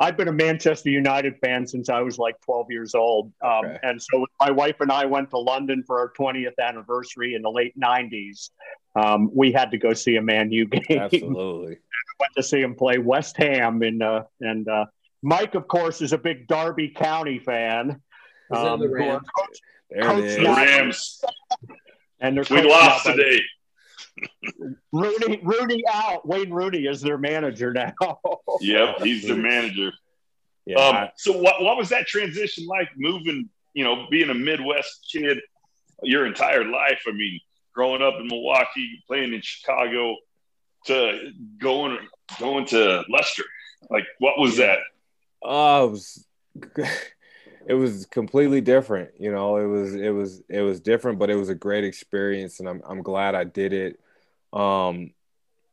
I've 0.00 0.16
been 0.16 0.28
a 0.28 0.32
Manchester 0.32 0.90
United 0.90 1.38
fan 1.38 1.66
since 1.66 1.88
I 1.88 2.00
was 2.00 2.18
like 2.18 2.40
12 2.40 2.66
years 2.70 2.94
old. 2.94 3.32
Um, 3.42 3.64
okay. 3.64 3.78
And 3.84 4.02
so 4.02 4.26
my 4.40 4.50
wife 4.50 4.76
and 4.80 4.90
I 4.90 5.04
went 5.04 5.30
to 5.30 5.38
London 5.38 5.84
for 5.86 5.98
our 6.00 6.12
20th 6.18 6.58
anniversary 6.60 7.34
in 7.34 7.42
the 7.42 7.50
late 7.50 7.78
90s. 7.78 8.50
Um, 8.96 9.30
we 9.32 9.52
had 9.52 9.70
to 9.70 9.78
go 9.78 9.92
see 9.92 10.16
a 10.16 10.22
Man 10.22 10.50
U 10.50 10.66
game. 10.66 10.82
Absolutely. 11.00 11.78
went 12.18 12.32
to 12.36 12.42
see 12.42 12.60
him 12.60 12.74
play 12.74 12.98
West 12.98 13.36
Ham. 13.36 13.82
In, 13.82 14.02
uh, 14.02 14.24
and 14.40 14.68
uh, 14.68 14.86
Mike, 15.22 15.54
of 15.54 15.68
course, 15.68 16.02
is 16.02 16.12
a 16.12 16.18
big 16.18 16.48
Derby 16.48 16.88
County 16.88 17.38
fan. 17.38 18.02
Um, 18.50 18.80
the 18.80 19.20
there 19.94 20.18
it 20.18 20.24
is. 20.24 20.36
The 20.36 20.44
Rams. 20.44 21.24
And 22.20 22.48
we 22.48 22.62
lost 22.62 23.06
today. 23.06 23.40
Rooney, 24.92 25.40
Rooney 25.42 25.82
out. 25.92 26.26
Wayne 26.26 26.50
Rooney 26.50 26.86
is 26.86 27.00
their 27.00 27.18
manager 27.18 27.72
now. 27.72 27.92
yep, 28.60 29.02
he's 29.02 29.26
the 29.26 29.36
manager. 29.36 29.92
Yeah. 30.66 30.78
Um, 30.78 31.08
so 31.16 31.32
what 31.32 31.62
what 31.62 31.76
was 31.76 31.90
that 31.90 32.06
transition 32.06 32.66
like 32.66 32.88
moving, 32.96 33.50
you 33.74 33.84
know, 33.84 34.06
being 34.10 34.30
a 34.30 34.34
Midwest 34.34 35.08
kid 35.12 35.40
your 36.02 36.26
entire 36.26 36.64
life? 36.64 37.02
I 37.06 37.12
mean, 37.12 37.40
growing 37.74 38.02
up 38.02 38.14
in 38.18 38.28
Milwaukee, 38.28 39.02
playing 39.06 39.34
in 39.34 39.42
Chicago, 39.42 40.16
to 40.86 41.32
going 41.58 41.98
going 42.38 42.66
to 42.66 43.04
Leicester. 43.08 43.44
Like 43.90 44.06
what 44.18 44.38
was 44.38 44.58
yeah. 44.58 44.66
that? 44.66 44.78
Oh, 45.42 45.82
uh, 45.82 45.86
it 45.86 45.90
was 45.90 46.26
it 47.66 47.74
was 47.74 48.06
completely 48.06 48.60
different. 48.60 49.10
You 49.18 49.32
know, 49.32 49.56
it 49.56 49.66
was 49.66 49.94
it 49.94 50.10
was 50.10 50.42
it 50.48 50.60
was 50.60 50.80
different, 50.80 51.18
but 51.18 51.30
it 51.30 51.36
was 51.36 51.48
a 51.48 51.54
great 51.54 51.84
experience, 51.84 52.60
and 52.60 52.68
I'm 52.68 52.82
I'm 52.86 53.02
glad 53.02 53.34
I 53.34 53.44
did 53.44 53.72
it. 53.72 54.00
Um, 54.52 55.12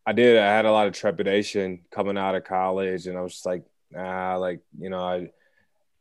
I 0.05 0.13
did. 0.13 0.37
I 0.37 0.47
had 0.47 0.65
a 0.65 0.71
lot 0.71 0.87
of 0.87 0.93
trepidation 0.93 1.81
coming 1.91 2.17
out 2.17 2.35
of 2.35 2.43
college, 2.43 3.07
and 3.07 3.17
I 3.17 3.21
was 3.21 3.33
just 3.33 3.45
like, 3.45 3.63
nah, 3.91 4.37
like 4.37 4.61
you 4.79 4.89
know, 4.89 4.99
I 4.99 5.31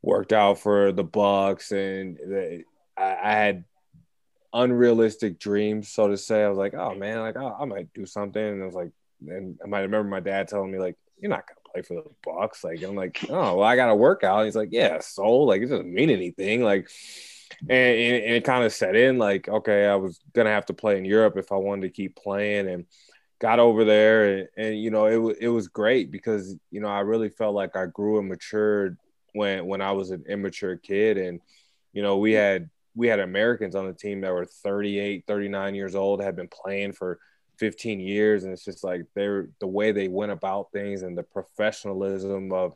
worked 0.02 0.32
out 0.32 0.58
for 0.58 0.92
the 0.92 1.04
Bucks, 1.04 1.72
and 1.72 2.18
I, 2.34 2.64
I, 2.96 3.32
had 3.32 3.64
unrealistic 4.52 5.38
dreams, 5.38 5.88
so 5.88 6.08
to 6.08 6.16
say. 6.16 6.42
I 6.44 6.48
was 6.48 6.58
like, 6.58 6.74
oh 6.74 6.94
man, 6.94 7.20
like 7.20 7.36
oh, 7.36 7.56
I 7.58 7.64
might 7.64 7.92
do 7.92 8.06
something, 8.06 8.42
and 8.42 8.62
I 8.62 8.66
was 8.66 8.74
like, 8.74 8.92
and 9.26 9.58
I 9.62 9.68
might 9.68 9.82
remember 9.82 10.08
my 10.08 10.20
dad 10.20 10.48
telling 10.48 10.72
me 10.72 10.78
like, 10.78 10.96
you're 11.18 11.30
not 11.30 11.46
gonna 11.46 11.59
play 11.72 11.82
for 11.82 11.94
the 11.94 12.10
Bucks. 12.24 12.64
Like 12.64 12.82
I'm 12.82 12.94
like, 12.94 13.24
oh 13.28 13.56
well, 13.56 13.62
I 13.62 13.76
got 13.76 13.86
to 13.86 13.94
work 13.94 14.24
out. 14.24 14.44
he's 14.44 14.56
like, 14.56 14.70
yeah, 14.72 15.00
so 15.00 15.30
like 15.38 15.62
it 15.62 15.66
doesn't 15.66 15.92
mean 15.92 16.10
anything. 16.10 16.62
Like, 16.62 16.88
and, 17.62 17.70
and, 17.70 18.24
and 18.24 18.34
it 18.34 18.44
kind 18.44 18.64
of 18.64 18.72
set 18.72 18.96
in 18.96 19.18
like, 19.18 19.48
okay, 19.48 19.86
I 19.86 19.96
was 19.96 20.20
gonna 20.32 20.50
have 20.50 20.66
to 20.66 20.74
play 20.74 20.98
in 20.98 21.04
Europe 21.04 21.36
if 21.36 21.52
I 21.52 21.56
wanted 21.56 21.82
to 21.82 21.90
keep 21.90 22.16
playing, 22.16 22.68
and 22.68 22.86
got 23.40 23.58
over 23.58 23.84
there, 23.84 24.38
and, 24.38 24.48
and 24.56 24.80
you 24.80 24.90
know, 24.90 25.06
it 25.06 25.38
it 25.40 25.48
was 25.48 25.68
great 25.68 26.10
because 26.10 26.56
you 26.70 26.80
know 26.80 26.88
I 26.88 27.00
really 27.00 27.30
felt 27.30 27.54
like 27.54 27.76
I 27.76 27.86
grew 27.86 28.18
and 28.18 28.28
matured 28.28 28.98
when 29.32 29.66
when 29.66 29.80
I 29.80 29.92
was 29.92 30.10
an 30.10 30.24
immature 30.28 30.76
kid, 30.76 31.18
and 31.18 31.40
you 31.92 32.02
know 32.02 32.18
we 32.18 32.32
had 32.32 32.70
we 32.94 33.08
had 33.08 33.20
Americans 33.20 33.74
on 33.74 33.86
the 33.86 33.92
team 33.92 34.20
that 34.20 34.32
were 34.32 34.44
38, 34.44 35.24
39 35.26 35.74
years 35.74 35.94
old, 35.94 36.22
had 36.22 36.36
been 36.36 36.48
playing 36.48 36.92
for 36.92 37.18
15 37.60 38.00
years. 38.00 38.42
And 38.42 38.52
it's 38.52 38.64
just 38.64 38.82
like 38.82 39.02
they're 39.14 39.48
the 39.60 39.66
way 39.66 39.92
they 39.92 40.08
went 40.08 40.32
about 40.32 40.72
things 40.72 41.02
and 41.02 41.16
the 41.16 41.22
professionalism 41.22 42.52
of 42.52 42.74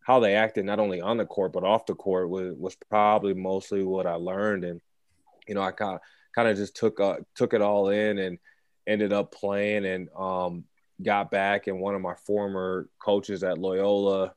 how 0.00 0.20
they 0.20 0.34
acted, 0.34 0.64
not 0.66 0.80
only 0.80 1.00
on 1.00 1.16
the 1.16 1.24
court, 1.24 1.52
but 1.52 1.64
off 1.64 1.86
the 1.86 1.94
court 1.94 2.28
was, 2.28 2.54
was 2.58 2.76
probably 2.90 3.32
mostly 3.32 3.82
what 3.82 4.06
I 4.06 4.14
learned. 4.14 4.64
And, 4.64 4.80
you 5.48 5.54
know, 5.54 5.62
I 5.62 5.70
kind 5.70 5.94
of, 5.94 6.00
kind 6.34 6.48
of 6.48 6.56
just 6.56 6.76
took, 6.76 7.00
uh, 7.00 7.16
took 7.34 7.54
it 7.54 7.62
all 7.62 7.88
in 7.88 8.18
and 8.18 8.38
ended 8.86 9.12
up 9.12 9.32
playing 9.32 9.86
and, 9.86 10.08
um, 10.16 10.64
got 11.02 11.30
back 11.30 11.66
and 11.66 11.78
one 11.78 11.94
of 11.94 12.00
my 12.00 12.14
former 12.26 12.88
coaches 12.98 13.42
at 13.42 13.58
Loyola, 13.58 14.34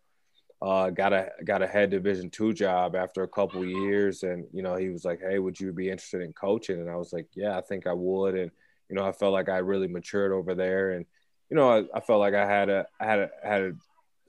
uh, 0.61 0.89
got 0.89 1.13
a 1.13 1.31
got 1.45 1.61
a 1.61 1.67
head 1.67 1.89
division 1.89 2.29
two 2.29 2.51
job 2.51 2.93
after 2.93 3.23
a 3.23 3.27
couple 3.27 3.63
years 3.65 4.23
and 4.23 4.45
you 4.51 4.61
know 4.61 4.75
he 4.75 4.89
was 4.89 5.05
like 5.05 5.21
hey 5.21 5.39
would 5.39 5.57
you 5.57 5.71
be 5.71 5.89
interested 5.89 6.21
in 6.21 6.33
coaching 6.33 6.81
and 6.81 6.89
i 6.89 6.97
was 6.97 7.13
like 7.13 7.27
yeah 7.33 7.57
i 7.57 7.61
think 7.61 7.87
i 7.87 7.93
would 7.93 8.35
and 8.35 8.51
you 8.89 8.95
know 8.95 9.05
i 9.05 9.11
felt 9.11 9.33
like 9.33 9.49
i 9.49 9.57
really 9.57 9.87
matured 9.87 10.31
over 10.31 10.55
there 10.55 10.91
and 10.91 11.05
you 11.49 11.55
know 11.55 11.69
i, 11.69 11.97
I 11.97 11.99
felt 11.99 12.19
like 12.19 12.33
i 12.33 12.45
had 12.45 12.69
a 12.69 12.87
I 12.99 13.05
had 13.05 13.19
a 13.19 13.29
had 13.43 13.61
a, 13.61 13.71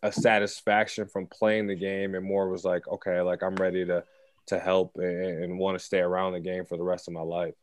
a, 0.03 0.13
satisfaction 0.13 1.07
from 1.07 1.27
playing 1.27 1.67
the 1.67 1.75
game 1.75 2.15
and 2.15 2.25
more 2.25 2.49
was 2.49 2.65
like 2.65 2.87
okay 2.89 3.21
like 3.21 3.43
i'm 3.43 3.57
ready 3.57 3.85
to 3.87 4.05
to 4.47 4.59
help 4.59 4.93
and, 4.97 5.45
and 5.45 5.59
want 5.59 5.79
to 5.79 5.85
stay 5.85 6.01
around 6.01 6.33
the 6.33 6.41
game 6.41 6.65
for 6.65 6.77
the 6.77 6.83
rest 6.83 7.09
of 7.09 7.15
my 7.15 7.23
life 7.23 7.55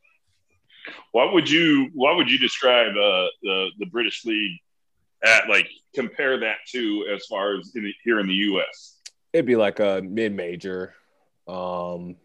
what 1.12 1.32
would 1.32 1.48
you 1.50 1.90
what 1.94 2.16
would 2.16 2.30
you 2.30 2.38
describe 2.38 2.92
uh, 2.92 3.26
the 3.42 3.68
the 3.78 3.86
british 3.86 4.24
league 4.24 4.58
at 5.22 5.48
like 5.48 5.68
compare 5.94 6.38
that 6.38 6.58
to 6.68 7.06
as 7.14 7.26
far 7.26 7.56
as 7.58 7.74
in 7.74 7.84
the, 7.84 7.94
here 8.04 8.20
in 8.20 8.26
the 8.26 8.34
U.S. 8.34 9.00
It'd 9.32 9.46
be 9.46 9.56
like 9.56 9.80
a 9.80 10.00
mid-major, 10.02 10.94
um, 11.46 12.16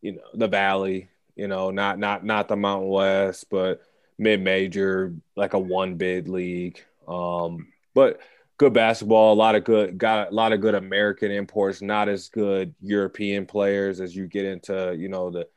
you 0.00 0.12
know, 0.12 0.22
the 0.34 0.48
Valley. 0.48 1.08
You 1.36 1.46
know, 1.46 1.70
not 1.70 1.98
not 1.98 2.24
not 2.24 2.48
the 2.48 2.56
Mountain 2.56 2.88
West, 2.88 3.46
but 3.48 3.82
mid-major, 4.18 5.14
like 5.36 5.54
a 5.54 5.58
one 5.58 5.96
bid 5.96 6.28
league. 6.28 6.82
Um, 7.06 7.68
but 7.94 8.20
good 8.58 8.72
basketball, 8.72 9.32
a 9.32 9.34
lot 9.34 9.54
of 9.54 9.64
good 9.64 9.98
got 9.98 10.30
a 10.30 10.34
lot 10.34 10.52
of 10.52 10.60
good 10.60 10.74
American 10.74 11.30
imports, 11.30 11.80
not 11.80 12.08
as 12.08 12.28
good 12.28 12.74
European 12.80 13.46
players 13.46 14.00
as 14.00 14.14
you 14.14 14.26
get 14.26 14.44
into, 14.44 14.94
you 14.98 15.08
know, 15.08 15.30
the 15.30 15.48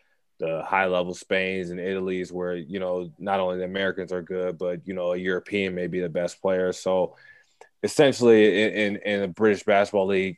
the 0.41 0.63
high 0.63 0.87
level 0.87 1.13
Spain's 1.13 1.69
and 1.69 1.79
Italy's 1.79 2.31
where 2.31 2.55
you 2.55 2.79
know 2.79 3.11
not 3.19 3.39
only 3.39 3.57
the 3.57 3.63
Americans 3.63 4.11
are 4.11 4.23
good, 4.23 4.57
but 4.57 4.85
you 4.87 4.93
know 4.93 5.13
a 5.13 5.17
European 5.17 5.75
may 5.75 5.87
be 5.87 6.01
the 6.01 6.09
best 6.09 6.41
player. 6.41 6.73
So 6.73 7.15
essentially, 7.83 8.63
in 8.63 8.71
in, 8.73 8.95
in 8.97 9.21
the 9.21 9.27
British 9.27 9.63
basketball 9.63 10.07
league, 10.07 10.37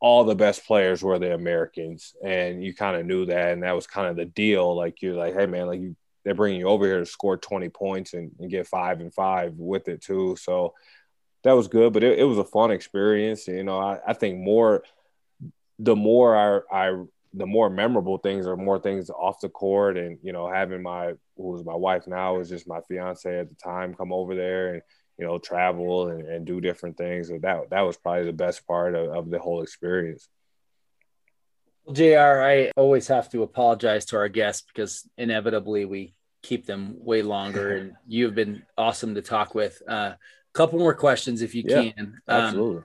all 0.00 0.24
the 0.24 0.34
best 0.34 0.66
players 0.66 1.02
were 1.02 1.18
the 1.18 1.34
Americans, 1.34 2.14
and 2.24 2.64
you 2.64 2.74
kind 2.74 2.96
of 2.96 3.04
knew 3.06 3.26
that, 3.26 3.52
and 3.52 3.62
that 3.62 3.76
was 3.76 3.86
kind 3.86 4.08
of 4.08 4.16
the 4.16 4.24
deal. 4.24 4.74
Like 4.74 5.02
you're 5.02 5.14
like, 5.14 5.34
hey 5.34 5.46
man, 5.46 5.66
like 5.66 5.80
you 5.80 5.96
they're 6.24 6.34
bringing 6.34 6.60
you 6.60 6.68
over 6.68 6.86
here 6.86 7.00
to 7.00 7.06
score 7.06 7.36
20 7.36 7.68
points 7.70 8.14
and, 8.14 8.30
and 8.38 8.50
get 8.50 8.66
five 8.66 9.00
and 9.00 9.12
five 9.12 9.54
with 9.56 9.88
it 9.88 10.02
too. 10.02 10.36
So 10.36 10.74
that 11.44 11.52
was 11.52 11.68
good, 11.68 11.92
but 11.92 12.04
it, 12.04 12.18
it 12.18 12.24
was 12.24 12.38
a 12.38 12.44
fun 12.44 12.70
experience. 12.70 13.48
You 13.48 13.64
know, 13.64 13.78
I, 13.78 13.98
I 14.06 14.12
think 14.12 14.38
more 14.38 14.84
the 15.78 15.96
more 15.96 16.64
I, 16.72 16.88
I 16.88 17.04
the 17.34 17.46
more 17.46 17.70
memorable 17.70 18.18
things 18.18 18.46
are 18.46 18.56
more 18.56 18.78
things 18.78 19.10
off 19.10 19.40
the 19.40 19.48
court 19.48 19.96
and 19.96 20.18
you 20.22 20.32
know 20.32 20.48
having 20.48 20.82
my 20.82 21.12
who 21.36 21.50
was 21.50 21.64
my 21.64 21.74
wife 21.74 22.06
now 22.06 22.36
was 22.36 22.48
just 22.48 22.68
my 22.68 22.80
fiance 22.82 23.38
at 23.38 23.48
the 23.48 23.54
time 23.54 23.94
come 23.94 24.12
over 24.12 24.34
there 24.34 24.74
and 24.74 24.82
you 25.18 25.26
know 25.26 25.38
travel 25.38 26.08
and, 26.08 26.26
and 26.28 26.46
do 26.46 26.60
different 26.60 26.96
things 26.96 27.28
so 27.28 27.38
that 27.40 27.70
that 27.70 27.80
was 27.80 27.96
probably 27.96 28.26
the 28.26 28.32
best 28.32 28.66
part 28.66 28.94
of, 28.94 29.10
of 29.10 29.30
the 29.30 29.38
whole 29.38 29.62
experience 29.62 30.28
well, 31.84 31.94
jr 31.94 32.42
i 32.42 32.70
always 32.76 33.08
have 33.08 33.28
to 33.30 33.42
apologize 33.42 34.04
to 34.06 34.16
our 34.16 34.28
guests 34.28 34.66
because 34.72 35.08
inevitably 35.16 35.84
we 35.84 36.14
keep 36.42 36.66
them 36.66 36.96
way 36.98 37.22
longer 37.22 37.76
and 37.76 37.92
you've 38.06 38.34
been 38.34 38.62
awesome 38.76 39.14
to 39.14 39.22
talk 39.22 39.54
with 39.54 39.80
a 39.86 39.92
uh, 39.92 40.14
couple 40.52 40.78
more 40.78 40.94
questions 40.94 41.42
if 41.42 41.54
you 41.54 41.62
yeah, 41.66 41.90
can 41.92 42.20
um, 42.28 42.40
absolutely 42.40 42.82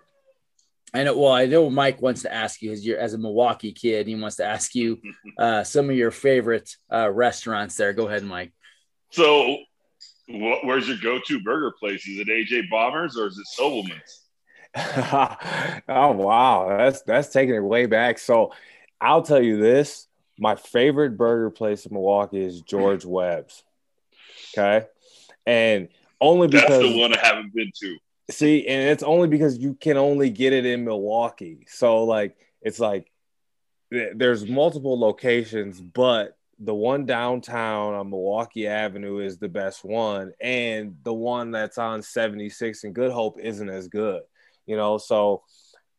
I 0.94 1.04
know. 1.04 1.18
Well, 1.18 1.34
I 1.34 1.46
know 1.46 1.70
Mike 1.70 2.02
wants 2.02 2.22
to 2.22 2.34
ask 2.34 2.62
you 2.62 2.72
as 2.72 2.86
you're 2.86 2.98
as 2.98 3.14
a 3.14 3.18
Milwaukee 3.18 3.74
kid. 3.74 4.08
He 4.08 4.16
wants 4.16 4.38
to 4.38 4.46
ask 4.46 4.74
you 4.74 5.00
uh, 5.38 5.64
some 5.64 5.90
of 5.90 5.96
your 5.96 6.12
favorite 6.12 6.76
uh, 6.92 7.10
restaurants 7.10 7.76
there. 7.76 7.94
Go 7.94 8.08
ahead, 8.08 8.24
Mike. 8.24 8.54
So, 9.12 9.58
wh- 10.28 10.64
where's 10.64 10.88
your 10.88 10.98
go-to 10.98 11.42
burger 11.42 11.74
place? 11.78 12.08
Is 12.08 12.20
it 12.20 12.28
AJ 12.28 12.70
Bombers 12.70 13.18
or 13.18 13.28
is 13.28 13.38
it 13.38 13.46
Sobelman's? 13.60 14.24
oh 15.90 16.12
wow, 16.12 16.78
that's 16.78 17.02
that's 17.02 17.30
taking 17.30 17.56
it 17.56 17.64
way 17.64 17.86
back. 17.86 18.18
So, 18.18 18.54
I'll 19.00 19.22
tell 19.22 19.42
you 19.42 19.60
this: 19.60 20.08
my 20.38 20.56
favorite 20.56 21.18
burger 21.18 21.50
place 21.50 21.86
in 21.86 21.94
Milwaukee 21.94 22.44
is 22.44 22.62
George 22.62 23.06
Webb's. 23.06 23.64
Okay, 24.58 24.88
and 25.46 25.90
only 26.22 26.48
because 26.48 26.70
that's 26.70 26.84
the 26.84 27.00
one 27.00 27.14
I 27.14 27.20
haven't 27.20 27.54
been 27.54 27.72
to. 27.82 27.98
See, 28.30 28.68
and 28.68 28.90
it's 28.90 29.04
only 29.04 29.28
because 29.28 29.58
you 29.58 29.76
can 29.76 29.98
only 29.98 30.30
get 30.30 30.54
it 30.54 30.66
in 30.66 30.84
Milwaukee. 30.84 31.66
So 31.68 32.04
like 32.04 32.36
it's 32.62 32.80
like 32.80 33.12
eh, 33.94 34.10
there's 34.16 34.48
multiple 34.48 35.00
locations, 35.00 35.80
but 35.80 36.38
the 36.60 36.74
one 36.74 37.06
downtown 37.06 37.94
on 37.94 38.10
Milwaukee 38.10 38.68
Avenue 38.68 39.20
is 39.20 39.38
the 39.38 39.48
best 39.48 39.84
one, 39.84 40.34
and 40.42 40.96
the 41.04 41.14
one 41.14 41.52
that's 41.52 41.78
on 41.78 42.02
76 42.02 42.84
and 42.84 42.96
Good 42.96 43.12
Hope 43.12 43.40
isn't 43.40 43.70
as 43.70 43.88
good. 43.88 44.24
You 44.66 44.76
know, 44.76 44.98
so 44.98 45.44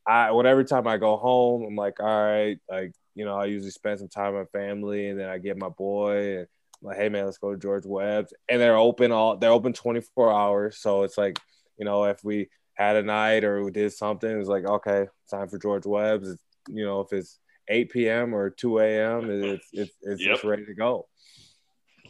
I 0.08 0.30
when 0.32 0.46
every 0.46 0.64
time 0.64 0.86
I 0.86 0.96
go 0.96 1.16
home, 1.16 1.64
I'm 1.64 1.76
like, 1.76 2.00
all 2.00 2.06
right, 2.06 2.58
like 2.68 2.92
you 3.14 3.24
know, 3.24 3.36
I 3.36 3.44
usually 3.44 3.70
spend 3.70 3.98
some 3.98 4.08
time 4.08 4.34
with 4.34 4.48
my 4.52 4.58
family, 4.58 5.08
and 5.08 5.20
then 5.20 5.28
I 5.28 5.38
get 5.38 5.58
my 5.58 5.68
boy 5.68 6.38
and 6.38 6.46
I'm 6.80 6.88
like, 6.88 6.96
hey 6.96 7.08
man, 7.08 7.26
let's 7.26 7.38
go 7.38 7.52
to 7.52 7.58
George 7.58 7.84
Webb's, 7.84 8.32
and 8.48 8.60
they're 8.60 8.76
open 8.76 9.12
all 9.12 9.36
they're 9.36 9.50
open 9.50 9.72
24 9.74 10.32
hours, 10.32 10.78
so 10.78 11.02
it's 11.02 11.18
like 11.18 11.38
you 11.78 11.84
know, 11.84 12.04
if 12.04 12.24
we 12.24 12.48
had 12.74 12.96
a 12.96 13.02
night 13.02 13.44
or 13.44 13.62
we 13.64 13.70
did 13.70 13.92
something, 13.92 14.30
it's 14.40 14.48
like, 14.48 14.64
okay, 14.64 15.06
time 15.30 15.48
for 15.48 15.58
George 15.58 15.86
Webb's. 15.86 16.30
It's, 16.30 16.42
you 16.68 16.84
know, 16.84 17.00
if 17.00 17.12
it's 17.12 17.38
8 17.68 17.90
p.m. 17.90 18.34
or 18.34 18.50
2 18.50 18.78
a.m., 18.78 19.30
it's 19.30 19.66
it's 19.72 19.92
it's 20.02 20.22
yep. 20.22 20.34
just 20.34 20.44
ready 20.44 20.64
to 20.64 20.74
go. 20.74 21.06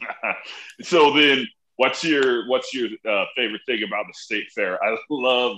so 0.83 1.13
then, 1.13 1.47
what's 1.77 2.05
your 2.05 2.47
what's 2.49 2.73
your 2.75 2.89
uh, 3.09 3.25
favorite 3.37 3.63
thing 3.67 3.83
about 3.83 4.07
the 4.07 4.15
state 4.15 4.51
fair? 4.55 4.83
I 4.83 4.97
love 5.11 5.57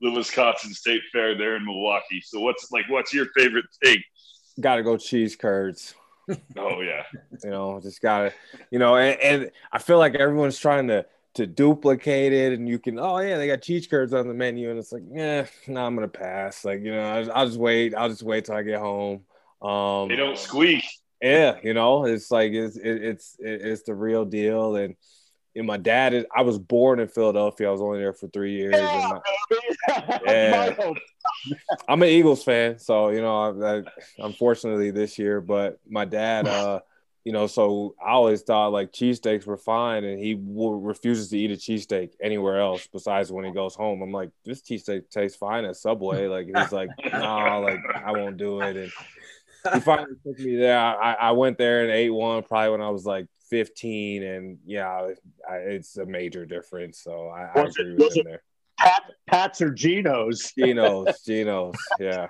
the 0.00 0.10
Wisconsin 0.10 0.72
State 0.72 1.02
Fair 1.12 1.36
there 1.36 1.56
in 1.56 1.64
Milwaukee. 1.64 2.22
So 2.24 2.40
what's 2.40 2.70
like 2.70 2.84
what's 2.88 3.12
your 3.12 3.26
favorite 3.36 3.66
thing? 3.82 3.98
Got 4.60 4.76
to 4.76 4.82
go 4.82 4.96
cheese 4.96 5.36
curds. 5.36 5.94
oh 6.56 6.80
yeah, 6.80 7.04
you 7.44 7.50
know, 7.50 7.80
just 7.82 8.02
gotta, 8.02 8.34
you 8.70 8.78
know, 8.78 8.96
and, 8.96 9.20
and 9.20 9.50
I 9.72 9.78
feel 9.78 9.98
like 9.98 10.14
everyone's 10.14 10.58
trying 10.58 10.88
to 10.88 11.06
to 11.34 11.46
duplicate 11.46 12.32
it 12.32 12.58
and 12.58 12.68
you 12.68 12.80
can 12.80 12.98
oh 12.98 13.18
yeah 13.18 13.36
they 13.36 13.46
got 13.46 13.62
cheese 13.62 13.86
curds 13.86 14.12
on 14.12 14.26
the 14.26 14.34
menu 14.34 14.70
and 14.70 14.78
it's 14.78 14.90
like 14.90 15.04
yeah 15.12 15.46
no 15.68 15.86
i'm 15.86 15.94
gonna 15.94 16.08
pass 16.08 16.64
like 16.64 16.80
you 16.82 16.90
know 16.90 17.00
I'll, 17.00 17.32
I'll, 17.32 17.46
just 17.46 17.58
wait 17.58 17.94
i'll 17.94 18.08
just 18.08 18.24
wait 18.24 18.46
till 18.46 18.56
i 18.56 18.62
get 18.62 18.80
home 18.80 19.24
um 19.62 20.08
they 20.08 20.16
don't 20.16 20.36
squeak 20.36 20.84
yeah 21.22 21.56
you 21.62 21.74
know 21.74 22.06
it's 22.06 22.32
like 22.32 22.52
it's 22.52 22.76
it, 22.76 23.04
it's 23.04 23.36
it's 23.38 23.82
the 23.82 23.94
real 23.94 24.24
deal 24.24 24.74
and 24.74 24.96
and 25.58 25.66
my 25.66 25.76
dad 25.76 26.14
is 26.14 26.24
i 26.34 26.42
was 26.42 26.58
born 26.58 27.00
in 27.00 27.08
philadelphia 27.08 27.68
i 27.68 27.70
was 27.70 27.80
only 27.80 27.98
there 27.98 28.12
for 28.12 28.28
three 28.28 28.54
years 28.54 28.72
my, 28.72 29.20
yeah 30.24 30.74
i'm 31.88 32.02
an 32.02 32.08
eagles 32.08 32.42
fan 32.42 32.78
so 32.78 33.10
you 33.10 33.20
know 33.20 33.62
I, 33.62 33.78
I, 33.78 33.82
unfortunately 34.18 34.90
this 34.90 35.18
year 35.18 35.40
but 35.40 35.78
my 35.88 36.04
dad 36.04 36.46
uh 36.46 36.80
you 37.28 37.32
know, 37.32 37.46
so 37.46 37.94
I 38.02 38.12
always 38.12 38.40
thought 38.40 38.72
like 38.72 38.90
cheesesteaks 38.90 39.44
were 39.44 39.58
fine, 39.58 40.02
and 40.02 40.18
he 40.18 40.32
w- 40.32 40.78
refuses 40.78 41.28
to 41.28 41.36
eat 41.36 41.50
a 41.50 41.56
cheesesteak 41.56 42.12
anywhere 42.22 42.58
else 42.58 42.88
besides 42.90 43.30
when 43.30 43.44
he 43.44 43.52
goes 43.52 43.74
home. 43.74 44.00
I'm 44.00 44.12
like, 44.12 44.30
this 44.46 44.62
cheesesteak 44.62 45.10
tastes 45.10 45.36
fine 45.36 45.66
at 45.66 45.76
Subway. 45.76 46.26
Like 46.26 46.46
he's 46.46 46.72
like, 46.72 46.88
no, 47.12 47.18
nah, 47.18 47.58
like 47.58 47.80
I 47.94 48.12
won't 48.12 48.38
do 48.38 48.62
it. 48.62 48.78
And 48.78 48.92
he 49.74 49.80
finally 49.80 50.14
took 50.24 50.38
me 50.38 50.56
there. 50.56 50.78
I, 50.78 51.12
I 51.20 51.32
went 51.32 51.58
there 51.58 51.82
and 51.82 51.90
ate 51.90 52.08
one 52.08 52.42
probably 52.44 52.70
when 52.70 52.80
I 52.80 52.88
was 52.88 53.04
like 53.04 53.26
15, 53.50 54.22
and 54.22 54.58
yeah, 54.64 55.10
I, 55.48 55.54
it's 55.56 55.96
a 55.96 56.06
major 56.06 56.46
difference. 56.46 57.00
So 57.00 57.28
I, 57.28 57.50
I 57.54 57.62
agree 57.62 57.94
with 57.96 58.16
him 58.16 58.24
there. 58.24 58.42
Pat, 58.78 59.02
Pat's 59.26 59.60
or 59.60 59.70
Geno's. 59.70 60.52
Geno's, 60.58 61.20
Geno's, 61.26 61.74
yeah 61.98 62.28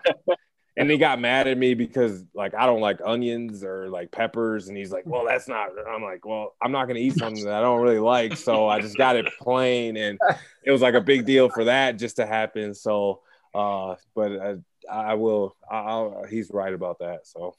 and 0.79 0.89
he 0.89 0.97
got 0.97 1.21
mad 1.21 1.49
at 1.49 1.59
me 1.59 1.75
because 1.75 2.25
like 2.35 2.55
I 2.55 2.65
don't 2.65 2.81
like 2.81 3.01
onions 3.05 3.65
or 3.65 3.89
like 3.89 4.13
peppers, 4.13 4.69
and 4.69 4.77
he's 4.77 4.93
like, 4.93 5.03
"Well, 5.07 5.25
that's 5.27 5.49
not." 5.49 5.71
I'm 5.91 6.03
like, 6.03 6.25
"Well, 6.25 6.55
I'm 6.63 6.71
not 6.71 6.87
gonna 6.87 7.01
eat 7.01 7.17
something 7.17 7.45
that 7.45 7.55
I 7.55 7.61
don't 7.61 7.83
really 7.83 7.99
like, 7.99 8.37
so 8.37 8.69
I 8.69 8.81
just 8.81 8.97
got 8.97 9.17
it 9.17 9.27
plain." 9.41 9.97
And 9.97 10.21
it 10.65 10.71
was 10.71 10.81
like 10.81 10.95
a 10.95 11.01
big 11.01 11.27
deal 11.27 11.49
for 11.49 11.65
that 11.65 11.99
just 11.99 12.17
to 12.17 12.27
happen. 12.27 12.75
So, 12.75 13.23
uh, 13.57 13.97
but 14.15 14.41
I, 14.41 14.55
I 14.89 15.15
will. 15.15 15.57
I'll, 15.69 16.25
he's 16.31 16.49
right 16.53 16.73
about 16.73 17.01
that. 17.01 17.27
So, 17.27 17.57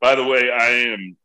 by 0.00 0.16
the 0.16 0.24
way, 0.24 0.50
I 0.50 0.70
am 0.92 1.16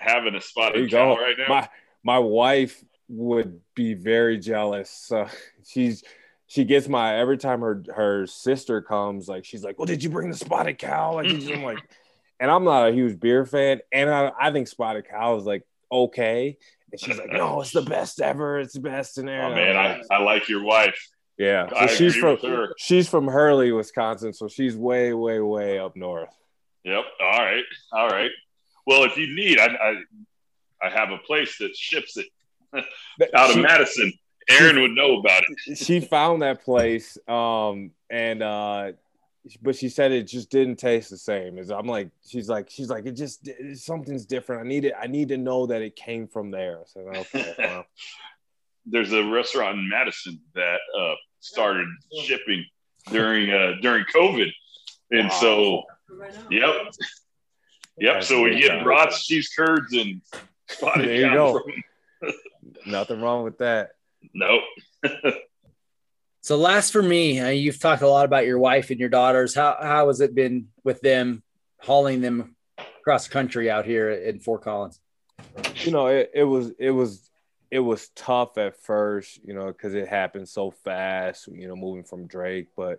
having 0.00 0.34
a 0.34 0.40
spotted 0.40 0.90
cow 0.90 1.16
right 1.16 1.36
now. 1.38 1.48
My 1.48 1.68
my 2.02 2.18
wife 2.18 2.82
would 3.08 3.60
be 3.74 3.94
very 3.94 4.38
jealous. 4.38 4.90
So 4.90 5.26
she's 5.64 6.02
she 6.46 6.64
gets 6.64 6.88
my 6.88 7.18
every 7.18 7.38
time 7.38 7.60
her 7.60 7.84
her 7.94 8.26
sister 8.26 8.82
comes, 8.82 9.28
like 9.28 9.44
she's 9.44 9.62
like, 9.62 9.78
"Well, 9.78 9.86
did 9.86 10.02
you 10.02 10.10
bring 10.10 10.30
the 10.30 10.36
spotted 10.36 10.78
cow?" 10.78 11.14
Like 11.14 11.26
I'm 11.26 11.62
like, 11.62 11.78
and 12.40 12.50
I'm 12.50 12.64
not 12.64 12.88
a 12.88 12.92
huge 12.92 13.20
beer 13.20 13.44
fan, 13.44 13.80
and 13.92 14.10
I, 14.10 14.32
I 14.40 14.50
think 14.50 14.66
Spotted 14.66 15.06
Cow 15.08 15.36
is 15.36 15.44
like 15.44 15.64
okay. 15.92 16.56
And 16.90 17.00
she's 17.00 17.18
like, 17.18 17.30
no, 17.30 17.60
it's 17.60 17.70
the 17.70 17.82
best 17.82 18.20
ever. 18.20 18.58
It's 18.58 18.72
the 18.72 18.80
best 18.80 19.18
in 19.18 19.26
there. 19.26 19.44
Oh 19.44 19.54
man, 19.54 19.76
I, 19.76 20.02
I 20.10 20.22
like 20.22 20.48
your 20.48 20.64
wife. 20.64 21.08
Yeah, 21.38 21.68
so 21.68 21.86
she's 21.94 22.16
from 22.16 22.38
she's 22.76 23.08
from 23.08 23.28
Hurley, 23.28 23.70
Wisconsin, 23.72 24.32
so 24.32 24.48
she's 24.48 24.76
way, 24.76 25.12
way, 25.12 25.40
way 25.40 25.78
up 25.78 25.96
north. 25.96 26.34
Yep. 26.84 27.04
All 27.20 27.38
right. 27.38 27.64
All 27.92 28.08
right. 28.08 28.30
Well, 28.86 29.04
if 29.04 29.16
you 29.16 29.34
need, 29.34 29.58
I 29.58 29.66
I, 29.66 29.94
I 30.86 30.90
have 30.90 31.10
a 31.10 31.18
place 31.18 31.58
that 31.58 31.76
ships 31.76 32.16
it 32.16 32.26
out 33.34 33.50
of 33.50 33.58
Madison. 33.58 34.12
Aaron 34.48 34.80
would 34.80 34.92
know 34.92 35.18
about 35.20 35.42
it. 35.66 35.78
she 35.78 36.00
found 36.00 36.42
that 36.42 36.64
place 36.64 37.16
um 37.28 37.92
and 38.10 38.42
uh 38.42 38.90
but 39.62 39.76
she 39.76 39.88
said 39.88 40.10
it 40.12 40.24
just 40.24 40.50
didn't 40.50 40.76
taste 40.76 41.08
the 41.10 41.16
same 41.16 41.56
as 41.58 41.70
i'm 41.70 41.86
like 41.86 42.10
she's 42.26 42.48
like 42.48 42.68
she's 42.68 42.88
like 42.90 43.06
it 43.06 43.12
just 43.12 43.48
something's 43.74 44.26
different 44.26 44.62
i 44.64 44.68
need 44.68 44.84
it 44.86 44.94
i 45.00 45.06
need 45.06 45.28
to 45.28 45.36
know 45.36 45.66
that 45.66 45.82
it 45.82 45.94
came 45.94 46.26
from 46.26 46.50
there 46.50 46.80
So 46.86 47.00
okay 47.00 47.54
well, 47.58 47.84
There's 48.86 49.12
a 49.12 49.22
restaurant 49.24 49.78
in 49.78 49.88
Madison 49.88 50.40
that 50.54 50.80
uh, 50.98 51.14
started 51.38 51.86
shipping 52.24 52.64
during 53.12 53.50
uh, 53.50 53.74
during 53.82 54.04
COVID, 54.12 54.50
and 55.12 55.28
Wow. 55.28 55.40
so 55.40 55.82
yep, 56.50 56.74
yep. 58.00 58.22
So 58.24 58.42
we 58.42 58.50
great 58.50 58.62
get 58.62 58.68
time. 58.68 58.84
brats, 58.84 59.26
cheese 59.26 59.50
curds, 59.56 59.92
and 59.92 60.20
spotted 60.68 61.08
There 61.08 61.14
you 61.14 61.26
cow 61.28 61.60
go. 62.22 62.30
nothing 62.86 63.20
wrong 63.20 63.44
with 63.44 63.58
that 63.58 63.90
Nope. 64.34 64.62
So 66.42 66.56
last 66.56 66.90
for 66.90 67.02
me, 67.02 67.38
uh, 67.38 67.48
you've 67.48 67.78
talked 67.78 68.00
a 68.00 68.08
lot 68.08 68.24
about 68.24 68.46
your 68.46 68.58
wife 68.58 68.88
and 68.88 68.98
your 68.98 69.10
daughters. 69.10 69.54
How 69.54 69.76
how 69.78 70.06
has 70.06 70.22
it 70.22 70.34
been 70.34 70.68
with 70.82 71.02
them 71.02 71.42
hauling 71.82 72.22
them 72.22 72.56
across 73.00 73.26
the 73.26 73.32
country 73.32 73.70
out 73.70 73.84
here 73.84 74.10
in 74.10 74.40
Fort 74.40 74.62
Collins? 74.62 74.98
you 75.76 75.90
know 75.90 76.06
it, 76.06 76.30
it 76.34 76.44
was 76.44 76.72
it 76.78 76.90
was 76.90 77.30
it 77.70 77.78
was 77.78 78.08
tough 78.10 78.58
at 78.58 78.80
first 78.82 79.40
you 79.44 79.54
know 79.54 79.66
because 79.66 79.94
it 79.94 80.08
happened 80.08 80.48
so 80.48 80.70
fast 80.70 81.48
you 81.48 81.68
know 81.68 81.76
moving 81.76 82.04
from 82.04 82.26
drake 82.26 82.68
but 82.76 82.98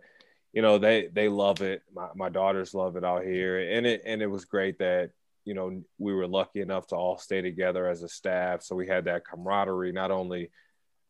you 0.54 0.62
know 0.62 0.78
they 0.78 1.08
they 1.14 1.30
love 1.30 1.62
it. 1.62 1.84
My, 1.94 2.08
my 2.16 2.30
daughters 2.30 2.74
love 2.74 2.96
it 2.96 3.04
out 3.04 3.24
here. 3.24 3.60
And 3.72 3.86
it 3.86 4.02
and 4.06 4.22
it 4.22 4.28
was 4.28 4.46
great 4.46 4.80
that 4.80 5.12
you 5.46 5.54
know 5.54 5.82
we 5.98 6.14
were 6.14 6.28
lucky 6.28 6.62
enough 6.62 6.88
to 6.88 6.96
all 6.96 7.18
stay 7.18 7.42
together 7.42 7.88
as 7.88 8.04
a 8.04 8.10
staff. 8.10 8.62
So 8.64 8.76
we 8.76 8.88
had 8.88 9.06
that 9.06 9.26
camaraderie 9.26 9.92
not 9.92 10.12
only 10.12 10.50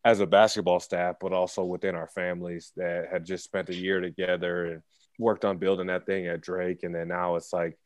as 0.03 0.19
a 0.19 0.27
basketball 0.27 0.79
staff 0.79 1.15
but 1.19 1.33
also 1.33 1.63
within 1.63 1.95
our 1.95 2.07
families 2.07 2.71
that 2.75 3.07
had 3.11 3.25
just 3.25 3.43
spent 3.43 3.69
a 3.69 3.75
year 3.75 3.99
together 3.99 4.65
and 4.65 4.81
worked 5.19 5.45
on 5.45 5.57
building 5.57 5.87
that 5.87 6.05
thing 6.05 6.27
at 6.27 6.41
drake. 6.41 6.83
And 6.83 6.93
then 6.93 7.07
now 7.07 7.35
it's 7.35 7.53
like 7.53 7.77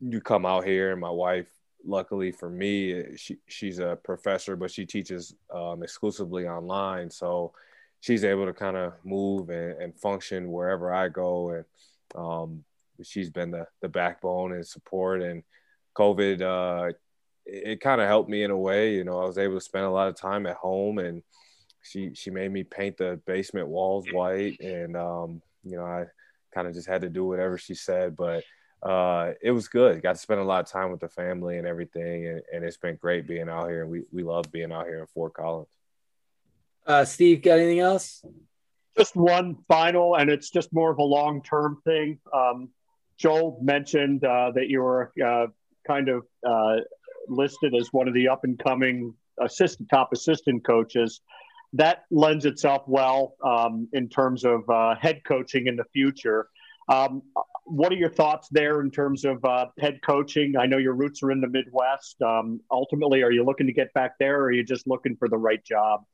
you 0.00 0.20
come 0.20 0.44
out 0.44 0.64
here 0.64 0.92
and 0.92 1.00
my 1.00 1.10
wife 1.10 1.46
luckily 1.84 2.32
for 2.32 2.50
me 2.50 3.16
she 3.16 3.38
she's 3.46 3.78
a 3.78 3.96
professor 4.02 4.56
but 4.56 4.72
she 4.72 4.84
teaches 4.84 5.36
um, 5.54 5.84
exclusively 5.84 6.48
online. 6.48 7.10
So 7.10 7.52
she's 8.00 8.24
able 8.24 8.46
to 8.46 8.52
kind 8.52 8.76
of 8.76 8.92
move 9.04 9.50
and, 9.50 9.80
and 9.80 9.98
function 9.98 10.50
wherever 10.50 10.92
i 10.92 11.08
go 11.08 11.50
and 11.50 11.64
um, 12.14 12.64
she's 13.02 13.30
been 13.30 13.50
the, 13.50 13.66
the 13.82 13.88
backbone 13.88 14.52
and 14.52 14.66
support 14.66 15.22
and 15.22 15.42
covid 15.96 16.40
uh, 16.40 16.92
it, 17.44 17.68
it 17.68 17.80
kind 17.80 18.00
of 18.00 18.06
helped 18.06 18.30
me 18.30 18.42
in 18.42 18.50
a 18.50 18.56
way 18.56 18.94
you 18.94 19.04
know 19.04 19.20
i 19.20 19.26
was 19.26 19.38
able 19.38 19.54
to 19.54 19.60
spend 19.60 19.84
a 19.84 19.90
lot 19.90 20.08
of 20.08 20.16
time 20.16 20.46
at 20.46 20.56
home 20.56 20.98
and 20.98 21.22
she 21.82 22.12
she 22.14 22.30
made 22.30 22.52
me 22.52 22.64
paint 22.64 22.96
the 22.96 23.20
basement 23.26 23.68
walls 23.68 24.06
white 24.12 24.58
and 24.60 24.96
um, 24.96 25.40
you 25.64 25.76
know 25.76 25.84
i 25.84 26.04
kind 26.54 26.66
of 26.66 26.74
just 26.74 26.88
had 26.88 27.02
to 27.02 27.08
do 27.08 27.24
whatever 27.24 27.58
she 27.58 27.74
said 27.74 28.16
but 28.16 28.42
uh, 28.82 29.32
it 29.42 29.50
was 29.50 29.68
good. 29.68 30.02
Got 30.02 30.14
to 30.14 30.20
spend 30.20 30.40
a 30.40 30.44
lot 30.44 30.60
of 30.60 30.70
time 30.70 30.90
with 30.90 31.00
the 31.00 31.08
family 31.08 31.58
and 31.58 31.66
everything, 31.66 32.26
and, 32.28 32.42
and 32.52 32.64
it's 32.64 32.76
been 32.76 32.96
great 32.96 33.26
being 33.26 33.48
out 33.48 33.68
here. 33.68 33.82
And 33.82 33.90
we 33.90 34.02
we 34.12 34.22
love 34.22 34.50
being 34.52 34.72
out 34.72 34.86
here 34.86 35.00
in 35.00 35.06
Fort 35.06 35.34
Collins. 35.34 35.68
Uh, 36.86 37.04
Steve, 37.04 37.42
got 37.42 37.58
anything 37.58 37.80
else? 37.80 38.24
Just 38.96 39.16
one 39.16 39.56
final, 39.68 40.16
and 40.16 40.30
it's 40.30 40.50
just 40.50 40.72
more 40.72 40.90
of 40.90 40.98
a 40.98 41.02
long 41.02 41.42
term 41.42 41.78
thing. 41.84 42.18
Um, 42.32 42.70
Joel 43.18 43.58
mentioned 43.62 44.24
uh, 44.24 44.52
that 44.54 44.68
you 44.68 44.80
were 44.80 45.12
uh, 45.24 45.46
kind 45.86 46.08
of 46.08 46.24
uh, 46.46 46.76
listed 47.28 47.74
as 47.74 47.88
one 47.92 48.08
of 48.08 48.14
the 48.14 48.28
up 48.28 48.44
and 48.44 48.58
coming 48.58 49.14
assistant 49.40 49.88
top 49.90 50.12
assistant 50.12 50.64
coaches. 50.64 51.20
That 51.72 52.04
lends 52.10 52.46
itself 52.46 52.82
well 52.86 53.34
um, 53.44 53.88
in 53.92 54.08
terms 54.08 54.44
of 54.44 54.68
uh, 54.70 54.94
head 54.94 55.22
coaching 55.26 55.66
in 55.66 55.76
the 55.76 55.84
future. 55.92 56.48
Um, 56.88 57.22
what 57.64 57.92
are 57.92 57.96
your 57.96 58.10
thoughts 58.10 58.48
there 58.52 58.80
in 58.80 58.92
terms 58.92 59.24
of 59.24 59.44
uh, 59.44 59.66
head 59.78 59.98
coaching? 60.06 60.54
I 60.56 60.66
know 60.66 60.78
your 60.78 60.94
roots 60.94 61.22
are 61.24 61.32
in 61.32 61.40
the 61.40 61.48
Midwest. 61.48 62.22
Um, 62.22 62.60
ultimately, 62.70 63.22
are 63.22 63.32
you 63.32 63.44
looking 63.44 63.66
to 63.66 63.72
get 63.72 63.92
back 63.92 64.12
there, 64.20 64.40
or 64.40 64.44
are 64.44 64.52
you 64.52 64.62
just 64.62 64.86
looking 64.86 65.16
for 65.16 65.28
the 65.28 65.36
right 65.36 65.62
job? 65.64 66.04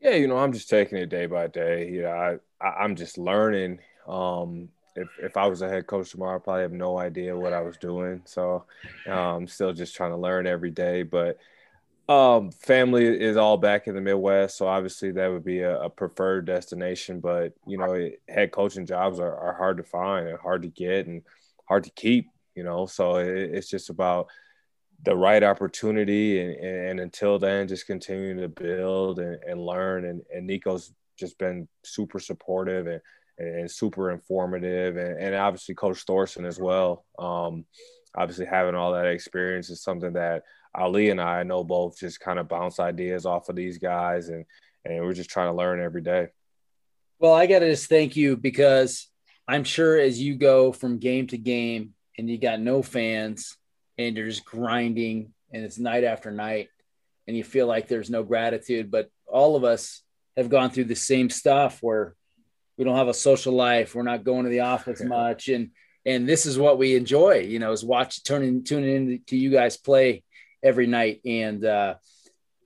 Yeah, 0.00 0.14
you 0.14 0.28
know, 0.28 0.38
I'm 0.38 0.52
just 0.52 0.68
taking 0.70 0.98
it 0.98 1.08
day 1.08 1.26
by 1.26 1.48
day. 1.48 1.88
You 1.90 2.02
know, 2.02 2.10
I, 2.10 2.64
I 2.64 2.84
I'm 2.84 2.96
just 2.96 3.18
learning. 3.18 3.80
Um, 4.06 4.68
if 4.94 5.08
if 5.18 5.36
I 5.36 5.46
was 5.46 5.62
a 5.62 5.68
head 5.68 5.86
coach 5.86 6.10
tomorrow, 6.10 6.36
I 6.36 6.38
probably 6.38 6.62
have 6.62 6.72
no 6.72 6.98
idea 6.98 7.36
what 7.36 7.52
I 7.52 7.60
was 7.62 7.76
doing. 7.76 8.22
So, 8.24 8.64
um, 9.06 9.12
I'm 9.14 9.48
still 9.48 9.72
just 9.72 9.94
trying 9.96 10.12
to 10.12 10.16
learn 10.16 10.46
every 10.46 10.70
day. 10.70 11.02
But 11.02 11.38
um, 12.08 12.50
family 12.52 13.06
is 13.06 13.36
all 13.36 13.56
back 13.58 13.86
in 13.88 13.94
the 13.94 14.00
Midwest, 14.00 14.56
so 14.58 14.68
obviously 14.68 15.12
that 15.12 15.28
would 15.28 15.44
be 15.44 15.60
a, 15.60 15.82
a 15.82 15.90
preferred 15.90 16.46
destination. 16.46 17.20
But 17.20 17.54
you 17.66 17.78
know, 17.78 17.92
it, 17.94 18.22
head 18.28 18.52
coaching 18.52 18.86
jobs 18.86 19.20
are, 19.20 19.36
are 19.36 19.54
hard 19.54 19.78
to 19.78 19.84
find 19.84 20.28
and 20.28 20.38
hard 20.38 20.62
to 20.62 20.68
get 20.68 21.06
and 21.06 21.22
hard 21.66 21.84
to 21.84 21.90
keep. 21.90 22.30
You 22.54 22.64
know, 22.64 22.86
so 22.86 23.16
it, 23.16 23.28
it's 23.28 23.68
just 23.70 23.90
about 23.90 24.28
the 25.04 25.16
right 25.16 25.42
opportunity 25.42 26.40
and, 26.40 26.54
and 26.56 27.00
until 27.00 27.38
then 27.38 27.68
just 27.68 27.86
continuing 27.86 28.38
to 28.38 28.48
build 28.48 29.18
and, 29.20 29.38
and 29.46 29.60
learn. 29.60 30.04
And, 30.04 30.22
and 30.34 30.46
Niko's 30.46 30.92
just 31.18 31.38
been 31.38 31.68
super 31.84 32.18
supportive 32.18 32.86
and, 32.86 33.00
and 33.38 33.70
super 33.70 34.10
informative. 34.10 34.96
And, 34.96 35.34
obviously 35.34 35.74
coach 35.74 36.02
thorson 36.02 36.44
as 36.44 36.58
well. 36.58 37.04
Um, 37.18 37.64
obviously 38.16 38.46
having 38.46 38.74
all 38.74 38.92
that 38.92 39.06
experience 39.06 39.70
is 39.70 39.82
something 39.82 40.14
that 40.14 40.42
ali 40.74 41.10
and 41.10 41.20
i 41.20 41.42
know 41.42 41.62
both 41.64 41.98
just 41.98 42.20
kind 42.20 42.38
of 42.38 42.48
bounce 42.48 42.78
ideas 42.78 43.24
off 43.24 43.48
of 43.48 43.56
these 43.56 43.78
guys 43.78 44.28
and 44.28 44.44
and 44.84 45.04
we're 45.04 45.12
just 45.12 45.30
trying 45.30 45.48
to 45.48 45.56
learn 45.56 45.80
every 45.80 46.02
day. 46.02 46.28
Well, 47.18 47.34
I 47.34 47.46
got 47.46 47.60
to 47.60 47.70
just 47.70 47.88
thank 47.88 48.16
you 48.16 48.36
because 48.36 49.08
I'm 49.46 49.64
sure 49.64 49.98
as 49.98 50.20
you 50.20 50.36
go 50.36 50.72
from 50.72 50.98
game 50.98 51.26
to 51.28 51.38
game 51.38 51.94
and 52.16 52.28
you 52.28 52.38
got 52.38 52.60
no 52.60 52.82
fans 52.82 53.56
and 53.98 54.16
you're 54.16 54.28
just 54.28 54.44
grinding 54.44 55.32
and 55.52 55.64
it's 55.64 55.78
night 55.78 56.04
after 56.04 56.30
night 56.30 56.68
and 57.26 57.36
you 57.36 57.44
feel 57.44 57.66
like 57.66 57.88
there's 57.88 58.10
no 58.10 58.22
gratitude, 58.22 58.90
but 58.90 59.10
all 59.26 59.56
of 59.56 59.64
us 59.64 60.02
have 60.36 60.48
gone 60.48 60.70
through 60.70 60.84
the 60.84 60.96
same 60.96 61.28
stuff 61.28 61.82
where 61.82 62.14
we 62.76 62.84
don't 62.84 62.96
have 62.96 63.08
a 63.08 63.14
social 63.14 63.52
life, 63.52 63.94
we're 63.94 64.02
not 64.02 64.24
going 64.24 64.44
to 64.44 64.50
the 64.50 64.60
office 64.60 65.02
much, 65.02 65.48
and 65.48 65.70
and 66.06 66.28
this 66.28 66.46
is 66.46 66.58
what 66.58 66.78
we 66.78 66.94
enjoy, 66.94 67.40
you 67.40 67.58
know, 67.58 67.72
is 67.72 67.84
watch 67.84 68.24
turning 68.24 68.64
tuning 68.64 68.94
in 69.10 69.22
to 69.26 69.36
you 69.36 69.50
guys 69.50 69.76
play 69.76 70.22
every 70.62 70.86
night. 70.86 71.20
And. 71.24 71.64
uh 71.64 71.94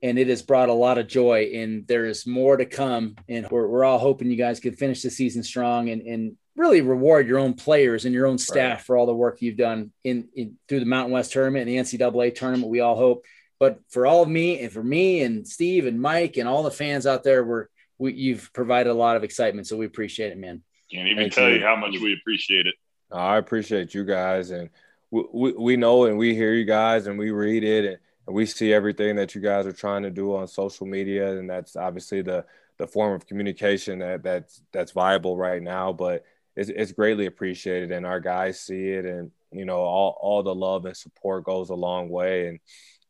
and 0.03 0.19
it 0.19 0.27
has 0.27 0.41
brought 0.41 0.67
a 0.67 0.73
lot 0.73 0.97
of 0.97 1.07
joy. 1.07 1.51
And 1.55 1.87
there 1.87 2.05
is 2.05 2.27
more 2.27 2.57
to 2.57 2.65
come. 2.65 3.15
And 3.29 3.49
we're, 3.49 3.65
we're 3.65 3.85
all 3.85 3.99
hoping 3.99 4.29
you 4.29 4.35
guys 4.35 4.59
can 4.59 4.75
finish 4.75 5.01
the 5.01 5.09
season 5.09 5.43
strong 5.43 5.89
and, 5.89 6.01
and 6.01 6.35
really 6.55 6.81
reward 6.81 7.27
your 7.27 7.39
own 7.39 7.53
players 7.53 8.05
and 8.05 8.13
your 8.13 8.27
own 8.27 8.37
staff 8.37 8.77
Right. 8.79 8.85
for 8.85 8.97
all 8.97 9.05
the 9.05 9.13
work 9.15 9.41
you've 9.41 9.57
done 9.57 9.91
in, 10.03 10.27
in 10.35 10.57
through 10.67 10.79
the 10.81 10.85
mountain 10.85 11.11
west 11.13 11.31
tournament 11.31 11.67
and 11.67 11.85
the 11.87 11.97
ncaa 11.97 12.35
tournament 12.35 12.69
we 12.69 12.79
all 12.79 12.95
hope 12.95 13.25
but 13.59 13.79
for 13.89 14.05
all 14.05 14.21
of 14.23 14.29
me 14.29 14.59
and 14.61 14.71
for 14.71 14.83
me 14.83 15.21
and 15.23 15.47
steve 15.47 15.85
and 15.87 15.99
mike 15.99 16.37
and 16.37 16.47
all 16.47 16.63
the 16.63 16.71
fans 16.71 17.07
out 17.07 17.23
there 17.23 17.43
we're 17.43 17.67
we, 17.97 18.13
you've 18.13 18.51
provided 18.53 18.89
a 18.89 18.93
lot 18.93 19.15
of 19.15 19.23
excitement 19.23 19.65
so 19.67 19.77
we 19.77 19.85
appreciate 19.85 20.31
it 20.31 20.37
man 20.37 20.61
Can't 20.91 21.07
even 21.07 21.23
Thank 21.23 21.33
tell 21.33 21.49
you. 21.49 21.55
you 21.55 21.61
how 21.65 21.75
much 21.75 21.93
we 21.99 22.13
appreciate 22.13 22.67
it. 22.67 22.75
I 23.11 23.37
appreciate 23.37 23.93
you 23.93 24.03
guys, 24.05 24.49
and 24.51 24.69
we, 25.11 25.23
we, 25.31 25.51
we 25.53 25.77
know 25.77 26.05
and 26.05 26.17
we 26.17 26.33
hear 26.33 26.53
you 26.53 26.65
guys, 26.65 27.05
and 27.05 27.17
we 27.17 27.29
read 27.29 27.63
it, 27.63 27.85
and, 27.85 27.97
and 28.25 28.35
we 28.35 28.47
see 28.47 28.73
everything 28.73 29.15
that 29.17 29.35
you 29.35 29.41
guys 29.41 29.67
are 29.67 29.71
trying 29.73 30.01
to 30.03 30.09
do 30.09 30.35
on 30.35 30.47
social 30.47 30.87
media, 30.87 31.37
and 31.37 31.47
that's 31.49 31.75
obviously 31.75 32.21
the 32.23 32.43
the 32.79 32.87
form 32.87 33.13
of 33.13 33.27
communication 33.27 33.99
that 33.99 34.23
that's 34.23 34.61
that's 34.71 34.91
viable 34.93 35.37
right 35.37 35.61
now. 35.61 35.93
But 35.93 36.25
it's, 36.55 36.69
it's 36.69 36.91
greatly 36.91 37.25
appreciated, 37.25 37.91
and 37.91 38.05
our 38.05 38.19
guys 38.19 38.59
see 38.59 38.89
it, 38.89 39.05
and 39.05 39.31
you 39.51 39.65
know 39.65 39.79
all 39.79 40.17
all 40.21 40.43
the 40.43 40.53
love 40.53 40.85
and 40.85 40.95
support 40.95 41.45
goes 41.45 41.69
a 41.69 41.75
long 41.75 42.09
way, 42.09 42.47
and 42.47 42.59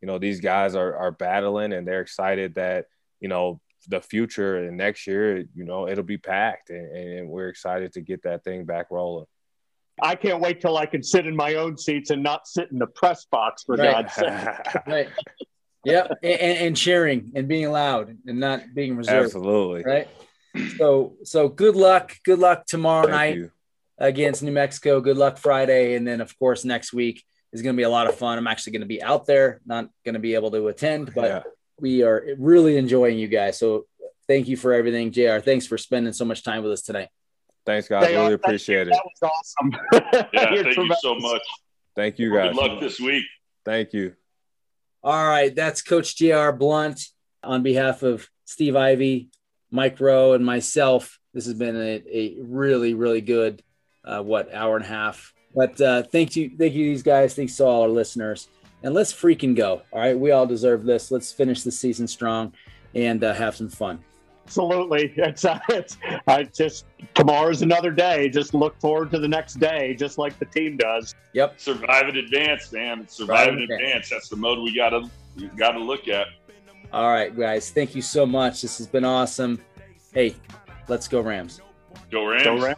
you 0.01 0.07
know 0.07 0.17
these 0.17 0.39
guys 0.39 0.75
are 0.75 0.95
are 0.95 1.11
battling, 1.11 1.73
and 1.73 1.87
they're 1.87 2.01
excited 2.01 2.55
that 2.55 2.85
you 3.19 3.27
know 3.27 3.59
the 3.89 3.99
future 3.99 4.57
and 4.65 4.77
next 4.77 5.07
year, 5.07 5.39
you 5.53 5.65
know, 5.65 5.89
it'll 5.89 6.05
be 6.05 6.17
packed, 6.17 6.69
and, 6.69 6.95
and 6.95 7.29
we're 7.29 7.49
excited 7.49 7.91
to 7.93 8.01
get 8.01 8.23
that 8.23 8.43
thing 8.43 8.63
back 8.63 8.87
rolling. 8.89 9.25
I 10.01 10.15
can't 10.15 10.39
wait 10.39 10.61
till 10.61 10.77
I 10.77 10.85
can 10.85 11.03
sit 11.03 11.27
in 11.27 11.35
my 11.35 11.55
own 11.55 11.77
seats 11.77 12.09
and 12.09 12.23
not 12.23 12.47
sit 12.47 12.71
in 12.71 12.79
the 12.79 12.87
press 12.87 13.25
box 13.25 13.63
for 13.63 13.75
Right. 13.75 13.91
God's 13.91 14.13
sake. 14.13 14.83
right 14.87 15.09
yep 15.85 16.11
and, 16.23 16.39
and, 16.39 16.57
and 16.59 16.77
cheering 16.77 17.31
and 17.35 17.47
being 17.47 17.69
loud 17.71 18.17
and 18.25 18.39
not 18.39 18.61
being 18.73 18.95
reserved 18.95 19.25
Absolutely. 19.25 19.83
right 19.83 20.07
so 20.77 21.13
so 21.23 21.47
good 21.49 21.75
luck 21.75 22.15
good 22.23 22.39
luck 22.39 22.65
tomorrow 22.65 23.03
Thank 23.07 23.11
night 23.15 23.35
you. 23.37 23.51
against 23.97 24.43
New 24.43 24.51
Mexico. 24.51 25.01
Good 25.01 25.17
luck 25.17 25.37
Friday, 25.37 25.95
and 25.95 26.07
then 26.07 26.21
of 26.21 26.37
course 26.37 26.63
next 26.65 26.93
week 26.93 27.23
is 27.51 27.61
going 27.61 27.75
to 27.75 27.77
be 27.77 27.83
a 27.83 27.89
lot 27.89 28.07
of 28.07 28.15
fun. 28.15 28.37
I'm 28.37 28.47
actually 28.47 28.73
going 28.73 28.81
to 28.81 28.87
be 28.87 29.01
out 29.03 29.25
there, 29.25 29.61
not 29.65 29.89
going 30.05 30.13
to 30.13 30.19
be 30.19 30.33
able 30.35 30.51
to 30.51 30.67
attend, 30.67 31.13
but 31.13 31.25
Yeah. 31.25 31.41
we 31.79 32.01
are 32.03 32.25
really 32.37 32.77
enjoying 32.77 33.17
you 33.19 33.27
guys. 33.27 33.59
So 33.59 33.85
thank 34.27 34.47
you 34.47 34.57
for 34.57 34.73
everything, 34.73 35.11
JR. 35.11 35.37
Thanks 35.39 35.67
for 35.67 35.77
spending 35.77 36.13
so 36.13 36.25
much 36.25 36.43
time 36.43 36.63
with 36.63 36.71
us 36.71 36.81
tonight. 36.81 37.09
Thanks, 37.65 37.87
guys. 37.87 38.07
They 38.07 38.15
Really 38.15 38.33
appreciate 38.33 38.87
it. 38.87 38.91
That 38.93 39.03
was 39.21 39.31
awesome. 39.31 39.71
Yeah, 40.33 40.53
You're 40.53 40.63
thank 40.63 40.77
you 40.77 40.95
so 41.01 41.15
much. 41.15 41.41
Thank 41.95 42.17
you, 42.19 42.33
guys. 42.33 42.53
Good 42.53 42.61
luck 42.61 42.79
this 42.81 42.99
week. 42.99 43.23
Thank 43.65 43.93
you. 43.93 44.15
All 45.03 45.27
right, 45.27 45.53
that's 45.53 45.81
Coach 45.81 46.17
JR 46.17 46.51
Blount 46.51 46.99
on 47.43 47.61
behalf 47.61 48.03
of 48.03 48.27
Steve 48.45 48.75
Ivy, 48.75 49.29
Mike 49.73 49.99
Rowe, 49.99 50.33
and 50.33 50.45
myself. 50.45 51.19
This 51.33 51.45
has 51.45 51.55
been 51.55 51.75
a, 51.75 52.03
a 52.07 52.35
really, 52.39 52.93
really 52.93 53.21
good, 53.21 53.63
uh, 54.05 54.21
what 54.21 54.53
hour 54.53 54.75
and 54.75 54.85
a 54.85 54.87
half. 54.87 55.33
But 55.55 55.81
uh, 55.81 56.03
thank 56.03 56.35
you, 56.35 56.51
thank 56.57 56.73
you, 56.73 56.85
these 56.85 57.01
guys. 57.01 57.33
Thanks 57.33 57.57
to 57.57 57.65
all 57.65 57.81
our 57.81 57.89
listeners, 57.89 58.49
and 58.83 58.93
let's 58.93 59.11
freaking 59.11 59.55
go. 59.55 59.81
All 59.91 59.99
right, 59.99 60.17
we 60.17 60.29
all 60.29 60.45
deserve 60.45 60.85
this. 60.85 61.09
Let's 61.09 61.31
finish 61.31 61.63
the 61.63 61.71
season 61.71 62.07
strong 62.07 62.53
and 62.93 63.23
uh, 63.23 63.33
have 63.33 63.55
some 63.55 63.69
fun. 63.69 64.03
Absolutely. 64.45 65.11
It's, 65.17 65.45
uh, 65.45 65.59
it's 65.69 65.97
I 66.27 66.43
just 66.43 66.85
tomorrow's 67.15 67.63
another 67.63 67.91
day. 67.91 68.29
Just 68.29 68.53
look 68.53 68.79
forward 68.79 69.09
to 69.11 69.19
the 69.19 69.27
next 69.27 69.55
day, 69.55 69.95
just 69.95 70.19
like 70.19 70.37
the 70.37 70.45
team 70.45 70.77
does. 70.77 71.15
Yep. 71.33 71.59
Survive 71.59 72.09
in 72.09 72.17
advance, 72.17 72.71
man. 72.71 73.07
Survive 73.07 73.47
in 73.49 73.61
Survive 73.61 73.69
in 73.69 73.71
advance. 73.71 74.09
That's 74.09 74.29
the 74.29 74.35
mode 74.35 74.59
we 74.59 74.75
gotta 74.75 75.09
we 75.35 75.47
gotta 75.47 75.79
look 75.79 76.07
at. 76.07 76.27
All 76.93 77.09
right, 77.09 77.35
guys. 77.35 77.71
Thank 77.71 77.95
you 77.95 78.03
so 78.03 78.23
much. 78.23 78.61
This 78.61 78.77
has 78.77 78.85
been 78.85 79.03
awesome. 79.03 79.59
Hey, 80.13 80.35
let's 80.87 81.07
go 81.07 81.21
Rams. 81.21 81.59
Go 82.11 82.27
Rams. 82.27 82.43
Go 82.43 82.59
Rams. 82.59 82.77